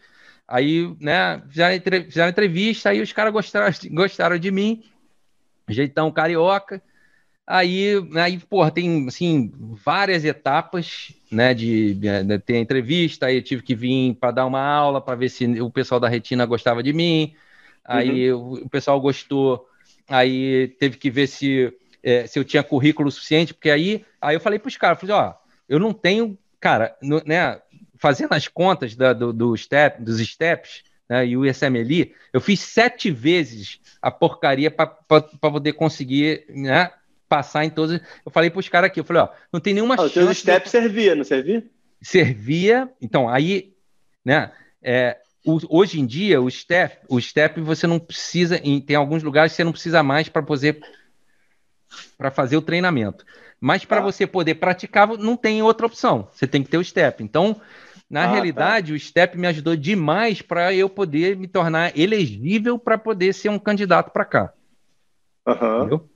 Aí, 0.48 0.96
né, 1.00 1.42
fizeram, 1.50 1.74
entre- 1.76 2.04
fizeram 2.04 2.30
entrevista, 2.30 2.90
aí 2.90 3.02
os 3.02 3.12
caras 3.12 3.34
gostaram, 3.34 3.72
gostaram 3.92 4.38
de 4.38 4.52
mim, 4.52 4.84
jeitão 5.70 6.12
carioca. 6.12 6.82
Aí, 7.48 7.96
aí, 8.18 8.40
porra, 8.40 8.72
tem, 8.72 9.08
assim, 9.08 9.52
várias 9.84 10.24
etapas, 10.24 11.14
né, 11.32 11.54
de, 11.54 11.96
de 11.96 12.40
ter 12.40 12.58
a 12.58 12.60
entrevista, 12.60 13.26
aí 13.26 13.38
eu 13.38 13.44
tive 13.44 13.64
que 13.64 13.76
vir 13.76 14.16
para 14.16 14.32
dar 14.32 14.46
uma 14.46 14.62
aula, 14.62 15.02
para 15.02 15.16
ver 15.16 15.30
se 15.30 15.46
o 15.62 15.70
pessoal 15.72 16.00
da 16.00 16.08
Retina 16.08 16.46
gostava 16.46 16.84
de 16.84 16.94
mim. 16.94 17.34
Aí 17.84 18.32
o, 18.32 18.54
o 18.54 18.70
pessoal 18.70 19.00
gostou, 19.02 19.68
aí 20.08 20.68
teve 20.80 20.98
que 20.98 21.10
ver 21.10 21.28
se, 21.28 21.74
é, 22.04 22.28
se 22.28 22.38
eu 22.38 22.44
tinha 22.44 22.64
currículo 22.64 23.10
suficiente, 23.12 23.54
porque 23.54 23.70
aí, 23.70 24.06
aí 24.22 24.36
eu 24.36 24.40
falei 24.40 24.60
para 24.60 24.68
os 24.68 24.78
caras, 24.78 25.00
falei, 25.00 25.16
ó, 25.16 25.34
eu 25.68 25.80
não 25.80 25.94
tenho, 25.94 26.38
cara, 26.60 26.96
no- 27.02 27.22
né, 27.26 27.60
fazendo 27.98 28.34
as 28.34 28.48
contas 28.48 28.96
da- 28.96 29.14
do, 29.14 29.34
do 29.34 29.56
step, 29.58 30.02
dos 30.02 30.20
steps, 30.20 30.84
né, 31.10 31.26
e 31.26 31.36
o 31.36 31.46
ISMLI, 31.46 32.14
eu 32.32 32.40
fiz 32.42 32.60
sete 32.60 33.10
vezes 33.12 33.80
a 34.02 34.12
porcaria 34.12 34.70
para 34.70 34.86
poder 34.88 35.74
conseguir, 35.74 36.46
né, 36.50 36.92
passar 37.28 37.66
em 37.66 37.70
todas. 37.70 38.02
Eu 38.26 38.32
falei 38.32 38.50
para 38.50 38.60
os 38.60 38.70
caras 38.70 38.88
aqui, 38.90 39.00
eu 39.00 39.04
falei, 39.04 39.24
ó, 39.24 39.30
não 39.52 39.60
tem 39.60 39.74
nenhuma 39.74 39.96
Ah, 39.96 40.04
os 40.04 40.12
chance. 40.12 40.26
de 40.26 40.30
eu 40.30 40.34
steps 40.34 40.72
servia, 40.72 41.16
não 41.16 41.24
servia? 41.24 41.64
servia. 42.02 42.90
Então, 43.02 43.28
aí, 43.30 43.74
né? 44.24 44.52
é, 44.82 45.18
o- 45.46 45.60
hoje 45.70 46.00
em 46.00 46.06
dia, 46.06 46.42
o 46.42 46.50
step, 46.50 46.98
o 47.08 47.20
step 47.20 47.60
você 47.62 47.88
não 47.88 48.00
precisa, 48.00 48.58
em, 48.64 48.80
tem 48.82 48.96
alguns 48.96 49.24
lugares 49.24 49.52
que 49.54 49.58
você 49.58 49.64
não 49.64 49.72
precisa 49.72 50.04
mais 50.04 50.30
para 50.30 50.44
poder 50.44 50.80
para 52.18 52.30
fazer 52.30 52.58
o 52.58 52.62
treinamento. 52.62 53.26
Mas 53.60 53.84
para 53.84 53.98
Tá. 53.98 54.04
você 54.04 54.28
poder 54.28 54.56
praticar, 54.56 55.08
não 55.18 55.36
tem 55.36 55.62
outra 55.62 55.86
opção. 55.86 56.30
Você 56.32 56.48
tem 56.48 56.64
que 56.64 56.70
ter 56.70 56.78
o 56.78 56.84
step. 56.84 57.24
Então, 57.24 57.60
na 58.10 58.22
Ah, 58.22 58.26
tá. 58.26 58.32
realidade, 58.32 58.94
o 58.94 59.00
step 59.00 59.38
me 59.38 59.48
ajudou 59.48 59.76
demais 59.76 60.42
para 60.42 60.74
eu 60.74 60.90
poder 60.90 61.36
me 61.36 61.48
tornar 61.48 61.98
elegível 61.98 62.78
para 62.78 62.98
poder 62.98 63.34
ser 63.34 63.50
um 63.50 63.60
candidato 63.60 64.12
para 64.12 64.26
cá. 64.26 64.54
Entendeu? 65.80 66.10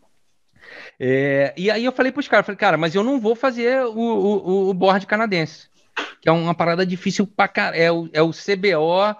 É, 1.00 1.54
e 1.58 1.70
aí 1.70 1.84
eu 1.84 1.92
falei 1.92 2.12
para 2.12 2.20
os 2.22 2.28
caras, 2.28 2.46
falei, 2.46 2.58
cara, 2.58 2.78
mas 2.78 2.96
eu 2.96 3.04
não 3.04 3.20
vou 3.20 3.36
fazer 3.36 3.84
o, 3.86 3.98
o, 3.98 4.70
o 4.70 4.74
board 4.74 5.06
canadense. 5.06 5.68
Que 6.24 6.30
é 6.30 6.32
uma 6.32 6.56
parada 6.56 6.86
difícil 6.86 7.28
pra 7.28 7.50
caralho. 7.50 7.82
É 7.82 7.92
o, 7.92 8.10
é 8.14 8.22
o 8.22 8.30
CBO 8.30 9.14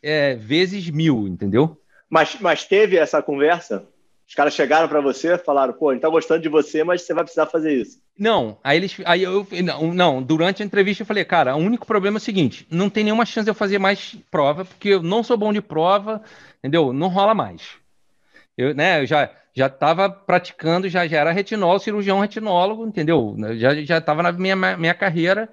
é, 0.00 0.36
vezes 0.36 0.88
mil, 0.88 1.26
entendeu? 1.26 1.76
Mas, 2.08 2.36
mas 2.40 2.62
teve 2.64 2.96
essa 2.96 3.20
conversa? 3.20 3.84
Os 4.26 4.36
caras 4.36 4.54
chegaram 4.54 4.88
para 4.88 5.00
você, 5.00 5.36
falaram, 5.36 5.72
pô, 5.72 5.90
a 5.90 5.92
gente 5.92 6.02
tá 6.02 6.08
gostando 6.08 6.40
de 6.40 6.48
você, 6.48 6.84
mas 6.84 7.02
você 7.02 7.12
vai 7.12 7.24
precisar 7.24 7.46
fazer 7.46 7.74
isso. 7.74 8.00
Não, 8.16 8.56
aí 8.62 8.76
eles. 8.76 8.96
Aí 9.04 9.24
eu. 9.24 9.44
Não, 9.64 9.92
não, 9.92 10.22
durante 10.22 10.62
a 10.62 10.66
entrevista 10.66 11.02
eu 11.02 11.06
falei, 11.06 11.24
cara, 11.24 11.56
o 11.56 11.58
único 11.58 11.84
problema 11.84 12.18
é 12.18 12.20
o 12.20 12.22
seguinte: 12.22 12.64
não 12.70 12.88
tem 12.88 13.02
nenhuma 13.02 13.26
chance 13.26 13.44
de 13.44 13.50
eu 13.50 13.54
fazer 13.54 13.80
mais 13.80 14.16
prova, 14.30 14.64
porque 14.64 14.90
eu 14.90 15.02
não 15.02 15.24
sou 15.24 15.36
bom 15.36 15.52
de 15.52 15.60
prova, 15.60 16.22
entendeu? 16.60 16.92
Não 16.92 17.08
rola 17.08 17.34
mais. 17.34 17.62
Eu, 18.56 18.72
né, 18.76 19.00
eu 19.00 19.06
já, 19.06 19.28
já 19.52 19.66
estava 19.66 20.08
praticando, 20.08 20.88
já, 20.88 21.04
já 21.08 21.18
era 21.18 21.32
retinólogo, 21.32 21.82
cirurgião 21.82 22.20
retinólogo, 22.20 22.86
entendeu? 22.86 23.34
Já, 23.56 23.74
já 23.82 23.98
estava 23.98 24.22
na 24.22 24.30
minha, 24.30 24.54
minha 24.54 24.94
carreira 24.94 25.52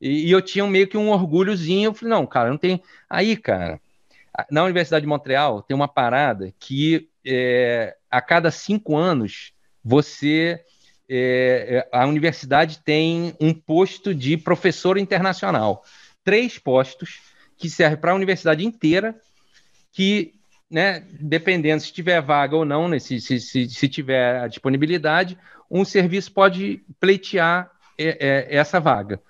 e, 0.00 0.28
e, 0.28 0.30
eu 0.30 0.40
tinha 0.40 0.66
meio 0.66 0.88
que 0.88 0.96
um 0.96 1.10
orgulhozinho. 1.10 1.88
Eu 1.88 1.94
falei, 1.94 2.10
não, 2.10 2.26
cara, 2.26 2.50
não 2.50 2.56
tem. 2.56 2.82
Aí, 3.08 3.36
cara, 3.36 3.80
na 4.50 4.64
Universidade 4.64 5.02
de 5.02 5.08
Montreal 5.08 5.62
tem 5.62 5.74
uma 5.74 5.88
parada 5.88 6.52
que 6.58 7.08
é, 7.26 7.96
a 8.10 8.20
cada 8.20 8.50
cinco 8.50 8.96
anos 8.96 9.52
você. 9.84 10.64
É, 11.12 11.88
a 11.90 12.06
universidade 12.06 12.78
tem 12.84 13.34
um 13.40 13.52
posto 13.52 14.14
de 14.14 14.36
professor 14.36 14.96
internacional. 14.96 15.84
Três 16.22 16.56
postos 16.56 17.20
que 17.58 17.68
servem 17.68 17.98
para 17.98 18.12
a 18.12 18.14
universidade 18.14 18.64
inteira, 18.64 19.20
que 19.92 20.34
né, 20.70 21.04
dependendo 21.20 21.82
se 21.82 21.92
tiver 21.92 22.22
vaga 22.22 22.56
ou 22.56 22.64
não, 22.64 22.88
né, 22.88 23.00
se, 23.00 23.20
se, 23.20 23.40
se, 23.40 23.68
se 23.68 23.88
tiver 23.88 24.40
a 24.40 24.46
disponibilidade, 24.46 25.36
um 25.68 25.84
serviço 25.84 26.32
pode 26.32 26.82
pleitear 27.00 27.70
é, 27.98 28.16
é, 28.20 28.56
essa 28.56 28.78
vaga. 28.78 29.20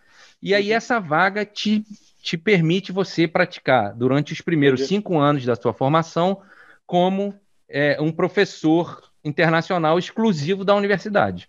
E 0.43 0.55
aí 0.55 0.71
uhum. 0.71 0.77
essa 0.77 0.99
vaga 0.99 1.45
te, 1.45 1.85
te 2.23 2.37
permite 2.37 2.93
você 2.93 3.29
praticar 3.29 3.95
durante 3.95 4.33
os 4.33 4.41
primeiros 4.41 4.81
Entendi. 4.81 4.97
cinco 4.97 5.19
anos 5.19 5.45
da 5.45 5.55
sua 5.55 5.73
formação 5.73 6.41
como 6.87 7.35
é, 7.69 8.01
um 8.01 8.11
professor 8.11 9.03
internacional 9.25 9.99
exclusivo 9.99 10.65
da 10.65 10.75
universidade. 10.75 11.49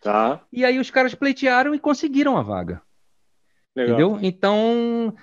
Tá. 0.00 0.40
E 0.52 0.64
aí 0.64 0.78
os 0.78 0.90
caras 0.90 1.14
pleitearam 1.14 1.74
e 1.74 1.78
conseguiram 1.78 2.36
a 2.36 2.42
vaga. 2.42 2.80
Legal. 3.74 3.94
Entendeu? 3.94 4.18
Então, 4.22 5.14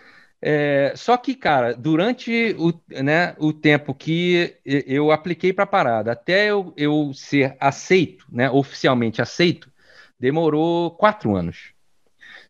é, 0.41 0.93
só 0.95 1.17
que, 1.17 1.33
cara, 1.33 1.73
durante 1.73 2.55
o, 2.59 2.73
né, 3.01 3.35
o 3.39 3.51
tempo 3.51 3.93
que 3.93 4.57
eu 4.63 5.11
apliquei 5.11 5.51
para 5.51 5.63
a 5.63 5.67
parada, 5.67 6.11
até 6.11 6.51
eu, 6.51 6.73
eu 6.77 7.11
ser 7.13 7.55
aceito, 7.59 8.25
né, 8.31 8.49
oficialmente 8.49 9.21
aceito, 9.21 9.71
demorou 10.19 10.91
quatro 10.91 11.35
anos. 11.35 11.73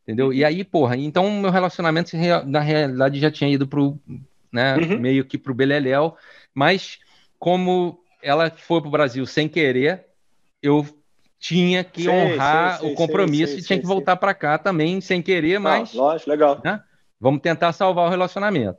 Entendeu? 0.06 0.32
E 0.32 0.46
aí, 0.46 0.64
porra, 0.64 0.96
então 0.96 1.32
meu 1.32 1.50
relacionamento 1.50 2.16
na 2.46 2.60
realidade 2.60 3.20
já 3.20 3.32
tinha 3.32 3.50
ido 3.50 3.68
pro, 3.68 4.00
né, 4.54 4.78
uhum. 4.78 5.00
meio 5.00 5.26
que 5.26 5.36
pro 5.36 5.54
Beleléu, 5.54 6.16
mas 6.54 7.00
como 7.40 8.00
ela 8.22 8.52
foi 8.52 8.82
pro 8.82 8.92
Brasil 8.92 9.26
sem 9.26 9.50
querer, 9.50 10.06
eu 10.62 10.86
tinha 11.40 11.84
que 11.84 12.04
sim, 12.04 12.10
honrar 12.10 12.80
sim, 12.80 12.88
sim, 12.88 12.94
o 12.94 12.96
compromisso 12.96 13.58
e 13.58 13.64
tinha 13.64 13.80
que 13.80 13.86
voltar 13.86 14.16
para 14.16 14.34
cá 14.34 14.58
também 14.58 15.02
sem 15.02 15.22
querer, 15.22 15.60
mas. 15.60 15.94
Ah, 15.94 15.98
lógico, 15.98 16.30
legal. 16.30 16.62
Né? 16.64 16.82
Vamos 17.20 17.42
tentar 17.42 17.74
salvar 17.74 18.08
o 18.08 18.10
relacionamento. 18.10 18.78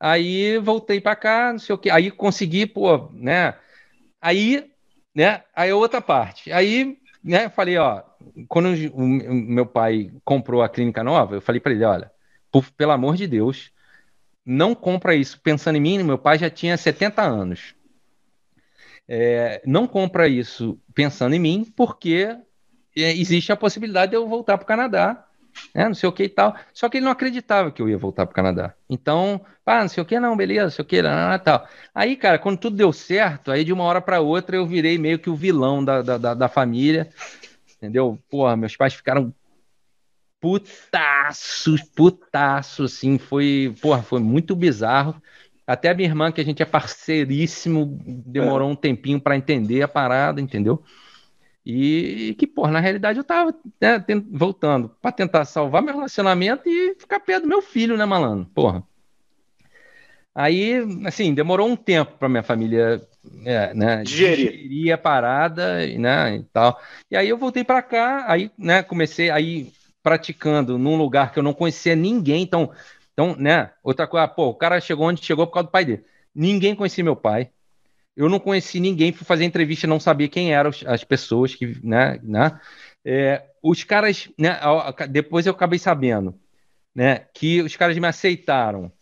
Aí 0.00 0.58
voltei 0.58 1.00
para 1.00 1.14
cá, 1.14 1.52
não 1.52 1.58
sei 1.58 1.74
o 1.74 1.78
que. 1.78 1.88
Aí 1.88 2.10
consegui, 2.10 2.66
pô, 2.66 3.08
né? 3.12 3.54
Aí, 4.20 4.70
né? 5.14 5.42
Aí 5.54 5.72
outra 5.72 6.00
parte. 6.00 6.50
Aí, 6.50 6.98
né? 7.22 7.48
Falei, 7.48 7.78
ó, 7.78 8.02
quando 8.48 8.68
o 8.92 9.02
meu 9.02 9.66
pai 9.66 10.12
comprou 10.24 10.62
a 10.62 10.68
clínica 10.68 11.02
nova, 11.02 11.34
eu 11.34 11.40
falei 11.40 11.60
para 11.60 11.72
ele, 11.72 11.84
olha, 11.84 12.10
por, 12.50 12.70
pelo 12.72 12.92
amor 12.92 13.16
de 13.16 13.26
Deus, 13.26 13.70
não 14.44 14.74
compra 14.74 15.14
isso 15.14 15.40
pensando 15.40 15.76
em 15.76 15.80
mim. 15.80 16.02
Meu 16.02 16.18
pai 16.18 16.38
já 16.38 16.50
tinha 16.50 16.76
70 16.76 17.22
anos. 17.22 17.74
É, 19.08 19.62
não 19.66 19.86
compra 19.86 20.28
isso 20.28 20.78
pensando 20.94 21.34
em 21.34 21.40
mim, 21.40 21.72
porque 21.76 22.36
é, 22.96 23.12
existe 23.12 23.52
a 23.52 23.56
possibilidade 23.56 24.10
de 24.10 24.16
eu 24.16 24.28
voltar 24.28 24.56
para 24.58 24.64
o 24.64 24.68
Canadá 24.68 25.26
né, 25.74 25.86
não 25.86 25.94
sei 25.94 26.08
o 26.08 26.12
que 26.12 26.24
e 26.24 26.28
tal. 26.28 26.54
Só 26.72 26.88
que 26.88 26.98
ele 26.98 27.04
não 27.04 27.12
acreditava 27.12 27.70
que 27.70 27.80
eu 27.80 27.88
ia 27.88 27.98
voltar 27.98 28.26
para 28.26 28.32
o 28.32 28.36
Canadá. 28.36 28.74
Então, 28.88 29.40
ah, 29.64 29.80
não 29.80 29.88
sei 29.88 30.02
o 30.02 30.06
que, 30.06 30.18
não, 30.18 30.36
beleza, 30.36 30.64
não 30.64 30.70
sei 30.70 30.82
o 30.82 30.86
que, 30.86 31.02
não, 31.02 31.30
não, 31.30 31.38
tal. 31.38 31.66
Aí, 31.94 32.16
cara, 32.16 32.38
quando 32.38 32.58
tudo 32.58 32.76
deu 32.76 32.92
certo, 32.92 33.50
aí 33.50 33.64
de 33.64 33.72
uma 33.72 33.84
hora 33.84 34.00
para 34.00 34.20
outra 34.20 34.56
eu 34.56 34.66
virei 34.66 34.98
meio 34.98 35.18
que 35.18 35.30
o 35.30 35.36
vilão 35.36 35.84
da, 35.84 36.02
da, 36.02 36.34
da 36.34 36.48
família, 36.48 37.08
entendeu? 37.82 38.16
Porra, 38.30 38.56
meus 38.56 38.76
pais 38.76 38.94
ficaram 38.94 39.34
putaços, 40.40 41.82
putaços, 41.82 42.94
assim, 42.94 43.18
foi, 43.18 43.74
porra, 43.82 44.02
foi 44.02 44.20
muito 44.20 44.54
bizarro. 44.54 45.20
Até 45.66 45.90
a 45.90 45.94
minha 45.94 46.08
irmã, 46.08 46.30
que 46.30 46.40
a 46.40 46.44
gente 46.44 46.62
é 46.62 46.66
parceiríssimo, 46.66 47.98
demorou 48.06 48.70
um 48.70 48.76
tempinho 48.76 49.20
para 49.20 49.36
entender 49.36 49.82
a 49.82 49.88
parada, 49.88 50.40
entendeu? 50.40 50.82
E 51.64 52.34
que, 52.38 52.46
pô, 52.46 52.66
na 52.68 52.80
realidade 52.80 53.18
eu 53.18 53.24
tava 53.24 53.54
né, 53.80 54.04
voltando 54.30 54.88
para 55.00 55.12
tentar 55.12 55.44
salvar 55.44 55.82
meu 55.82 55.94
relacionamento 55.94 56.68
e 56.68 56.94
ficar 56.96 57.20
perto 57.20 57.42
do 57.42 57.48
meu 57.48 57.62
filho, 57.62 57.96
né, 57.96 58.04
malandro? 58.04 58.46
Porra. 58.52 58.82
Aí, 60.34 60.74
assim, 61.04 61.34
demorou 61.34 61.68
um 61.68 61.76
tempo 61.76 62.16
para 62.18 62.28
minha 62.28 62.42
família 62.42 63.00
é, 63.44 63.72
né, 63.74 64.02
digerir. 64.02 64.52
digerir 64.52 64.94
a 64.94 64.98
parada 64.98 65.86
né, 65.86 66.36
e 66.36 66.42
tal. 66.44 66.80
E 67.10 67.16
aí 67.16 67.28
eu 67.28 67.38
voltei 67.38 67.64
para 67.64 67.82
cá, 67.82 68.24
aí, 68.28 68.50
né, 68.58 68.82
comecei 68.82 69.30
aí 69.30 69.72
praticando 70.02 70.78
num 70.78 70.96
lugar 70.96 71.32
que 71.32 71.38
eu 71.38 71.42
não 71.42 71.54
conhecia 71.54 71.94
ninguém, 71.94 72.42
então, 72.42 72.72
então, 73.12 73.36
né, 73.36 73.70
outra 73.82 74.06
coisa, 74.06 74.26
pô, 74.26 74.48
o 74.48 74.54
cara 74.54 74.80
chegou 74.80 75.06
onde 75.06 75.24
chegou 75.24 75.46
por 75.46 75.54
causa 75.54 75.68
do 75.68 75.72
pai 75.72 75.84
dele. 75.84 76.04
Ninguém 76.34 76.74
conhecia 76.74 77.04
meu 77.04 77.14
pai. 77.16 77.50
Eu 78.16 78.28
não 78.28 78.38
conheci 78.38 78.80
ninguém, 78.80 79.12
fui 79.12 79.24
fazer 79.24 79.44
entrevista, 79.44 79.86
não 79.86 80.00
sabia 80.00 80.28
quem 80.28 80.52
eram 80.52 80.70
as 80.86 81.04
pessoas 81.04 81.54
que, 81.54 81.78
né, 81.82 82.18
né? 82.22 82.60
É, 83.04 83.42
os 83.62 83.84
caras, 83.84 84.28
né, 84.38 84.58
depois 85.08 85.46
eu 85.46 85.52
acabei 85.52 85.78
sabendo, 85.78 86.34
né, 86.94 87.26
que 87.32 87.62
os 87.62 87.74
caras 87.74 87.96
me 87.96 88.06
aceitaram 88.06 88.92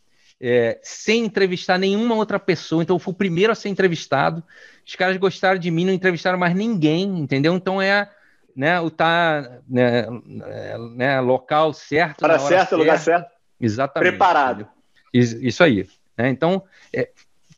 é, 0.40 0.78
sem 0.82 1.24
entrevistar 1.24 1.78
nenhuma 1.78 2.14
outra 2.14 2.38
pessoa, 2.38 2.82
então 2.82 2.96
eu 2.96 3.00
fui 3.00 3.12
o 3.12 3.16
primeiro 3.16 3.52
a 3.52 3.54
ser 3.54 3.68
entrevistado. 3.68 4.42
Os 4.86 4.96
caras 4.96 5.16
gostaram 5.18 5.58
de 5.58 5.70
mim, 5.70 5.84
não 5.84 5.92
entrevistaram 5.92 6.38
mais 6.38 6.54
ninguém, 6.54 7.18
entendeu? 7.18 7.54
Então 7.54 7.80
é, 7.80 8.10
né, 8.56 8.80
o 8.80 8.90
tá, 8.90 9.60
né, 9.68 10.06
é, 10.46 10.78
né 10.96 11.20
local 11.20 11.72
certo, 11.72 12.20
para 12.20 12.38
certo, 12.38 12.76
lugar 12.76 12.98
certo, 12.98 13.30
exatamente, 13.60 14.10
preparado. 14.10 14.66
Entendeu? 15.12 15.48
Isso 15.48 15.62
aí, 15.62 15.86
né? 16.16 16.30
Então 16.30 16.62
é, 16.92 17.10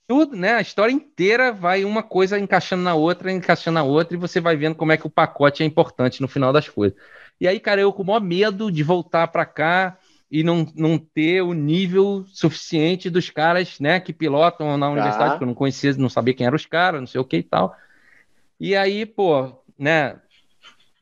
tudo, 0.06 0.36
né? 0.36 0.54
A 0.54 0.60
história 0.60 0.92
inteira 0.92 1.52
vai 1.52 1.84
uma 1.84 2.02
coisa 2.02 2.38
encaixando 2.38 2.82
na 2.82 2.94
outra, 2.94 3.30
encaixando 3.30 3.76
na 3.76 3.82
outra, 3.82 4.16
e 4.16 4.20
você 4.20 4.40
vai 4.40 4.56
vendo 4.56 4.74
como 4.74 4.92
é 4.92 4.96
que 4.96 5.06
o 5.06 5.10
pacote 5.10 5.62
é 5.62 5.66
importante 5.66 6.20
no 6.20 6.28
final 6.28 6.52
das 6.52 6.68
coisas. 6.68 6.98
E 7.40 7.48
aí, 7.48 7.58
cara, 7.58 7.80
eu 7.80 7.92
com 7.92 8.02
o 8.02 8.06
maior 8.06 8.20
medo 8.20 8.70
de 8.70 8.82
voltar 8.82 9.28
para 9.28 9.46
cá 9.46 9.96
e 10.32 10.42
não, 10.42 10.66
não 10.74 10.96
ter 10.96 11.42
o 11.42 11.52
nível 11.52 12.24
suficiente 12.26 13.10
dos 13.10 13.28
caras, 13.28 13.78
né, 13.78 14.00
que 14.00 14.14
pilotam 14.14 14.78
na 14.78 14.88
universidade, 14.88 15.32
porque 15.32 15.44
eu 15.44 15.48
não 15.48 15.54
conhecia, 15.54 15.92
não 15.92 16.08
sabia 16.08 16.32
quem 16.32 16.46
eram 16.46 16.56
os 16.56 16.64
caras, 16.64 17.00
não 17.00 17.06
sei 17.06 17.20
o 17.20 17.24
que 17.24 17.36
e 17.36 17.42
tal. 17.42 17.76
E 18.58 18.74
aí, 18.74 19.04
pô, 19.04 19.52
né, 19.78 20.16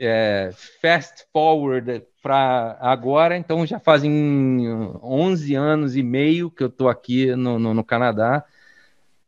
é, 0.00 0.50
fast 0.82 1.26
forward 1.32 2.02
para 2.20 2.76
agora, 2.80 3.36
então 3.36 3.64
já 3.64 3.78
fazem 3.78 4.68
11 5.00 5.54
anos 5.54 5.94
e 5.94 6.02
meio 6.02 6.50
que 6.50 6.64
eu 6.64 6.68
estou 6.68 6.88
aqui 6.88 7.32
no, 7.36 7.56
no, 7.56 7.72
no 7.72 7.84
Canadá. 7.84 8.44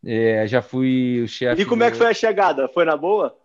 É, 0.04 0.48
já 0.48 0.60
fui 0.60 1.22
o 1.22 1.28
chefe. 1.28 1.62
E 1.62 1.64
como 1.64 1.78
do... 1.78 1.84
é 1.84 1.92
que 1.92 1.96
foi 1.96 2.08
a 2.08 2.14
chegada? 2.14 2.66
Foi 2.66 2.84
na 2.84 2.96
boa? 2.96 3.38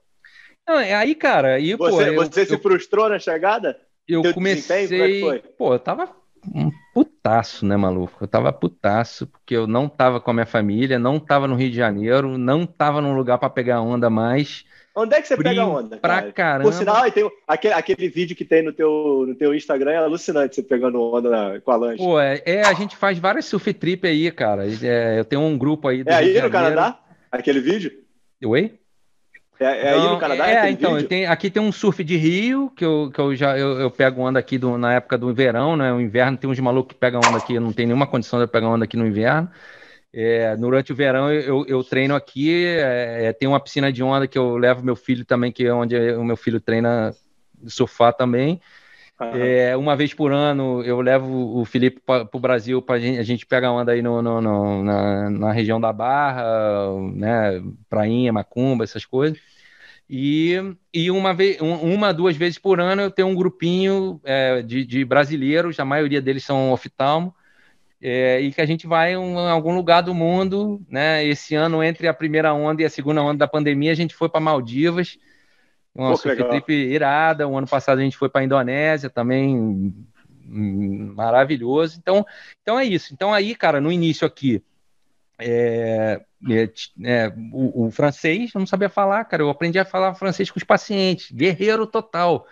Não, 0.67 0.79
é 0.79 0.95
aí, 0.95 1.13
cara. 1.13 1.53
Aí, 1.53 1.75
você 1.75 1.91
pô, 1.91 2.01
eu, 2.01 2.15
você 2.15 2.47
se 2.47 2.57
frustrou 2.57 3.07
na 3.07 3.19
chegada? 3.19 3.79
Eu 4.07 4.23
Teu 4.23 4.33
comecei. 4.33 4.85
É 4.85 5.39
pô, 5.55 5.73
eu 5.73 5.79
tava 5.79 6.16
um 6.53 6.71
putaço, 6.93 7.65
né, 7.65 7.75
maluco? 7.77 8.17
Eu 8.21 8.27
tava 8.27 8.51
putaço, 8.51 9.27
porque 9.27 9.55
eu 9.55 9.67
não 9.67 9.87
tava 9.87 10.19
com 10.19 10.31
a 10.31 10.33
minha 10.33 10.45
família, 10.45 10.99
não 10.99 11.19
tava 11.19 11.47
no 11.47 11.55
Rio 11.55 11.69
de 11.69 11.77
Janeiro, 11.77 12.37
não 12.37 12.65
tava 12.65 13.01
num 13.01 13.15
lugar 13.15 13.37
para 13.37 13.49
pegar 13.49 13.81
onda 13.81 14.09
mais. 14.09 14.65
Onde 14.95 15.13
é 15.13 15.21
que 15.21 15.27
você 15.27 15.37
pega 15.37 15.63
onda? 15.63 15.97
Pra 15.97 16.21
cara? 16.21 16.31
caramba. 16.31 16.69
Por 16.71 16.73
sinal, 16.73 17.11
tem 17.11 17.29
aquele, 17.47 17.73
aquele 17.75 18.09
vídeo 18.09 18.35
que 18.35 18.43
tem 18.43 18.63
no 18.63 18.73
teu, 18.73 19.25
no 19.27 19.35
teu 19.35 19.53
Instagram 19.53 19.91
é 19.91 19.97
alucinante 19.97 20.55
você 20.55 20.63
pegando 20.63 20.99
onda 20.99 21.29
na, 21.29 21.61
com 21.61 21.71
a 21.71 21.75
lancha. 21.75 22.03
Pô, 22.03 22.19
é, 22.19 22.41
é, 22.43 22.61
a 22.63 22.73
gente 22.73 22.97
faz 22.97 23.19
várias 23.19 23.45
surf 23.45 23.71
trip 23.75 24.07
aí, 24.07 24.31
cara. 24.31 24.65
É, 24.65 25.19
eu 25.19 25.25
tenho 25.25 25.43
um 25.43 25.55
grupo 25.55 25.87
aí. 25.87 26.03
é 26.03 26.13
aí 26.13 26.41
no 26.41 26.49
Canadá? 26.49 26.99
Aquele 27.31 27.59
vídeo? 27.59 27.91
Oi? 28.43 28.79
É, 29.59 29.87
é 29.87 29.93
aí 29.93 30.07
no 30.07 30.19
Canadá? 30.19 30.49
É, 30.49 30.69
então, 30.69 31.01
tem, 31.03 31.25
aqui 31.25 31.49
tem 31.49 31.61
um 31.61 31.71
surf 31.71 32.03
de 32.03 32.15
Rio, 32.15 32.71
que 32.75 32.85
eu, 32.85 33.09
que 33.13 33.19
eu 33.19 33.35
já 33.35 33.57
eu, 33.57 33.79
eu 33.79 33.89
pego 33.89 34.21
onda 34.21 34.37
aqui 34.39 34.57
do, 34.57 34.77
na 34.77 34.93
época 34.93 35.17
do 35.17 35.33
verão, 35.33 35.75
né? 35.75 35.91
O 35.91 35.99
inverno 35.99 36.37
tem 36.37 36.49
uns 36.49 36.59
malucos 36.59 36.93
que 36.93 36.99
pegam 36.99 37.19
onda 37.19 37.37
aqui, 37.37 37.59
não 37.59 37.73
tem 37.73 37.85
nenhuma 37.85 38.05
condição 38.05 38.39
de 38.39 38.45
eu 38.45 38.49
pegar 38.49 38.69
onda 38.69 38.85
aqui 38.85 38.95
no 38.95 39.07
inverno. 39.07 39.49
É, 40.13 40.55
durante 40.55 40.91
o 40.91 40.95
verão 40.95 41.31
eu, 41.31 41.65
eu 41.67 41.83
treino 41.83 42.15
aqui, 42.15 42.65
é, 42.65 43.25
é, 43.25 43.33
tem 43.33 43.47
uma 43.47 43.59
piscina 43.59 43.91
de 43.91 44.01
onda 44.01 44.27
que 44.27 44.37
eu 44.37 44.57
levo 44.57 44.83
meu 44.83 44.95
filho 44.95 45.25
também, 45.25 45.51
que 45.51 45.65
é 45.65 45.73
onde 45.73 45.95
o 46.13 46.23
meu 46.23 46.37
filho 46.37 46.59
treina 46.59 47.13
surfar 47.67 48.13
também. 48.13 48.61
É, 49.19 49.75
uma 49.75 49.95
vez 49.95 50.13
por 50.13 50.31
ano 50.31 50.83
eu 50.83 51.01
levo 51.01 51.59
o 51.59 51.65
Felipe 51.65 51.99
para 51.99 52.29
o 52.31 52.39
Brasil 52.39 52.81
para 52.83 52.95
a 52.95 53.23
gente 53.23 53.47
pegar 53.47 53.71
onda 53.71 53.91
aí 53.91 54.01
no, 54.01 54.21
no, 54.21 54.39
no 54.39 54.83
na, 54.83 55.29
na, 55.29 55.51
região 55.51 55.81
da 55.81 55.91
Barra, 55.91 56.43
né, 57.13 57.63
Prainha, 57.89 58.31
Macumba, 58.31 58.83
essas 58.83 59.05
coisas. 59.05 59.39
E, 60.09 60.55
e 60.93 61.09
uma, 61.09 61.33
vez, 61.33 61.59
uma, 61.59 62.13
duas 62.13 62.37
vezes 62.37 62.59
por 62.59 62.79
ano 62.79 63.01
eu 63.01 63.11
tenho 63.11 63.27
um 63.27 63.35
grupinho 63.35 64.21
é, 64.23 64.61
de, 64.61 64.85
de, 64.85 65.03
brasileiros, 65.03 65.79
a 65.79 65.85
maioria 65.85 66.21
deles 66.21 66.45
são 66.45 66.71
oftalmo, 66.71 67.35
é, 67.99 68.39
e 68.39 68.53
que 68.53 68.61
a 68.61 68.65
gente 68.65 68.85
vai 68.85 69.13
em 69.13 69.17
um, 69.17 69.37
algum 69.39 69.75
lugar 69.75 70.01
do 70.01 70.13
mundo. 70.13 70.79
Né? 70.87 71.25
Esse 71.25 71.55
ano, 71.55 71.83
entre 71.83 72.07
a 72.07 72.13
primeira 72.13 72.53
onda 72.53 72.83
e 72.83 72.85
a 72.85 72.89
segunda 72.89 73.21
onda 73.21 73.39
da 73.39 73.47
pandemia, 73.47 73.91
a 73.91 73.95
gente 73.95 74.15
foi 74.15 74.29
para 74.29 74.39
Maldivas 74.39 75.17
uma 75.97 76.11
Pô, 76.11 76.17
trip 76.17 76.71
irada. 76.71 77.47
O 77.47 77.57
ano 77.57 77.67
passado 77.67 77.99
a 77.99 78.01
gente 78.01 78.15
foi 78.15 78.29
para 78.29 78.41
a 78.41 78.43
Indonésia 78.43 79.09
também, 79.09 79.93
maravilhoso. 80.45 81.97
Então, 81.99 82.25
então 82.61 82.79
é 82.79 82.85
isso. 82.85 83.13
Então 83.13 83.33
aí, 83.33 83.55
cara, 83.55 83.81
no 83.81 83.91
início 83.91 84.25
aqui, 84.25 84.63
é, 85.39 86.21
é, 86.49 86.69
é, 87.03 87.33
o, 87.51 87.87
o, 87.87 87.91
francês 87.91 88.51
eu 88.53 88.59
não 88.59 88.67
sabia 88.67 88.89
falar, 88.89 89.25
cara. 89.25 89.43
Eu 89.43 89.49
aprendi 89.49 89.79
a 89.79 89.85
falar 89.85 90.13
francês 90.15 90.49
com 90.51 90.57
os 90.57 90.63
pacientes, 90.63 91.31
guerreiro 91.31 91.85
total 91.87 92.47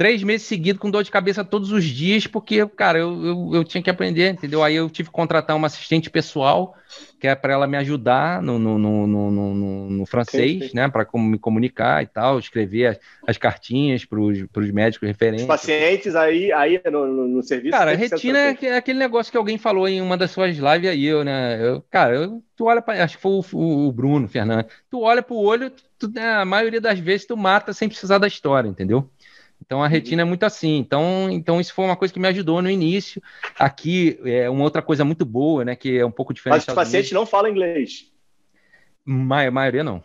três 0.00 0.22
meses 0.22 0.46
seguidos 0.46 0.80
com 0.80 0.90
dor 0.90 1.04
de 1.04 1.10
cabeça 1.10 1.44
todos 1.44 1.72
os 1.72 1.84
dias, 1.84 2.26
porque, 2.26 2.66
cara, 2.68 2.98
eu, 2.98 3.22
eu, 3.22 3.50
eu, 3.56 3.62
tinha 3.62 3.82
que 3.82 3.90
aprender, 3.90 4.30
entendeu? 4.30 4.64
Aí 4.64 4.74
eu 4.74 4.88
tive 4.88 5.10
que 5.10 5.14
contratar 5.14 5.54
uma 5.54 5.66
assistente 5.66 6.08
pessoal, 6.08 6.74
que 7.20 7.28
é 7.28 7.34
para 7.34 7.52
ela 7.52 7.66
me 7.66 7.76
ajudar 7.76 8.40
no, 8.40 8.58
no, 8.58 8.78
no, 8.78 9.06
no, 9.06 9.90
no 9.90 10.06
francês, 10.06 10.62
sim, 10.62 10.68
sim. 10.68 10.74
né? 10.74 10.88
Para 10.88 11.06
me 11.12 11.38
comunicar 11.38 12.02
e 12.02 12.06
tal, 12.06 12.38
escrever 12.38 12.86
as, 12.86 13.00
as 13.26 13.36
cartinhas 13.36 14.06
para 14.06 14.18
os 14.18 14.70
médicos 14.70 15.06
referentes. 15.06 15.42
Os 15.42 15.48
pacientes 15.48 16.16
aí, 16.16 16.50
aí 16.50 16.80
no, 16.90 17.28
no 17.28 17.42
serviço. 17.42 17.76
Cara, 17.76 17.94
retina 17.94 18.38
é, 18.38 18.56
é, 18.62 18.76
aquele 18.78 18.98
negócio 18.98 19.30
que 19.30 19.36
alguém 19.36 19.58
falou 19.58 19.86
em 19.86 20.00
uma 20.00 20.16
das 20.16 20.30
suas 20.30 20.56
lives 20.56 20.90
aí, 20.90 21.04
eu, 21.04 21.22
né? 21.22 21.62
Eu, 21.62 21.84
cara, 21.90 22.14
eu, 22.14 22.42
tu 22.56 22.64
olha 22.64 22.80
para. 22.80 23.04
Acho 23.04 23.18
que 23.18 23.22
foi 23.22 23.32
o, 23.32 23.88
o 23.88 23.92
Bruno 23.92 24.26
Fernandes. 24.26 24.72
Tu 24.90 24.98
olha 24.98 25.22
para 25.22 25.34
o 25.34 25.44
olho, 25.44 25.70
tu, 25.98 26.10
né, 26.10 26.26
a 26.26 26.44
maioria 26.46 26.80
das 26.80 26.98
vezes 26.98 27.26
tu 27.26 27.36
mata 27.36 27.74
sem 27.74 27.86
precisar 27.86 28.16
da 28.16 28.26
história, 28.26 28.66
entendeu? 28.66 29.06
Então 29.64 29.80
a 29.80 29.84
uhum. 29.84 29.90
retina 29.90 30.22
é 30.22 30.24
muito 30.24 30.44
assim. 30.44 30.76
Então, 30.78 31.28
então 31.30 31.60
isso 31.60 31.72
foi 31.74 31.84
uma 31.84 31.96
coisa 31.96 32.12
que 32.12 32.20
me 32.20 32.28
ajudou 32.28 32.60
no 32.62 32.70
início. 32.70 33.22
Aqui 33.58 34.18
é 34.24 34.48
uma 34.48 34.64
outra 34.64 34.82
coisa 34.82 35.04
muito 35.04 35.24
boa, 35.24 35.64
né? 35.64 35.76
Que 35.76 35.98
é 35.98 36.06
um 36.06 36.10
pouco 36.10 36.34
diferente. 36.34 36.60
Mas 36.66 36.68
os 36.68 36.74
pacientes 36.74 37.12
não 37.12 37.26
falam 37.26 37.50
inglês. 37.50 38.10
Ma 39.04 39.42
a 39.42 39.50
maioria 39.50 39.84
não. 39.84 40.02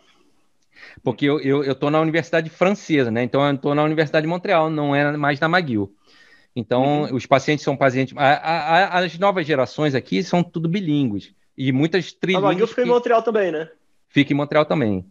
Porque 1.02 1.24
eu, 1.24 1.40
eu, 1.40 1.64
eu 1.64 1.74
tô 1.74 1.90
na 1.90 2.00
universidade 2.00 2.50
francesa, 2.50 3.10
né? 3.10 3.22
Então 3.22 3.46
eu 3.46 3.54
estou 3.54 3.74
na 3.74 3.82
Universidade 3.82 4.24
de 4.24 4.28
Montreal, 4.28 4.70
não 4.70 4.94
é 4.94 5.16
mais 5.16 5.40
na 5.40 5.46
McGill. 5.46 5.92
Então, 6.54 7.02
uhum. 7.02 7.14
os 7.14 7.26
pacientes 7.26 7.64
são 7.64 7.76
pacientes. 7.76 8.16
A, 8.16 8.24
a, 8.24 8.98
as 8.98 9.18
novas 9.18 9.46
gerações 9.46 9.94
aqui 9.94 10.22
são 10.22 10.42
tudo 10.42 10.68
bilíngues. 10.68 11.34
E 11.56 11.70
muitas 11.70 12.12
trilhões. 12.12 12.44
A 12.44 12.48
McGill 12.48 12.66
fica 12.66 12.82
que... 12.82 12.88
em 12.88 12.90
Montreal 12.90 13.22
também, 13.22 13.52
né? 13.52 13.68
Fica 14.08 14.32
em 14.32 14.36
Montreal 14.36 14.64
também. 14.64 15.04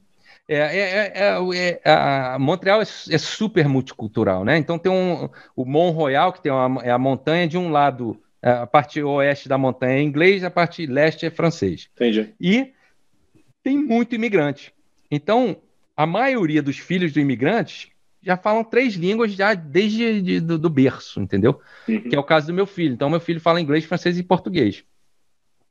É, 0.47 0.57
é, 0.57 1.13
é, 1.15 1.81
é, 1.83 1.91
a 1.91 2.37
Montreal 2.39 2.81
é, 2.81 3.17
super 3.17 3.67
multicultural, 3.67 4.45
né? 4.45 4.57
Então 4.57 4.77
tem 4.77 4.91
um, 4.91 5.27
o 5.55 5.65
Mont 5.65 5.95
Royal, 5.95 6.31
que 6.31 6.41
tem 6.41 6.51
uma, 6.51 6.83
é 6.83 6.91
a 6.91 6.99
montanha 6.99 7.47
de 7.47 7.57
um 7.57 7.71
lado, 7.71 8.21
a 8.41 8.67
parte 8.67 9.01
oeste 9.01 9.49
da 9.49 9.57
montanha 9.57 9.97
é 9.97 10.01
inglês, 10.03 10.43
a 10.43 10.51
parte 10.51 10.85
leste 10.85 11.25
é 11.25 11.31
francês. 11.31 11.89
Entendi. 11.95 12.33
E 12.39 12.73
tem 13.63 13.75
muito 13.75 14.13
imigrante. 14.13 14.71
Então, 15.09 15.57
a 15.97 16.05
maioria 16.05 16.61
dos 16.61 16.77
filhos 16.77 17.11
do 17.11 17.19
imigrante 17.19 17.91
já 18.21 18.37
falam 18.37 18.63
três 18.63 18.93
línguas 18.93 19.31
já 19.33 19.53
desde 19.55 20.21
de, 20.21 20.39
do, 20.39 20.59
do, 20.59 20.69
berço, 20.69 21.19
entendeu? 21.21 21.59
Uhum. 21.87 22.01
Que 22.01 22.15
é 22.15 22.19
o 22.19 22.23
caso 22.23 22.47
do 22.47 22.53
meu 22.53 22.67
filho. 22.67 22.93
Então, 22.93 23.09
meu 23.09 23.19
filho 23.19 23.39
fala 23.39 23.61
inglês, 23.61 23.85
francês 23.85 24.17
e 24.17 24.23
português. 24.23 24.83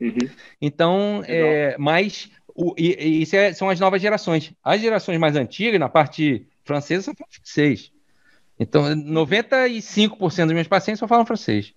Uhum. 0.01 0.29
Então, 0.61 1.23
é, 1.27 1.77
mas 1.79 2.31
o, 2.55 2.75
e, 2.79 2.95
e 2.95 3.23
isso 3.23 3.35
é, 3.35 3.53
são 3.53 3.69
as 3.69 3.81
novas 3.81 4.01
gerações. 4.01 4.53
As 4.63 4.81
gerações 4.81 5.19
mais 5.19 5.35
antigas, 5.35 5.81
na 5.81 5.89
parte 5.89 6.47
francesa, 6.65 7.03
só 7.03 7.15
falam 7.15 7.33
francês. 7.33 7.91
Então, 8.59 8.85
95% 8.85 10.47
dos 10.47 10.55
meus 10.55 10.69
pacientes 10.69 11.01
só 11.01 11.09
falam 11.09 11.27
francês. 11.27 11.75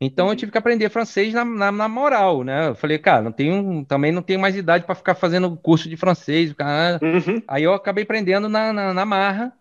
Então, 0.00 0.28
eu 0.28 0.36
tive 0.36 0.50
que 0.50 0.58
aprender 0.58 0.88
francês 0.88 1.32
na, 1.32 1.44
na, 1.44 1.70
na 1.70 1.88
moral, 1.88 2.42
né? 2.42 2.68
Eu 2.68 2.74
falei, 2.74 2.98
cara, 2.98 3.22
não 3.22 3.30
tenho, 3.30 3.84
também 3.84 4.10
não 4.10 4.22
tenho 4.22 4.40
mais 4.40 4.56
idade 4.56 4.84
para 4.84 4.94
ficar 4.94 5.14
fazendo 5.14 5.54
curso 5.56 5.88
de 5.88 5.96
francês. 5.96 6.52
Cara. 6.54 6.98
Uhum. 7.02 7.42
Aí 7.46 7.62
eu 7.62 7.74
acabei 7.74 8.02
aprendendo 8.02 8.48
na, 8.48 8.72
na, 8.72 8.94
na, 8.94 9.04
marra. 9.04 9.52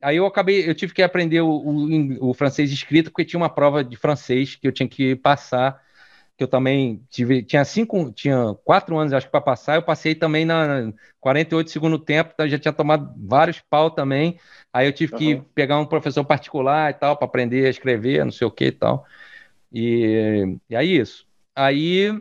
Aí 0.00 0.16
eu 0.16 0.24
acabei, 0.24 0.68
eu 0.68 0.74
tive 0.74 0.94
que 0.94 1.02
aprender 1.02 1.40
o, 1.40 1.50
o, 1.50 2.30
o 2.30 2.34
francês 2.34 2.70
escrito, 2.70 3.10
porque 3.10 3.24
tinha 3.24 3.40
uma 3.40 3.50
prova 3.50 3.82
de 3.82 3.96
francês 3.96 4.54
que 4.54 4.68
eu 4.68 4.72
tinha 4.72 4.88
que 4.88 5.16
passar 5.16 5.82
que 6.38 6.44
eu 6.44 6.48
também 6.48 7.04
tive, 7.10 7.42
tinha 7.42 7.64
cinco, 7.64 8.12
tinha 8.12 8.54
quatro 8.64 8.96
anos, 8.96 9.12
acho 9.12 9.26
que 9.26 9.32
para 9.32 9.40
passar, 9.40 9.74
eu 9.74 9.82
passei 9.82 10.14
também 10.14 10.44
na 10.44 10.92
48 11.18 11.68
segundo 11.68 11.98
tempo, 11.98 12.30
então 12.32 12.48
já 12.48 12.56
tinha 12.56 12.72
tomado 12.72 13.12
vários 13.18 13.60
pau 13.60 13.90
também, 13.90 14.38
aí 14.72 14.86
eu 14.86 14.92
tive 14.92 15.14
uhum. 15.14 15.18
que 15.18 15.36
pegar 15.52 15.80
um 15.80 15.84
professor 15.84 16.24
particular 16.24 16.92
e 16.92 16.94
tal, 16.94 17.16
para 17.16 17.26
aprender 17.26 17.66
a 17.66 17.70
escrever, 17.70 18.24
não 18.24 18.30
sei 18.30 18.46
o 18.46 18.52
que 18.52 18.66
e 18.66 18.72
tal, 18.72 19.04
e, 19.72 20.56
e 20.70 20.76
aí 20.76 20.96
isso. 20.96 21.26
Aí, 21.56 22.16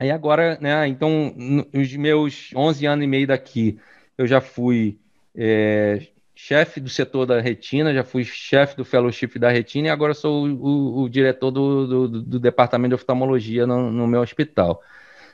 aí 0.00 0.10
agora, 0.10 0.58
né, 0.60 0.88
então, 0.88 1.32
nos 1.72 1.94
meus 1.94 2.50
11 2.56 2.86
anos 2.86 3.04
e 3.04 3.06
meio 3.06 3.28
daqui, 3.28 3.78
eu 4.18 4.26
já 4.26 4.40
fui 4.40 4.98
é, 5.36 6.08
chefe 6.40 6.78
do 6.78 6.88
setor 6.88 7.26
da 7.26 7.40
retina, 7.40 7.92
já 7.92 8.04
fui 8.04 8.24
chefe 8.24 8.76
do 8.76 8.84
fellowship 8.84 9.40
da 9.40 9.50
retina 9.50 9.88
e 9.88 9.90
agora 9.90 10.14
sou 10.14 10.46
o, 10.46 10.54
o, 10.54 11.02
o 11.02 11.08
diretor 11.08 11.50
do, 11.50 11.86
do, 11.86 12.08
do, 12.22 12.38
departamento 12.38 12.90
de 12.90 12.94
oftalmologia 12.94 13.66
no, 13.66 13.90
no, 13.90 14.06
meu 14.06 14.20
hospital. 14.20 14.80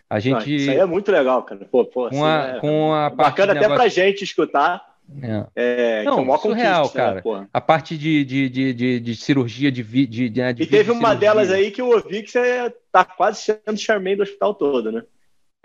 A 0.09 0.19
gente... 0.19 0.49
Não, 0.49 0.57
isso 0.57 0.71
aí 0.71 0.79
é 0.79 0.87
muito 0.87 1.13
legal, 1.13 1.43
cara. 1.43 1.69
Pô, 1.71 1.85
pô, 1.85 2.09
com 2.09 2.25
a, 2.25 2.57
é, 2.57 2.59
com 2.59 2.95
a 2.95 3.11
bacana 3.11 3.53
até 3.53 3.61
negócio... 3.61 3.83
pra 3.83 3.89
gente 3.89 4.25
escutar. 4.25 4.83
É. 5.23 5.47
É, 5.55 6.05
não, 6.05 6.35
é 6.35 6.39
surreal, 6.39 6.87
né, 6.87 6.93
cara. 6.95 7.23
Né, 7.23 7.49
a 7.53 7.61
parte 7.61 7.99
de, 7.99 8.25
de, 8.25 8.49
de, 8.49 8.73
de, 8.73 9.01
de 9.01 9.15
cirurgia 9.15 9.71
de, 9.71 9.83
de, 9.83 10.07
de, 10.07 10.31
de 10.31 10.63
E 10.63 10.67
teve 10.67 10.91
uma 10.91 11.15
delas 11.15 11.51
aí 11.51 11.71
que 11.71 11.83
eu 11.83 11.91
ouvi 11.91 12.23
que 12.23 12.31
você 12.31 12.75
tá 12.91 13.05
quase 13.05 13.43
sendo 13.43 13.79
charmei 13.79 14.17
do 14.17 14.23
hospital 14.23 14.55
todo, 14.55 14.91
né? 14.91 15.03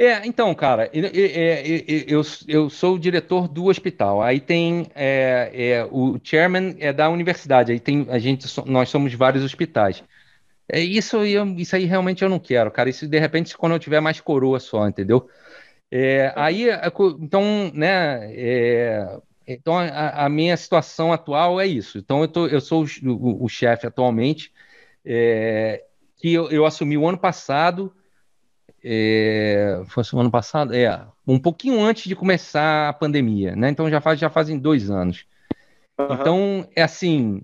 É, 0.02 0.26
então, 0.26 0.56
cara, 0.56 0.90
eu, 0.94 2.22
eu 2.48 2.70
sou 2.70 2.96
o 2.96 3.00
diretor 3.00 3.50
do 3.50 3.66
hospital. 3.66 4.22
Aí 4.22 4.40
tem 4.40 4.88
é, 4.96 5.52
é, 5.54 5.86
o 5.92 6.18
chairman 6.24 6.74
é 6.80 6.94
da 6.94 7.10
universidade. 7.10 7.74
Aí 7.74 7.82
tem 7.82 8.08
a 8.10 8.18
gente, 8.18 8.48
nós 8.66 8.88
somos 8.88 9.14
vários 9.14 9.44
hospitais. 9.44 10.02
É 10.70 10.80
isso, 10.80 11.18
isso 11.58 11.76
aí 11.76 11.84
realmente 11.84 12.24
eu 12.24 12.30
não 12.30 12.40
quero, 12.40 12.72
cara. 12.72 12.90
Isso 12.90 13.10
de 13.10 13.20
repente 13.20 13.58
quando 13.58 13.74
eu 13.74 13.80
tiver 13.80 14.00
mais 14.00 14.22
coroa 14.22 14.58
só, 14.62 14.88
entendeu? 14.88 15.30
É, 15.92 16.32
aí, 16.38 16.68
então, 17.20 17.70
né? 17.74 18.34
É, 18.34 19.20
então 19.46 19.78
a, 19.78 20.26
a, 20.26 20.30
minha 20.30 20.56
situação 20.56 21.12
atual 21.12 21.60
é 21.60 21.68
isso. 21.68 21.98
Então 21.98 22.22
eu, 22.22 22.28
tô, 22.30 22.48
eu 22.48 22.62
sou 22.62 22.86
o, 22.86 23.10
o, 23.10 23.46
o 23.46 23.50
chefe 23.50 23.86
atualmente, 23.86 24.54
é, 25.04 25.84
que 26.18 26.34
eu, 26.34 26.50
eu 26.52 26.66
assumi 26.66 26.98
o 26.98 27.06
ano 27.08 27.18
passado 27.18 27.94
é, 28.84 29.82
foi 29.88 30.04
ano 30.14 30.32
passado? 30.32 30.74
É, 30.74 31.02
um 31.28 31.40
pouquinho 31.40 31.82
antes 31.82 32.04
de 32.04 32.16
começar 32.16 32.90
a 32.90 32.94
pandemia, 32.94 33.56
né? 33.56 33.70
Então 33.70 33.90
já, 33.90 34.02
faz, 34.02 34.20
já 34.20 34.30
fazem 34.30 34.58
dois 34.58 34.90
anos. 34.90 35.26
Uhum. 35.98 36.08
Então, 36.14 36.68
é 36.76 36.84
assim, 36.84 37.44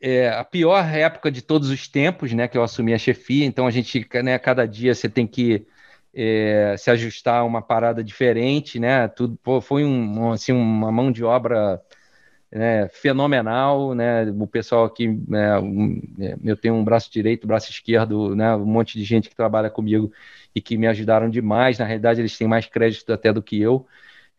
é 0.00 0.28
a 0.30 0.44
pior 0.44 0.84
época 0.84 1.30
de 1.30 1.42
todos 1.42 1.70
os 1.70 1.88
tempos, 1.88 2.32
né? 2.32 2.46
Que 2.46 2.58
eu 2.58 2.62
assumi 2.62 2.92
a 2.92 2.98
chefia. 2.98 3.46
Então, 3.46 3.66
a 3.66 3.70
gente, 3.70 4.06
né, 4.22 4.38
cada 4.38 4.66
dia 4.66 4.94
você 4.94 5.08
tem 5.08 5.26
que 5.26 5.66
é, 6.14 6.74
se 6.78 6.90
ajustar 6.90 7.40
a 7.40 7.44
uma 7.44 7.62
parada 7.62 8.02
diferente, 8.04 8.78
né? 8.78 9.08
Tudo 9.08 9.38
pô, 9.42 9.60
foi 9.60 9.84
um, 9.84 10.32
assim, 10.32 10.52
uma 10.52 10.92
mão 10.92 11.10
de 11.10 11.24
obra 11.24 11.80
né, 12.50 12.88
fenomenal, 12.88 13.94
né? 13.94 14.24
O 14.30 14.46
pessoal 14.46 14.84
aqui, 14.84 15.08
né, 15.28 15.58
é, 16.20 16.36
eu 16.44 16.56
tenho 16.56 16.74
um 16.74 16.84
braço 16.84 17.10
direito, 17.12 17.46
braço 17.46 17.70
esquerdo, 17.70 18.34
né? 18.34 18.54
Um 18.56 18.64
monte 18.64 18.98
de 18.98 19.04
gente 19.04 19.28
que 19.28 19.36
trabalha 19.36 19.70
comigo 19.70 20.12
e 20.54 20.60
que 20.60 20.76
me 20.76 20.86
ajudaram 20.86 21.28
demais. 21.28 21.78
Na 21.78 21.84
realidade, 21.84 22.20
eles 22.20 22.36
têm 22.36 22.48
mais 22.48 22.66
crédito 22.66 23.12
até 23.12 23.32
do 23.32 23.42
que 23.42 23.60
eu. 23.60 23.86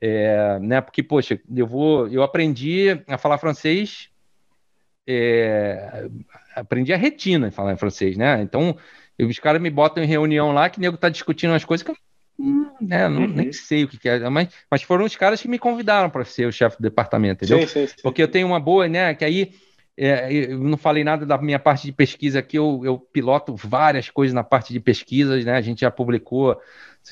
É, 0.02 0.60
né? 0.60 0.82
Porque, 0.82 1.04
poxa, 1.04 1.40
eu 1.56 1.68
vou, 1.68 2.08
eu 2.08 2.24
aprendi 2.24 2.90
a 3.08 3.18
falar 3.18 3.38
francês, 3.38 4.10
é, 5.08 6.10
aprendi 6.56 6.94
a 6.94 6.98
retina 6.98 7.48
a 7.48 7.52
falar 7.52 7.78
francês, 7.78 8.18
né? 8.18 8.42
Então, 8.42 8.78
os 9.20 9.40
caras 9.40 9.62
me 9.62 9.70
botam 9.70 10.04
em 10.04 10.08
reunião 10.08 10.52
lá 10.52 10.70
que 10.70 10.78
o 10.80 10.82
nego 10.82 10.98
tá 10.98 11.10
discutindo 11.10 11.52
umas 11.52 11.66
coisas 11.66 11.84
que 11.84 11.92
eu 11.92 11.96
né, 12.82 13.08
não, 13.10 13.22
uhum. 13.22 13.28
nem 13.28 13.52
sei 13.52 13.84
o 13.84 13.88
que, 13.88 13.98
que 13.98 14.08
é, 14.08 14.30
mas, 14.30 14.50
mas 14.72 14.82
foram 14.82 15.04
os 15.06 15.16
caras 15.16 15.42
que 15.42 15.48
me 15.48 15.60
convidaram 15.60 16.10
para 16.10 16.24
ser 16.24 16.48
o 16.48 16.52
chefe 16.52 16.78
do 16.78 16.84
departamento, 16.84 17.44
entendeu? 17.44 17.68
Sim, 17.68 17.82
sim, 17.82 17.88
sim. 17.88 18.02
Porque 18.02 18.24
eu 18.24 18.28
tenho 18.28 18.48
uma 18.48 18.60
boa, 18.60 18.88
né? 18.88 19.14
Que 19.14 19.26
aí 19.26 19.52
é, 19.98 20.32
eu 20.32 20.58
não 20.58 20.78
falei 20.78 21.04
nada 21.04 21.26
da 21.26 21.38
minha 21.38 21.60
parte 21.60 21.86
de 21.86 21.92
pesquisa 21.92 22.40
aqui, 22.40 22.58
eu, 22.58 22.82
eu, 22.86 22.98
piloto 22.98 23.54
várias 23.54 24.10
coisas 24.10 24.34
na 24.34 24.44
parte 24.44 24.72
de 24.72 24.80
pesquisas, 24.80 25.44
né? 25.44 25.58
A 25.58 25.62
gente 25.62 25.82
já 25.82 25.92
publicou 25.92 26.58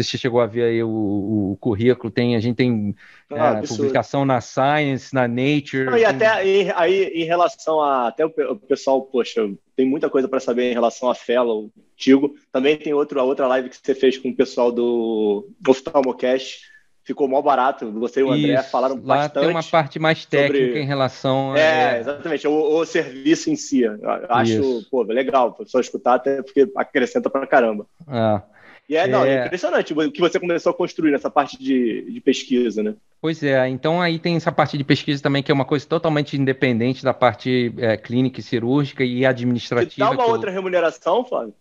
se 0.04 0.12
você 0.12 0.18
chegou 0.18 0.40
a 0.40 0.46
ver 0.46 0.64
aí 0.64 0.84
o, 0.84 0.90
o 0.90 1.58
currículo, 1.60 2.12
tem, 2.12 2.36
a 2.36 2.40
gente 2.40 2.56
tem 2.56 2.96
ah, 3.32 3.62
é, 3.64 3.68
publicação 3.68 4.26
na 4.26 4.40
Science, 4.40 5.14
na 5.14 5.28
Nature. 5.28 5.86
Não, 5.86 5.98
e 5.98 6.06
até 6.06 6.28
aí, 6.28 6.72
aí, 6.76 7.04
em 7.16 7.26
relação 7.26 7.82
a. 7.82 8.08
Até 8.08 8.26
o, 8.26 8.30
o 8.30 8.56
pessoal, 8.56 9.02
poxa, 9.02 9.50
tem 9.76 9.86
muita 9.86 10.10
coisa 10.10 10.28
para 10.28 10.40
saber 10.40 10.72
em 10.72 10.74
relação 10.74 11.10
a 11.10 11.16
Fellow, 11.16 11.72
Tigo. 11.96 12.36
Também 12.52 12.78
tem 12.78 12.94
outro, 12.94 13.20
a 13.20 13.24
outra 13.24 13.48
live 13.48 13.70
que 13.70 13.78
você 13.78 13.96
fez 13.96 14.18
com 14.18 14.30
o 14.30 14.36
pessoal 14.36 14.72
do 14.72 15.50
Oftalmocast 15.68 16.60
ficou 17.08 17.28
mal 17.28 17.42
barato. 17.42 17.90
Você 17.94 18.20
e 18.20 18.24
o 18.24 18.32
André 18.32 18.54
Isso, 18.54 18.70
falaram 18.70 18.96
lá 18.96 19.16
bastante. 19.16 19.46
Tem 19.46 19.50
uma 19.50 19.64
parte 19.64 19.98
mais 19.98 20.26
técnica 20.26 20.66
sobre... 20.66 20.82
em 20.82 20.86
relação 20.86 21.54
a. 21.54 21.60
É, 21.60 22.00
exatamente, 22.02 22.48
o, 22.48 22.54
o 22.54 22.86
serviço 22.86 23.50
em 23.50 23.56
si. 23.56 23.82
Eu 23.82 23.98
acho, 24.30 24.52
Isso. 24.52 24.88
pô, 24.92 25.04
legal, 25.04 25.58
só 25.66 25.80
escutar, 25.80 26.16
até 26.16 26.44
porque 26.44 26.70
acrescenta 26.76 27.30
pra 27.30 27.48
caramba. 27.48 27.88
Ah. 28.06 28.44
E 28.88 28.96
é, 28.96 29.08
não, 29.08 29.26
é... 29.26 29.36
é 29.36 29.46
impressionante 29.46 29.94
o 29.94 30.12
que 30.12 30.22
você 30.22 30.40
começou 30.40 30.72
a 30.72 30.76
construir 30.76 31.12
nessa 31.12 31.30
parte 31.30 31.58
de, 31.62 32.10
de 32.10 32.22
pesquisa, 32.22 32.82
né? 32.82 32.96
Pois 33.22 33.44
é, 33.44 33.68
então 33.68 34.02
aí 34.02 34.20
tem 34.20 34.36
essa 34.36 34.52
parte 34.52 34.78
de 34.78 34.84
pesquisa 34.84 35.22
também, 35.22 35.44
que 35.44 35.52
é 35.52 35.54
uma 35.54 35.66
coisa 35.66 35.86
totalmente 35.86 36.38
independente 36.38 37.04
da 37.04 37.14
parte 37.14 37.74
é, 37.78 37.98
clínica 37.98 38.40
e 38.40 38.44
cirúrgica 38.44 39.04
e 39.04 39.26
administrativa. 39.26 39.94
E 39.96 40.16
dá 40.16 40.24
uma 40.24 40.32
outra 40.32 40.52
eu... 40.52 40.54
remuneração, 40.54 41.26
Flávio? 41.26 41.54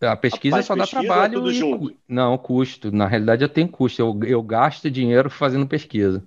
A 0.00 0.16
pesquisa 0.16 0.58
a 0.58 0.62
só 0.62 0.74
dá 0.74 0.86
trabalho. 0.86 1.34
Tudo 1.34 1.50
e... 1.50 1.54
junto. 1.54 1.96
Não, 2.08 2.36
custo. 2.36 2.90
Na 2.90 3.06
realidade, 3.06 3.44
eu 3.44 3.48
tenho 3.48 3.68
custo. 3.68 4.02
Eu, 4.02 4.20
eu 4.24 4.42
gasto 4.42 4.90
dinheiro 4.90 5.30
fazendo 5.30 5.66
pesquisa. 5.66 6.22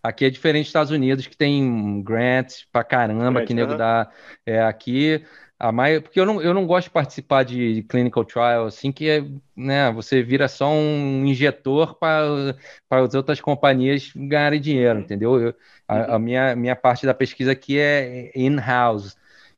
Aqui 0.00 0.24
é 0.24 0.30
diferente 0.30 0.64
dos 0.64 0.68
Estados 0.68 0.92
Unidos, 0.92 1.26
que 1.26 1.36
tem 1.36 2.00
grants 2.02 2.66
pra 2.72 2.84
caramba, 2.84 3.32
Grant, 3.32 3.46
que 3.46 3.54
nego 3.54 3.74
dá. 3.74 4.08
É, 4.46 4.62
aqui, 4.62 5.24
a 5.58 5.72
maioria, 5.72 6.00
porque 6.00 6.20
eu 6.20 6.24
não, 6.24 6.40
eu 6.40 6.54
não 6.54 6.66
gosto 6.66 6.86
de 6.86 6.92
participar 6.92 7.42
de 7.42 7.82
clinical 7.88 8.24
trial, 8.24 8.66
assim, 8.66 8.92
que 8.92 9.10
é, 9.10 9.24
né, 9.56 9.90
você 9.90 10.22
vira 10.22 10.46
só 10.46 10.70
um 10.70 11.26
injetor 11.26 11.96
para 11.96 12.54
as 12.90 13.14
outras 13.14 13.40
companhias 13.40 14.12
ganharem 14.14 14.60
dinheiro, 14.60 15.00
entendeu? 15.00 15.40
Eu, 15.40 15.54
a, 15.88 16.12
a, 16.12 16.12
uhum. 16.12 16.18
minha, 16.20 16.54
minha 16.54 16.76
parte 16.76 17.04
da 17.04 17.12
pesquisa 17.12 17.52
aqui 17.52 17.76
é 17.78 18.30
in-house. 18.36 19.16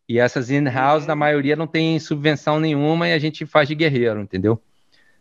E 0.09 0.19
essas 0.19 0.51
in-house, 0.51 1.07
na 1.07 1.13
uhum. 1.13 1.19
maioria, 1.19 1.55
não 1.55 1.67
tem 1.67 1.99
subvenção 1.99 2.59
nenhuma 2.59 3.07
e 3.07 3.13
a 3.13 3.19
gente 3.19 3.45
faz 3.45 3.69
de 3.69 3.75
guerreiro, 3.75 4.23
entendeu? 4.23 4.59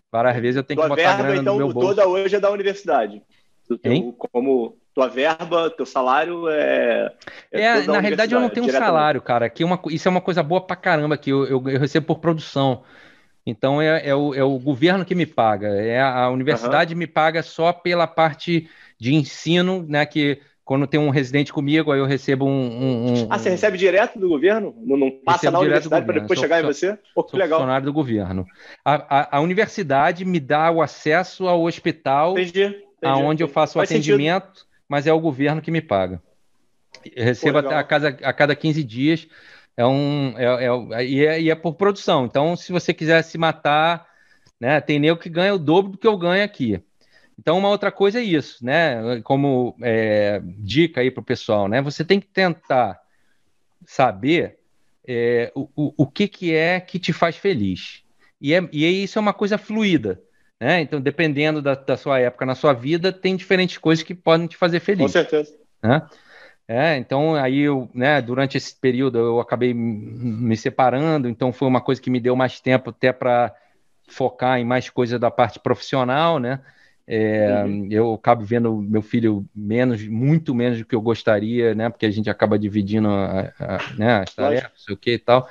Várias 0.10 0.38
vezes 0.38 0.56
eu 0.56 0.64
tenho 0.64 0.80
tua 0.80 0.90
que 0.90 0.96
botar 0.96 1.16
verba, 1.16 1.24
grana 1.24 1.42
então, 1.42 1.54
no 1.54 1.66
meu 1.66 1.74
bolso. 1.74 1.90
toda 1.90 2.08
hoje 2.08 2.36
é 2.36 2.40
da 2.40 2.50
universidade. 2.50 3.22
Teu, 3.78 4.14
como 4.18 4.78
tua 4.94 5.08
verba, 5.08 5.70
teu 5.70 5.86
salário 5.86 6.50
é. 6.50 7.14
É, 7.52 7.62
é 7.62 7.84
na 7.84 8.00
realidade 8.00 8.34
eu 8.34 8.40
não 8.40 8.50
tenho 8.50 8.66
um 8.66 8.72
salário, 8.72 9.22
cara. 9.22 9.50
Que 9.50 9.64
uma, 9.64 9.80
isso 9.90 10.08
é 10.08 10.12
uma 10.12 10.22
coisa 10.22 10.42
boa 10.44 10.62
pra 10.62 10.76
caramba, 10.76 11.18
que 11.18 11.32
eu, 11.32 11.46
eu, 11.46 11.70
eu 11.70 11.80
recebo 11.80 12.08
por 12.08 12.20
produção. 12.20 12.84
Então 13.46 13.82
é, 13.82 14.08
é, 14.08 14.16
o, 14.16 14.34
é 14.34 14.44
o 14.44 14.60
governo 14.60 15.06
que 15.06 15.16
me 15.16 15.26
paga. 15.26 15.68
É 15.68 16.02
a 16.02 16.30
universidade 16.30 16.94
uhum. 16.94 17.00
me 17.00 17.08
paga 17.08 17.42
só 17.42 17.72
pela 17.72 18.08
parte 18.08 18.70
de 19.00 19.14
ensino, 19.14 19.86
né? 19.88 20.06
Que 20.06 20.42
quando 20.70 20.86
tem 20.86 21.00
um 21.00 21.10
residente 21.10 21.52
comigo, 21.52 21.92
aí 21.92 22.00
eu 22.00 22.06
recebo 22.06 22.46
um. 22.46 22.52
um, 22.52 23.24
um 23.24 23.28
ah, 23.28 23.40
você 23.40 23.50
recebe 23.50 23.76
direto 23.76 24.20
do 24.20 24.30
governo? 24.30 24.76
Não, 24.86 24.98
não 24.98 25.10
passa 25.10 25.50
na 25.50 25.60
universidade 25.60 26.06
para 26.06 26.20
depois 26.20 26.38
sou, 26.38 26.46
chegar 26.48 26.60
sou, 26.60 26.70
em 26.70 26.74
você? 26.74 27.00
Pô, 27.16 27.24
que 27.24 27.36
legal. 27.36 27.58
funcionário 27.58 27.86
do 27.86 27.94
governo. 27.94 28.46
A, 28.86 29.20
a, 29.20 29.38
a, 29.38 29.42
universidade 29.42 30.24
me 30.24 30.40
dá 30.40 30.70
o 30.70 30.80
acesso 30.80 31.48
ao 31.48 31.64
hospital 31.64 32.38
entendi. 32.38 32.89
Aonde 33.04 33.44
eu 33.44 33.48
faço 33.48 33.78
o 33.78 33.82
atendimento, 33.82 34.48
sentido. 34.48 34.68
mas 34.88 35.08
é 35.08 35.14
o 35.14 35.20
governo 35.20 35.62
que 35.62 35.72
me 35.72 35.82
paga. 35.82 36.22
Eu 37.16 37.24
recebo 37.24 37.62
Pô, 37.62 37.70
a, 37.70 37.84
cada, 37.84 38.08
a 38.08 38.34
cada 38.34 38.56
15 38.56 38.84
dias. 38.84 39.28
É 39.78 39.86
um, 39.86 40.34
é, 40.38 40.66
é, 40.66 41.06
e, 41.06 41.26
é, 41.26 41.42
e 41.42 41.50
é 41.50 41.56
por 41.56 41.76
produção. 41.76 42.26
Então, 42.26 42.56
se 42.56 42.72
você 42.72 42.94
quiser 42.94 43.22
se 43.24 43.38
matar, 43.38 44.06
né, 44.60 44.82
tem 44.82 45.00
nego 45.00 45.20
que 45.20 45.30
ganha 45.30 45.54
o 45.54 45.60
dobro 45.60 45.94
do 45.94 45.98
que 45.98 46.08
eu 46.08 46.18
ganho 46.18 46.44
aqui. 46.44 46.84
Então, 47.38 47.58
uma 47.58 47.70
outra 47.70 47.90
coisa 47.90 48.20
é 48.20 48.24
isso, 48.24 48.66
né? 48.66 49.22
Como 49.24 49.74
é, 49.82 50.42
dica 50.58 51.00
aí 51.00 51.10
para 51.10 51.22
o 51.22 51.26
pessoal, 51.26 51.70
né? 51.70 51.82
Você 51.82 52.04
tem 52.04 52.20
que 52.20 52.28
tentar 52.28 53.00
saber 53.86 54.60
é, 55.08 55.50
o, 55.56 55.70
o, 55.76 56.06
que, 56.06 56.28
que 56.28 56.54
é 56.54 56.82
que 56.82 57.00
te 57.00 57.14
faz 57.14 57.38
feliz. 57.38 58.04
E, 58.42 58.54
é, 58.54 58.68
e 58.74 59.04
isso 59.04 59.18
é 59.18 59.22
uma 59.22 59.34
coisa 59.34 59.58
fluida. 59.58 60.22
Né? 60.60 60.82
Então, 60.82 61.00
dependendo 61.00 61.62
da, 61.62 61.74
da, 61.74 61.96
sua 61.96 62.20
época 62.20 62.46
na 62.46 62.54
sua 62.54 62.74
vida, 62.74 63.14
tem 63.14 63.36
diferentes 63.36 63.78
coisas 63.78 64.04
que 64.04 64.14
podem 64.14 64.46
te 64.46 64.58
fazer 64.58 64.80
feliz. 64.82 65.04
Com 65.04 65.08
certeza. 65.08 65.56
Né? 65.82 66.06
É, 66.68 66.98
então, 66.98 67.34
aí 67.34 67.62
eu, 67.62 67.90
né, 67.94 68.22
durante 68.22 68.58
esse 68.58 68.76
período 68.76 69.18
eu 69.18 69.40
acabei 69.40 69.74
me 69.74 70.56
separando, 70.56 71.28
então 71.28 71.52
foi 71.52 71.68
uma 71.68 71.82
coisa 71.82 72.00
que 72.02 72.12
me 72.12 72.20
deu 72.20 72.36
mais 72.36 72.60
tempo 72.60 72.92
até 72.92 73.12
para 73.12 73.56
focar 74.08 74.60
em 74.60 74.66
mais 74.66 74.90
coisa 74.90 75.18
da 75.18 75.32
parte 75.32 75.60
profissional, 75.60 76.40
né? 76.40 76.60
É, 77.08 77.64
uhum. 77.66 77.88
Eu 77.90 78.14
acabo 78.14 78.44
vendo 78.44 78.76
meu 78.76 79.02
filho 79.02 79.44
menos, 79.56 80.08
muito 80.08 80.54
menos 80.54 80.78
do 80.78 80.86
que 80.86 80.94
eu 80.94 81.02
gostaria, 81.02 81.74
né? 81.74 81.90
Porque 81.90 82.06
a 82.06 82.12
gente 82.12 82.30
acaba 82.30 82.60
dividindo 82.60 83.08
a, 83.10 83.52
a, 83.60 83.94
né, 83.98 84.20
as 84.20 84.36
tarefas, 84.36 84.72
sei 84.76 84.94
o 84.94 84.98
que 84.98 85.14
e 85.14 85.18
tal. 85.18 85.50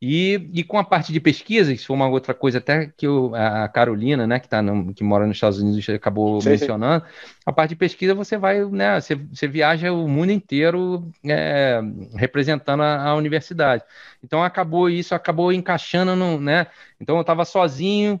E, 0.00 0.50
e 0.52 0.62
com 0.62 0.78
a 0.78 0.84
parte 0.84 1.10
de 1.10 1.18
pesquisa, 1.18 1.72
isso 1.72 1.86
foi 1.86 1.96
uma 1.96 2.06
outra 2.06 2.34
coisa 2.34 2.58
até 2.58 2.92
que 2.94 3.06
eu, 3.06 3.34
a 3.34 3.66
Carolina, 3.66 4.26
né, 4.26 4.38
que, 4.38 4.46
tá 4.46 4.60
no, 4.60 4.92
que 4.92 5.02
mora 5.02 5.26
nos 5.26 5.38
Estados 5.38 5.58
Unidos, 5.58 5.88
acabou 5.88 6.38
sim, 6.40 6.50
mencionando. 6.50 7.04
Sim. 7.06 7.34
A 7.46 7.52
parte 7.52 7.70
de 7.70 7.76
pesquisa 7.76 8.14
você 8.14 8.36
vai, 8.36 8.62
né, 8.66 9.00
você, 9.00 9.14
você 9.14 9.48
viaja 9.48 9.90
o 9.90 10.06
mundo 10.06 10.32
inteiro 10.32 11.10
é, 11.24 11.80
representando 12.14 12.82
a, 12.82 13.04
a, 13.04 13.14
universidade. 13.14 13.84
Então 14.22 14.44
acabou 14.44 14.90
isso, 14.90 15.14
acabou 15.14 15.50
encaixando 15.50 16.14
no, 16.14 16.38
né? 16.38 16.66
Então 17.00 17.16
eu 17.16 17.22
estava 17.22 17.46
sozinho, 17.46 18.20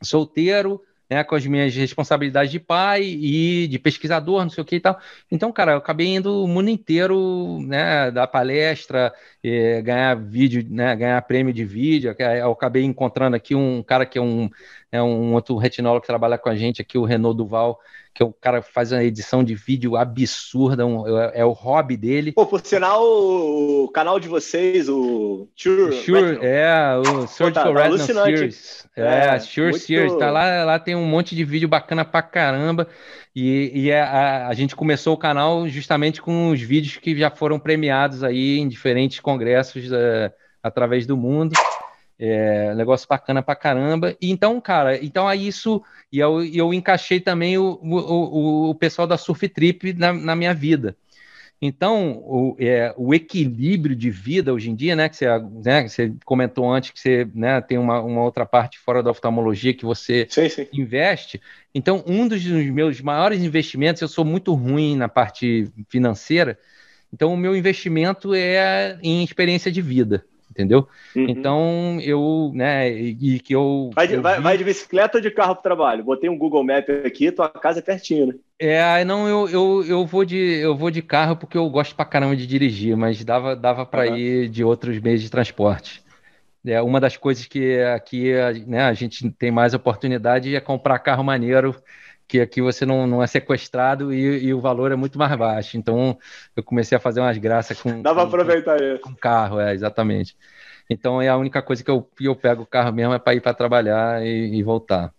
solteiro, 0.00 0.80
né, 1.12 1.24
com 1.24 1.34
as 1.34 1.46
minhas 1.46 1.74
responsabilidades 1.74 2.50
de 2.50 2.58
pai 2.58 3.02
e 3.04 3.68
de 3.68 3.78
pesquisador, 3.78 4.42
não 4.42 4.50
sei 4.50 4.62
o 4.62 4.64
que 4.64 4.76
e 4.76 4.80
tal. 4.80 4.98
Então, 5.30 5.52
cara, 5.52 5.72
eu 5.72 5.78
acabei 5.78 6.06
indo 6.08 6.44
o 6.44 6.48
mundo 6.48 6.70
inteiro, 6.70 7.60
né, 7.62 8.10
dar 8.10 8.26
palestra, 8.26 9.12
eh, 9.42 9.82
ganhar 9.82 10.14
vídeo, 10.16 10.64
né, 10.68 10.94
ganhar 10.96 11.20
prêmio 11.22 11.52
de 11.52 11.64
vídeo. 11.64 12.14
Eu 12.18 12.52
acabei 12.52 12.84
encontrando 12.84 13.36
aqui 13.36 13.54
um 13.54 13.82
cara 13.82 14.06
que 14.06 14.18
é 14.18 14.22
um, 14.22 14.48
é 14.92 15.02
um 15.02 15.32
outro 15.32 15.56
retinólogo 15.56 16.02
que 16.02 16.06
trabalha 16.06 16.36
com 16.36 16.50
a 16.50 16.54
gente 16.54 16.82
aqui, 16.82 16.98
o 16.98 17.04
Renaud 17.04 17.34
Duval, 17.34 17.80
que 18.12 18.22
é 18.22 18.26
o 18.26 18.32
cara 18.32 18.60
que 18.60 18.70
faz 18.70 18.92
uma 18.92 19.02
edição 19.02 19.42
de 19.42 19.54
vídeo 19.54 19.96
absurda, 19.96 20.84
um, 20.84 21.18
é, 21.18 21.40
é, 21.40 21.44
o 21.46 21.52
hobby 21.52 21.96
dele. 21.96 22.32
Pô, 22.32 22.44
por 22.44 22.60
sinal, 22.60 23.02
o 23.02 23.88
canal 23.88 24.20
de 24.20 24.28
vocês, 24.28 24.90
o 24.90 25.48
Sure, 25.56 25.94
Sure 26.02 26.38
é, 26.42 26.70
o 26.98 27.26
Surgical 27.26 27.72
Pô, 27.72 27.78
tá, 27.80 27.88
Retinal 27.88 28.24
Series. 28.26 28.86
É, 28.94 29.28
é 29.28 29.38
Sure 29.38 29.70
muito... 29.70 29.78
Series, 29.82 30.14
tá 30.16 30.30
lá, 30.30 30.64
lá 30.64 30.78
tem 30.78 30.94
um 30.94 31.06
monte 31.06 31.34
de 31.34 31.42
vídeo 31.42 31.68
bacana 31.68 32.04
pra 32.04 32.20
caramba. 32.20 32.86
E, 33.34 33.72
e 33.74 33.90
a, 33.90 33.96
é, 33.96 34.02
a, 34.02 34.48
a, 34.48 34.54
gente 34.54 34.76
começou 34.76 35.14
o 35.14 35.18
canal 35.18 35.66
justamente 35.66 36.20
com 36.20 36.50
os 36.50 36.60
vídeos 36.60 36.98
que 36.98 37.16
já 37.16 37.30
foram 37.30 37.58
premiados 37.58 38.22
aí 38.22 38.58
em 38.58 38.68
diferentes 38.68 39.20
congressos 39.20 39.90
uh, 39.90 40.30
através 40.62 41.06
do 41.06 41.16
mundo. 41.16 41.54
É, 42.24 42.72
negócio 42.76 43.08
bacana 43.08 43.42
pra 43.42 43.56
caramba. 43.56 44.16
E 44.20 44.30
então, 44.30 44.60
cara, 44.60 44.96
então 45.04 45.26
aí 45.26 45.48
isso. 45.48 45.82
E 46.12 46.20
eu, 46.20 46.44
eu 46.44 46.72
encaixei 46.72 47.18
também 47.18 47.58
o, 47.58 47.80
o, 47.82 48.70
o 48.70 48.74
pessoal 48.76 49.08
da 49.08 49.18
Surf 49.18 49.48
Trip 49.48 49.92
na, 49.94 50.12
na 50.12 50.36
minha 50.36 50.54
vida. 50.54 50.96
Então, 51.60 52.18
o, 52.18 52.56
é, 52.60 52.94
o, 52.96 53.12
equilíbrio 53.12 53.96
de 53.96 54.08
vida 54.08 54.54
hoje 54.54 54.70
em 54.70 54.74
dia, 54.74 54.94
né, 54.94 55.08
que 55.08 55.16
você, 55.16 55.26
né, 55.64 55.82
que 55.82 55.88
você 55.88 56.12
comentou 56.24 56.72
antes 56.72 56.90
que 56.90 57.00
você 57.00 57.28
né, 57.34 57.60
tem 57.60 57.76
uma, 57.76 58.00
uma, 58.00 58.22
outra 58.22 58.46
parte 58.46 58.78
fora 58.78 59.02
da 59.02 59.10
oftalmologia 59.10 59.74
que 59.74 59.84
você 59.84 60.26
sim, 60.30 60.48
sim. 60.48 60.68
investe. 60.72 61.40
Então, 61.74 62.04
um 62.06 62.28
dos 62.28 62.44
meus 62.44 63.00
maiores 63.00 63.42
investimentos, 63.42 64.00
eu 64.00 64.08
sou 64.08 64.24
muito 64.24 64.54
ruim 64.54 64.96
na 64.96 65.08
parte 65.08 65.68
financeira, 65.88 66.56
então 67.12 67.32
o 67.32 67.36
meu 67.36 67.56
investimento 67.56 68.32
é 68.32 68.96
em 69.02 69.24
experiência 69.24 69.70
de 69.70 69.82
vida 69.82 70.24
entendeu? 70.52 70.86
Uhum. 71.16 71.26
Então 71.28 71.98
eu, 72.02 72.52
né, 72.54 72.90
e, 72.90 73.40
que 73.40 73.54
eu 73.54 73.90
vai 73.94 74.06
de, 74.06 74.14
eu 74.14 74.22
vai, 74.22 74.40
vai, 74.40 74.58
de 74.58 74.64
bicicleta 74.64 75.16
ou 75.16 75.22
de 75.22 75.30
carro 75.30 75.54
para 75.54 75.62
trabalho? 75.62 76.04
Botei 76.04 76.28
um 76.28 76.36
Google 76.36 76.62
Map 76.62 76.88
aqui, 77.04 77.32
tua 77.32 77.48
casa 77.48 77.78
é 77.78 77.82
pertinho, 77.82 78.26
né? 78.26 78.34
É, 78.58 79.04
não, 79.04 79.26
eu, 79.26 79.48
eu, 79.48 79.84
eu 79.84 80.06
vou 80.06 80.24
de 80.24 80.36
eu 80.36 80.76
vou 80.76 80.90
de 80.90 81.00
carro 81.00 81.36
porque 81.36 81.56
eu 81.56 81.68
gosto 81.70 81.96
pra 81.96 82.04
caramba 82.04 82.36
de 82.36 82.46
dirigir, 82.46 82.96
mas 82.96 83.24
dava 83.24 83.56
dava 83.56 83.86
para 83.86 84.10
uhum. 84.10 84.16
ir 84.16 84.48
de 84.48 84.62
outros 84.62 85.00
meios 85.00 85.22
de 85.22 85.30
transporte. 85.30 86.02
É 86.64 86.80
uma 86.80 87.00
das 87.00 87.16
coisas 87.16 87.46
que 87.46 87.80
aqui 87.80 88.32
né, 88.66 88.82
a 88.82 88.92
gente 88.92 89.28
tem 89.32 89.50
mais 89.50 89.74
oportunidade 89.74 90.54
é 90.54 90.60
comprar 90.60 90.98
carro 91.00 91.24
maneiro 91.24 91.74
que 92.32 92.40
aqui 92.40 92.62
você 92.62 92.86
não, 92.86 93.06
não 93.06 93.22
é 93.22 93.26
sequestrado 93.26 94.10
e, 94.10 94.46
e, 94.46 94.54
o 94.54 94.60
valor 94.60 94.90
é 94.90 94.96
muito 94.96 95.18
mais 95.18 95.36
baixo. 95.36 95.76
Então 95.76 96.16
eu 96.56 96.62
comecei 96.62 96.96
a 96.96 97.00
fazer 97.00 97.20
umas 97.20 97.36
graças 97.36 97.78
com. 97.78 98.00
Dá 98.00 98.14
para 98.14 98.22
aproveitar 98.22 98.78
com, 98.78 98.84
isso. 98.84 99.02
Com 99.02 99.14
carro, 99.14 99.60
é, 99.60 99.74
exatamente. 99.74 100.34
Então 100.88 101.20
é 101.20 101.28
a 101.28 101.36
única 101.36 101.60
coisa 101.60 101.84
que 101.84 101.90
eu, 101.90 102.08
eu 102.18 102.34
pego 102.34 102.62
o 102.62 102.66
carro 102.66 102.90
mesmo 102.90 103.12
é 103.12 103.18
para 103.18 103.34
ir 103.34 103.42
para 103.42 103.52
trabalhar 103.52 104.24
e, 104.24 104.56
e 104.56 104.62
voltar. 104.62 105.12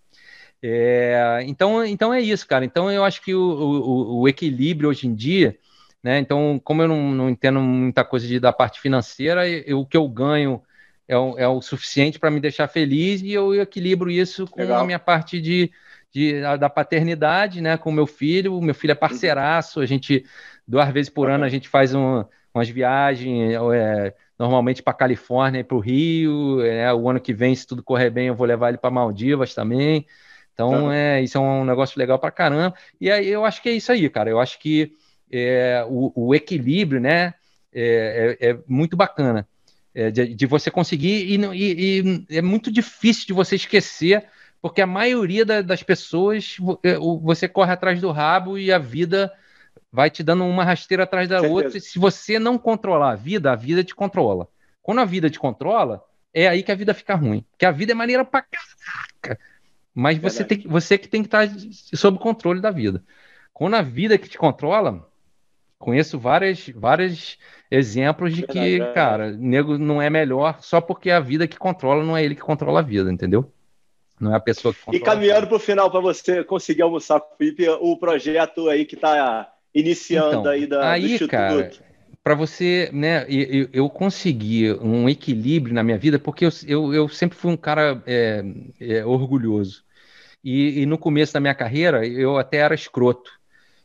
É, 0.59 1.43
então, 1.45 1.85
então 1.85 2.11
é 2.11 2.19
isso, 2.19 2.47
cara. 2.47 2.65
Então 2.65 2.91
eu 2.91 3.03
acho 3.05 3.21
que 3.21 3.35
o, 3.35 3.39
o, 3.39 4.21
o 4.21 4.27
equilíbrio 4.27 4.89
hoje 4.89 5.05
em 5.05 5.13
dia, 5.13 5.55
né? 6.01 6.17
Então, 6.17 6.59
como 6.63 6.81
eu 6.81 6.87
não, 6.87 7.11
não 7.11 7.29
entendo 7.29 7.59
muita 7.59 8.03
coisa 8.03 8.25
de, 8.25 8.39
da 8.39 8.51
parte 8.51 8.81
financeira, 8.81 9.47
eu, 9.47 9.81
o 9.81 9.85
que 9.85 9.97
eu 9.97 10.07
ganho 10.09 10.63
é 11.07 11.15
o, 11.15 11.37
é 11.37 11.47
o 11.47 11.61
suficiente 11.61 12.17
para 12.17 12.31
me 12.31 12.39
deixar 12.39 12.67
feliz 12.67 13.21
e 13.21 13.31
eu 13.31 13.53
equilibro 13.53 14.09
isso 14.09 14.47
com 14.47 14.61
Legal. 14.61 14.81
a 14.81 14.83
minha 14.85 14.97
parte 14.97 15.39
de, 15.39 15.71
de, 16.13 16.41
da 16.59 16.69
paternidade, 16.69 17.59
né, 17.59 17.75
com 17.75 17.91
meu 17.91 18.05
filho. 18.05 18.55
O 18.57 18.61
meu 18.61 18.75
filho 18.75 18.91
é 18.91 18.95
parceiraço, 18.95 19.79
a 19.79 19.85
gente, 19.85 20.23
duas 20.67 20.89
vezes 20.91 21.09
por 21.09 21.29
ano, 21.29 21.43
a 21.43 21.49
gente 21.49 21.67
faz 21.67 21.93
um, 21.95 22.23
umas 22.53 22.69
viagens, 22.69 23.53
é, 23.73 24.13
normalmente 24.37 24.83
para 24.83 24.93
Califórnia 24.93 25.61
e 25.61 25.63
para 25.63 25.75
o 25.75 25.79
Rio. 25.79 26.61
É, 26.61 26.93
o 26.93 27.09
ano 27.09 27.19
que 27.19 27.33
vem, 27.33 27.55
se 27.55 27.65
tudo 27.65 27.81
correr 27.81 28.11
bem, 28.11 28.27
eu 28.27 28.35
vou 28.35 28.45
levar 28.45 28.69
ele 28.69 28.77
para 28.77 28.91
Maldivas 28.91 29.55
também. 29.55 30.05
Então, 30.53 30.91
é, 30.91 31.19
isso 31.19 31.35
é 31.35 31.41
um 31.41 31.65
negócio 31.65 31.97
legal 31.97 32.19
para 32.19 32.29
caramba. 32.29 32.75
E 33.01 33.09
aí 33.09 33.27
eu 33.27 33.43
acho 33.43 33.59
que 33.61 33.69
é 33.69 33.71
isso 33.71 33.91
aí, 33.91 34.07
cara. 34.07 34.29
Eu 34.29 34.39
acho 34.39 34.59
que 34.59 34.93
é, 35.31 35.83
o, 35.89 36.11
o, 36.15 36.35
equilíbrio, 36.35 37.01
né, 37.01 37.33
é, 37.73 38.37
é, 38.39 38.49
é 38.51 38.59
muito 38.67 38.95
bacana. 38.95 39.47
É, 39.95 40.09
de, 40.09 40.33
de, 40.33 40.45
você 40.47 40.71
conseguir, 40.71 41.23
e, 41.23 41.35
e, 41.53 42.25
e, 42.29 42.37
é 42.37 42.41
muito 42.41 42.71
difícil 42.71 43.27
de 43.27 43.33
você 43.33 43.55
esquecer, 43.55 44.25
porque 44.63 44.81
a 44.81 44.87
maioria 44.87 45.43
da, 45.45 45.61
das 45.61 45.83
pessoas 45.83 46.55
é, 46.83 46.95
você 47.21 47.49
corre 47.49 47.73
atrás 47.73 47.99
do 47.99 48.11
rabo 48.11 48.57
e 48.57 48.71
a 48.71 48.77
vida 48.77 49.29
vai 49.91 50.09
te 50.09 50.23
dando 50.23 50.45
uma 50.45 50.63
rasteira 50.63 51.03
atrás 51.03 51.27
da 51.27 51.41
Certeza. 51.41 51.53
outra. 51.53 51.77
E 51.77 51.81
se 51.81 51.99
você 51.99 52.39
não 52.39 52.57
controlar 52.57 53.11
a 53.11 53.15
vida, 53.15 53.51
a 53.51 53.57
vida 53.57 53.83
te 53.83 53.93
controla. 53.93 54.47
Quando 54.81 55.01
a 55.01 55.05
vida 55.05 55.29
te 55.29 55.37
controla, 55.37 56.01
é 56.33 56.47
aí 56.47 56.63
que 56.63 56.71
a 56.71 56.75
vida 56.75 56.93
fica 56.93 57.13
ruim. 57.13 57.43
Porque 57.51 57.65
a 57.65 57.71
vida 57.71 57.91
é 57.91 57.95
maneira 57.95 58.23
pra 58.23 58.41
caraca. 58.41 59.37
Mas 59.93 60.17
você, 60.17 60.45
tem, 60.45 60.65
você 60.65 60.97
que 60.97 61.09
tem 61.09 61.23
que 61.23 61.27
estar 61.27 61.45
sob 61.93 62.17
controle 62.17 62.61
da 62.61 62.71
vida. 62.71 63.03
Quando 63.53 63.73
a 63.75 63.81
vida 63.81 64.17
que 64.17 64.29
te 64.29 64.37
controla, 64.37 65.05
conheço 65.77 66.17
vários 66.17 66.69
vários 66.69 67.37
exemplos 67.69 68.33
de 68.33 68.47
que, 68.47 68.81
é. 68.81 68.93
cara, 68.93 69.33
nego 69.33 69.77
não 69.77 70.01
é 70.01 70.09
melhor 70.09 70.61
só 70.61 70.79
porque 70.79 71.11
a 71.11 71.19
vida 71.19 71.49
que 71.49 71.57
controla 71.57 72.01
não 72.01 72.15
é 72.15 72.23
ele 72.23 72.33
que 72.33 72.41
controla 72.41 72.79
a 72.79 72.83
vida, 72.83 73.11
entendeu? 73.11 73.51
Não 74.19 74.33
é 74.33 74.37
a 74.37 74.39
pessoa 74.39 74.73
que. 74.73 74.95
E 74.95 74.99
caminhando 74.99 75.47
para 75.47 75.55
o 75.55 75.59
final, 75.59 75.89
para 75.89 75.99
você 75.99 76.43
conseguir 76.43 76.81
almoçar 76.81 77.19
com 77.19 77.33
o 77.33 77.37
Felipe, 77.37 77.67
o 77.67 77.97
projeto 77.97 78.69
aí 78.69 78.85
que 78.85 78.95
está 78.95 79.51
iniciando 79.73 80.39
então, 80.39 80.51
aí 80.51 80.67
da, 80.67 80.91
aí, 80.91 81.01
do 81.01 81.07
Instituto. 81.07 81.29
Cara, 81.31 81.71
para 82.23 82.35
você, 82.35 82.89
né, 82.93 83.25
eu, 83.27 83.67
eu, 83.73 83.89
consegui 83.89 84.71
um 84.73 85.09
equilíbrio 85.09 85.75
na 85.75 85.83
minha 85.83 85.97
vida, 85.97 86.17
porque 86.17 86.45
eu, 86.45 86.49
eu, 86.65 86.93
eu 86.93 87.09
sempre 87.09 87.37
fui 87.37 87.51
um 87.51 87.57
cara 87.57 88.01
é, 88.05 88.45
é, 88.79 89.05
orgulhoso. 89.05 89.83
E, 90.41 90.81
e, 90.81 90.85
no 90.85 90.97
começo 90.97 91.33
da 91.33 91.39
minha 91.39 91.53
carreira, 91.53 92.05
eu 92.07 92.37
até 92.37 92.57
era 92.57 92.75
escroto. 92.75 93.31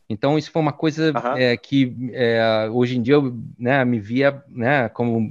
Então, 0.09 0.37
isso 0.37 0.51
foi 0.51 0.61
uma 0.61 0.73
coisa 0.73 1.11
uhum. 1.11 1.37
é, 1.37 1.57
que 1.57 1.95
é, 2.13 2.69
hoje 2.71 2.97
em 2.97 3.01
dia 3.01 3.15
eu 3.15 3.37
né, 3.57 3.83
me 3.83 3.99
via 3.99 4.41
né, 4.49 4.87
como 4.89 5.29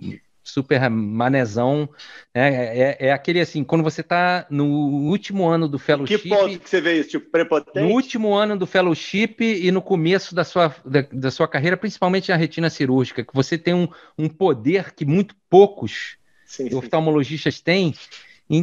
super 0.49 0.89
manezão. 0.91 1.89
Né, 2.35 2.77
é, 2.79 2.97
é, 3.07 3.12
aquele 3.12 3.41
assim, 3.41 3.62
quando 3.62 3.85
você 3.85 4.01
está 4.01 4.47
no 4.51 4.66
último 4.66 5.47
ano 5.47 5.69
do 5.69 5.79
fellowship. 5.79 6.19
Que 6.19 6.29
ponto 6.29 6.59
que 6.59 6.69
você 6.69 6.81
vê 6.81 7.01
isso? 7.01 7.11
Tipo, 7.11 7.31
prepotente? 7.31 7.81
No 7.81 7.93
último 7.93 8.35
ano 8.35 8.57
do 8.57 8.66
fellowship 8.66 9.37
e 9.41 9.70
no 9.70 9.83
começo 9.83 10.35
da 10.35 10.45
sua, 10.45 10.75
da, 10.85 11.03
da 11.12 11.31
sua 11.31 11.47
carreira, 11.47 11.77
principalmente 11.77 12.31
na 12.31 12.37
retina 12.37 12.70
cirúrgica, 12.70 13.25
que 13.25 13.35
você 13.35 13.59
tem 13.59 13.75
um, 13.75 13.89
um 14.16 14.29
poder 14.29 14.95
que 14.95 15.05
muito 15.05 15.35
poucos 15.49 16.16
sim, 16.47 16.75
oftalmologistas 16.75 17.57
sim. 17.57 17.62
têm, 17.62 17.95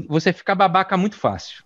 você 0.07 0.33
fica 0.33 0.55
babaca 0.55 0.97
muito 0.97 1.15
fácil. 1.15 1.63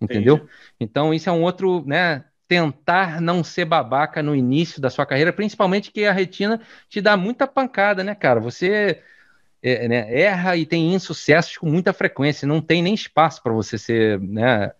Entendeu? 0.00 0.36
Entendi. 0.36 0.50
Então, 0.78 1.12
isso 1.12 1.28
é 1.28 1.32
um 1.32 1.42
outro, 1.42 1.82
né? 1.86 2.24
Tentar 2.46 3.20
não 3.20 3.42
ser 3.42 3.64
babaca 3.64 4.22
no 4.22 4.34
início 4.34 4.80
da 4.80 4.88
sua 4.88 5.04
carreira, 5.04 5.32
principalmente 5.32 5.90
que 5.90 6.04
a 6.04 6.12
retina 6.12 6.60
te 6.88 7.00
dá 7.00 7.16
muita 7.16 7.46
pancada, 7.46 8.04
né, 8.04 8.14
cara? 8.14 8.40
Você 8.40 9.02
é, 9.62 9.88
né, 9.88 10.20
erra 10.20 10.56
e 10.56 10.64
tem 10.64 10.94
insucessos 10.94 11.56
com 11.56 11.68
muita 11.68 11.92
frequência, 11.92 12.46
não 12.46 12.60
tem 12.60 12.82
nem 12.82 12.94
espaço 12.94 13.42
para 13.42 13.52
você 13.52 13.76
ser, 13.76 14.20
né? 14.20 14.72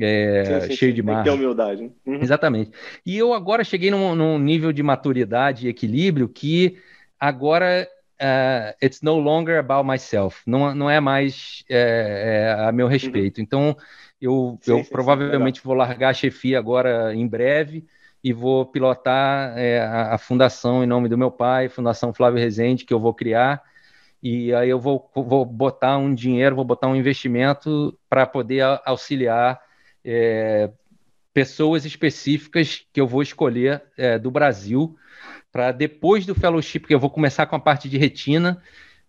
É, 0.00 0.60
sim, 0.62 0.68
sim, 0.68 0.76
cheio 0.76 0.92
de 0.94 1.02
marra. 1.02 1.22
Tem 1.22 1.32
que 1.32 1.38
ter 1.38 1.44
humildade. 1.44 1.82
Né? 1.82 1.90
Uhum. 2.06 2.22
Exatamente. 2.22 2.70
E 3.04 3.16
eu 3.16 3.34
agora 3.34 3.62
cheguei 3.62 3.90
num, 3.90 4.14
num, 4.14 4.38
nível 4.38 4.72
de 4.72 4.82
maturidade 4.82 5.66
e 5.66 5.70
equilíbrio 5.70 6.28
que 6.28 6.78
agora 7.20 7.86
uh, 8.20 8.84
it's 8.84 9.02
no 9.02 9.18
longer 9.18 9.58
about 9.58 9.86
myself. 9.86 10.40
Não, 10.46 10.74
não 10.74 10.90
é 10.90 11.00
mais 11.00 11.64
é, 11.68 12.56
é 12.58 12.66
a 12.66 12.72
meu 12.72 12.86
uhum. 12.86 12.92
respeito. 12.92 13.38
Uhum. 13.38 13.44
Então, 13.44 13.76
eu, 14.20 14.58
sim, 14.62 14.72
eu 14.72 14.84
sim, 14.84 14.90
provavelmente 14.90 15.60
vou 15.62 15.74
largar 15.74 16.10
a 16.10 16.14
chefia 16.14 16.58
agora 16.58 17.14
em 17.14 17.26
breve 17.26 17.84
e 18.22 18.32
vou 18.32 18.64
pilotar 18.64 19.56
é, 19.58 19.80
a, 19.80 20.14
a, 20.14 20.18
fundação 20.18 20.82
em 20.82 20.86
nome 20.86 21.10
do 21.10 21.18
meu 21.18 21.30
pai, 21.30 21.68
Fundação 21.68 22.12
Flávio 22.14 22.40
Rezende, 22.40 22.86
que 22.86 22.94
eu 22.94 22.98
vou 22.98 23.12
criar. 23.12 23.62
E 24.24 24.54
aí 24.54 24.70
eu 24.70 24.80
vou, 24.80 25.10
vou 25.14 25.44
botar 25.44 25.98
um 25.98 26.14
dinheiro, 26.14 26.56
vou 26.56 26.64
botar 26.64 26.88
um 26.88 26.96
investimento 26.96 27.94
para 28.08 28.24
poder 28.24 28.62
auxiliar 28.86 29.60
é, 30.02 30.70
pessoas 31.34 31.84
específicas 31.84 32.86
que 32.90 32.98
eu 32.98 33.06
vou 33.06 33.20
escolher 33.20 33.82
é, 33.98 34.18
do 34.18 34.30
Brasil 34.30 34.96
para 35.52 35.72
depois 35.72 36.24
do 36.24 36.34
fellowship, 36.34 36.80
que 36.80 36.94
eu 36.94 36.98
vou 36.98 37.10
começar 37.10 37.44
com 37.44 37.54
a 37.54 37.60
parte 37.60 37.86
de 37.86 37.98
retina, 37.98 38.62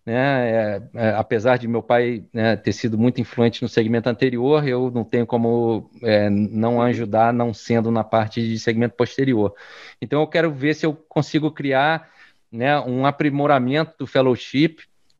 né? 0.04 0.50
É, 0.50 0.82
é, 0.94 1.10
apesar 1.14 1.56
de 1.56 1.66
meu 1.66 1.82
pai 1.82 2.24
né, 2.30 2.54
ter 2.54 2.74
sido 2.74 2.98
muito 2.98 3.18
influente 3.18 3.62
no 3.62 3.70
segmento 3.70 4.10
anterior, 4.10 4.68
eu 4.68 4.90
não 4.90 5.02
tenho 5.02 5.26
como 5.26 5.90
é, 6.02 6.28
não 6.28 6.82
ajudar, 6.82 7.32
não 7.32 7.54
sendo 7.54 7.90
na 7.90 8.04
parte 8.04 8.46
de 8.46 8.58
segmento 8.58 8.94
posterior. 8.94 9.54
Então, 10.00 10.20
eu 10.20 10.26
quero 10.26 10.52
ver 10.52 10.74
se 10.74 10.84
eu 10.84 10.92
consigo 10.94 11.50
criar 11.50 12.10
né, 12.52 12.78
um 12.80 13.06
aprimoramento 13.06 13.94
do 13.98 14.06
fellowship 14.06 14.76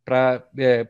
para 0.07 0.41
é, 0.57 0.87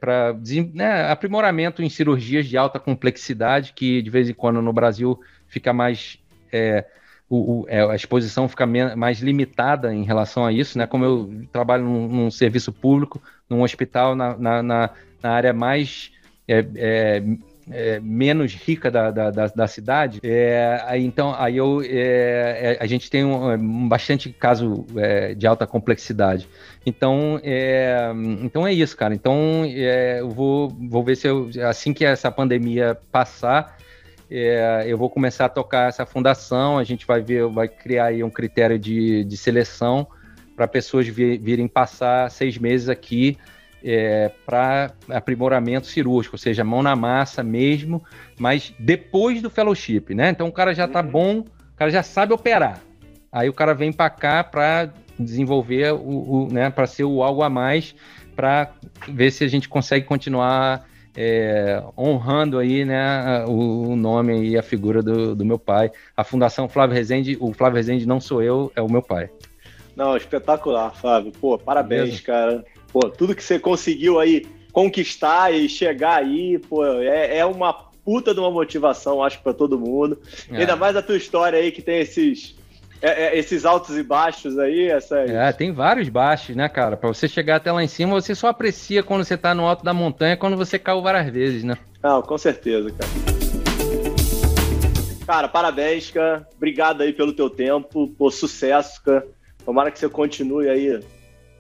né, 0.75 1.11
aprimoramento 1.11 1.83
em 1.83 1.89
cirurgias 1.89 2.45
de 2.45 2.59
alta 2.59 2.79
complexidade, 2.79 3.73
que 3.73 4.03
de 4.03 4.11
vez 4.11 4.29
em 4.29 4.35
quando 4.35 4.61
no 4.61 4.75
Brasil 4.75 5.19
fica 5.49 5.73
mais. 5.73 6.19
É, 6.53 6.85
o, 7.29 7.63
o, 7.63 7.67
é, 7.67 7.81
a 7.81 7.97
exposição 7.97 8.47
fica 8.47 8.67
mais 8.95 9.21
limitada 9.21 9.93
em 9.93 10.05
relação 10.05 10.45
a 10.45 10.53
isso, 10.53 10.79
né? 10.79 10.87
Como 10.87 11.05
eu 11.05 11.47
trabalho 11.51 11.83
num, 11.83 12.07
num 12.07 12.31
serviço 12.31 12.73
público, 12.73 13.21
num 13.49 13.63
hospital 13.63 14.15
na, 14.15 14.37
na, 14.37 14.63
na, 14.63 14.91
área 15.23 15.53
mais 15.53 16.13
é, 16.47 17.23
é, 17.71 17.97
é, 17.97 18.01
menos 18.01 18.55
rica 18.55 18.91
da, 18.91 19.11
da, 19.11 19.31
da, 19.31 19.47
da 19.47 19.67
cidade, 19.67 20.21
é, 20.23 20.83
aí, 20.87 21.05
então 21.05 21.35
aí 21.37 21.57
eu, 21.57 21.83
é, 21.83 21.89
é, 21.89 22.79
a 22.81 22.87
gente 22.87 23.11
tem 23.11 23.25
um, 23.25 23.53
um 23.53 23.89
bastante 23.89 24.31
caso 24.33 24.87
de 25.37 25.47
alta 25.47 25.67
complexidade. 25.67 26.49
Então 26.85 27.41
é, 27.43 28.13
então 28.43 28.67
é 28.67 28.73
isso, 28.73 28.97
cara. 28.97 29.15
Então 29.15 29.65
eu 29.67 30.29
vou, 30.31 30.69
vou 30.69 31.03
ver 31.03 31.17
se 31.17 31.27
eu, 31.27 31.51
assim 31.69 31.93
que 31.93 32.05
essa 32.05 32.31
pandemia 32.31 32.97
passar, 33.11 33.77
é, 34.31 34.85
eu 34.87 34.97
vou 34.97 35.11
começar 35.11 35.47
a 35.47 35.49
tocar 35.49 35.89
essa 35.89 36.07
fundação, 36.07 36.79
a 36.79 36.85
gente 36.85 37.07
vai 37.07 37.21
ver, 37.21 37.47
vai 37.49 37.69
criar 37.69 38.07
aí 38.07 38.23
um 38.23 38.31
critério 38.31 38.79
de, 38.79 39.25
de 39.25 39.37
seleção 39.37 40.07
para 40.55 40.67
pessoas 40.67 41.07
vir, 41.07 41.39
virem 41.39 41.69
passar 41.69 42.31
seis 42.31 42.57
meses 42.59 42.89
aqui 42.89 43.37
é, 43.89 44.33
para 44.45 44.91
aprimoramento 45.09 45.87
cirúrgico, 45.87 46.35
ou 46.35 46.39
seja, 46.39 46.65
mão 46.65 46.83
na 46.83 46.97
massa 46.97 47.41
mesmo, 47.45 48.03
mas 48.37 48.75
depois 48.81 49.41
do 49.41 49.49
fellowship, 49.49 50.07
né? 50.11 50.31
Então 50.31 50.49
o 50.49 50.53
cara 50.53 50.75
já 50.75 50.87
está 50.87 51.01
uhum. 51.01 51.09
bom, 51.09 51.39
o 51.39 51.77
cara 51.77 51.89
já 51.89 52.03
sabe 52.03 52.33
operar. 52.33 52.81
Aí 53.31 53.49
o 53.49 53.53
cara 53.53 53.75
vem 53.75 53.93
para 53.93 54.11
cá 54.11 54.43
para 54.43 54.93
desenvolver 55.17 55.93
o, 55.93 55.99
o 55.99 56.49
né, 56.51 56.69
para 56.69 56.87
ser 56.87 57.05
o 57.05 57.23
algo 57.23 57.45
a 57.45 57.49
mais, 57.49 57.95
para 58.35 58.73
ver 59.07 59.31
se 59.31 59.45
a 59.45 59.49
gente 59.49 59.69
consegue 59.69 60.05
continuar 60.05 60.85
é, 61.17 61.81
honrando 61.97 62.59
aí, 62.59 62.85
né, 62.85 63.45
o, 63.47 63.91
o 63.91 63.97
nome 63.97 64.49
e 64.49 64.59
a 64.59 64.63
figura 64.65 65.01
do, 65.01 65.33
do, 65.37 65.45
meu 65.45 65.61
pai. 65.61 65.93
A 66.17 66.25
Fundação 66.25 66.69
Flávio 66.69 66.97
Rezende, 66.97 67.39
o 67.41 67.53
Flávio 67.53 67.77
Rezende 67.77 68.05
não 68.05 68.21
sou 68.21 68.43
eu, 68.43 68.73
é 68.75 68.83
o 68.83 68.91
meu 68.91 69.01
pai. 69.01 69.31
Não, 69.95 70.17
espetacular, 70.17 70.95
Flávio. 70.95 71.33
Pô, 71.41 71.57
parabéns, 71.57 72.21
Beleza. 72.21 72.23
cara. 72.23 72.65
Pô, 72.93 73.09
tudo 73.11 73.35
que 73.35 73.43
você 73.43 73.59
conseguiu 73.59 74.19
aí 74.19 74.47
conquistar 74.73 75.53
e 75.53 75.69
chegar 75.69 76.23
aí, 76.23 76.59
pô, 76.59 76.85
é, 76.85 77.39
é 77.39 77.47
uma 77.47 77.73
puta 78.05 78.33
de 78.33 78.41
uma 78.41 78.51
motivação, 78.51 79.23
acho, 79.23 79.41
para 79.43 79.53
todo 79.53 79.79
mundo. 79.79 80.19
É. 80.51 80.59
Ainda 80.59 80.77
mais 80.77 80.95
a 80.97 81.03
tua 81.03 81.17
história 81.17 81.59
aí 81.59 81.73
que 81.73 81.83
tem 81.83 82.01
esses 82.01 82.55
é, 83.03 83.25
é, 83.25 83.39
esses 83.39 83.65
altos 83.65 83.97
e 83.97 84.03
baixos 84.03 84.59
aí, 84.59 84.89
essas... 84.89 85.31
É, 85.31 85.53
tem 85.53 85.73
vários 85.73 86.09
baixos, 86.09 86.57
né, 86.57 86.69
cara? 86.69 86.97
Para 86.97 87.09
você 87.09 87.29
chegar 87.29 87.57
até 87.57 87.71
lá 87.71 87.83
em 87.83 87.89
cima, 87.89 88.21
você 88.21 88.35
só 88.35 88.49
aprecia 88.49 89.03
quando 89.03 89.25
você 89.25 89.37
tá 89.37 89.55
no 89.55 89.67
alto 89.67 89.85
da 89.85 89.93
montanha, 89.93 90.37
quando 90.37 90.57
você 90.57 90.79
caiu 90.79 91.03
várias 91.03 91.31
vezes, 91.31 91.63
né? 91.63 91.77
Não, 92.03 92.23
com 92.23 92.39
certeza, 92.39 92.91
cara. 92.91 93.11
Cara, 95.27 95.49
parabéns, 95.49 96.11
cara. 96.11 96.47
Obrigado 96.57 97.03
aí 97.03 97.13
pelo 97.13 97.33
teu 97.33 97.51
tempo, 97.51 98.09
por 98.17 98.33
sucesso, 98.33 99.03
cara. 99.03 99.27
Tomara 99.65 99.91
que 99.91 99.99
você 99.99 100.09
continue 100.09 100.69
aí 100.69 101.01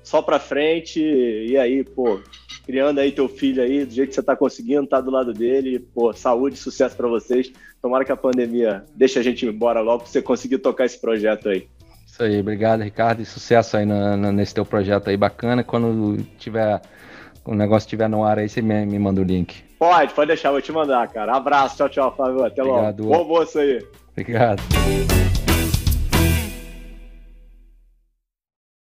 só 0.06 0.22
pra 0.22 0.38
frente 0.38 1.00
e 1.00 1.58
aí, 1.58 1.82
pô, 1.82 2.20
criando 2.64 3.00
aí 3.00 3.10
teu 3.10 3.28
filho 3.28 3.60
aí, 3.60 3.84
do 3.84 3.92
jeito 3.92 4.10
que 4.10 4.14
você 4.14 4.22
tá 4.22 4.36
conseguindo, 4.36 4.86
tá 4.86 5.00
do 5.00 5.10
lado 5.10 5.32
dele, 5.32 5.80
pô, 5.80 6.12
saúde, 6.12 6.56
sucesso 6.56 6.96
para 6.96 7.08
vocês. 7.08 7.52
Tomara 7.82 8.04
que 8.04 8.12
a 8.12 8.16
pandemia 8.16 8.84
deixe 8.94 9.18
a 9.18 9.22
gente 9.22 9.44
embora 9.44 9.80
logo 9.80 10.04
pra 10.04 10.12
você 10.12 10.22
conseguir 10.22 10.58
tocar 10.58 10.84
esse 10.84 11.00
projeto 11.00 11.48
aí. 11.48 11.66
Isso 12.06 12.22
aí, 12.22 12.38
obrigado, 12.38 12.84
Ricardo, 12.84 13.20
e 13.20 13.24
sucesso 13.24 13.76
aí 13.76 13.84
na, 13.84 14.16
na, 14.16 14.30
nesse 14.30 14.54
teu 14.54 14.64
projeto 14.64 15.10
aí 15.10 15.16
bacana. 15.16 15.64
Quando 15.64 16.22
tiver 16.38 16.80
o 17.44 17.52
negócio 17.52 17.86
estiver 17.86 18.08
no 18.08 18.22
ar 18.24 18.38
aí, 18.38 18.48
você 18.48 18.62
me, 18.62 18.86
me 18.86 19.00
manda 19.00 19.20
o 19.20 19.24
link. 19.24 19.56
Pode, 19.76 20.14
pode 20.14 20.28
deixar, 20.28 20.52
vou 20.52 20.62
te 20.62 20.70
mandar, 20.70 21.08
cara. 21.08 21.36
Abraço, 21.36 21.78
tchau, 21.78 21.88
tchau, 21.88 22.14
Flávio. 22.14 22.44
Até 22.44 22.62
Obrigado. 22.62 23.04
logo. 23.08 23.24
Bom 23.24 23.40
moço 23.40 23.58
aí. 23.58 23.84
Obrigado. 24.12 24.62